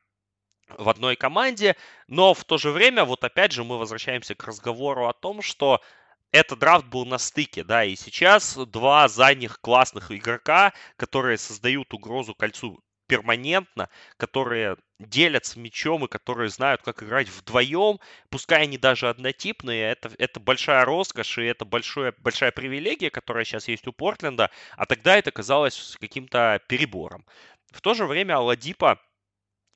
в 0.69 0.89
одной 0.89 1.17
команде. 1.17 1.77
Но 2.09 2.33
в 2.33 2.45
то 2.45 2.57
же 2.57 2.71
время, 2.71 3.05
вот 3.05 3.23
опять 3.25 3.53
же, 3.53 3.63
мы 3.63 3.77
возвращаемся 3.77 4.35
к 4.35 4.45
разговору 4.45 5.07
о 5.07 5.13
том, 5.13 5.43
что 5.43 5.83
этот 6.31 6.59
драфт 6.59 6.87
был 6.87 7.05
на 7.05 7.19
стыке, 7.19 7.65
да, 7.65 7.85
и 7.85 7.95
сейчас 7.95 8.57
два 8.57 9.07
задних 9.09 9.61
классных 9.61 10.11
игрока, 10.11 10.73
которые 10.97 11.37
создают 11.37 11.93
угрозу 11.93 12.35
кольцу 12.35 12.83
перманентно, 13.13 13.91
которые 14.17 14.79
делятся 14.99 15.59
мячом 15.61 16.03
и 16.07 16.09
которые 16.09 16.49
знают, 16.49 16.81
как 16.81 17.03
играть 17.03 17.29
вдвоем, 17.29 17.99
пускай 18.31 18.63
они 18.63 18.79
даже 18.79 19.11
однотипные, 19.11 19.91
это, 19.91 20.11
это 20.17 20.41
большая 20.41 20.87
роскошь 20.87 21.37
и 21.37 21.43
это 21.43 21.67
большое, 21.67 22.15
большая 22.17 22.53
привилегия, 22.53 23.11
которая 23.11 23.45
сейчас 23.45 23.69
есть 23.69 23.87
у 23.87 23.93
Портленда, 23.93 24.51
а 24.79 24.87
тогда 24.87 25.19
это 25.19 25.31
казалось 25.31 25.99
каким-то 26.01 26.63
перебором. 26.69 27.27
В 27.71 27.83
то 27.83 27.93
же 27.93 28.07
время 28.07 28.37
Аладипа 28.37 28.99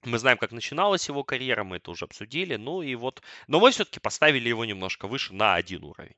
мы 0.02 0.18
знаем, 0.18 0.38
как 0.38 0.52
начиналась 0.52 1.06
его 1.06 1.22
карьера, 1.22 1.62
мы 1.62 1.76
это 1.76 1.90
уже 1.90 2.06
обсудили. 2.06 2.56
Ну 2.56 2.80
и 2.80 2.94
вот, 2.94 3.20
но 3.48 3.60
мы 3.60 3.70
все-таки 3.70 4.00
поставили 4.00 4.48
его 4.48 4.64
немножко 4.64 5.08
выше 5.08 5.34
на 5.34 5.56
один 5.56 5.84
уровень. 5.84 6.16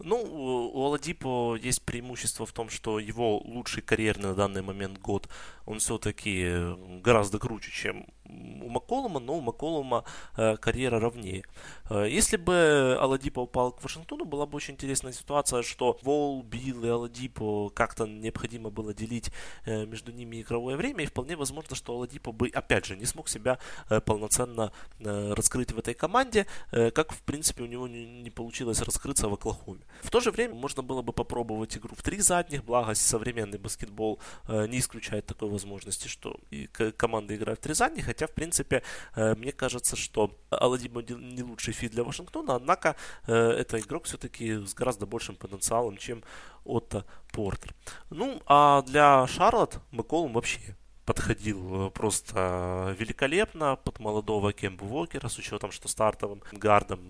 Ну, 0.00 0.16
у 0.16 0.84
Оладипо 0.84 1.56
есть 1.60 1.84
преимущество 1.84 2.46
в 2.46 2.52
том, 2.52 2.70
что 2.70 3.00
его 3.00 3.38
лучший 3.38 3.82
карьерный 3.82 4.28
на 4.28 4.34
данный 4.34 4.62
момент 4.62 4.98
год, 4.98 5.28
он 5.68 5.80
все-таки 5.80 7.00
гораздо 7.02 7.38
круче, 7.38 7.70
чем 7.70 8.06
у 8.24 8.68
Макколума, 8.68 9.20
но 9.20 9.36
у 9.36 9.40
Макколума 9.40 10.04
э, 10.36 10.56
карьера 10.56 11.00
ровнее. 11.00 11.44
Э, 11.90 12.06
если 12.08 12.36
бы 12.36 12.96
Аладипо 13.00 13.40
упал 13.40 13.72
к 13.72 13.82
Вашингтону, 13.82 14.24
была 14.24 14.46
бы 14.46 14.56
очень 14.56 14.74
интересная 14.74 15.12
ситуация, 15.12 15.62
что 15.62 15.98
Вол, 16.02 16.42
Билл 16.42 16.84
и 16.84 16.88
Аладипо 16.88 17.70
как-то 17.70 18.06
необходимо 18.06 18.70
было 18.70 18.94
делить 18.94 19.30
э, 19.64 19.86
между 19.86 20.12
ними 20.12 20.42
игровое 20.42 20.76
время, 20.76 21.04
и 21.04 21.06
вполне 21.06 21.36
возможно, 21.36 21.76
что 21.76 21.94
Аладипо 21.94 22.32
бы, 22.32 22.48
опять 22.48 22.86
же, 22.86 22.96
не 22.96 23.06
смог 23.06 23.28
себя 23.28 23.58
э, 23.88 24.00
полноценно 24.00 24.72
э, 25.00 25.32
раскрыть 25.34 25.72
в 25.72 25.78
этой 25.78 25.94
команде, 25.94 26.46
э, 26.72 26.90
как, 26.90 27.12
в 27.12 27.22
принципе, 27.22 27.62
у 27.62 27.66
него 27.66 27.88
не, 27.88 28.06
не 28.22 28.30
получилось 28.30 28.82
раскрыться 28.82 29.28
в 29.28 29.34
Оклахоме. 29.34 29.82
В 30.02 30.10
то 30.10 30.20
же 30.20 30.30
время 30.30 30.54
можно 30.54 30.82
было 30.82 31.02
бы 31.02 31.12
попробовать 31.12 31.76
игру 31.76 31.94
в 31.94 32.02
три 32.02 32.20
задних, 32.20 32.64
благо 32.64 32.94
современный 32.94 33.58
баскетбол 33.58 34.18
э, 34.48 34.66
не 34.66 34.78
исключает 34.78 35.26
такой 35.26 35.57
возможности, 35.58 36.08
что 36.08 36.36
и 36.50 36.66
команда 36.96 37.34
играет 37.34 37.58
в 37.58 37.62
три 37.62 37.74
задних, 37.74 38.06
хотя, 38.06 38.26
в 38.26 38.32
принципе, 38.32 38.82
э, 39.16 39.34
мне 39.34 39.52
кажется, 39.52 39.96
что 39.96 40.30
Оладипо 40.50 41.00
не 41.00 41.42
лучший 41.42 41.74
fit 41.74 41.92
для 41.92 42.04
Вашингтона, 42.04 42.54
однако 42.54 42.94
э, 43.26 43.34
это 43.34 43.78
игрок 43.78 44.04
все-таки 44.04 44.66
с 44.66 44.74
гораздо 44.74 45.06
большим 45.06 45.36
потенциалом, 45.36 45.96
чем 45.96 46.22
Отто 46.64 47.04
Портер. 47.32 47.74
Ну, 48.10 48.40
а 48.46 48.82
для 48.82 49.26
Шарлотт 49.26 49.80
Маколум 49.90 50.32
вообще 50.32 50.76
подходил 51.04 51.86
э, 51.86 51.90
просто 51.90 52.94
великолепно 52.98 53.76
под 53.76 53.98
молодого 53.98 54.52
Кембу 54.52 54.86
Уокера, 54.86 55.28
с 55.28 55.38
учетом, 55.38 55.72
что 55.72 55.88
стартовым 55.88 56.42
гардом 56.52 57.00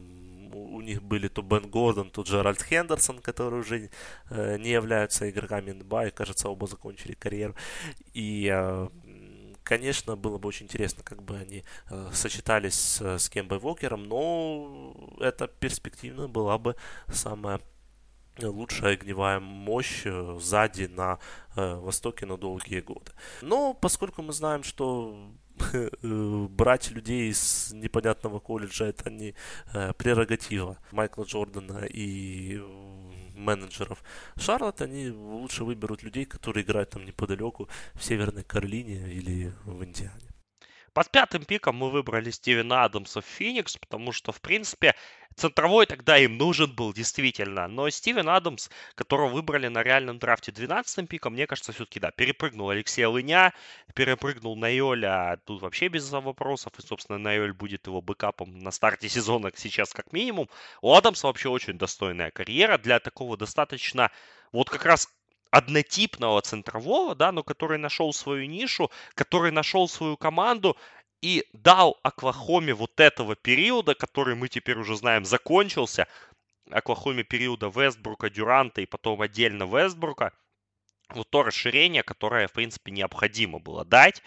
у 0.52 0.80
них 0.80 1.02
были 1.02 1.28
то 1.28 1.42
Бен 1.42 1.70
Гордон, 1.70 2.10
то 2.10 2.22
Джеральд 2.22 2.62
Хендерсон, 2.62 3.18
которые 3.20 3.60
уже 3.60 3.90
э, 4.30 4.58
не 4.58 4.70
являются 4.70 5.28
игроками 5.28 5.72
НБА, 5.72 6.06
и, 6.06 6.10
кажется, 6.10 6.48
оба 6.48 6.66
закончили 6.66 7.14
карьеру. 7.14 7.54
И 8.14 8.50
э, 8.52 8.88
конечно, 9.62 10.16
было 10.16 10.38
бы 10.38 10.48
очень 10.48 10.66
интересно, 10.66 11.02
как 11.02 11.22
бы 11.22 11.36
они 11.36 11.62
э, 11.90 12.10
сочетались 12.12 12.74
с, 12.74 13.18
с 13.18 13.28
Кембой 13.28 13.58
Вокером, 13.58 14.04
но 14.04 15.16
это 15.20 15.46
перспективно 15.46 16.28
была 16.28 16.58
бы 16.58 16.74
самая 17.08 17.60
лучшая 18.42 18.94
огневая 18.94 19.40
мощь 19.40 20.02
э, 20.04 20.38
сзади 20.40 20.84
на 20.84 21.18
э, 21.56 21.74
Востоке 21.74 22.26
на 22.26 22.36
долгие 22.36 22.80
годы. 22.80 23.12
Но 23.42 23.74
поскольку 23.74 24.22
мы 24.22 24.32
знаем, 24.32 24.62
что 24.62 25.14
э, 25.14 25.47
брать 26.02 26.90
людей 26.90 27.30
из 27.30 27.72
непонятного 27.72 28.40
колледжа 28.40 28.86
это 28.86 29.10
не 29.10 29.34
э, 29.72 29.92
прерогатива 29.94 30.78
Майкла 30.92 31.24
Джордана 31.24 31.84
и 31.84 32.60
менеджеров 33.34 34.02
Шарлотт, 34.36 34.82
они 34.82 35.10
лучше 35.10 35.64
выберут 35.64 36.02
людей, 36.02 36.24
которые 36.24 36.64
играют 36.64 36.90
там 36.90 37.04
неподалеку 37.04 37.68
в 37.94 38.04
Северной 38.04 38.44
Каролине 38.44 39.12
или 39.12 39.52
в 39.64 39.84
Индиане. 39.84 40.27
Под 40.98 41.12
пятым 41.12 41.44
пиком 41.44 41.76
мы 41.76 41.90
выбрали 41.90 42.28
Стивена 42.32 42.82
Адамса 42.82 43.20
в 43.20 43.24
Феникс, 43.24 43.76
потому 43.76 44.10
что, 44.10 44.32
в 44.32 44.40
принципе, 44.40 44.96
центровой 45.36 45.86
тогда 45.86 46.18
им 46.18 46.36
нужен 46.36 46.74
был 46.74 46.92
действительно. 46.92 47.68
Но 47.68 47.88
Стивен 47.88 48.28
Адамс, 48.28 48.68
которого 48.96 49.28
выбрали 49.28 49.68
на 49.68 49.84
реальном 49.84 50.18
драфте 50.18 50.50
12-м 50.50 51.06
пиком, 51.06 51.34
мне 51.34 51.46
кажется, 51.46 51.70
все-таки, 51.70 52.00
да, 52.00 52.10
перепрыгнул 52.10 52.70
Алексея 52.70 53.06
Лыня, 53.06 53.54
перепрыгнул 53.94 54.56
Найоля, 54.56 55.38
тут 55.44 55.62
вообще 55.62 55.86
без 55.86 56.10
вопросов. 56.10 56.72
И, 56.80 56.82
собственно, 56.82 57.18
Найоль 57.18 57.52
будет 57.52 57.86
его 57.86 58.02
бэкапом 58.02 58.58
на 58.58 58.72
старте 58.72 59.08
сезона 59.08 59.52
сейчас 59.54 59.92
как 59.92 60.12
минимум. 60.12 60.50
У 60.82 60.92
Адамса 60.92 61.28
вообще 61.28 61.48
очень 61.48 61.78
достойная 61.78 62.32
карьера 62.32 62.76
для 62.76 62.98
такого 62.98 63.36
достаточно 63.36 64.10
вот 64.50 64.68
как 64.68 64.84
раз 64.84 65.08
однотипного 65.50 66.40
центрового, 66.42 67.14
да, 67.14 67.32
но 67.32 67.42
который 67.42 67.78
нашел 67.78 68.12
свою 68.12 68.46
нишу, 68.46 68.90
который 69.14 69.50
нашел 69.50 69.88
свою 69.88 70.16
команду 70.16 70.76
и 71.22 71.44
дал 71.52 71.98
Оклахоме 72.02 72.74
вот 72.74 73.00
этого 73.00 73.34
периода, 73.34 73.94
который 73.94 74.34
мы 74.34 74.48
теперь 74.48 74.78
уже 74.78 74.96
знаем 74.96 75.24
закончился, 75.24 76.06
Оклахоме 76.70 77.24
периода 77.24 77.68
Вестбрука, 77.68 78.30
Дюранта 78.30 78.82
и 78.82 78.86
потом 78.86 79.22
отдельно 79.22 79.64
Вестбрука, 79.64 80.32
вот 81.10 81.30
то 81.30 81.42
расширение, 81.42 82.02
которое, 82.02 82.48
в 82.48 82.52
принципе, 82.52 82.92
необходимо 82.92 83.58
было 83.58 83.84
дать. 83.84 84.22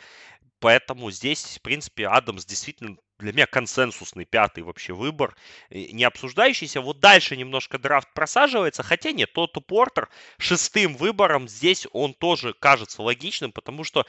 Поэтому 0.62 1.10
здесь, 1.10 1.58
в 1.58 1.62
принципе, 1.64 2.08
Адамс 2.08 2.46
действительно 2.46 2.96
для 3.18 3.34
меня 3.34 3.48
консенсусный 3.48 4.26
пятый 4.26 4.64
вообще 4.64 4.94
выбор, 4.94 5.36
не 5.70 6.04
обсуждающийся. 6.04 6.82
Вот 6.82 7.00
дальше 7.00 7.36
немножко 7.36 7.80
драфт 7.80 8.08
просаживается, 8.14 8.84
хотя 8.84 9.12
нет, 9.12 9.34
тот 9.34 9.54
Портер 9.66 10.10
шестым 10.38 10.96
выбором 10.96 11.48
здесь 11.48 11.88
он 11.94 12.14
тоже 12.14 12.54
кажется 12.54 13.02
логичным, 13.02 13.52
потому 13.52 13.84
что 13.84 14.06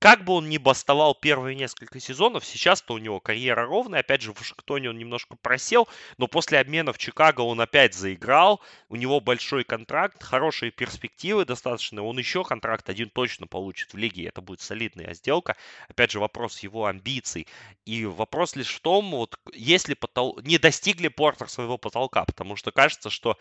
как 0.00 0.24
бы 0.24 0.32
он 0.32 0.48
ни 0.48 0.56
бастовал 0.56 1.14
первые 1.14 1.54
несколько 1.54 2.00
сезонов, 2.00 2.46
сейчас-то 2.46 2.94
у 2.94 2.98
него 2.98 3.20
карьера 3.20 3.66
ровная. 3.66 4.00
Опять 4.00 4.22
же, 4.22 4.32
в 4.32 4.38
Вашингтоне 4.38 4.88
он 4.88 4.96
немножко 4.96 5.36
просел, 5.36 5.88
но 6.16 6.26
после 6.26 6.58
обмена 6.58 6.94
в 6.94 6.98
Чикаго 6.98 7.42
он 7.42 7.60
опять 7.60 7.94
заиграл. 7.94 8.62
У 8.88 8.96
него 8.96 9.20
большой 9.20 9.62
контракт, 9.62 10.22
хорошие 10.22 10.72
перспективы 10.72 11.44
достаточно. 11.44 12.02
Он 12.02 12.18
еще 12.18 12.44
контракт 12.44 12.88
один 12.88 13.10
точно 13.10 13.46
получит 13.46 13.92
в 13.92 13.98
лиге. 13.98 14.24
Это 14.24 14.40
будет 14.40 14.62
солидная 14.62 15.12
сделка. 15.12 15.54
Опять 15.88 16.12
же, 16.12 16.18
вопрос 16.18 16.60
его 16.60 16.86
амбиций. 16.86 17.46
И 17.84 18.06
вопрос 18.06 18.56
лишь 18.56 18.74
в 18.74 18.80
том, 18.80 19.10
вот 19.10 19.38
если 19.52 19.92
потол... 19.92 20.40
не 20.42 20.56
достигли 20.56 21.08
Портер 21.08 21.50
своего 21.50 21.76
потолка, 21.76 22.24
потому 22.24 22.56
что 22.56 22.72
кажется, 22.72 23.10
что 23.10 23.36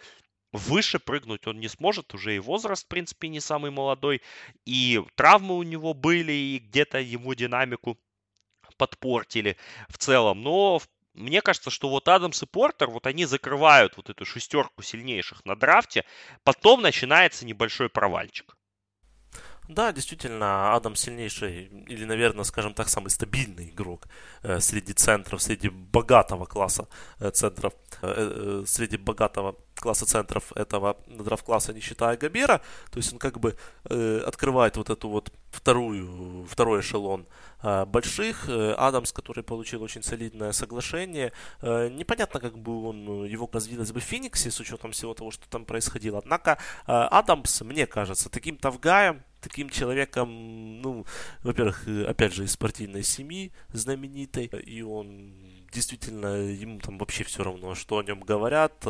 Выше 0.52 0.98
прыгнуть 0.98 1.46
он 1.46 1.60
не 1.60 1.68
сможет, 1.68 2.14
уже 2.14 2.36
и 2.36 2.40
возраст, 2.40 2.86
в 2.86 2.88
принципе, 2.88 3.28
не 3.28 3.40
самый 3.40 3.70
молодой, 3.70 4.22
и 4.66 5.02
травмы 5.16 5.58
у 5.58 5.64
него 5.64 5.94
были, 5.94 6.32
и 6.32 6.60
где-то 6.60 7.00
ему 7.00 7.36
динамику 7.36 8.00
подпортили 8.78 9.58
в 9.90 9.98
целом. 9.98 10.42
Но 10.42 10.82
мне 11.14 11.42
кажется, 11.42 11.70
что 11.70 11.90
вот 11.90 12.08
Адамс 12.08 12.42
и 12.42 12.46
Портер, 12.46 12.90
вот 12.90 13.06
они 13.06 13.26
закрывают 13.26 13.98
вот 13.98 14.10
эту 14.10 14.26
шестерку 14.26 14.82
сильнейших 14.82 15.46
на 15.46 15.56
драфте, 15.56 16.06
потом 16.44 16.82
начинается 16.82 17.46
небольшой 17.46 17.90
провальчик. 17.90 18.56
Да, 19.70 19.92
действительно, 19.92 20.74
Адам 20.74 20.96
сильнейший, 20.96 21.66
или, 21.88 22.04
наверное, 22.04 22.44
скажем 22.44 22.74
так, 22.74 22.90
самый 22.90 23.10
стабильный 23.10 23.70
игрок 23.70 24.08
э, 24.42 24.60
среди 24.60 24.94
центров, 24.94 25.44
среди 25.44 25.70
богатого 25.70 26.46
класса 26.46 26.88
э, 27.20 27.30
центров, 27.30 27.74
э, 28.02 28.64
среди 28.66 28.98
богатого 28.98 29.56
класса 29.80 30.06
центров 30.06 30.52
этого 30.56 30.98
драфт-класса, 31.08 31.74
не 31.74 31.82
считая 31.82 32.18
Габера. 32.18 32.62
То 32.92 32.98
есть 32.98 33.14
он 33.14 33.20
как 33.20 33.40
бы 33.40 33.56
э, 33.86 34.22
открывает 34.26 34.78
вот 34.78 34.90
эту 34.90 35.10
вот 35.10 35.32
вторую, 35.52 36.46
второй 36.46 36.82
эшелон 36.82 37.28
э, 37.64 37.86
больших. 37.86 38.50
Э, 38.50 38.74
Адамс, 38.74 39.12
который 39.12 39.44
получил 39.44 39.84
очень 39.84 40.04
солидное 40.04 40.52
соглашение. 40.52 41.32
Э, 41.62 41.90
непонятно, 41.90 42.40
как 42.40 42.58
бы 42.58 42.88
он, 42.88 43.26
его 43.26 43.50
развилось 43.52 43.92
бы 43.92 44.00
в 44.00 44.04
Фениксе, 44.04 44.52
с 44.52 44.60
учетом 44.60 44.92
всего 44.92 45.14
того, 45.14 45.32
что 45.32 45.50
там 45.50 45.66
происходило. 45.66 46.20
Однако 46.20 46.52
э, 46.52 46.92
Адамс, 46.92 47.62
мне 47.62 47.88
кажется, 47.88 48.30
таким 48.30 48.58
тавгаем, 48.58 49.24
таким 49.42 49.70
человеком, 49.70 50.82
ну, 50.82 51.06
во-первых, 51.44 51.88
э, 51.88 52.06
опять 52.06 52.34
же, 52.34 52.44
из 52.44 52.52
спортивной 52.52 53.04
семьи 53.04 53.52
знаменитой, 53.74 54.46
и 54.46 54.82
он 54.82 55.34
действительно, 55.72 56.36
ему 56.36 56.80
там 56.80 56.98
вообще 56.98 57.24
все 57.24 57.44
равно, 57.44 57.76
что 57.76 58.00
о 58.00 58.04
нем 58.04 58.22
говорят. 58.22 58.86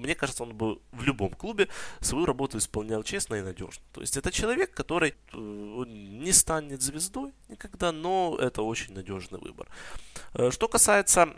Мне 0.00 0.14
кажется, 0.14 0.42
он 0.42 0.54
бы 0.54 0.80
в 0.92 1.02
любом 1.02 1.30
клубе 1.30 1.68
свою 2.00 2.26
работу 2.26 2.58
исполнял 2.58 3.02
честно 3.02 3.36
и 3.36 3.42
надежно. 3.42 3.82
То 3.92 4.00
есть 4.00 4.16
это 4.16 4.30
человек, 4.30 4.72
который 4.72 5.14
э, 5.32 5.36
не 5.36 6.32
станет 6.32 6.82
звездой 6.82 7.32
никогда, 7.48 7.92
но 7.92 8.36
это 8.40 8.62
очень 8.62 8.94
надежный 8.94 9.38
выбор. 9.40 9.68
Э, 10.34 10.50
что 10.50 10.68
касается 10.68 11.28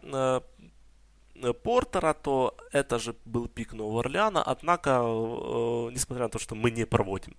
Портера, 1.65 2.15
то 2.15 2.57
это 2.73 2.99
же 2.99 3.15
был 3.25 3.49
пик 3.49 3.73
Нового 3.73 4.01
Орлеана, 4.01 4.43
однако, 4.43 4.91
несмотря 5.91 6.25
на 6.25 6.29
то, 6.29 6.39
что 6.39 6.55
мы 6.55 6.71
не 6.71 6.87
проводим 6.87 7.35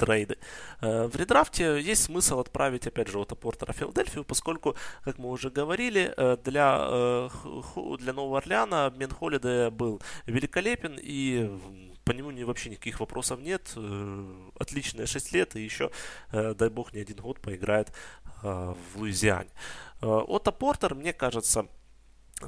трейды. 0.00 0.38
Э, 0.80 1.06
в 1.06 1.16
редрафте 1.16 1.80
есть 1.80 2.04
смысл 2.04 2.40
отправить, 2.40 2.86
опять 2.86 3.08
же, 3.08 3.18
Отто 3.18 3.34
Портера 3.34 3.72
в 3.72 3.76
Филадельфию, 3.76 4.24
поскольку, 4.24 4.74
как 5.04 5.18
мы 5.18 5.28
уже 5.28 5.50
говорили, 5.50 6.12
э, 6.16 6.38
для, 6.42 6.78
э, 6.80 7.28
для 7.98 8.12
Нового 8.12 8.38
Орлеана 8.38 8.86
обмен 8.86 9.10
Холидея 9.10 9.70
был 9.70 10.00
великолепен 10.26 10.98
и 11.00 11.50
по 12.04 12.12
нему 12.12 12.30
не, 12.30 12.44
вообще 12.44 12.70
никаких 12.70 13.00
вопросов 13.00 13.40
нет. 13.40 13.76
Отличные 14.58 15.06
6 15.06 15.32
лет 15.32 15.54
и 15.56 15.60
еще, 15.60 15.90
дай 16.32 16.68
бог, 16.68 16.92
не 16.92 17.02
один 17.02 17.16
год 17.16 17.40
поиграет 17.40 17.92
в 18.42 18.76
Луизиане. 18.96 19.50
Отто 20.00 20.50
Портер, 20.50 20.94
мне 20.94 21.12
кажется, 21.12 21.66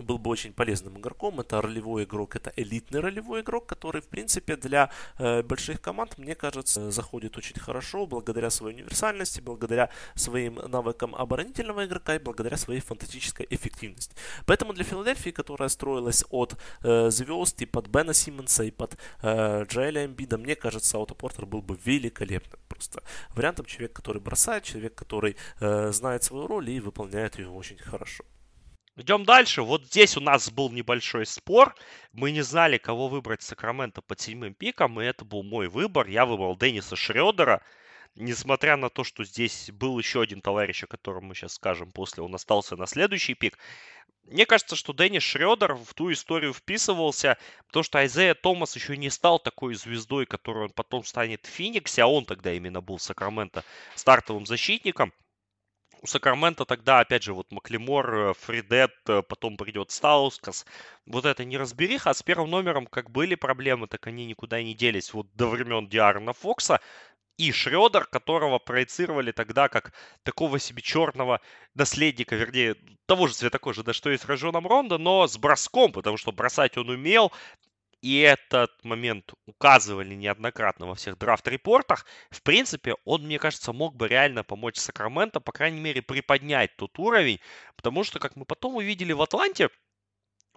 был 0.00 0.18
бы 0.18 0.30
очень 0.30 0.52
полезным 0.52 0.98
игроком. 0.98 1.40
Это 1.40 1.60
ролевой 1.60 2.04
игрок, 2.04 2.36
это 2.36 2.52
элитный 2.56 3.00
ролевой 3.00 3.42
игрок, 3.42 3.66
который, 3.66 4.00
в 4.00 4.08
принципе, 4.08 4.56
для 4.56 4.90
э, 5.18 5.42
больших 5.42 5.80
команд, 5.80 6.18
мне 6.18 6.34
кажется, 6.34 6.90
заходит 6.90 7.36
очень 7.36 7.58
хорошо, 7.60 8.06
благодаря 8.06 8.50
своей 8.50 8.76
универсальности, 8.76 9.40
благодаря 9.40 9.90
своим 10.14 10.54
навыкам 10.54 11.14
оборонительного 11.14 11.84
игрока 11.84 12.16
и 12.16 12.18
благодаря 12.18 12.56
своей 12.56 12.80
фантастической 12.80 13.46
эффективности. 13.50 14.14
Поэтому 14.46 14.72
для 14.72 14.84
Филадельфии, 14.84 15.30
которая 15.30 15.68
строилась 15.68 16.24
от 16.30 16.56
э, 16.82 17.10
звезд 17.10 17.60
и 17.62 17.66
под 17.66 17.88
Бена 17.88 18.14
Симмонса, 18.14 18.64
и 18.64 18.70
под 18.70 18.96
э, 19.22 19.64
Джоэля 19.64 20.06
Эмбида, 20.06 20.38
мне 20.38 20.56
кажется, 20.56 20.98
Отто 20.98 21.14
Портер 21.14 21.46
был 21.46 21.62
бы 21.62 21.78
великолепным. 21.84 22.60
Просто 22.68 23.02
вариантом 23.34 23.66
человек, 23.66 23.92
который 23.92 24.20
бросает, 24.20 24.64
человек, 24.64 24.94
который 24.94 25.36
э, 25.60 25.92
знает 25.92 26.22
свою 26.24 26.46
роль 26.46 26.70
и 26.70 26.80
выполняет 26.80 27.38
ее 27.38 27.48
очень 27.48 27.78
хорошо. 27.78 28.24
Идем 28.96 29.24
дальше. 29.24 29.62
Вот 29.62 29.86
здесь 29.86 30.18
у 30.18 30.20
нас 30.20 30.50
был 30.50 30.70
небольшой 30.70 31.24
спор. 31.24 31.74
Мы 32.12 32.30
не 32.30 32.42
знали, 32.42 32.76
кого 32.76 33.08
выбрать 33.08 33.40
Сакраменто 33.40 34.02
под 34.02 34.20
седьмым 34.20 34.52
пиком, 34.52 35.00
и 35.00 35.04
это 35.04 35.24
был 35.24 35.42
мой 35.42 35.68
выбор. 35.68 36.06
Я 36.08 36.26
выбрал 36.26 36.56
Денниса 36.56 36.94
Шредера. 36.94 37.62
Несмотря 38.16 38.76
на 38.76 38.90
то, 38.90 39.02
что 39.04 39.24
здесь 39.24 39.70
был 39.72 39.98
еще 39.98 40.20
один 40.20 40.42
товарищ, 40.42 40.84
о 40.84 40.86
котором 40.86 41.24
мы 41.24 41.34
сейчас 41.34 41.54
скажем 41.54 41.90
после, 41.90 42.22
он 42.22 42.34
остался 42.34 42.76
на 42.76 42.86
следующий 42.86 43.32
пик. 43.32 43.58
Мне 44.24 44.44
кажется, 44.44 44.76
что 44.76 44.92
Деннис 44.92 45.22
Шредер 45.22 45.72
в 45.72 45.94
ту 45.94 46.12
историю 46.12 46.52
вписывался, 46.52 47.38
потому 47.68 47.84
что 47.84 47.98
Айзея 47.98 48.34
Томас 48.34 48.76
еще 48.76 48.98
не 48.98 49.08
стал 49.08 49.38
такой 49.38 49.74
звездой, 49.74 50.26
которой 50.26 50.64
он 50.64 50.70
потом 50.70 51.02
станет 51.04 51.46
в 51.46 51.48
Фениксе, 51.48 52.02
а 52.02 52.06
он 52.06 52.26
тогда 52.26 52.52
именно 52.52 52.82
был 52.82 52.98
в 52.98 53.02
Сакраменто 53.02 53.64
стартовым 53.94 54.44
защитником 54.44 55.14
у 56.02 56.06
Сакрамента 56.06 56.64
тогда, 56.64 57.00
опять 57.00 57.22
же, 57.22 57.32
вот 57.32 57.50
Маклемор, 57.52 58.14
э, 58.14 58.34
Фридет, 58.34 58.92
э, 59.08 59.22
потом 59.22 59.56
придет 59.56 59.92
Стаускас. 59.92 60.66
Вот 61.06 61.24
это 61.24 61.44
не 61.44 61.56
разбериха, 61.56 62.10
а 62.10 62.14
с 62.14 62.22
первым 62.22 62.50
номером 62.50 62.86
как 62.86 63.10
были 63.10 63.36
проблемы, 63.36 63.86
так 63.86 64.06
они 64.08 64.26
никуда 64.26 64.60
не 64.62 64.74
делись. 64.74 65.14
Вот 65.14 65.32
до 65.34 65.46
времен 65.46 65.88
Диарна 65.88 66.32
Фокса 66.32 66.80
и 67.38 67.52
Шредер, 67.52 68.06
которого 68.06 68.58
проецировали 68.58 69.30
тогда 69.30 69.68
как 69.68 69.92
такого 70.24 70.58
себе 70.58 70.82
черного 70.82 71.40
наследника, 71.74 72.34
вернее, 72.34 72.76
того 73.06 73.28
же 73.28 73.34
цвета 73.34 73.58
кожи, 73.58 73.84
да 73.84 73.92
что 73.92 74.10
и 74.10 74.18
с 74.18 74.24
Рожоном 74.24 74.66
Рондо, 74.66 74.98
но 74.98 75.26
с 75.28 75.38
броском, 75.38 75.92
потому 75.92 76.16
что 76.16 76.32
бросать 76.32 76.76
он 76.76 76.90
умел, 76.90 77.32
и 78.02 78.18
этот 78.18 78.72
момент 78.84 79.32
указывали 79.46 80.14
неоднократно 80.14 80.86
во 80.86 80.94
всех 80.94 81.16
драфт-репортах, 81.16 82.04
в 82.30 82.42
принципе, 82.42 82.96
он, 83.04 83.22
мне 83.22 83.38
кажется, 83.38 83.72
мог 83.72 83.94
бы 83.94 84.08
реально 84.08 84.44
помочь 84.44 84.76
Сакраменто, 84.76 85.40
по 85.40 85.52
крайней 85.52 85.80
мере, 85.80 86.02
приподнять 86.02 86.76
тот 86.76 86.98
уровень, 86.98 87.40
потому 87.76 88.04
что, 88.04 88.18
как 88.18 88.36
мы 88.36 88.44
потом 88.44 88.76
увидели 88.76 89.12
в 89.12 89.22
Атланте, 89.22 89.70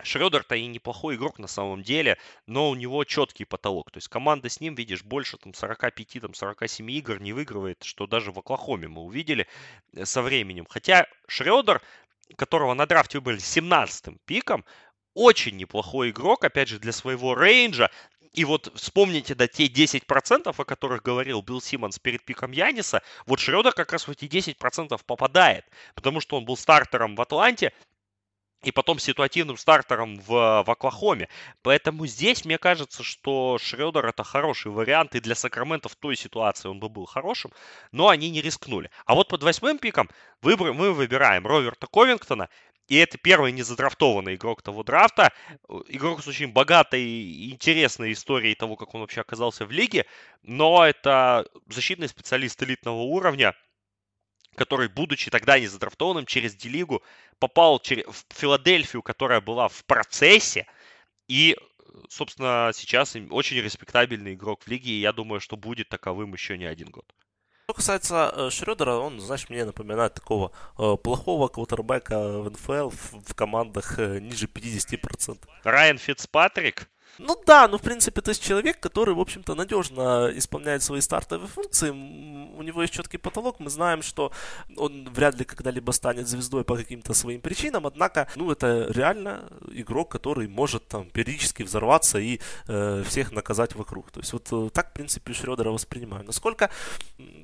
Шредер-то 0.04 0.56
и 0.56 0.66
неплохой 0.66 1.16
игрок 1.16 1.40
на 1.40 1.48
самом 1.48 1.82
деле, 1.82 2.18
но 2.48 2.70
у 2.70 2.76
него 2.76 3.04
четкий 3.06 3.46
потолок. 3.46 3.92
То 3.92 3.98
есть 3.98 4.10
команда 4.10 4.50
с 4.50 4.60
ним, 4.60 4.76
видишь, 4.76 5.04
больше 5.04 5.38
там 5.38 5.54
45, 5.54 6.22
там 6.22 6.34
47 6.34 6.92
игр 6.92 7.22
не 7.22 7.32
выигрывает, 7.32 7.84
что 7.84 8.06
даже 8.06 8.34
в 8.34 8.40
Оклахоме 8.40 8.90
мы 8.90 9.04
увидели 9.04 9.48
э, 9.94 10.04
со 10.04 10.22
временем. 10.22 10.66
Хотя 10.68 11.08
Шредер, 11.28 11.82
которого 12.36 12.74
на 12.74 12.86
драфте 12.86 13.20
выбрали 13.20 13.40
17-м 13.40 14.20
пиком, 14.26 14.66
очень 15.16 15.58
неплохой 15.58 16.12
игрок, 16.12 16.44
опять 16.44 16.68
же, 16.68 16.78
для 16.78 16.92
своего 16.92 17.34
рейнджа. 17.34 17.90
И 18.34 18.44
вот 18.44 18.72
вспомните, 18.76 19.34
да, 19.34 19.48
те 19.48 19.68
10%, 19.68 20.54
о 20.56 20.66
которых 20.66 21.02
говорил 21.02 21.42
Билл 21.42 21.62
Симмонс 21.62 21.98
перед 22.00 22.24
пиком 22.24 22.52
Яниса, 22.52 23.02
вот 23.26 23.40
Шредер 23.40 23.72
как 23.72 23.94
раз 23.94 24.08
в 24.08 24.12
эти 24.12 24.26
10% 24.26 25.00
попадает, 25.06 25.66
потому 25.96 26.20
что 26.20 26.36
он 26.36 26.44
был 26.44 26.58
стартером 26.58 27.16
в 27.16 27.22
Атланте, 27.22 27.72
и 28.66 28.72
потом 28.72 29.00
ситуативным 29.00 29.58
стартером 29.58 30.20
в, 30.20 30.64
в 30.66 30.72
Оклахоме. 30.72 31.30
Поэтому 31.62 32.06
здесь 32.08 32.46
мне 32.46 32.58
кажется, 32.58 33.04
что 33.04 33.58
Шредер 33.60 34.06
это 34.06 34.24
хороший 34.24 34.72
вариант, 34.72 35.16
и 35.16 35.20
для 35.20 35.36
Сакрамента 35.36 35.88
в 35.88 35.96
той 35.96 36.16
ситуации 36.16 36.68
он 36.68 36.80
бы 36.80 36.90
был 36.90 37.06
хорошим, 37.06 37.52
но 37.92 38.10
они 38.10 38.30
не 38.30 38.42
рискнули. 38.42 38.90
А 39.06 39.14
вот 39.14 39.28
под 39.28 39.44
восьмым 39.44 39.78
пиком 39.78 40.10
выбор, 40.42 40.74
мы 40.74 40.92
выбираем 40.92 41.46
Роверта 41.46 41.88
Ковингтона, 41.88 42.50
и 42.88 42.98
это 42.98 43.18
первый 43.18 43.52
незадрафтованный 43.52 44.36
игрок 44.36 44.62
того 44.62 44.84
драфта. 44.84 45.34
Игрок 45.88 46.22
с 46.22 46.28
очень 46.28 46.52
богатой 46.52 47.02
и 47.02 47.52
интересной 47.52 48.12
историей 48.12 48.54
того, 48.54 48.76
как 48.76 48.94
он 48.94 49.02
вообще 49.02 49.22
оказался 49.22 49.66
в 49.66 49.72
лиге. 49.72 50.06
Но 50.44 50.86
это 50.86 51.48
защитный 51.68 52.08
специалист 52.08 52.62
элитного 52.62 53.02
уровня, 53.02 53.56
который, 54.56 54.88
будучи 54.88 55.32
тогда 55.32 55.60
незадрафтованным 55.60 56.28
через 56.28 56.54
D-лигу, 56.56 57.02
попал 57.40 57.80
в 57.80 58.26
Филадельфию, 58.36 59.02
которая 59.02 59.42
была 59.42 59.68
в 59.68 59.84
процессе. 59.86 60.68
И, 61.28 61.58
собственно, 62.08 62.70
сейчас 62.74 63.16
очень 63.32 63.58
респектабельный 63.58 64.36
игрок 64.36 64.62
в 64.62 64.68
лиге. 64.68 64.92
И 64.92 65.00
я 65.00 65.12
думаю, 65.12 65.40
что 65.40 65.58
будет 65.58 65.90
таковым 65.90 66.34
еще 66.34 66.56
не 66.56 66.66
один 66.66 66.90
год. 66.92 67.12
Что 67.68 67.74
касается 67.74 68.32
э, 68.32 68.50
Шредера, 68.52 68.98
он, 68.98 69.20
знаешь, 69.20 69.50
мне 69.50 69.66
напоминает 69.66 70.14
такого 70.14 70.52
э, 70.78 70.98
плохого 71.02 71.48
квотербека 71.48 72.44
в 72.44 72.52
НФЛ 72.52 72.90
в, 72.90 73.14
в 73.28 73.34
командах 73.34 73.98
э, 73.98 74.20
ниже 74.20 74.46
50%. 74.46 75.40
Райан 75.64 75.98
Фицпатрик? 75.98 76.88
Ну 77.18 77.42
да, 77.46 77.68
ну 77.68 77.78
в 77.78 77.82
принципе, 77.82 78.22
то 78.22 78.30
есть 78.30 78.44
человек, 78.44 78.80
который, 78.80 79.16
в 79.16 79.20
общем-то, 79.20 79.56
надежно 79.56 80.30
исполняет 80.36 80.84
свои 80.84 81.00
стартовые 81.02 81.48
функции, 81.48 81.90
у 81.90 82.62
него 82.62 82.82
есть 82.82 82.94
четкий 82.94 83.18
потолок, 83.18 83.60
мы 83.60 83.70
знаем, 83.70 84.02
что 84.02 84.32
он 84.76 85.10
вряд 85.14 85.36
ли 85.36 85.46
когда-либо 85.46 85.92
станет 85.92 86.28
звездой 86.28 86.64
по 86.64 86.76
каким-то 86.76 87.14
своим 87.14 87.42
причинам, 87.42 87.88
однако, 87.88 88.28
ну 88.36 88.52
это 88.52 88.88
реально 88.90 89.50
игрок, 89.72 90.12
который 90.12 90.48
может 90.48 90.88
там 90.88 91.10
периодически 91.10 91.64
взорваться 91.64 92.20
и 92.20 92.40
э, 92.68 93.04
всех 93.08 93.32
наказать 93.32 93.76
вокруг. 93.76 94.12
То 94.12 94.20
есть 94.20 94.34
вот 94.34 94.48
э, 94.52 94.70
так, 94.74 94.90
в 94.90 94.94
принципе, 94.94 95.34
Шредера 95.34 95.72
воспринимаю. 95.72 96.26
Насколько 96.26 96.70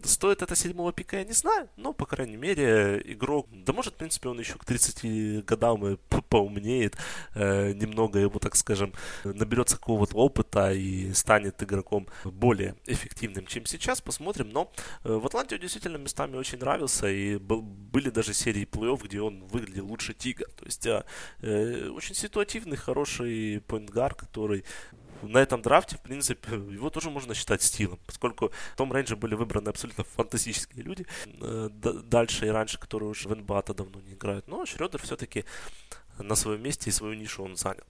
стоит 0.03 0.41
это 0.41 0.55
седьмого 0.55 0.91
пика, 0.91 1.17
я 1.17 1.23
не 1.23 1.33
знаю, 1.33 1.69
но, 1.77 1.93
по 1.93 2.05
крайней 2.05 2.37
мере, 2.37 3.01
игрок, 3.05 3.47
да 3.51 3.73
может, 3.73 3.93
в 3.93 3.97
принципе, 3.97 4.29
он 4.29 4.39
еще 4.39 4.55
к 4.55 4.65
30 4.65 5.45
годам 5.45 5.85
и 5.87 5.97
поумнеет, 6.29 6.97
э, 7.35 7.71
немного 7.73 8.19
ему, 8.19 8.39
так 8.39 8.55
скажем, 8.55 8.93
наберет 9.23 9.60
наберется 9.61 9.77
какого-то 9.77 10.15
опыта 10.15 10.71
и 10.71 11.13
станет 11.13 11.61
игроком 11.63 12.07
более 12.23 12.75
эффективным, 12.85 13.45
чем 13.45 13.65
сейчас, 13.65 14.01
посмотрим. 14.01 14.49
Но 14.49 14.71
э, 15.03 15.13
в 15.13 15.25
Атланте 15.25 15.55
он 15.55 15.61
действительно 15.61 15.97
местами 15.97 16.37
очень 16.37 16.59
нравился, 16.59 17.07
и 17.07 17.37
был, 17.37 17.61
были 17.61 18.09
даже 18.09 18.33
серии 18.33 18.65
плей-офф, 18.65 19.03
где 19.03 19.21
он 19.21 19.43
выглядел 19.47 19.87
лучше 19.87 20.13
Тига. 20.13 20.45
То 20.45 20.65
есть 20.65 20.85
э, 20.85 21.03
э 21.41 21.89
очень 21.89 22.15
ситуативный, 22.15 22.77
хороший 22.77 23.61
поинтгар, 23.67 24.15
который 24.15 24.63
на 25.23 25.37
этом 25.37 25.61
драфте, 25.61 25.97
в 25.97 26.01
принципе, 26.01 26.55
его 26.55 26.89
тоже 26.89 27.09
можно 27.09 27.33
считать 27.33 27.61
стилом, 27.61 27.99
поскольку 28.05 28.51
в 28.73 28.75
том 28.75 28.91
рейнже 28.91 29.15
были 29.15 29.35
выбраны 29.35 29.69
абсолютно 29.69 30.03
фантастические 30.03 30.83
люди, 30.83 31.05
э, 31.25 31.69
дальше 31.71 32.47
и 32.47 32.49
раньше, 32.49 32.79
которые 32.79 33.09
уже 33.09 33.29
в 33.29 33.35
НБА 33.35 33.63
давно 33.75 34.01
не 34.01 34.13
играют. 34.13 34.47
Но 34.47 34.65
Шредер 34.65 34.99
все-таки 35.01 35.45
на 36.17 36.35
своем 36.35 36.61
месте 36.63 36.89
и 36.89 36.93
свою 36.93 37.13
нишу 37.13 37.43
он 37.43 37.55
занял. 37.55 37.85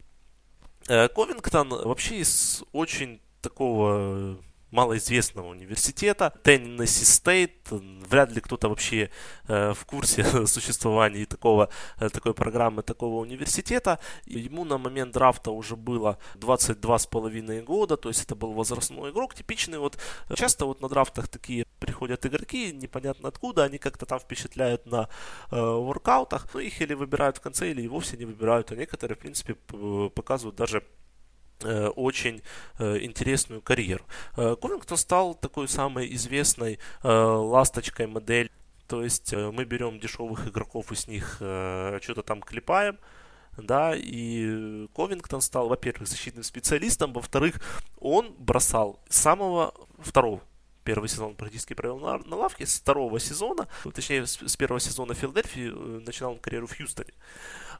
Э, 0.87 1.07
Ковингтон 1.09 1.69
вообще 1.69 2.19
из 2.19 2.63
очень 2.71 3.19
такого 3.41 4.37
малоизвестного 4.71 5.47
университета, 5.49 6.33
Теннесси 6.43 7.05
Стейт. 7.05 7.51
Вряд 7.69 8.31
ли 8.31 8.41
кто-то 8.41 8.69
вообще 8.69 9.09
э, 9.47 9.73
в 9.73 9.85
курсе 9.85 10.23
существования 10.47 11.25
такого, 11.25 11.69
э, 11.99 12.09
такой 12.09 12.33
программы, 12.33 12.81
такого 12.81 13.21
университета. 13.21 13.99
Ему 14.25 14.65
на 14.65 14.77
момент 14.77 15.13
драфта 15.13 15.51
уже 15.51 15.75
было 15.75 16.17
22,5 16.35 17.63
года, 17.63 17.97
то 17.97 18.09
есть 18.09 18.23
это 18.23 18.35
был 18.35 18.53
возрастной 18.53 19.11
игрок, 19.11 19.35
типичный 19.35 19.77
вот. 19.79 19.97
Часто 20.35 20.65
вот 20.65 20.81
на 20.81 20.89
драфтах 20.89 21.27
такие 21.27 21.65
приходят 21.79 22.25
игроки, 22.25 22.71
непонятно 22.73 23.29
откуда, 23.29 23.63
они 23.63 23.77
как-то 23.77 24.05
там 24.05 24.19
впечатляют 24.19 24.85
на 24.85 25.09
э, 25.51 25.59
воркаутах, 25.59 26.47
но 26.53 26.59
их 26.59 26.81
или 26.81 26.93
выбирают 26.93 27.37
в 27.37 27.41
конце, 27.41 27.71
или 27.71 27.81
и 27.81 27.87
вовсе 27.87 28.17
не 28.17 28.25
выбирают, 28.25 28.71
а 28.71 28.75
некоторые, 28.75 29.15
в 29.15 29.19
принципе, 29.19 29.55
показывают 30.15 30.55
даже 30.55 30.83
Э, 30.83 31.00
очень 31.95 32.41
э, 32.79 32.99
интересную 33.01 33.61
карьеру. 33.61 34.05
Э, 34.37 34.55
Ковингтон 34.61 34.97
стал 34.97 35.35
такой 35.35 35.67
самой 35.67 36.13
известной 36.15 36.79
ласточкой 37.03 38.07
модель. 38.07 38.51
То 38.87 39.03
есть 39.03 39.33
мы 39.33 39.63
берем 39.63 39.99
дешевых 39.99 40.47
игроков 40.47 40.91
и 40.91 40.95
с 40.95 41.07
них 41.07 41.35
что-то 41.37 42.23
там 42.23 42.41
клепаем, 42.41 42.97
да, 43.55 43.93
и 43.95 44.87
Ковингтон 44.93 45.39
стал, 45.39 45.69
во-первых, 45.69 46.09
защитным 46.09 46.43
специалистом, 46.43 47.13
во-вторых, 47.13 47.61
он 47.99 48.33
бросал 48.37 48.99
с 49.07 49.17
самого 49.17 49.73
второго 49.99 50.41
первый 50.83 51.09
сезон 51.09 51.35
практически 51.35 51.73
провел 51.73 51.99
на, 51.99 52.17
на 52.17 52.35
лавке, 52.35 52.65
с 52.65 52.79
второго 52.79 53.19
сезона, 53.19 53.67
точнее, 53.93 54.25
с, 54.25 54.37
с 54.37 54.57
первого 54.57 54.79
сезона 54.79 55.13
Филадельфии 55.13 55.69
начинал 56.03 56.33
он 56.33 56.39
карьеру 56.39 56.67
в 56.67 56.75
Хьюстоне. 56.75 57.13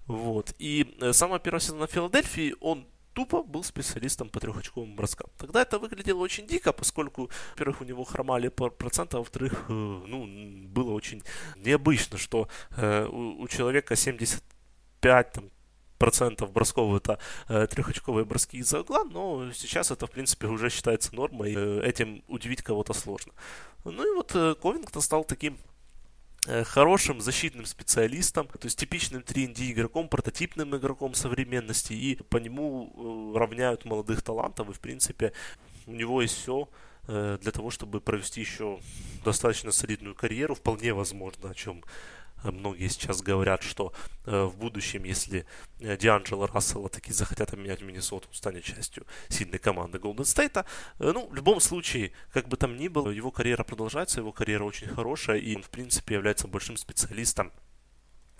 Вот. 0.08 0.54
И 0.60 0.98
с 1.00 1.18
самого 1.18 1.40
первого 1.40 1.62
сезона 1.62 1.88
Филадельфии 1.88 2.56
он 2.60 2.86
тупо 3.14 3.44
был 3.44 3.64
специалистом 3.64 4.30
по 4.30 4.40
трехочковым 4.40 4.96
броскам. 4.96 5.30
Тогда 5.38 5.62
это 5.62 5.80
выглядело 5.80 6.20
очень 6.20 6.48
дико, 6.48 6.74
поскольку, 6.74 7.30
во-первых, 7.52 7.82
у 7.82 7.84
него 7.86 8.04
хромали 8.04 8.48
проценты, 8.50 9.18
а 9.18 9.20
во-вторых, 9.20 9.66
э, 9.70 9.72
ну, 9.72 10.28
было 10.68 10.92
очень 10.92 11.24
необычно, 11.56 12.18
что 12.18 12.48
э, 12.78 13.06
у, 13.06 13.48
человека 13.48 13.96
75 13.96 15.32
там, 15.32 15.52
процентов 15.98 16.52
бросков 16.52 16.96
это 16.96 17.20
э, 17.48 17.68
трехочковые 17.68 18.26
броски 18.26 18.58
из-за 18.58 18.82
угла, 18.82 19.04
но 19.04 19.52
сейчас 19.54 19.92
это, 19.92 20.08
в 20.08 20.12
принципе, 20.12 20.48
уже 20.48 20.70
считается 20.70 21.16
нормой, 21.16 21.54
э, 21.56 21.82
этим 21.84 22.24
удивить 22.28 22.64
кого-то 22.64 22.94
сложно. 22.94 23.34
Ну 23.86 24.12
и 24.12 24.16
вот 24.16 24.32
э, 24.36 24.56
Ковингтон 24.56 25.02
стал 25.02 25.24
таким 25.24 25.58
хорошим 26.66 27.22
защитным 27.22 27.66
специалистом, 27.66 28.48
то 28.48 28.66
есть 28.66 28.80
типичным 28.80 29.22
3D 29.22 29.72
игроком, 29.72 30.10
прототипным 30.10 30.76
игроком 30.76 31.14
современности, 31.14 31.94
и 31.94 32.16
по 32.16 32.38
нему 32.38 33.34
э, 33.36 33.38
равняют 33.38 33.86
молодых 33.86 34.24
талантов, 34.24 34.70
и 34.70 34.74
в 34.74 34.80
принципе 34.80 35.34
у 35.86 35.92
него 35.92 36.22
есть 36.22 36.36
все 36.36 36.68
э, 37.08 37.38
для 37.42 37.52
того, 37.52 37.70
чтобы 37.70 38.02
провести 38.02 38.42
еще 38.42 38.80
достаточно 39.24 39.72
солидную 39.72 40.16
карьеру, 40.16 40.56
вполне 40.56 40.94
возможно, 40.94 41.52
о 41.52 41.54
чем 41.54 41.84
многие 42.44 42.88
сейчас 42.88 43.22
говорят, 43.22 43.64
что 43.64 43.94
э, 44.26 44.44
в 44.44 44.58
будущем, 44.58 45.04
если 45.04 45.46
э, 45.80 45.98
Дианджело 45.98 46.48
Рассела 46.48 46.90
таки 46.90 47.14
захотят 47.14 47.54
обменять 47.54 47.82
Миннесоту, 47.82 48.28
он 48.28 48.34
станет 48.34 48.64
частью 48.64 49.06
сильной 49.30 49.60
команды 49.60 50.00
Голден 50.00 50.26
Стейта. 50.26 50.66
Э, 51.00 51.12
ну, 51.14 51.28
в 51.28 51.36
любом 51.36 51.60
случае, 51.60 52.12
как 52.32 52.48
бы 52.48 52.58
там 52.58 52.78
ни 52.78 52.88
было, 52.88 53.10
его 53.10 53.32
карьера 53.32 53.64
продолжается, 53.64 54.20
его 54.20 54.32
карьера 54.32 54.64
очень 54.64 54.88
хорошая, 54.88 55.38
и 55.38 55.56
он, 55.56 55.62
в 55.62 55.70
принципе, 55.70 56.16
является 56.16 56.48
большим 56.48 56.78
специалистом 56.78 57.52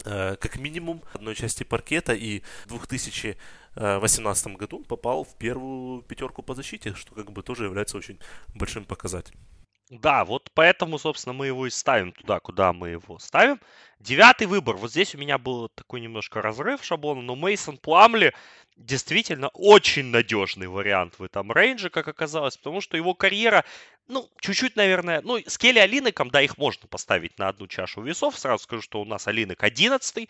как 0.04 0.58
минимум 0.58 1.04
одной 1.14 1.36
части 1.36 1.64
паркета 1.64 2.14
и 2.16 2.42
в 2.66 2.88
2018 2.88 4.48
году 4.58 4.80
попал 4.80 5.24
в 5.24 5.36
первую 5.38 6.02
пятерку 6.02 6.42
по 6.42 6.56
защите, 6.56 6.96
что 6.96 7.14
как 7.14 7.32
бы 7.32 7.44
тоже 7.44 7.66
является 7.66 7.98
очень 7.98 8.18
большим 8.56 8.84
показателем. 8.86 9.40
Да, 9.92 10.24
вот 10.24 10.50
поэтому, 10.54 10.98
собственно, 10.98 11.34
мы 11.34 11.48
его 11.48 11.68
и 11.68 11.70
ставим 11.70 12.14
туда, 12.14 12.40
куда 12.40 12.72
мы 12.72 12.92
его 12.92 13.20
ставим. 13.20 13.60
Девятый 14.00 14.48
выбор. 14.48 14.78
Вот 14.78 14.90
здесь 14.90 15.14
у 15.14 15.18
меня 15.18 15.38
был 15.38 15.68
такой 15.68 16.00
немножко 16.00 16.42
разрыв 16.42 16.82
шаблона, 16.82 17.22
но 17.22 17.36
Мейсон 17.36 17.78
Пламли 17.78 18.34
действительно 18.78 19.50
очень 19.50 20.06
надежный 20.06 20.68
вариант 20.68 21.20
в 21.20 21.24
этом 21.24 21.52
рейнже, 21.52 21.90
как 21.90 22.08
оказалось, 22.08 22.56
потому 22.56 22.80
что 22.80 22.96
его 22.96 23.14
карьера, 23.14 23.66
ну, 24.08 24.30
чуть-чуть, 24.40 24.78
наверное, 24.78 25.22
ну, 25.24 25.40
с 25.46 25.58
Келли 25.58 25.80
Алинеком, 25.80 26.32
да, 26.32 26.42
их 26.42 26.58
можно 26.58 26.88
поставить 26.88 27.38
на 27.38 27.50
одну 27.50 27.68
чашу 27.68 28.02
весов. 28.02 28.40
Сразу 28.40 28.64
скажу, 28.64 28.82
что 28.82 29.02
у 29.02 29.06
нас 29.06 29.28
Алинек 29.28 29.62
11 29.62 30.30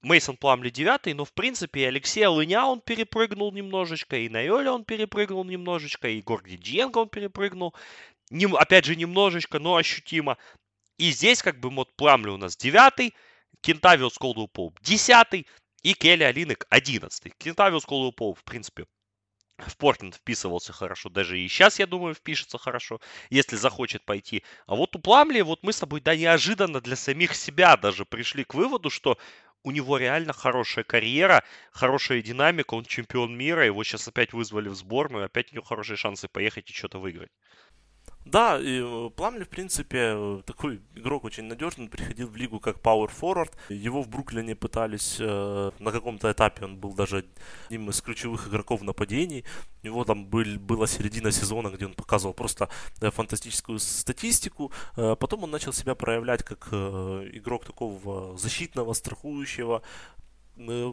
Мейсон 0.00 0.38
Пламли 0.38 0.70
9 0.70 1.14
но, 1.14 1.26
в 1.26 1.32
принципе, 1.32 1.80
и 1.80 1.84
Алексея 1.84 2.30
Лыня 2.30 2.64
он 2.64 2.80
перепрыгнул 2.80 3.52
немножечко, 3.52 4.16
и 4.16 4.30
Найоля 4.30 4.72
он 4.72 4.84
перепрыгнул 4.84 5.44
немножечко, 5.44 6.08
и 6.08 6.22
Горди 6.22 6.56
Диенко 6.56 6.98
он 6.98 7.08
перепрыгнул 7.10 7.74
не, 8.30 8.46
опять 8.46 8.84
же, 8.84 8.96
немножечко, 8.96 9.58
но 9.58 9.76
ощутимо. 9.76 10.38
И 10.98 11.10
здесь 11.10 11.42
как 11.42 11.60
бы 11.60 11.70
вот 11.70 11.94
Пламли 11.96 12.30
у 12.30 12.36
нас 12.36 12.56
девятый, 12.56 13.14
Кентавиус 13.60 14.18
Колдуэлл 14.18 14.48
Поуп 14.48 14.80
десятый 14.80 15.46
и 15.82 15.94
Келли 15.94 16.24
Алинек 16.24 16.66
одиннадцатый. 16.70 17.32
Кентавиус 17.38 17.84
Колдуэлл 17.84 18.12
Поуп, 18.12 18.38
в 18.38 18.44
принципе, 18.44 18.86
в 19.58 19.76
Портленд 19.76 20.14
вписывался 20.14 20.72
хорошо, 20.72 21.08
даже 21.08 21.38
и 21.38 21.48
сейчас, 21.48 21.78
я 21.78 21.86
думаю, 21.86 22.14
впишется 22.14 22.58
хорошо, 22.58 23.00
если 23.30 23.56
захочет 23.56 24.04
пойти. 24.04 24.42
А 24.66 24.74
вот 24.74 24.94
у 24.96 24.98
Пламли, 24.98 25.40
вот 25.40 25.62
мы 25.62 25.72
с 25.72 25.80
тобой, 25.80 26.00
да, 26.00 26.14
неожиданно 26.14 26.80
для 26.80 26.96
самих 26.96 27.34
себя 27.34 27.76
даже 27.76 28.04
пришли 28.04 28.44
к 28.44 28.54
выводу, 28.54 28.90
что 28.90 29.18
у 29.62 29.70
него 29.70 29.96
реально 29.96 30.32
хорошая 30.32 30.84
карьера, 30.84 31.42
хорошая 31.72 32.22
динамика, 32.22 32.74
он 32.74 32.84
чемпион 32.84 33.36
мира, 33.36 33.64
его 33.64 33.82
сейчас 33.82 34.06
опять 34.06 34.32
вызвали 34.32 34.68
в 34.68 34.74
сборную, 34.74 35.24
опять 35.24 35.52
у 35.52 35.56
него 35.56 35.64
хорошие 35.64 35.96
шансы 35.96 36.28
поехать 36.28 36.70
и 36.70 36.74
что-то 36.74 36.98
выиграть. 36.98 37.32
Да, 38.26 38.58
и 38.60 38.82
э, 38.82 39.10
Пламли, 39.14 39.44
в 39.44 39.48
принципе, 39.48 39.98
э, 39.98 40.42
такой 40.44 40.80
игрок 40.96 41.22
очень 41.24 41.44
надежный, 41.44 41.88
приходил 41.88 42.26
в 42.26 42.34
лигу 42.34 42.58
как 42.58 42.78
Power 42.78 43.08
Forward. 43.08 43.52
Его 43.68 44.02
в 44.02 44.08
Бруклине 44.08 44.56
пытались, 44.56 45.18
э, 45.20 45.70
на 45.78 45.92
каком-то 45.92 46.32
этапе 46.32 46.64
он 46.64 46.76
был 46.76 46.92
даже 46.92 47.24
одним 47.66 47.88
из 47.88 48.00
ключевых 48.00 48.48
игроков 48.48 48.82
нападений. 48.82 49.44
У 49.84 49.86
него 49.86 50.04
там 50.04 50.26
был, 50.26 50.58
была 50.58 50.88
середина 50.88 51.30
сезона, 51.30 51.68
где 51.68 51.86
он 51.86 51.94
показывал 51.94 52.34
просто 52.34 52.68
фантастическую 53.00 53.78
статистику. 53.78 54.72
Потом 54.96 55.44
он 55.44 55.52
начал 55.52 55.72
себя 55.72 55.94
проявлять 55.94 56.42
как 56.42 56.72
игрок 56.72 57.64
такого 57.64 58.36
защитного, 58.36 58.92
страхующего, 58.94 59.82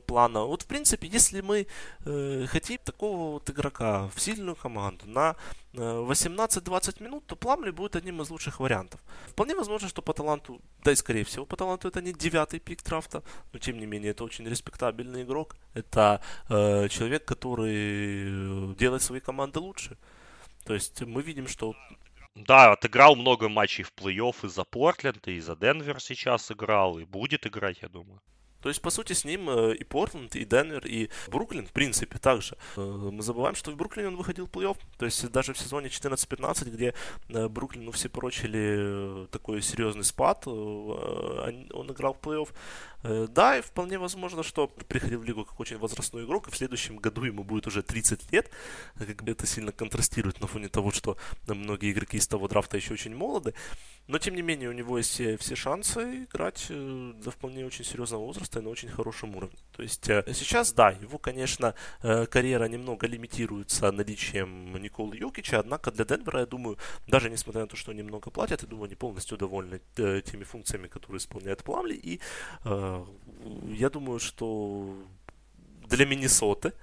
плана. 0.08 0.44
Вот, 0.44 0.64
в 0.64 0.66
принципе, 0.66 1.08
если 1.08 1.42
мы 1.42 1.68
э, 2.06 2.46
хотим 2.48 2.78
такого 2.84 3.32
вот 3.34 3.50
игрока 3.50 4.10
в 4.16 4.20
сильную 4.20 4.56
команду 4.56 5.06
на 5.08 5.36
э, 5.74 5.78
18-20 5.78 7.04
минут, 7.04 7.26
то 7.26 7.36
Пламли 7.36 7.72
будет 7.72 7.96
одним 7.96 8.22
из 8.22 8.30
лучших 8.30 8.60
вариантов. 8.60 9.00
Вполне 9.28 9.56
возможно, 9.56 9.88
что 9.88 10.02
по 10.02 10.14
таланту, 10.14 10.62
да 10.84 10.92
и 10.92 10.96
скорее 10.96 11.24
всего 11.24 11.46
по 11.46 11.56
таланту 11.56 11.88
это 11.88 12.02
не 12.02 12.14
девятый 12.14 12.60
пик 12.60 12.84
драфта, 12.84 13.24
но 13.54 13.60
тем 13.60 13.80
не 13.80 13.86
менее 13.86 14.12
это 14.12 14.24
очень 14.24 14.48
респектабельный 14.48 15.24
игрок. 15.24 15.56
Это 15.74 16.22
э, 16.50 16.90
человек, 16.90 17.26
который 17.26 18.76
делает 18.76 19.02
свои 19.02 19.20
команды 19.20 19.60
лучше. 19.60 19.98
То 20.66 20.74
есть 20.74 21.02
мы 21.02 21.22
видим, 21.22 21.48
что 21.48 21.76
да, 22.36 22.72
отыграл 22.72 23.16
много 23.16 23.48
матчей 23.48 23.84
в 23.84 23.94
плей-офф 23.94 24.46
и 24.46 24.50
за 24.50 24.64
Портленд, 24.64 25.28
и 25.28 25.40
за 25.40 25.56
Денвер 25.56 26.02
сейчас 26.02 26.52
играл, 26.52 26.98
и 27.00 27.06
будет 27.06 27.46
играть, 27.46 27.82
я 27.82 27.90
думаю. 27.90 28.22
То 28.64 28.70
есть, 28.70 28.82
по 28.82 28.92
сути, 28.92 29.12
с 29.12 29.26
ним 29.26 29.50
э, 29.50 29.76
и 29.76 29.84
Портленд, 29.84 30.38
и 30.38 30.46
Денвер, 30.46 30.86
и 30.88 31.10
Бруклин, 31.28 31.68
в 31.68 31.72
принципе, 31.74 32.18
также. 32.18 32.56
Э, 32.78 32.82
мы 32.82 33.22
забываем, 33.22 33.56
что 33.56 33.72
в 33.72 33.76
Бруклине 33.76 34.08
он 34.08 34.16
выходил 34.16 34.48
в 34.48 34.52
плей-офф. 34.52 34.78
То 34.98 35.06
есть, 35.06 35.30
даже 35.32 35.54
в 35.54 35.58
сезоне 35.58 35.90
14-15, 35.90 36.70
где 36.70 36.94
э, 37.28 37.50
Бруклину 37.50 37.92
все 37.92 38.08
прочили 38.08 39.28
такой 39.32 39.62
серьезный 39.62 40.06
спад, 40.06 40.48
он 40.48 41.92
играл 41.92 42.14
в 42.14 42.26
плей-офф. 42.26 42.48
Да, 43.28 43.58
и 43.58 43.62
вполне 43.62 44.00
возможно, 44.00 44.44
что 44.44 44.68
приходил 44.68 45.20
в 45.20 45.26
лигу 45.26 45.44
как 45.44 45.60
очень 45.60 45.78
возрастной 45.78 46.24
игрок, 46.24 46.48
и 46.48 46.52
в 46.52 46.56
следующем 46.56 46.96
году 46.96 47.26
ему 47.26 47.44
будет 47.44 47.68
уже 47.68 47.84
30 47.84 48.32
лет. 48.32 48.50
Как 48.98 49.24
бы 49.24 49.32
это 49.34 49.46
сильно 49.46 49.74
контрастирует 49.74 50.40
на 50.40 50.48
фоне 50.48 50.70
того, 50.70 50.92
что 50.92 51.18
многие 51.48 51.92
игроки 51.92 52.16
из 52.16 52.28
того 52.28 52.48
драфта 52.48 52.78
еще 52.78 52.94
очень 52.94 53.14
молоды. 53.14 53.54
Но, 54.08 54.20
тем 54.20 54.36
не 54.36 54.42
менее, 54.42 54.70
у 54.70 54.74
него 54.74 54.98
есть 54.98 55.12
все, 55.12 55.38
все 55.38 55.56
шансы 55.56 56.24
играть 56.24 56.68
до 56.70 57.32
вполне 57.32 57.66
очень 57.66 57.86
серьезного 57.86 58.26
возраста 58.26 58.54
просто 58.54 58.62
на 58.62 58.70
очень 58.70 58.90
хорошем 58.90 59.36
уровне. 59.36 59.58
То 59.72 59.84
есть 59.84 60.10
э, 60.10 60.24
сейчас, 60.34 60.74
да, 60.74 60.92
его, 61.02 61.18
конечно, 61.18 61.74
э, 62.04 62.26
карьера 62.26 62.68
немного 62.70 63.08
лимитируется 63.08 63.92
наличием 63.92 64.78
Николы 64.82 65.18
Йокича, 65.18 65.60
однако 65.60 65.92
для 65.92 66.06
Денвера, 66.06 66.40
я 66.40 66.46
думаю, 66.46 66.78
даже 67.08 67.30
несмотря 67.30 67.62
на 67.62 67.68
то, 67.68 67.76
что 67.76 67.92
они 67.92 68.04
много 68.04 68.30
платят, 68.32 68.62
я 68.64 68.68
думаю, 68.68 68.86
они 68.86 68.96
полностью 68.96 69.38
довольны 69.38 69.80
э, 69.98 70.22
теми 70.22 70.44
функциями, 70.44 70.88
которые 70.88 71.18
исполняет 71.18 71.64
Пламли, 71.64 71.96
и 71.96 72.20
я 72.66 73.90
думаю, 73.90 74.20
что 74.20 74.96
для 75.90 76.06
Миннесоты, 76.06 76.74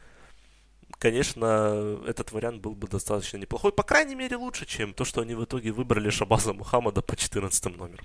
конечно, 0.98 2.00
этот 2.06 2.32
вариант 2.32 2.60
был 2.60 2.74
бы 2.74 2.88
достаточно 2.88 3.36
неплохой. 3.38 3.72
По 3.72 3.82
крайней 3.82 4.14
мере, 4.14 4.36
лучше, 4.36 4.66
чем 4.66 4.94
то, 4.94 5.04
что 5.04 5.20
они 5.20 5.34
в 5.34 5.44
итоге 5.44 5.72
выбрали 5.72 6.10
Шабаза 6.10 6.52
Мухаммада 6.52 7.02
по 7.02 7.16
14 7.16 7.76
номеру. 7.76 8.04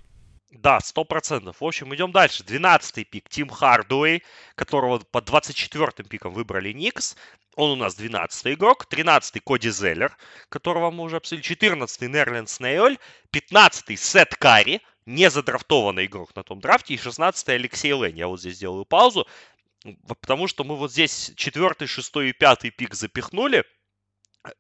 Да, 0.52 0.80
сто 0.80 1.04
процентов. 1.04 1.60
В 1.60 1.66
общем, 1.66 1.94
идем 1.94 2.12
дальше. 2.12 2.44
Двенадцатый 2.44 3.04
пик 3.04 3.28
Тим 3.30 3.50
Хардуэй, 3.50 4.24
которого 4.56 5.00
по 5.00 5.20
24-м 5.20 6.08
пиком 6.08 6.34
выбрали 6.34 6.72
Никс. 6.72 7.16
Он 7.56 7.72
у 7.72 7.76
нас 7.76 8.00
12-й 8.00 8.54
игрок. 8.54 8.88
13-й 8.90 9.42
Коди 9.42 9.70
Зеллер, 9.70 10.16
которого 10.50 10.92
мы 10.92 11.04
уже 11.04 11.18
обсудили. 11.18 11.44
14-й 11.46 12.08
Нерлен 12.08 12.48
Снейль. 12.48 12.98
15-й 13.34 13.98
Сет 13.98 14.36
Карри, 14.36 14.82
не 15.06 15.30
задрафтованный 15.30 16.06
игрок 16.06 16.34
на 16.36 16.44
том 16.44 16.62
драфте. 16.62 16.94
И 16.94 16.98
16-й 16.98 17.54
Алексей 17.54 17.92
Лэнь. 17.92 18.18
Я 18.18 18.28
вот 18.28 18.40
здесь 18.40 18.58
делаю 18.58 18.86
паузу. 18.86 19.28
Потому 20.08 20.48
что 20.48 20.64
мы 20.64 20.76
вот 20.76 20.92
здесь 20.92 21.32
4, 21.36 21.88
6 21.88 22.16
и 22.18 22.34
5 22.34 22.76
пик 22.76 22.94
запихнули 22.94 23.64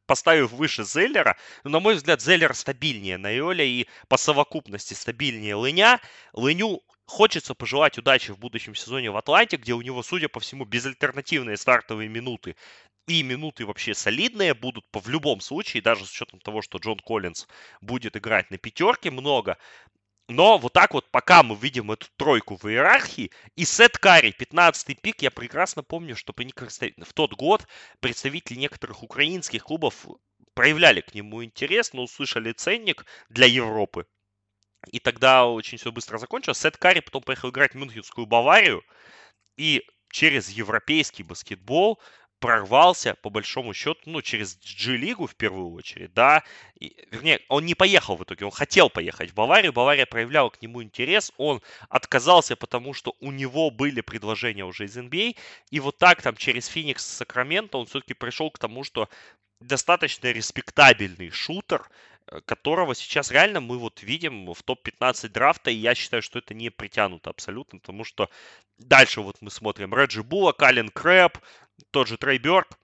поставив 0.08 0.52
выше 0.52 0.84
Зеллера. 0.84 1.38
Но, 1.64 1.70
на 1.70 1.80
мой 1.80 1.94
взгляд, 1.94 2.20
Зеллер 2.20 2.56
стабильнее 2.56 3.18
Найоля 3.18 3.64
и 3.64 3.86
по 4.08 4.18
совокупности 4.18 4.96
стабильнее 4.96 5.54
Лыня. 5.54 6.02
Лыню 6.34 6.82
хочется 7.06 7.54
пожелать 7.54 7.98
удачи 7.98 8.32
в 8.32 8.40
будущем 8.40 8.74
сезоне 8.74 9.12
в 9.12 9.18
Атланте, 9.18 9.58
где 9.58 9.74
у 9.74 9.82
него, 9.82 10.02
судя 10.02 10.28
по 10.28 10.40
всему, 10.40 10.66
безальтернативные 10.66 11.58
стартовые 11.58 12.10
минуты 12.10 12.56
и 13.08 13.22
минуты 13.24 13.66
вообще 13.66 13.94
солидные 13.94 14.54
будут 14.54 14.86
в 14.92 15.10
любом 15.10 15.42
случае, 15.42 15.84
даже 15.84 16.06
с 16.06 16.12
учетом 16.12 16.40
того, 16.40 16.62
что 16.62 16.80
Джон 16.80 17.00
Коллинз 17.00 17.48
будет 17.82 18.18
играть 18.18 18.50
на 18.50 18.58
пятерке 18.58 19.12
много. 19.12 19.58
Но 20.28 20.58
вот 20.58 20.74
так 20.74 20.94
вот, 20.94 21.10
пока 21.12 21.44
мы 21.44 21.56
видим 21.56 21.92
эту 21.92 22.08
тройку 22.18 22.56
в 22.56 22.66
иерархии, 22.66 23.32
и 23.56 23.64
Сет 23.64 23.98
Карри, 24.00 24.36
15-й 24.38 24.96
пик, 24.96 25.22
я 25.22 25.30
прекрасно 25.30 25.84
помню, 25.84 26.16
что 26.16 26.34
в 26.34 27.14
тот 27.14 27.34
год 27.34 27.68
представители 28.00 28.58
некоторых 28.58 29.04
украинских 29.04 29.64
клубов 29.64 30.08
проявляли 30.56 31.02
к 31.02 31.14
нему 31.14 31.44
интерес, 31.44 31.94
но 31.94 32.04
услышали 32.04 32.54
ценник 32.54 33.06
для 33.30 33.46
Европы. 33.46 34.08
И 34.92 35.00
тогда 35.00 35.46
очень 35.46 35.78
все 35.78 35.92
быстро 35.92 36.18
закончилось. 36.18 36.58
Сет 36.58 36.78
Карри 36.78 37.02
потом 37.02 37.22
поехал 37.22 37.50
играть 37.50 37.74
в 37.74 37.78
Мюнхенскую 37.78 38.26
Баварию, 38.26 38.84
и 39.58 39.84
через 40.10 40.50
европейский 40.50 41.24
баскетбол 41.24 42.00
прорвался, 42.40 43.16
по 43.22 43.30
большому 43.30 43.74
счету, 43.74 44.00
ну, 44.06 44.22
через 44.22 44.58
G-лигу 44.58 45.28
в 45.28 45.36
первую 45.36 45.72
очередь, 45.72 46.14
да, 46.14 46.44
и, 46.80 46.96
вернее, 47.12 47.40
он 47.50 47.66
не 47.66 47.76
поехал 47.76 48.18
в 48.18 48.24
итоге, 48.24 48.46
он 48.46 48.52
хотел 48.52 48.90
поехать 48.90 49.32
в 49.32 49.34
Баварию, 49.34 49.74
Бавария 49.74 50.06
проявляла 50.06 50.50
к 50.50 50.62
нему 50.62 50.84
интерес, 50.84 51.32
он 51.38 51.62
отказался, 51.90 52.56
потому 52.56 52.94
что 52.94 53.16
у 53.20 53.32
него 53.32 53.72
были 53.72 54.02
предложения 54.02 54.66
уже 54.66 54.86
из 54.86 54.98
NBA, 54.98 55.38
и 55.72 55.80
вот 55.80 55.98
так 55.98 56.22
там 56.22 56.36
через 56.36 56.68
Феникс 56.68 57.06
Сакраменто 57.06 57.78
он 57.78 57.86
все-таки 57.86 58.14
пришел 58.14 58.52
к 58.52 58.60
тому, 58.60 58.84
что 58.84 59.10
достаточно 59.60 60.32
респектабельный 60.32 61.30
шутер, 61.30 61.90
э, 62.28 62.42
которого 62.46 62.96
сейчас 62.96 63.32
реально 63.32 63.62
мы 63.62 63.78
вот 63.78 64.04
видим 64.04 64.54
в 64.54 64.62
топ-15 64.64 65.30
драфта, 65.30 65.72
и 65.72 65.76
я 65.76 65.96
считаю, 65.96 66.22
что 66.22 66.40
это 66.40 66.54
не 66.54 66.70
притянуто 66.70 67.30
абсолютно, 67.30 67.80
потому 67.80 68.04
что 68.04 68.30
дальше 68.78 69.22
вот 69.22 69.38
мы 69.42 69.50
смотрим 69.52 69.94
Реджи 69.94 70.24
Була, 70.24 70.52
Калин 70.52 70.90
Крэп, 70.90 71.38
тот 71.92 72.08
же 72.08 72.18
Трей 72.18 72.38
Бёрк, 72.38 72.78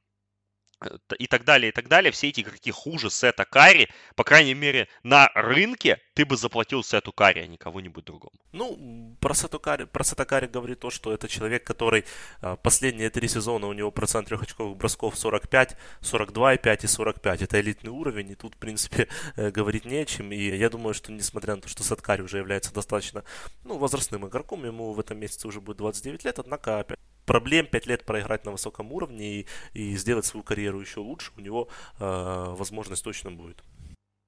и 1.20 1.28
так 1.28 1.44
далее, 1.46 1.70
и 1.70 1.72
так 1.72 1.88
далее, 1.88 2.12
все 2.12 2.30
эти 2.30 2.42
игроки 2.42 2.72
хуже 2.72 3.10
Сета 3.10 3.46
Карри, 3.46 3.90
по 4.16 4.24
крайней 4.24 4.54
мере, 4.54 4.88
на 5.04 5.30
рынке 5.36 6.00
ты 6.14 6.26
бы 6.26 6.38
заплатил 6.38 6.84
Сету 6.84 7.12
Карри, 7.12 7.40
а 7.40 7.48
не 7.48 7.58
кого-нибудь 7.58 8.04
другому. 8.04 8.34
Ну, 8.52 9.16
про 9.20 9.34
Сету 9.34 9.60
Карри, 9.60 9.86
про 9.86 10.04
Сета 10.04 10.26
Карри 10.26 10.48
говорит 10.48 10.80
то, 10.80 10.90
что 10.90 11.14
это 11.14 11.28
человек, 11.28 11.64
который 11.64 12.06
а, 12.42 12.56
последние 12.56 13.10
три 13.10 13.28
сезона, 13.28 13.68
у 13.68 13.74
него 13.74 13.92
процент 13.92 14.28
трехочковых 14.28 14.78
бросков 14.78 15.18
45, 15.18 15.78
42,5 16.02 16.84
и 16.84 16.88
45. 16.88 17.42
Это 17.44 17.62
элитный 17.62 17.92
уровень, 17.92 18.32
и 18.32 18.36
тут, 18.36 18.56
в 18.56 18.58
принципе, 18.58 19.08
э, 19.36 19.52
говорить 19.52 19.86
не 19.86 19.98
о 19.98 20.06
чем. 20.06 20.32
И 20.32 20.58
я 20.58 20.70
думаю, 20.70 20.94
что 20.94 21.12
несмотря 21.12 21.56
на 21.56 21.62
то, 21.62 21.70
что 21.70 21.84
Сет 21.84 22.02
Карри 22.02 22.24
уже 22.24 22.38
является 22.38 22.74
достаточно 22.74 23.24
ну, 23.64 23.78
возрастным 23.78 24.28
игроком, 24.28 24.66
ему 24.66 24.94
в 24.94 25.00
этом 25.00 25.20
месяце 25.20 25.48
уже 25.48 25.62
будет 25.62 25.78
29 25.78 26.26
лет, 26.26 26.40
однако 26.40 26.80
опять 26.80 26.98
проблем 27.32 27.66
5 27.66 27.88
лет 27.88 28.06
проиграть 28.06 28.46
на 28.46 28.52
высоком 28.52 28.92
уровне 28.92 29.26
и, 29.26 29.48
и 29.74 29.96
сделать 29.96 30.26
свою 30.26 30.44
карьеру 30.44 30.82
еще 30.82 31.00
лучше, 31.00 31.32
у 31.38 31.42
него 31.42 31.70
э, 31.98 32.56
возможность 32.58 33.06
точно 33.06 33.32
будет. 33.32 33.64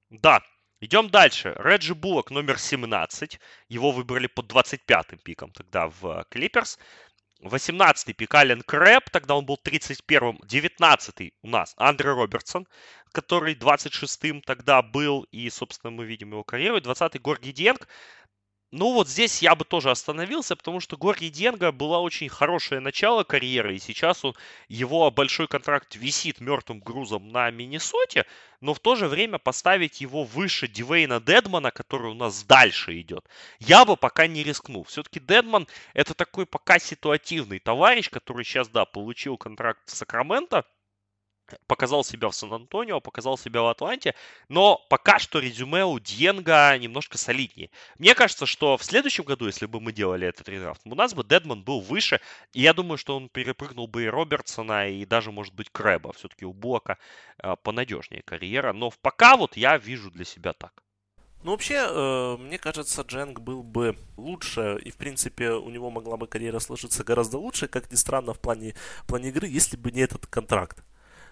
Да, 0.08 0.40
идем 0.80 1.10
дальше. 1.10 1.54
Реджи 1.58 1.94
Буллок 1.94 2.30
номер 2.30 2.58
17. 2.58 3.38
Его 3.68 3.90
выбрали 3.90 4.26
под 4.26 4.50
25-м 4.50 5.18
пиком 5.18 5.50
тогда 5.50 5.88
в 5.88 6.24
Клиперс. 6.30 6.78
18-й 7.42 8.14
пик 8.14 8.34
Ален 8.34 8.62
Крэп, 8.62 9.10
тогда 9.10 9.34
он 9.34 9.44
был 9.44 9.60
31-м. 9.62 10.38
19-й 10.38 11.34
у 11.42 11.48
нас 11.48 11.74
Андре 11.76 12.10
Робертсон, 12.10 12.66
который 13.12 13.54
26-м 13.54 14.40
тогда 14.40 14.80
был, 14.80 15.26
и, 15.30 15.50
собственно, 15.50 15.90
мы 15.90 16.06
видим 16.06 16.30
его 16.30 16.42
карьеру. 16.42 16.78
20-й 16.78 17.18
Горгий 17.18 17.52
Денг, 17.52 17.86
ну 18.74 18.92
вот 18.92 19.08
здесь 19.08 19.40
я 19.40 19.54
бы 19.54 19.64
тоже 19.64 19.92
остановился, 19.92 20.56
потому 20.56 20.80
что 20.80 20.96
Гори 20.96 21.30
Денга 21.30 21.70
была 21.70 22.00
очень 22.00 22.28
хорошее 22.28 22.80
начало 22.80 23.22
карьеры, 23.22 23.76
и 23.76 23.78
сейчас 23.78 24.24
он, 24.24 24.34
его 24.66 25.08
большой 25.12 25.46
контракт 25.46 25.94
висит 25.94 26.40
мертвым 26.40 26.80
грузом 26.80 27.28
на 27.28 27.48
Миннесоте, 27.52 28.26
но 28.60 28.74
в 28.74 28.80
то 28.80 28.96
же 28.96 29.06
время 29.06 29.38
поставить 29.38 30.00
его 30.00 30.24
выше 30.24 30.66
Дивейна 30.66 31.20
Дедмана, 31.20 31.70
который 31.70 32.10
у 32.10 32.14
нас 32.14 32.42
дальше 32.42 33.00
идет, 33.00 33.24
я 33.60 33.84
бы 33.84 33.96
пока 33.96 34.26
не 34.26 34.42
рискнул. 34.42 34.82
Все-таки 34.82 35.20
Дедман 35.20 35.68
это 35.92 36.14
такой 36.14 36.44
пока 36.44 36.80
ситуативный 36.80 37.60
товарищ, 37.60 38.10
который 38.10 38.44
сейчас, 38.44 38.68
да, 38.68 38.84
получил 38.84 39.36
контракт 39.36 39.88
в 39.88 39.94
Сакраменто, 39.94 40.64
показал 41.66 42.04
себя 42.04 42.28
в 42.28 42.34
Сан-Антонио, 42.34 43.00
показал 43.00 43.36
себя 43.38 43.62
в 43.62 43.66
Атланте, 43.66 44.14
но 44.48 44.84
пока 44.88 45.18
что 45.18 45.38
резюме 45.38 45.84
у 45.84 45.98
Диенга 45.98 46.76
немножко 46.78 47.18
солиднее. 47.18 47.70
Мне 47.98 48.14
кажется, 48.14 48.46
что 48.46 48.76
в 48.76 48.84
следующем 48.84 49.24
году, 49.24 49.46
если 49.46 49.66
бы 49.66 49.80
мы 49.80 49.92
делали 49.92 50.26
этот 50.26 50.48
редрафт, 50.48 50.82
у 50.84 50.94
нас 50.94 51.14
бы 51.14 51.24
Дедман 51.24 51.62
был 51.62 51.80
выше, 51.80 52.20
и 52.52 52.62
я 52.62 52.72
думаю, 52.72 52.98
что 52.98 53.16
он 53.16 53.28
перепрыгнул 53.28 53.86
бы 53.86 54.04
и 54.04 54.08
Робертсона, 54.08 54.88
и 54.88 55.04
даже, 55.04 55.32
может 55.32 55.54
быть, 55.54 55.70
Крэба. 55.70 56.12
Все-таки 56.12 56.44
у 56.44 56.52
Блока 56.52 56.98
понадежнее 57.62 58.22
карьера, 58.22 58.72
но 58.72 58.90
пока 59.02 59.36
вот 59.36 59.56
я 59.56 59.76
вижу 59.76 60.10
для 60.10 60.24
себя 60.24 60.52
так. 60.52 60.84
Ну, 61.44 61.50
вообще, 61.50 61.74
э, 61.74 62.36
мне 62.38 62.56
кажется, 62.56 63.02
Дженг 63.02 63.40
был 63.40 63.62
бы 63.62 63.98
лучше, 64.16 64.80
и, 64.82 64.90
в 64.90 64.96
принципе, 64.96 65.50
у 65.50 65.68
него 65.68 65.90
могла 65.90 66.16
бы 66.16 66.26
карьера 66.26 66.58
сложиться 66.58 67.04
гораздо 67.04 67.36
лучше, 67.36 67.68
как 67.68 67.92
ни 67.92 67.96
странно, 67.96 68.32
в 68.32 68.40
плане, 68.40 68.74
в 69.02 69.06
плане 69.06 69.28
игры, 69.28 69.46
если 69.46 69.76
бы 69.76 69.92
не 69.92 70.00
этот 70.00 70.26
контракт. 70.26 70.82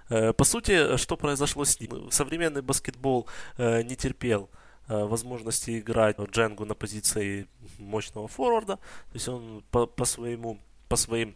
Э, 0.09 0.33
по 0.33 0.45
сути, 0.45 0.97
что 0.97 1.17
произошло 1.17 1.65
с 1.65 1.81
ним? 1.81 2.11
Современный 2.11 2.63
баскетбол 2.63 3.27
э, 3.57 3.83
не 3.83 3.97
терпел 3.97 4.51
э, 4.89 5.05
возможности 5.05 5.79
играть 5.79 6.19
Дженгу 6.19 6.65
на 6.65 6.75
позиции 6.75 7.47
мощного 7.79 8.29
форварда. 8.29 8.77
То 8.77 9.15
есть 9.15 9.29
он 9.29 9.65
по, 9.71 9.87
по 9.87 10.05
своему 10.05 10.59
по 10.89 10.97
своим 10.97 11.35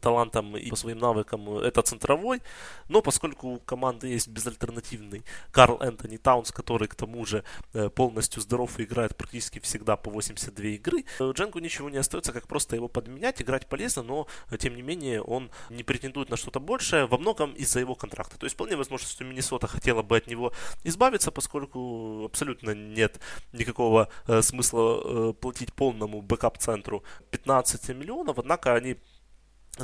талантам 0.00 0.56
и 0.56 0.70
по 0.70 0.76
своим 0.76 0.98
навыкам 0.98 1.58
это 1.58 1.82
центровой, 1.82 2.42
но 2.88 3.02
поскольку 3.02 3.48
у 3.48 3.58
команды 3.58 4.08
есть 4.08 4.28
безальтернативный 4.28 5.24
Карл 5.50 5.80
Энтони 5.80 6.16
Таунс, 6.16 6.52
который 6.52 6.88
к 6.88 6.94
тому 6.94 7.24
же 7.24 7.44
э, 7.72 7.88
полностью 7.88 8.42
здоров 8.42 8.78
и 8.78 8.84
играет 8.84 9.16
практически 9.16 9.58
всегда 9.58 9.96
по 9.96 10.10
82 10.10 10.66
игры, 10.66 11.04
э, 11.18 11.32
Дженгу 11.32 11.58
ничего 11.58 11.90
не 11.90 11.98
остается, 11.98 12.32
как 12.32 12.46
просто 12.46 12.76
его 12.76 12.88
подменять, 12.88 13.40
играть 13.40 13.68
полезно, 13.68 14.02
но 14.02 14.26
э, 14.50 14.58
тем 14.58 14.76
не 14.76 14.82
менее 14.82 15.22
он 15.22 15.50
не 15.70 15.82
претендует 15.82 16.30
на 16.30 16.36
что-то 16.36 16.60
большее, 16.60 17.06
во 17.06 17.18
многом 17.18 17.52
из-за 17.54 17.80
его 17.80 17.94
контракта. 17.94 18.38
То 18.38 18.44
есть 18.44 18.54
вполне 18.54 18.76
возможно, 18.76 19.06
что 19.06 19.24
Миннесота 19.24 19.66
хотела 19.66 20.02
бы 20.02 20.16
от 20.16 20.26
него 20.26 20.52
избавиться, 20.84 21.30
поскольку 21.30 22.24
абсолютно 22.26 22.74
нет 22.74 23.20
никакого 23.52 24.08
смысла 24.40 25.32
платить 25.32 25.72
полному 25.72 26.22
бэкап-центру 26.22 27.04
15 27.30 27.88
миллионов, 27.90 28.38
однако 28.38 28.74
они 28.74 28.96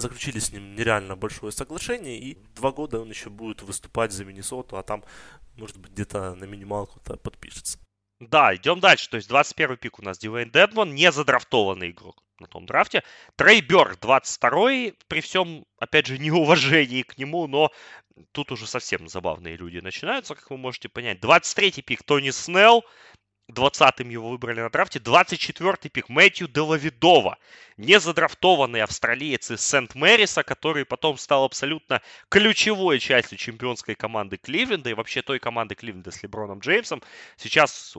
заключили 0.01 0.39
с 0.39 0.52
ним 0.52 0.74
нереально 0.74 1.16
большое 1.16 1.52
соглашение, 1.52 2.19
и 2.19 2.39
два 2.55 2.73
года 2.73 3.01
он 3.01 3.10
еще 3.10 3.31
будет 3.31 3.62
выступать 3.62 4.12
за 4.12 4.24
Миннесоту, 4.24 4.77
а 4.77 4.82
там, 4.82 5.05
может 5.56 5.78
быть, 5.78 5.93
где-то 5.93 6.35
на 6.35 6.44
минималку-то 6.44 7.16
подпишется. 7.16 7.78
Да, 8.20 8.55
идем 8.55 8.78
дальше. 8.78 9.10
То 9.10 9.16
есть 9.16 9.28
21 9.28 9.77
пик 9.78 9.98
у 9.98 10.02
нас 10.02 10.19
Дивейн 10.19 10.51
Дедмон, 10.51 10.94
не 10.94 11.10
задрафтованный 11.10 11.90
игрок 11.90 12.23
на 12.39 12.47
том 12.47 12.66
драфте. 12.66 13.02
Трей 13.36 13.60
Бёрк 13.60 13.98
22 14.01 14.93
при 15.09 15.20
всем, 15.20 15.64
опять 15.78 16.06
же, 16.06 16.19
неуважении 16.20 17.02
к 17.02 17.19
нему, 17.19 17.48
но 17.48 17.70
тут 18.32 18.52
уже 18.52 18.66
совсем 18.66 19.09
забавные 19.09 19.56
люди 19.56 19.78
начинаются, 19.78 20.35
как 20.35 20.51
вы 20.51 20.56
можете 20.56 20.89
понять. 20.89 21.20
23 21.20 21.82
пик 21.82 22.05
Тони 22.05 22.31
Снелл, 22.31 22.85
20-м 23.51 24.09
его 24.09 24.31
выбрали 24.31 24.60
на 24.60 24.70
драфте. 24.70 24.98
24-й 24.98 25.89
пик 25.89 26.09
Мэтью 26.09 26.48
Делавидова. 26.48 27.39
Незадрафтованный 27.77 28.82
австралиец 28.82 29.51
из 29.51 29.60
Сент-Мэриса, 29.62 30.43
который 30.43 30.85
потом 30.85 31.19
стал 31.19 31.44
абсолютно 31.44 32.02
ключевой 32.28 32.98
частью 32.98 33.39
чемпионской 33.39 33.94
команды 33.94 34.36
Кливленда 34.36 34.90
и 34.90 34.94
вообще 34.94 35.23
той 35.23 35.39
команды 35.39 35.74
Кливленда 35.74 36.10
с 36.10 36.23
Леброном 36.23 36.60
Джеймсом. 36.60 37.02
Сейчас 37.36 37.97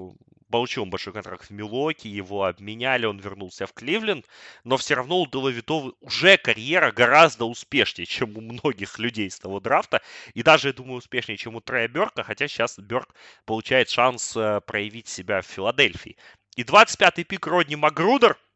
получил 0.54 0.84
он 0.84 0.92
большой 0.92 1.14
контракт 1.14 1.50
в 1.50 1.50
Милоке, 1.50 2.10
его 2.10 2.44
обменяли, 2.44 3.08
он 3.08 3.18
вернулся 3.18 3.66
в 3.66 3.74
Кливленд, 3.74 4.28
но 4.64 4.78
все 4.78 4.94
равно 4.94 5.20
у 5.20 5.26
Делавитова 5.26 5.94
уже 6.00 6.38
карьера 6.38 6.92
гораздо 6.92 7.46
успешнее, 7.46 8.06
чем 8.06 8.38
у 8.38 8.42
многих 8.42 9.00
людей 9.00 9.32
с 9.32 9.40
того 9.40 9.60
драфта, 9.60 10.04
и 10.36 10.44
даже, 10.44 10.68
я 10.68 10.74
думаю, 10.74 10.98
успешнее, 10.98 11.38
чем 11.38 11.56
у 11.56 11.60
Трея 11.60 11.88
Берка, 11.88 12.22
хотя 12.22 12.48
сейчас 12.48 12.78
Берк 12.78 13.16
получает 13.46 13.90
шанс 13.90 14.38
э, 14.38 14.62
проявить 14.62 15.08
себя 15.08 15.33
в 15.42 15.46
Филадельфии. 15.46 16.18
И 16.56 16.64
25-й 16.64 17.24
пик 17.24 17.48
Родни 17.48 17.76
Магрудер– 17.76 18.38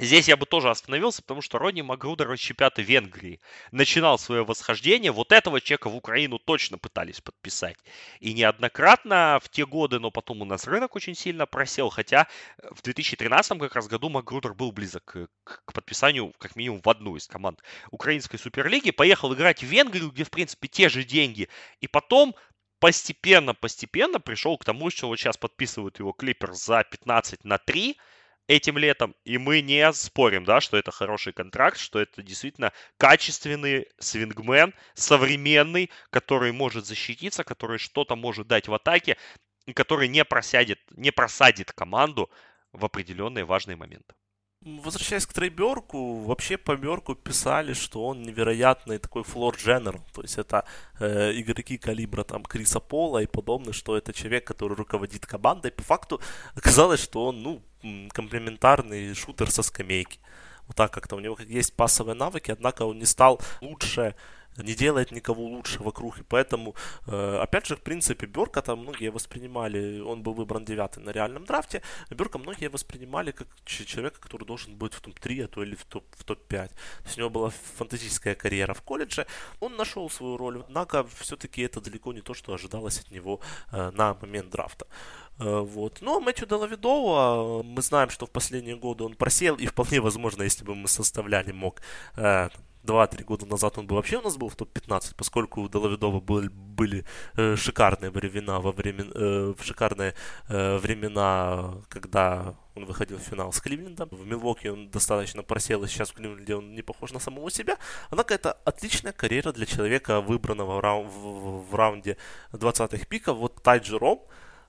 Здесь 0.00 0.28
я 0.28 0.36
бы 0.36 0.46
тоже 0.46 0.70
остановился, 0.70 1.22
потому 1.22 1.42
что 1.42 1.58
Ронни 1.58 1.82
Магрудер 1.82 2.32
из 2.32 2.38
чемпионата 2.38 2.82
Венгрии 2.82 3.40
начинал 3.72 4.16
свое 4.16 4.44
восхождение. 4.44 5.10
Вот 5.10 5.32
этого 5.32 5.60
человека 5.60 5.90
в 5.90 5.96
Украину 5.96 6.38
точно 6.38 6.78
пытались 6.78 7.20
подписать. 7.20 7.76
И 8.20 8.32
неоднократно 8.32 9.40
в 9.42 9.48
те 9.48 9.66
годы, 9.66 9.98
но 9.98 10.12
потом 10.12 10.40
у 10.42 10.44
нас 10.44 10.68
рынок 10.68 10.94
очень 10.94 11.16
сильно 11.16 11.46
просел. 11.46 11.90
Хотя 11.90 12.28
в 12.70 12.80
2013 12.82 13.58
как 13.58 13.74
раз 13.74 13.88
году 13.88 14.08
Магрудер 14.08 14.54
был 14.54 14.70
близок 14.70 15.16
к 15.42 15.72
подписанию 15.72 16.32
как 16.38 16.54
минимум 16.54 16.80
в 16.80 16.88
одну 16.88 17.16
из 17.16 17.26
команд 17.26 17.60
Украинской 17.90 18.38
Суперлиги. 18.38 18.92
Поехал 18.92 19.34
играть 19.34 19.64
в 19.64 19.66
Венгрию, 19.66 20.12
где 20.12 20.22
в 20.22 20.30
принципе 20.30 20.68
те 20.68 20.88
же 20.88 21.02
деньги. 21.02 21.48
И 21.80 21.88
потом 21.88 22.36
постепенно-постепенно 22.80 24.20
пришел 24.20 24.56
к 24.58 24.64
тому, 24.64 24.90
что 24.90 25.08
вот 25.08 25.18
сейчас 25.18 25.36
подписывают 25.36 25.98
его 25.98 26.12
Клипер 26.12 26.52
за 26.52 26.84
15 26.84 27.44
на 27.44 27.58
3 27.58 27.98
этим 28.48 28.78
летом, 28.78 29.14
и 29.24 29.36
мы 29.36 29.60
не 29.60 29.92
спорим, 29.92 30.44
да, 30.44 30.60
что 30.60 30.78
это 30.78 30.90
хороший 30.90 31.32
контракт, 31.34 31.78
что 31.78 32.00
это 32.00 32.22
действительно 32.22 32.72
качественный 32.96 33.86
свингмен, 33.98 34.74
современный, 34.94 35.90
который 36.10 36.52
может 36.52 36.86
защититься, 36.86 37.44
который 37.44 37.78
что-то 37.78 38.16
может 38.16 38.46
дать 38.48 38.66
в 38.66 38.74
атаке, 38.74 39.18
и 39.66 39.74
который 39.74 40.08
не 40.08 40.24
просядет, 40.24 40.80
не 40.90 41.10
просадит 41.10 41.72
команду 41.72 42.30
в 42.72 42.84
определенные 42.86 43.44
важные 43.44 43.76
моменты. 43.76 44.14
Возвращаясь 44.60 45.24
к 45.24 45.32
Трейберку, 45.32 46.24
вообще 46.24 46.56
по 46.56 46.76
Берку 46.76 47.14
писали, 47.14 47.74
что 47.74 48.04
он 48.04 48.22
невероятный 48.22 48.98
такой 48.98 49.22
флор 49.22 49.54
дженерал, 49.56 50.04
то 50.12 50.22
есть 50.22 50.36
это 50.36 50.64
э, 50.98 51.30
игроки 51.36 51.78
калибра 51.78 52.24
там 52.24 52.42
Криса 52.42 52.80
Пола 52.80 53.22
и 53.22 53.26
подобное, 53.26 53.72
что 53.72 53.96
это 53.96 54.12
человек, 54.12 54.44
который 54.48 54.76
руководит 54.76 55.26
командой. 55.26 55.70
По 55.70 55.84
факту 55.84 56.20
оказалось, 56.56 57.00
что 57.00 57.26
он, 57.26 57.42
ну, 57.42 57.62
комплементарный 58.12 59.14
шутер 59.14 59.48
со 59.48 59.62
скамейки. 59.62 60.18
Вот 60.66 60.76
так 60.76 60.92
как-то 60.92 61.14
у 61.14 61.20
него 61.20 61.38
есть 61.46 61.76
пассовые 61.76 62.16
навыки, 62.16 62.50
однако 62.50 62.82
он 62.82 62.98
не 62.98 63.06
стал 63.06 63.40
лучше 63.60 64.16
не 64.62 64.74
делает 64.74 65.12
никого 65.12 65.44
лучше 65.44 65.82
вокруг. 65.82 66.18
И 66.18 66.22
поэтому, 66.22 66.74
э, 67.06 67.38
опять 67.42 67.66
же, 67.66 67.76
в 67.76 67.80
принципе, 67.80 68.26
Берка 68.26 68.62
там 68.62 68.80
многие 68.80 69.10
воспринимали, 69.10 70.00
он 70.00 70.22
был 70.22 70.34
выбран 70.34 70.64
девятый 70.64 71.02
на 71.02 71.10
реальном 71.10 71.44
драфте, 71.44 71.82
Берка 72.10 72.38
многие 72.38 72.68
воспринимали 72.68 73.30
как 73.30 73.48
человека, 73.64 74.20
который 74.20 74.44
должен 74.44 74.76
быть 74.76 74.94
в 74.94 75.00
топ-3, 75.00 75.44
а 75.44 75.48
то 75.48 75.62
или 75.62 75.74
в, 75.74 75.84
топ, 75.84 76.04
в 76.16 76.24
топ-5. 76.24 76.68
То 76.68 76.74
есть 77.04 77.18
у 77.18 77.20
него 77.20 77.30
была 77.30 77.50
фантастическая 77.76 78.34
карьера 78.34 78.74
в 78.74 78.82
колледже. 78.82 79.26
Он 79.60 79.76
нашел 79.76 80.10
свою 80.10 80.36
роль, 80.36 80.62
однако 80.66 81.04
все-таки 81.04 81.62
это 81.62 81.80
далеко 81.80 82.12
не 82.12 82.20
то, 82.20 82.34
что 82.34 82.52
ожидалось 82.52 83.00
от 83.00 83.10
него 83.10 83.40
э, 83.72 83.90
на 83.90 84.14
момент 84.14 84.50
драфта. 84.50 84.86
Э, 85.38 85.60
вот. 85.60 85.98
Но 86.00 86.20
Мэтью 86.20 86.46
Делавидова, 86.46 87.62
мы 87.62 87.82
знаем, 87.82 88.10
что 88.10 88.26
в 88.26 88.30
последние 88.30 88.76
годы 88.76 89.04
он 89.04 89.14
просел, 89.14 89.56
и 89.56 89.66
вполне 89.66 90.00
возможно, 90.00 90.42
если 90.42 90.64
бы 90.64 90.74
мы 90.74 90.88
составляли 90.88 91.52
мог 91.52 91.80
2-3 92.88 93.24
года 93.24 93.46
назад 93.46 93.78
он 93.78 93.86
бы 93.86 93.94
вообще 93.94 94.18
у 94.18 94.22
нас 94.22 94.36
был 94.36 94.48
в 94.48 94.56
топ-15, 94.56 95.14
поскольку 95.16 95.60
у 95.60 95.68
Делавидова 95.68 96.20
были, 96.20 96.48
были 96.48 97.04
э, 97.36 97.56
шикарные 97.56 98.10
времена 98.10 98.60
во 98.60 98.72
время, 98.72 99.04
э, 99.14 99.54
шикарные 99.60 100.14
э, 100.48 100.78
времена, 100.78 101.74
когда 101.88 102.54
он 102.74 102.86
выходил 102.86 103.18
в 103.18 103.22
финал 103.22 103.52
с 103.52 103.60
Кливлендом. 103.60 104.08
В 104.10 104.26
Милвоке 104.26 104.72
он 104.72 104.90
достаточно 104.90 105.42
просел, 105.42 105.84
и 105.84 105.88
сейчас 105.88 106.10
в 106.10 106.14
Кливленде 106.14 106.56
он 106.56 106.74
не 106.74 106.82
похож 106.82 107.12
на 107.12 107.18
самого 107.18 107.50
себя. 107.50 107.76
Однако 108.10 108.34
это 108.34 108.52
отличная 108.64 109.12
карьера 109.12 109.52
для 109.52 109.66
человека, 109.66 110.20
выбранного 110.20 110.76
в, 110.76 110.80
рау- 110.80 111.04
в, 111.04 111.70
в 111.70 111.74
раунде 111.74 112.16
20-х 112.52 113.04
пиков. 113.06 113.36
Вот 113.36 113.62
Тай 113.62 113.80
Джером, 113.80 114.20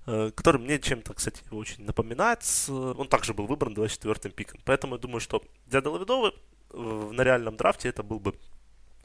э, 0.08 0.32
который 0.36 0.60
мне 0.60 0.80
чем-то, 0.80 1.14
кстати, 1.14 1.42
очень 1.52 1.86
напоминает. 1.86 2.40
Он 2.68 3.08
также 3.08 3.34
был 3.34 3.46
выбран 3.46 3.74
24-м 3.74 4.32
пиком. 4.32 4.60
Поэтому 4.66 4.96
я 4.96 5.02
думаю, 5.02 5.22
что 5.22 5.42
для 5.68 5.82
Делавидовы 5.82 6.34
на 6.74 7.22
реальном 7.24 7.58
драфте 7.58 7.90
это 7.90 8.04
был 8.04 8.20
бы 8.20 8.36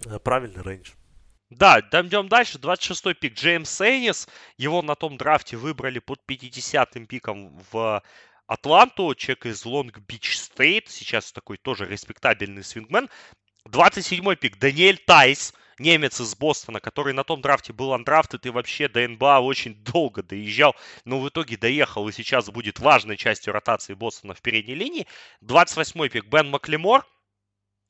э, 0.07 0.19
правильный 0.19 0.63
range. 0.63 0.93
Да, 1.51 1.81
идем 1.81 2.29
дальше. 2.29 2.59
26-й 2.59 3.15
пик 3.15 3.35
Джеймс 3.35 3.71
Эннис. 3.71 4.29
Его 4.57 4.83
на 4.83 4.95
том 4.97 5.17
драфте 5.17 5.57
выбрали 5.57 5.99
под 5.99 6.21
50-м 6.29 7.07
пиком 7.07 7.61
в 7.71 8.03
Атланту. 8.47 9.15
Человек 9.15 9.47
из 9.47 9.65
Лонг-Бич 9.65 10.37
Стейт. 10.37 10.89
Сейчас 10.89 11.33
такой 11.33 11.59
тоже 11.59 11.87
респектабельный 11.87 12.65
свингмен. 12.65 13.09
27-й 13.69 14.37
пик 14.37 14.59
Даниэль 14.59 14.99
Тайс. 14.99 15.55
Немец 15.79 16.21
из 16.21 16.37
Бостона, 16.37 16.79
который 16.79 17.13
на 17.15 17.25
том 17.25 17.41
драфте 17.41 17.73
был 17.73 17.93
undrafted 17.95 18.47
и 18.47 18.51
вообще 18.51 18.89
до 18.89 19.07
НБА 19.09 19.41
очень 19.41 19.75
долго 19.93 20.23
доезжал, 20.23 20.77
но 21.05 21.19
в 21.19 21.29
итоге 21.29 21.57
доехал 21.57 22.09
и 22.09 22.13
сейчас 22.13 22.49
будет 22.49 22.79
важной 22.79 23.17
частью 23.17 23.53
ротации 23.53 23.95
Бостона 23.95 24.35
в 24.35 24.41
передней 24.41 24.77
линии. 24.77 25.07
28-й 25.43 26.11
пик 26.11 26.27
Бен 26.27 26.49
Маклемор 26.51 27.05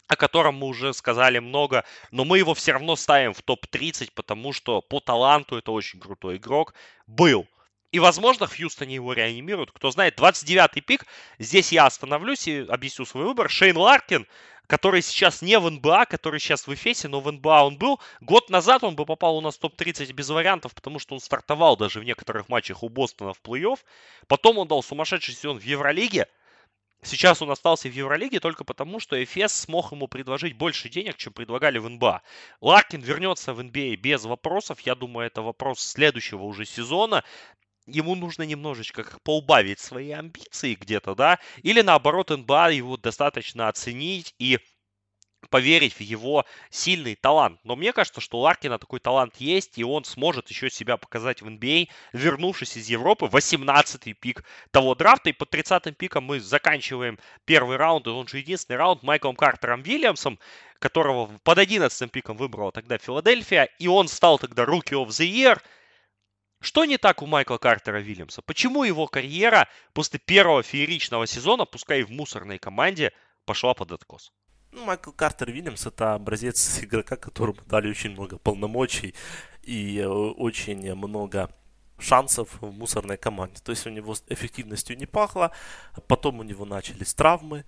о 0.07 0.17
котором 0.17 0.57
мы 0.57 0.67
уже 0.67 0.93
сказали 0.93 1.39
много, 1.39 1.85
но 2.11 2.25
мы 2.25 2.39
его 2.39 2.55
все 2.55 2.73
равно 2.73 2.97
ставим 2.97 3.33
в 3.33 3.43
топ-30, 3.43 4.11
потому 4.15 4.53
что 4.53 4.83
по 4.83 5.01
таланту 5.01 5.57
это 5.57 5.73
очень 5.73 5.99
крутой 6.01 6.37
игрок 6.37 6.75
был. 7.07 7.47
И, 7.95 8.01
возможно, 8.01 8.49
в 8.49 8.57
Хьюстоне 8.57 8.97
его 8.97 9.13
реанимируют. 9.13 9.71
Кто 9.71 9.93
знает, 9.93 10.19
29-й 10.19 10.81
пик. 10.81 11.07
Здесь 11.39 11.71
я 11.71 11.87
остановлюсь 11.87 12.49
и 12.49 12.67
объясню 12.69 13.05
свой 13.07 13.25
выбор. 13.25 13.49
Шейн 13.49 13.77
Ларкин, 13.77 14.27
который 14.67 15.01
сейчас 15.01 15.43
не 15.43 15.57
в 15.61 15.71
НБА, 15.71 16.07
который 16.07 16.41
сейчас 16.41 16.67
в 16.67 16.75
Эфесе, 16.75 17.07
но 17.07 17.21
в 17.21 17.31
НБА 17.31 17.63
он 17.65 17.79
был. 17.79 18.01
Год 18.21 18.51
назад 18.51 18.83
он 18.83 18.97
бы 18.97 19.07
попал 19.07 19.37
у 19.37 19.41
нас 19.41 19.55
в 19.55 19.61
топ-30 19.61 20.13
без 20.13 20.29
вариантов, 20.29 20.75
потому 20.75 20.99
что 20.99 21.15
он 21.15 21.21
стартовал 21.21 21.77
даже 21.77 22.01
в 22.01 22.05
некоторых 22.05 22.49
матчах 22.49 22.83
у 22.83 22.89
Бостона 22.89 23.33
в 23.33 23.41
плей-офф. 23.41 23.79
Потом 24.27 24.59
он 24.59 24.67
дал 24.67 24.83
сумасшедший 24.83 25.35
сезон 25.35 25.61
в 25.61 25.63
Евролиге. 25.63 26.27
Сейчас 27.05 27.43
он 27.43 27.51
остался 27.51 27.89
в 27.89 27.93
Евролиге 27.93 28.41
только 28.41 28.65
потому, 28.65 28.99
что 28.99 29.23
Эфес 29.23 29.53
смог 29.53 29.93
ему 29.93 30.09
предложить 30.09 30.57
больше 30.57 30.89
денег, 30.89 31.19
чем 31.19 31.35
предлагали 31.35 31.77
в 31.77 31.87
НБА. 31.89 32.23
Ларкин 32.63 33.03
вернется 33.03 33.53
в 33.53 33.63
НБА 33.63 33.97
без 33.97 34.25
вопросов. 34.25 34.81
Я 34.81 34.95
думаю, 34.95 35.27
это 35.27 35.43
вопрос 35.43 35.81
следующего 35.81 36.43
уже 36.45 36.65
сезона. 36.65 37.23
Ему 37.87 38.15
нужно 38.15 38.45
немножечко 38.45 39.05
поубавить 39.23 39.81
свои 39.81 40.13
амбиции 40.13 40.75
где-то, 40.75 41.15
да, 41.15 41.39
или 41.63 41.83
наоборот 41.83 42.31
НБА 42.31 42.71
его 42.71 42.97
достаточно 42.97 43.69
оценить 43.69 44.35
и 44.39 44.59
поверить 45.55 45.95
в 45.95 46.01
его 46.01 46.45
сильный 46.69 47.15
талант. 47.15 47.61
Но 47.63 47.77
мне 47.77 47.93
кажется, 47.93 48.21
что 48.21 48.39
у 48.39 48.41
Ларкина 48.41 48.81
такой 48.81 48.99
талант 48.99 49.37
есть, 49.37 49.79
и 49.79 49.85
он 49.85 50.03
сможет 50.03 50.51
еще 50.51 50.69
себя 50.69 50.97
показать 50.97 51.43
в 51.43 51.47
NBA, 51.47 51.87
а, 51.87 52.17
вернувшись 52.17 52.77
из 52.77 52.89
Европы. 52.89 53.27
18-й 53.27 54.15
пик 54.15 54.43
того 54.73 54.97
драфта. 54.97 55.31
И 55.31 55.33
под 55.33 55.55
30-м 55.55 55.95
пиком 55.95 56.25
мы 56.25 56.41
заканчиваем 56.41 57.21
первый 57.45 57.77
раунд, 57.77 58.09
и 58.09 58.11
он 58.11 58.27
же 58.27 58.39
единственный 58.39 58.79
раунд 58.79 59.05
Майклом 59.05 59.37
Картером 59.37 59.83
Вильямсом, 59.83 60.41
которого 60.81 61.39
под 61.45 61.59
11-м 61.59 62.09
пиком 62.09 62.37
выбрала 62.37 62.73
тогда 62.73 62.99
Филадельфия, 62.99 63.69
и 63.79 63.87
он 63.87 64.09
стал 64.09 64.41
тогда 64.41 64.65
Rookie 64.65 65.01
of 65.01 65.11
the 65.11 65.25
Year. 65.25 65.63
Что 66.61 66.85
не 66.85 66.99
так 66.99 67.23
у 67.23 67.27
Майкла 67.27 67.59
Картера 67.59 67.99
Вильямса? 67.99 68.43
Почему 68.43 68.83
его 68.83 69.07
карьера 69.07 69.69
после 69.93 70.19
первого 70.19 70.65
фееричного 70.65 71.29
сезона, 71.29 71.65
пускай 71.65 72.01
и 72.01 72.03
в 72.03 72.11
мусорной 72.11 72.59
команде, 72.59 73.13
пошла 73.45 73.73
под 73.75 73.93
откос? 73.93 74.33
Ну, 74.75 74.85
Майкл 74.87 75.13
Картер 75.13 75.53
Вильямс 75.53 75.87
это 75.87 76.15
образец 76.15 76.81
игрока, 76.83 77.15
которому 77.15 77.59
дали 77.67 77.89
очень 77.89 78.11
много 78.11 78.39
полномочий 78.39 79.15
и 79.63 79.99
э, 79.99 80.09
очень 80.09 80.95
много 80.97 81.49
шансов 82.01 82.49
в 82.61 82.73
мусорной 82.73 83.17
команде. 83.17 83.61
То 83.63 83.71
есть 83.71 83.87
у 83.87 83.91
него 83.91 84.17
эффективностью 84.29 84.97
не 84.97 85.07
пахло, 85.07 85.53
потом 86.09 86.41
у 86.41 86.43
него 86.43 86.65
начались 86.65 87.15
травмы, 87.15 87.65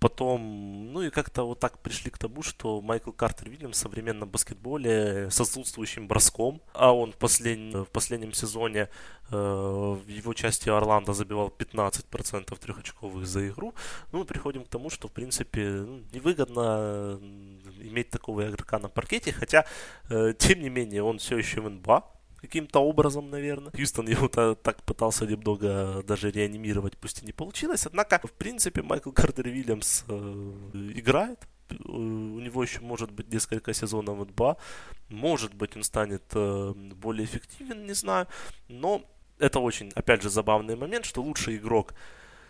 Потом, 0.00 0.92
ну 0.94 1.02
и 1.02 1.10
как-то 1.10 1.44
вот 1.44 1.60
так 1.60 1.78
пришли 1.78 2.10
к 2.10 2.16
тому, 2.16 2.42
что 2.42 2.80
Майкл 2.80 3.12
Картер 3.12 3.50
Вильямс 3.50 3.76
в 3.76 3.80
современном 3.80 4.30
баскетболе 4.30 5.30
с 5.30 5.38
отсутствующим 5.38 6.08
броском, 6.08 6.62
а 6.72 6.94
он 6.94 7.12
в, 7.12 7.16
послед... 7.16 7.74
в 7.74 7.84
последнем 7.84 8.32
сезоне 8.32 8.88
э, 9.30 9.36
в 9.36 10.08
его 10.08 10.32
части 10.32 10.70
Орландо 10.70 11.12
забивал 11.12 11.48
15% 11.48 12.58
трехочковых 12.58 13.26
за 13.26 13.48
игру, 13.48 13.74
ну, 14.12 14.20
мы 14.20 14.24
приходим 14.24 14.64
к 14.64 14.68
тому, 14.68 14.88
что, 14.88 15.08
в 15.08 15.12
принципе, 15.12 15.68
ну, 15.68 16.00
невыгодно 16.12 17.20
иметь 17.80 18.08
такого 18.08 18.48
игрока 18.48 18.78
на 18.78 18.88
паркете, 18.88 19.32
хотя, 19.32 19.66
э, 20.08 20.32
тем 20.38 20.60
не 20.60 20.70
менее, 20.70 21.02
он 21.02 21.18
все 21.18 21.36
еще 21.36 21.60
в 21.60 21.68
НБА, 21.68 22.19
каким-то 22.40 22.80
образом, 22.80 23.30
наверное. 23.30 23.72
Хьюстон 23.72 24.08
его 24.08 24.28
так 24.28 24.82
пытался 24.82 25.26
немного 25.26 26.02
даже 26.06 26.30
реанимировать, 26.30 26.96
пусть 26.96 27.22
и 27.22 27.26
не 27.26 27.32
получилось. 27.32 27.86
Однако, 27.86 28.20
в 28.26 28.32
принципе, 28.32 28.82
Майкл 28.82 29.12
Картер 29.12 29.48
Вильямс 29.48 30.04
э, 30.08 30.52
играет. 30.94 31.46
Э, 31.68 31.74
у 31.84 32.40
него 32.40 32.62
еще 32.62 32.80
может 32.80 33.10
быть 33.10 33.32
несколько 33.32 33.72
сезонов 33.74 34.18
в 34.18 34.24
НБА. 34.26 34.56
Может 35.08 35.54
быть, 35.54 35.76
он 35.76 35.82
станет 35.82 36.24
э, 36.34 36.72
более 36.74 37.24
эффективен, 37.24 37.86
не 37.86 37.94
знаю. 37.94 38.26
Но 38.68 39.02
это 39.38 39.60
очень, 39.60 39.90
опять 39.94 40.22
же, 40.22 40.30
забавный 40.30 40.76
момент, 40.76 41.04
что 41.04 41.22
лучший 41.22 41.56
игрок 41.56 41.94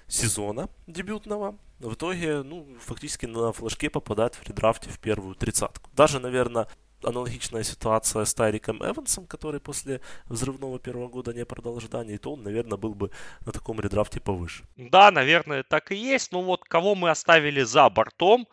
сезона 0.07 0.69
дебютного 0.87 1.57
в 1.79 1.95
итоге, 1.95 2.43
ну, 2.43 2.67
фактически 2.81 3.27
на 3.27 3.53
флажке 3.53 3.89
попадает 3.89 4.35
в 4.35 4.47
редрафте 4.49 4.91
в 4.91 4.99
первую 4.99 5.35
тридцатку. 5.35 5.89
Даже, 5.95 6.19
наверное, 6.19 6.67
аналогичная 7.03 7.63
ситуация 7.63 8.25
с 8.25 8.35
Тайриком 8.35 8.83
Эвансом, 8.83 9.27
который 9.27 9.61
после 9.61 10.01
взрывного 10.27 10.79
первого 10.79 11.09
года 11.09 11.33
не 11.33 11.45
продал 11.45 11.77
ожиданий, 11.77 12.19
то 12.19 12.33
он, 12.33 12.43
наверное, 12.43 12.79
был 12.79 12.95
бы 12.95 13.11
на 13.47 13.53
таком 13.53 13.81
редрафте 13.81 14.21
повыше. 14.21 14.65
Да, 14.77 15.11
наверное, 15.11 15.63
так 15.63 15.93
и 15.93 15.97
есть. 15.97 16.33
Ну 16.33 16.43
вот 16.43 16.65
кого 16.65 16.95
мы 16.95 17.11
оставили 17.11 17.63
за 17.63 17.89
бортом? 17.91 18.47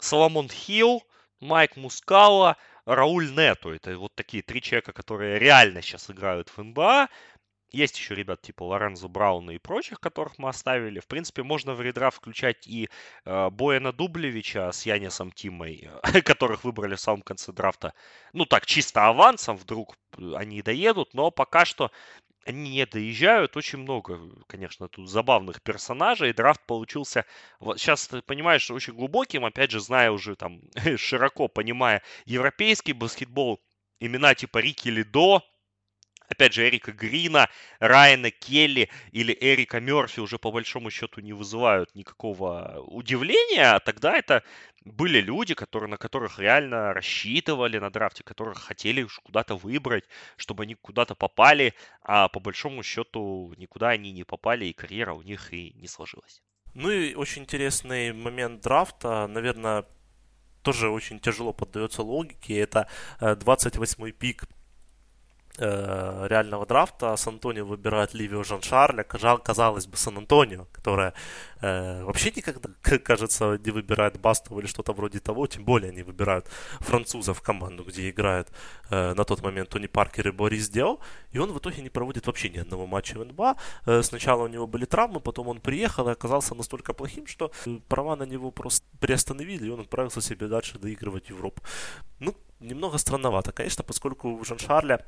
Соломон 0.00 0.48
Хилл, 0.48 1.02
Майк 1.40 1.76
Мускала, 1.76 2.56
Рауль 2.84 3.30
Нету. 3.30 3.70
Это 3.70 3.96
вот 3.96 4.14
такие 4.14 4.42
три 4.42 4.60
человека, 4.60 4.92
которые 4.92 5.38
реально 5.38 5.82
сейчас 5.82 6.10
играют 6.10 6.48
в 6.48 6.62
НБА. 6.62 7.08
Есть 7.72 7.98
еще 7.98 8.14
ребят 8.14 8.42
типа 8.42 8.64
Лорензо 8.64 9.08
Брауна 9.08 9.52
и 9.52 9.58
прочих, 9.58 9.98
которых 9.98 10.38
мы 10.38 10.50
оставили. 10.50 11.00
В 11.00 11.06
принципе, 11.06 11.42
можно 11.42 11.74
в 11.74 11.80
редрафт 11.80 12.18
включать 12.18 12.66
и 12.66 12.88
э, 13.24 13.50
Бояна 13.50 13.92
Дублевича 13.92 14.70
с 14.72 14.84
Янисом 14.84 15.32
Тимой, 15.32 15.88
которых 16.24 16.64
выбрали 16.64 16.94
в 16.94 17.00
самом 17.00 17.22
конце 17.22 17.52
драфта. 17.52 17.94
Ну 18.34 18.44
так, 18.44 18.66
чисто 18.66 19.06
авансом, 19.08 19.56
вдруг 19.56 19.96
они 20.34 20.60
доедут, 20.62 21.14
но 21.14 21.30
пока 21.30 21.64
что 21.64 21.90
они 22.44 22.70
не 22.70 22.86
доезжают. 22.86 23.56
Очень 23.56 23.80
много, 23.80 24.20
конечно, 24.46 24.88
тут 24.88 25.08
забавных 25.08 25.62
персонажей. 25.62 26.32
Драфт 26.32 26.60
получился, 26.66 27.24
вот 27.60 27.78
сейчас 27.78 28.08
ты 28.08 28.22
понимаешь, 28.22 28.70
очень 28.70 28.94
глубоким. 28.94 29.44
Опять 29.44 29.70
же, 29.70 29.80
зная 29.80 30.10
уже 30.10 30.36
там, 30.36 30.60
широко 30.96 31.48
понимая 31.48 32.02
европейский 32.26 32.92
баскетбол, 32.92 33.60
имена 34.00 34.34
типа 34.34 34.58
Рики 34.58 34.88
Лидо, 34.88 35.42
опять 36.32 36.52
же, 36.52 36.68
Эрика 36.68 36.92
Грина, 36.92 37.48
Райана 37.78 38.30
Келли 38.30 38.90
или 39.12 39.36
Эрика 39.40 39.80
Мерфи 39.80 40.20
уже 40.20 40.38
по 40.38 40.50
большому 40.50 40.90
счету 40.90 41.20
не 41.20 41.32
вызывают 41.32 41.94
никакого 41.94 42.84
удивления, 42.86 43.74
а 43.74 43.80
тогда 43.80 44.16
это 44.16 44.42
были 44.84 45.20
люди, 45.20 45.54
которые, 45.54 45.88
на 45.88 45.96
которых 45.96 46.38
реально 46.38 46.92
рассчитывали 46.92 47.78
на 47.78 47.90
драфте, 47.90 48.24
которых 48.24 48.58
хотели 48.58 49.02
уж 49.02 49.20
куда-то 49.20 49.56
выбрать, 49.56 50.04
чтобы 50.36 50.64
они 50.64 50.74
куда-то 50.74 51.14
попали, 51.14 51.74
а 52.02 52.28
по 52.28 52.40
большому 52.40 52.82
счету 52.82 53.54
никуда 53.56 53.90
они 53.90 54.12
не 54.12 54.24
попали, 54.24 54.66
и 54.66 54.72
карьера 54.72 55.14
у 55.14 55.22
них 55.22 55.52
и 55.52 55.72
не 55.74 55.86
сложилась. 55.86 56.42
Ну 56.74 56.90
и 56.90 57.14
очень 57.14 57.42
интересный 57.42 58.12
момент 58.12 58.62
драфта, 58.62 59.26
наверное, 59.26 59.84
тоже 60.62 60.88
очень 60.88 61.20
тяжело 61.20 61.52
поддается 61.52 62.02
логике. 62.02 62.58
Это 62.58 62.88
28-й 63.20 64.10
э, 64.10 64.12
пик 64.12 64.44
э, 65.58 66.26
реального 66.28 66.66
драфта 66.66 67.16
Сан-Антонио 67.16 67.64
выбирает 67.64 68.14
Ливио 68.14 68.42
Жан-Шарля, 68.42 69.04
казалось 69.04 69.86
бы, 69.86 69.96
Сан-Антонио, 69.96 70.66
которая 70.72 71.14
э, 71.60 72.04
вообще 72.04 72.32
никогда, 72.34 72.70
кажется, 72.98 73.58
не 73.64 73.70
выбирает 73.70 74.20
Бастова 74.20 74.60
или 74.60 74.66
что-то 74.66 74.92
вроде 74.92 75.20
того, 75.20 75.46
тем 75.46 75.64
более 75.64 75.90
они 75.90 76.02
выбирают 76.02 76.46
французов 76.80 77.38
в 77.38 77.42
команду, 77.42 77.84
где 77.84 78.10
играют 78.10 78.48
э, 78.90 79.14
на 79.14 79.24
тот 79.24 79.42
момент 79.42 79.68
Тони 79.68 79.86
Паркер 79.86 80.28
и 80.28 80.32
Борис 80.32 80.68
Дио, 80.68 80.98
и 81.32 81.38
он 81.38 81.52
в 81.52 81.58
итоге 81.58 81.82
не 81.82 81.90
проводит 81.90 82.26
вообще 82.26 82.48
ни 82.48 82.58
одного 82.58 82.86
матча 82.86 83.18
в 83.18 83.24
НБА. 83.24 83.56
Э, 83.86 84.02
сначала 84.02 84.44
у 84.44 84.48
него 84.48 84.66
были 84.66 84.84
травмы, 84.84 85.20
потом 85.20 85.48
он 85.48 85.60
приехал 85.60 86.08
и 86.08 86.12
оказался 86.12 86.54
настолько 86.54 86.92
плохим, 86.92 87.26
что 87.26 87.50
права 87.88 88.16
на 88.16 88.24
него 88.24 88.50
просто 88.50 88.86
приостановили, 89.00 89.66
и 89.66 89.70
он 89.70 89.80
отправился 89.80 90.20
себе 90.20 90.48
дальше 90.48 90.78
доигрывать 90.78 91.30
Европу. 91.30 91.62
Ну, 92.20 92.34
немного 92.60 92.98
странновато, 92.98 93.52
конечно, 93.52 93.84
поскольку 93.84 94.28
у 94.28 94.44
Жан-Шарля 94.44 95.04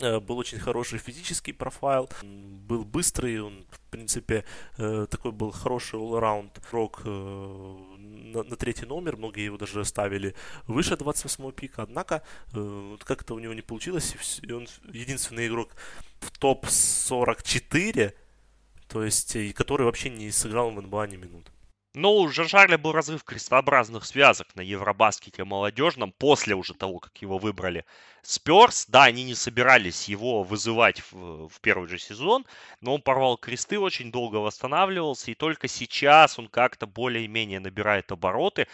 был 0.00 0.38
очень 0.38 0.58
хороший 0.58 0.98
физический 0.98 1.52
профайл, 1.52 2.08
был 2.22 2.84
быстрый, 2.84 3.40
он, 3.40 3.64
в 3.70 3.80
принципе, 3.90 4.44
э, 4.76 5.06
такой 5.10 5.32
был 5.32 5.50
хороший 5.50 5.98
all-around 5.98 6.50
игрок 6.58 7.02
э, 7.04 7.76
на, 7.98 8.42
на 8.42 8.56
третий 8.56 8.86
номер, 8.86 9.16
многие 9.16 9.44
его 9.44 9.56
даже 9.56 9.84
ставили 9.84 10.34
выше 10.66 10.96
28 10.96 11.52
пика, 11.52 11.82
однако 11.82 12.22
как-то 13.04 13.34
у 13.34 13.38
него 13.38 13.54
не 13.54 13.62
получилось, 13.62 14.14
и 14.42 14.52
он 14.52 14.68
единственный 14.92 15.46
игрок 15.46 15.70
в 16.20 16.30
топ-44, 16.38 18.14
то 18.88 19.04
есть, 19.04 19.36
который 19.54 19.84
вообще 19.84 20.10
не 20.10 20.30
сыграл 20.30 20.70
в 20.70 20.80
НБА 20.80 21.06
ни 21.08 21.16
минуты. 21.16 21.50
Ну, 22.00 22.14
у 22.14 22.28
Жажарля 22.28 22.78
был 22.78 22.92
разрыв 22.92 23.24
крестообразных 23.24 24.04
связок 24.04 24.54
на 24.54 24.60
Евробаскете 24.60 25.42
молодежном 25.42 26.12
после 26.12 26.54
уже 26.54 26.74
того, 26.74 27.00
как 27.00 27.20
его 27.20 27.38
выбрали 27.38 27.84
Сперс. 28.22 28.86
Да, 28.86 29.02
они 29.02 29.24
не 29.24 29.34
собирались 29.34 30.04
его 30.04 30.44
вызывать 30.44 31.02
в, 31.10 31.48
в 31.48 31.60
первый 31.60 31.88
же 31.88 31.98
сезон, 31.98 32.46
но 32.80 32.94
он 32.94 33.02
порвал 33.02 33.36
кресты, 33.36 33.80
очень 33.80 34.12
долго 34.12 34.36
восстанавливался, 34.36 35.32
и 35.32 35.34
только 35.34 35.66
сейчас 35.66 36.38
он 36.38 36.46
как-то 36.46 36.86
более-менее 36.86 37.58
набирает 37.58 38.12
обороты 38.12 38.68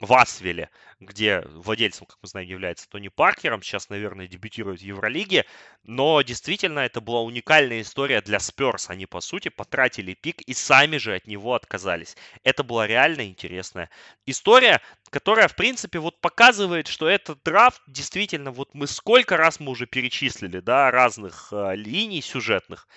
в 0.00 0.12
Асвеле, 0.12 0.70
где 1.00 1.40
владельцем, 1.40 2.06
как 2.06 2.18
мы 2.20 2.28
знаем, 2.28 2.48
является 2.48 2.88
Тони 2.88 3.08
Паркером, 3.08 3.62
сейчас, 3.62 3.88
наверное, 3.88 4.26
дебютирует 4.26 4.80
в 4.80 4.84
Евролиге, 4.84 5.46
но 5.84 6.20
действительно 6.22 6.80
это 6.80 7.00
была 7.00 7.22
уникальная 7.22 7.80
история 7.80 8.20
для 8.20 8.40
Сперс. 8.40 8.90
Они, 8.90 9.06
по 9.06 9.20
сути, 9.20 9.48
потратили 9.48 10.14
пик 10.14 10.42
и 10.42 10.52
сами 10.52 10.96
же 10.96 11.14
от 11.14 11.26
него 11.26 11.54
отказались. 11.54 12.16
Это 12.42 12.64
была 12.64 12.86
реально 12.86 13.26
интересная 13.26 13.88
история, 14.26 14.80
которая, 15.10 15.46
в 15.46 15.54
принципе, 15.54 16.00
вот 16.00 16.20
показывает, 16.20 16.88
что 16.88 17.08
этот 17.08 17.42
драфт 17.44 17.80
действительно, 17.86 18.50
вот 18.50 18.74
мы 18.74 18.86
сколько 18.88 19.36
раз 19.36 19.60
мы 19.60 19.70
уже 19.70 19.86
перечислили, 19.86 20.58
да, 20.58 20.90
разных 20.90 21.48
э, 21.52 21.76
линий 21.76 22.20
сюжетных, 22.20 22.88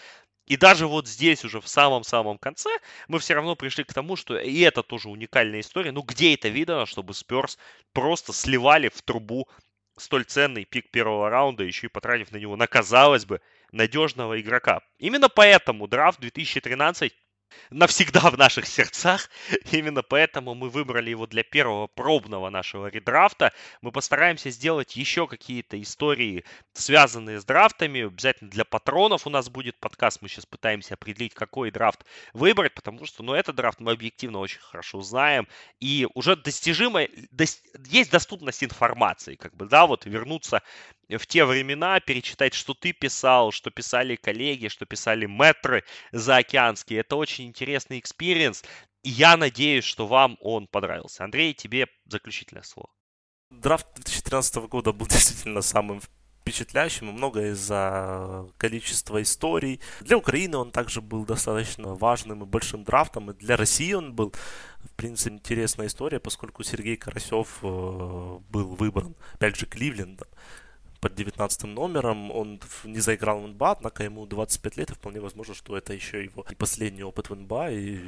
и 0.47 0.55
даже 0.55 0.87
вот 0.87 1.07
здесь 1.07 1.43
уже 1.43 1.59
в 1.59 1.67
самом-самом 1.67 2.37
конце 2.37 2.69
мы 3.07 3.19
все 3.19 3.33
равно 3.35 3.55
пришли 3.55 3.83
к 3.83 3.93
тому, 3.93 4.15
что 4.15 4.37
и 4.39 4.59
это 4.61 4.81
тоже 4.81 5.09
уникальная 5.09 5.59
история. 5.59 5.91
Ну 5.91 6.01
где 6.01 6.33
это 6.33 6.47
видно, 6.47 6.85
чтобы 6.85 7.13
Сперс 7.13 7.57
просто 7.93 8.33
сливали 8.33 8.89
в 8.89 9.01
трубу 9.01 9.47
столь 9.97 10.23
ценный 10.23 10.63
пик 10.63 10.89
первого 10.89 11.29
раунда, 11.29 11.63
еще 11.63 11.87
и 11.87 11.89
потратив 11.89 12.31
на 12.31 12.37
него, 12.37 12.55
на, 12.55 12.67
казалось 12.67 13.25
бы, 13.25 13.41
надежного 13.71 14.39
игрока. 14.39 14.81
Именно 14.99 15.27
поэтому 15.27 15.87
драфт 15.87 16.19
2013 16.21 17.13
навсегда 17.69 18.29
в 18.29 18.37
наших 18.37 18.67
сердцах. 18.67 19.29
Именно 19.71 20.03
поэтому 20.03 20.55
мы 20.55 20.69
выбрали 20.69 21.09
его 21.09 21.27
для 21.27 21.43
первого 21.43 21.87
пробного 21.87 22.49
нашего 22.49 22.87
редрафта. 22.87 23.53
Мы 23.81 23.91
постараемся 23.91 24.49
сделать 24.49 24.95
еще 24.95 25.27
какие-то 25.27 25.81
истории, 25.81 26.43
связанные 26.73 27.39
с 27.39 27.45
драфтами. 27.45 28.05
Обязательно 28.05 28.49
для 28.49 28.65
патронов 28.65 29.27
у 29.27 29.29
нас 29.29 29.49
будет 29.49 29.79
подкаст. 29.79 30.21
Мы 30.21 30.29
сейчас 30.29 30.45
пытаемся 30.45 30.95
определить, 30.95 31.33
какой 31.33 31.71
драфт 31.71 32.05
выбрать, 32.33 32.73
потому 32.73 33.05
что, 33.05 33.23
ну, 33.23 33.33
этот 33.33 33.55
драфт 33.55 33.79
мы 33.79 33.91
объективно 33.91 34.39
очень 34.39 34.59
хорошо 34.59 35.01
знаем. 35.01 35.47
И 35.79 36.07
уже 36.13 36.35
достижимо, 36.35 37.07
дос, 37.31 37.61
есть 37.85 38.11
доступность 38.11 38.63
информации, 38.63 39.35
как 39.35 39.55
бы, 39.55 39.65
да, 39.65 39.85
вот 39.85 40.05
вернуться 40.05 40.61
в 41.15 41.25
те 41.25 41.45
времена, 41.45 41.99
перечитать, 42.01 42.53
что 42.53 42.73
ты 42.73 42.91
писал, 42.91 43.51
что 43.51 43.71
писали 43.71 44.17
коллеги, 44.17 44.67
что 44.67 44.85
писали 44.85 45.25
метры 45.25 45.83
заокеанские. 46.11 46.99
Это 46.99 47.15
очень 47.15 47.47
интересный 47.47 47.99
experience. 47.99 48.63
И 49.03 49.09
я 49.09 49.37
надеюсь, 49.37 49.85
что 49.85 50.05
вам 50.05 50.37
он 50.41 50.67
понравился. 50.67 51.23
Андрей, 51.23 51.53
тебе 51.53 51.87
заключительное 52.05 52.63
слово. 52.63 52.89
Драфт 53.49 53.87
2013 53.95 54.55
года 54.67 54.91
был 54.91 55.07
действительно 55.09 55.61
самым 55.61 56.01
впечатляющим, 56.41 57.07
много 57.07 57.51
из-за 57.51 58.45
количества 58.57 59.21
историй. 59.21 59.81
Для 60.01 60.17
Украины 60.17 60.57
он 60.57 60.71
также 60.71 61.01
был 61.01 61.25
достаточно 61.25 61.93
важным 61.93 62.43
и 62.43 62.45
большим 62.45 62.83
драфтом, 62.83 63.31
и 63.31 63.33
для 63.33 63.57
России 63.57 63.93
он 63.93 64.13
был, 64.13 64.33
в 64.79 64.91
принципе, 64.95 65.35
интересная 65.35 65.87
история, 65.87 66.19
поскольку 66.19 66.63
Сергей 66.63 66.95
Карасев 66.95 67.59
э, 67.61 67.65
был 67.65 68.75
выбран, 68.75 69.15
опять 69.33 69.57
же, 69.57 69.65
Кливлендом 69.65 70.27
под 70.99 71.15
19 71.15 71.63
номером. 71.63 72.31
Он 72.31 72.59
не 72.83 72.99
заиграл 72.99 73.41
в 73.41 73.47
НБА, 73.47 73.71
однако 73.71 74.03
ему 74.03 74.25
25 74.25 74.77
лет, 74.77 74.91
и 74.91 74.93
вполне 74.93 75.19
возможно, 75.19 75.53
что 75.53 75.77
это 75.77 75.93
еще 75.93 76.23
его 76.23 76.45
последний 76.57 77.03
опыт 77.03 77.29
в 77.29 77.35
НБА, 77.35 77.71
и 77.71 77.99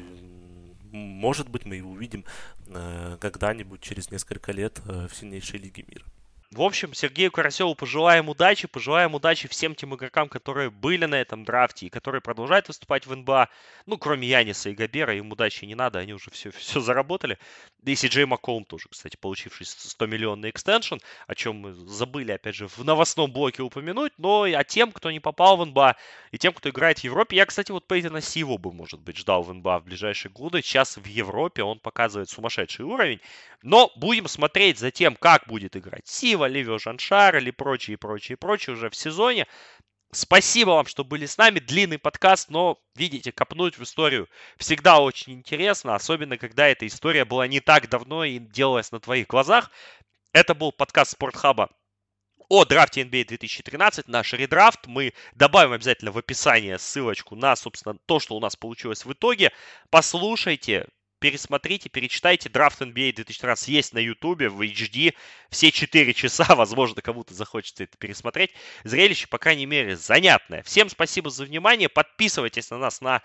может 0.92 1.50
быть 1.50 1.66
мы 1.66 1.76
его 1.76 1.92
увидим 1.92 2.26
э, 2.68 3.18
когда-нибудь 3.20 3.82
через 3.82 4.12
несколько 4.12 4.52
лет 4.52 4.82
э, 4.86 5.08
в 5.08 5.16
сильнейшей 5.16 5.60
лиге 5.60 5.84
мира. 5.88 6.06
В 6.52 6.64
общем, 6.64 6.96
Сергею 6.96 7.32
Карасеву 7.32 7.76
пожелаем 7.76 8.28
удачи, 8.28 8.68
пожелаем 8.68 9.14
удачи 9.14 9.48
всем 9.48 9.76
тем 9.76 9.94
игрокам, 9.94 10.28
которые 10.28 10.72
были 10.72 11.06
на 11.06 11.14
этом 11.14 11.46
драфте 11.46 11.86
и 11.86 11.90
которые 11.90 12.22
продолжают 12.22 12.68
выступать 12.68 13.06
в 13.06 13.16
НБА. 13.16 13.50
Ну, 13.86 14.00
кроме 14.00 14.28
Яниса 14.28 14.72
и 14.72 14.74
Габера, 14.74 15.16
им 15.16 15.32
удачи 15.32 15.66
не 15.66 15.76
надо, 15.76 16.00
они 16.00 16.12
уже 16.12 16.32
все, 16.32 16.50
все 16.50 16.80
заработали. 16.80 17.38
Да 17.84 17.92
и 17.92 17.96
Си 17.96 18.26
Макколм 18.26 18.66
тоже, 18.66 18.86
кстати, 18.90 19.16
получивший 19.16 19.66
100-миллионный 19.66 20.50
экстеншн, 20.50 20.96
о 21.28 21.36
чем 21.36 21.58
мы 21.58 21.74
забыли, 21.74 22.32
опять 22.32 22.56
же, 22.56 22.68
в 22.68 22.80
новостном 22.80 23.32
блоке 23.32 23.62
упомянуть. 23.62 24.14
Но 24.18 24.48
и 24.48 24.54
о 24.54 24.64
тем, 24.64 24.92
кто 24.92 25.12
не 25.12 25.20
попал 25.20 25.56
в 25.56 25.66
НБА, 25.68 25.98
и 26.32 26.40
тем, 26.40 26.54
кто 26.54 26.72
играет 26.72 26.98
в 26.98 27.04
Европе. 27.04 27.36
Я, 27.36 27.46
кстати, 27.46 27.72
вот 27.72 27.86
Пейтона 27.86 28.22
Сиву 28.22 28.58
бы, 28.58 28.74
может 28.74 29.00
быть, 29.02 29.18
ждал 29.18 29.44
в 29.44 29.54
НБА 29.54 29.82
в 29.82 29.84
ближайшие 29.84 30.32
годы. 30.32 30.64
Сейчас 30.64 30.98
в 30.98 31.06
Европе 31.06 31.62
он 31.62 31.78
показывает 31.78 32.32
сумасшедший 32.32 32.86
уровень. 32.86 33.22
Но 33.62 33.92
будем 33.96 34.28
смотреть 34.28 34.80
за 34.80 34.92
тем, 34.92 35.16
как 35.16 35.48
будет 35.48 35.76
играть 35.76 36.08
Сива, 36.08 36.46
Ливио 36.46 36.78
Жаншар 36.78 37.38
или 37.38 37.52
прочие, 37.52 37.98
прочие, 37.98 38.38
прочие 38.38 38.74
уже 38.76 38.90
в 38.90 38.96
сезоне. 38.96 39.48
Спасибо 40.12 40.72
вам, 40.72 40.86
что 40.86 41.04
были 41.04 41.26
с 41.26 41.38
нами. 41.38 41.60
Длинный 41.60 42.00
подкаст, 42.00 42.50
но, 42.50 42.80
видите, 42.96 43.32
копнуть 43.32 43.78
в 43.78 43.84
историю 43.84 44.28
всегда 44.58 45.00
очень 45.00 45.34
интересно, 45.34 45.94
особенно 45.94 46.38
когда 46.38 46.68
эта 46.68 46.88
история 46.88 47.26
была 47.26 47.48
не 47.48 47.60
так 47.60 47.90
давно 47.90 48.24
и 48.24 48.40
делалась 48.40 48.92
на 48.92 49.00
твоих 49.00 49.28
глазах. 49.28 49.70
Это 50.32 50.56
был 50.56 50.72
подкаст 50.72 51.12
Спортхаба 51.12 51.70
о 52.50 52.66
драфте 52.66 53.04
NBA 53.04 53.26
2013, 53.26 54.08
наш 54.08 54.34
редрафт. 54.34 54.88
Мы 54.88 55.14
добавим 55.36 55.74
обязательно 55.74 56.12
в 56.12 56.18
описание 56.18 56.80
ссылочку 56.80 57.36
на, 57.36 57.56
собственно, 57.56 57.96
то, 58.08 58.20
что 58.20 58.36
у 58.36 58.40
нас 58.40 58.56
получилось 58.56 59.06
в 59.06 59.14
итоге. 59.14 59.52
Послушайте, 59.92 60.88
пересмотрите, 61.20 61.90
перечитайте. 61.90 62.50
Драфт 62.50 62.82
NBA 62.82 63.14
2013 63.14 63.68
есть 63.70 63.94
на 63.94 64.00
YouTube 64.00 64.42
в 64.44 64.62
HD. 64.62 65.14
Все 65.50 65.72
4 65.72 66.14
часа, 66.14 66.44
возможно, 66.56 67.02
кому-то 67.02 67.34
захочется 67.34 67.84
это 67.84 67.98
пересмотреть. 67.98 68.52
Зрелище, 68.84 69.28
по 69.28 69.38
крайней 69.38 69.66
мере, 69.66 69.96
занятное. 69.96 70.64
Всем 70.64 70.90
спасибо 70.90 71.30
за 71.30 71.46
внимание. 71.46 71.90
Подписывайтесь 71.90 72.70
на 72.70 72.78
нас 72.78 73.02
на 73.02 73.22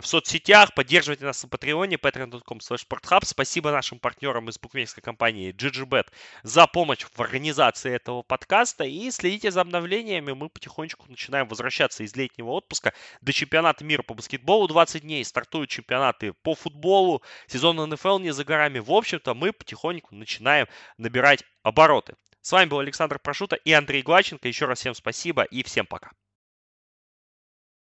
в 0.00 0.06
соцсетях, 0.06 0.72
поддерживайте 0.74 1.26
нас 1.26 1.42
на 1.42 1.50
Патреоне, 1.50 1.96
patreon.com 1.96 2.58
sporthub. 2.58 3.26
Спасибо 3.26 3.70
нашим 3.70 3.98
партнерам 3.98 4.48
из 4.48 4.58
букмекерской 4.58 5.02
компании 5.02 5.52
GGBet 5.52 6.06
за 6.42 6.66
помощь 6.66 7.04
в 7.04 7.20
организации 7.20 7.92
этого 7.92 8.22
подкаста. 8.22 8.84
И 8.84 9.10
следите 9.10 9.50
за 9.50 9.60
обновлениями. 9.60 10.32
Мы 10.32 10.48
потихонечку 10.48 11.04
начинаем 11.10 11.46
возвращаться 11.46 12.04
из 12.04 12.16
летнего 12.16 12.52
отпуска 12.52 12.94
до 13.20 13.34
чемпионата 13.34 13.84
мира 13.84 14.02
по 14.02 14.14
баскетболу 14.14 14.66
20 14.66 15.02
дней. 15.02 15.24
Стартуют 15.26 15.68
чемпионаты 15.68 16.32
по 16.32 16.54
футболу. 16.54 17.22
Сезон 17.46 17.76
НФЛ 17.76 18.18
не 18.18 18.32
за 18.32 18.44
горами. 18.44 18.78
В 18.78 18.92
общем-то, 18.92 19.34
мы 19.34 19.52
потихоньку 19.52 20.14
начинаем 20.14 20.68
набирать 20.96 21.44
обороты. 21.62 22.14
С 22.40 22.50
вами 22.50 22.68
был 22.68 22.78
Александр 22.78 23.18
Прошута 23.18 23.56
и 23.56 23.72
Андрей 23.72 24.02
Глаченко. 24.02 24.48
Еще 24.48 24.64
раз 24.64 24.78
всем 24.78 24.94
спасибо 24.94 25.42
и 25.42 25.62
всем 25.62 25.84
пока. 25.84 26.12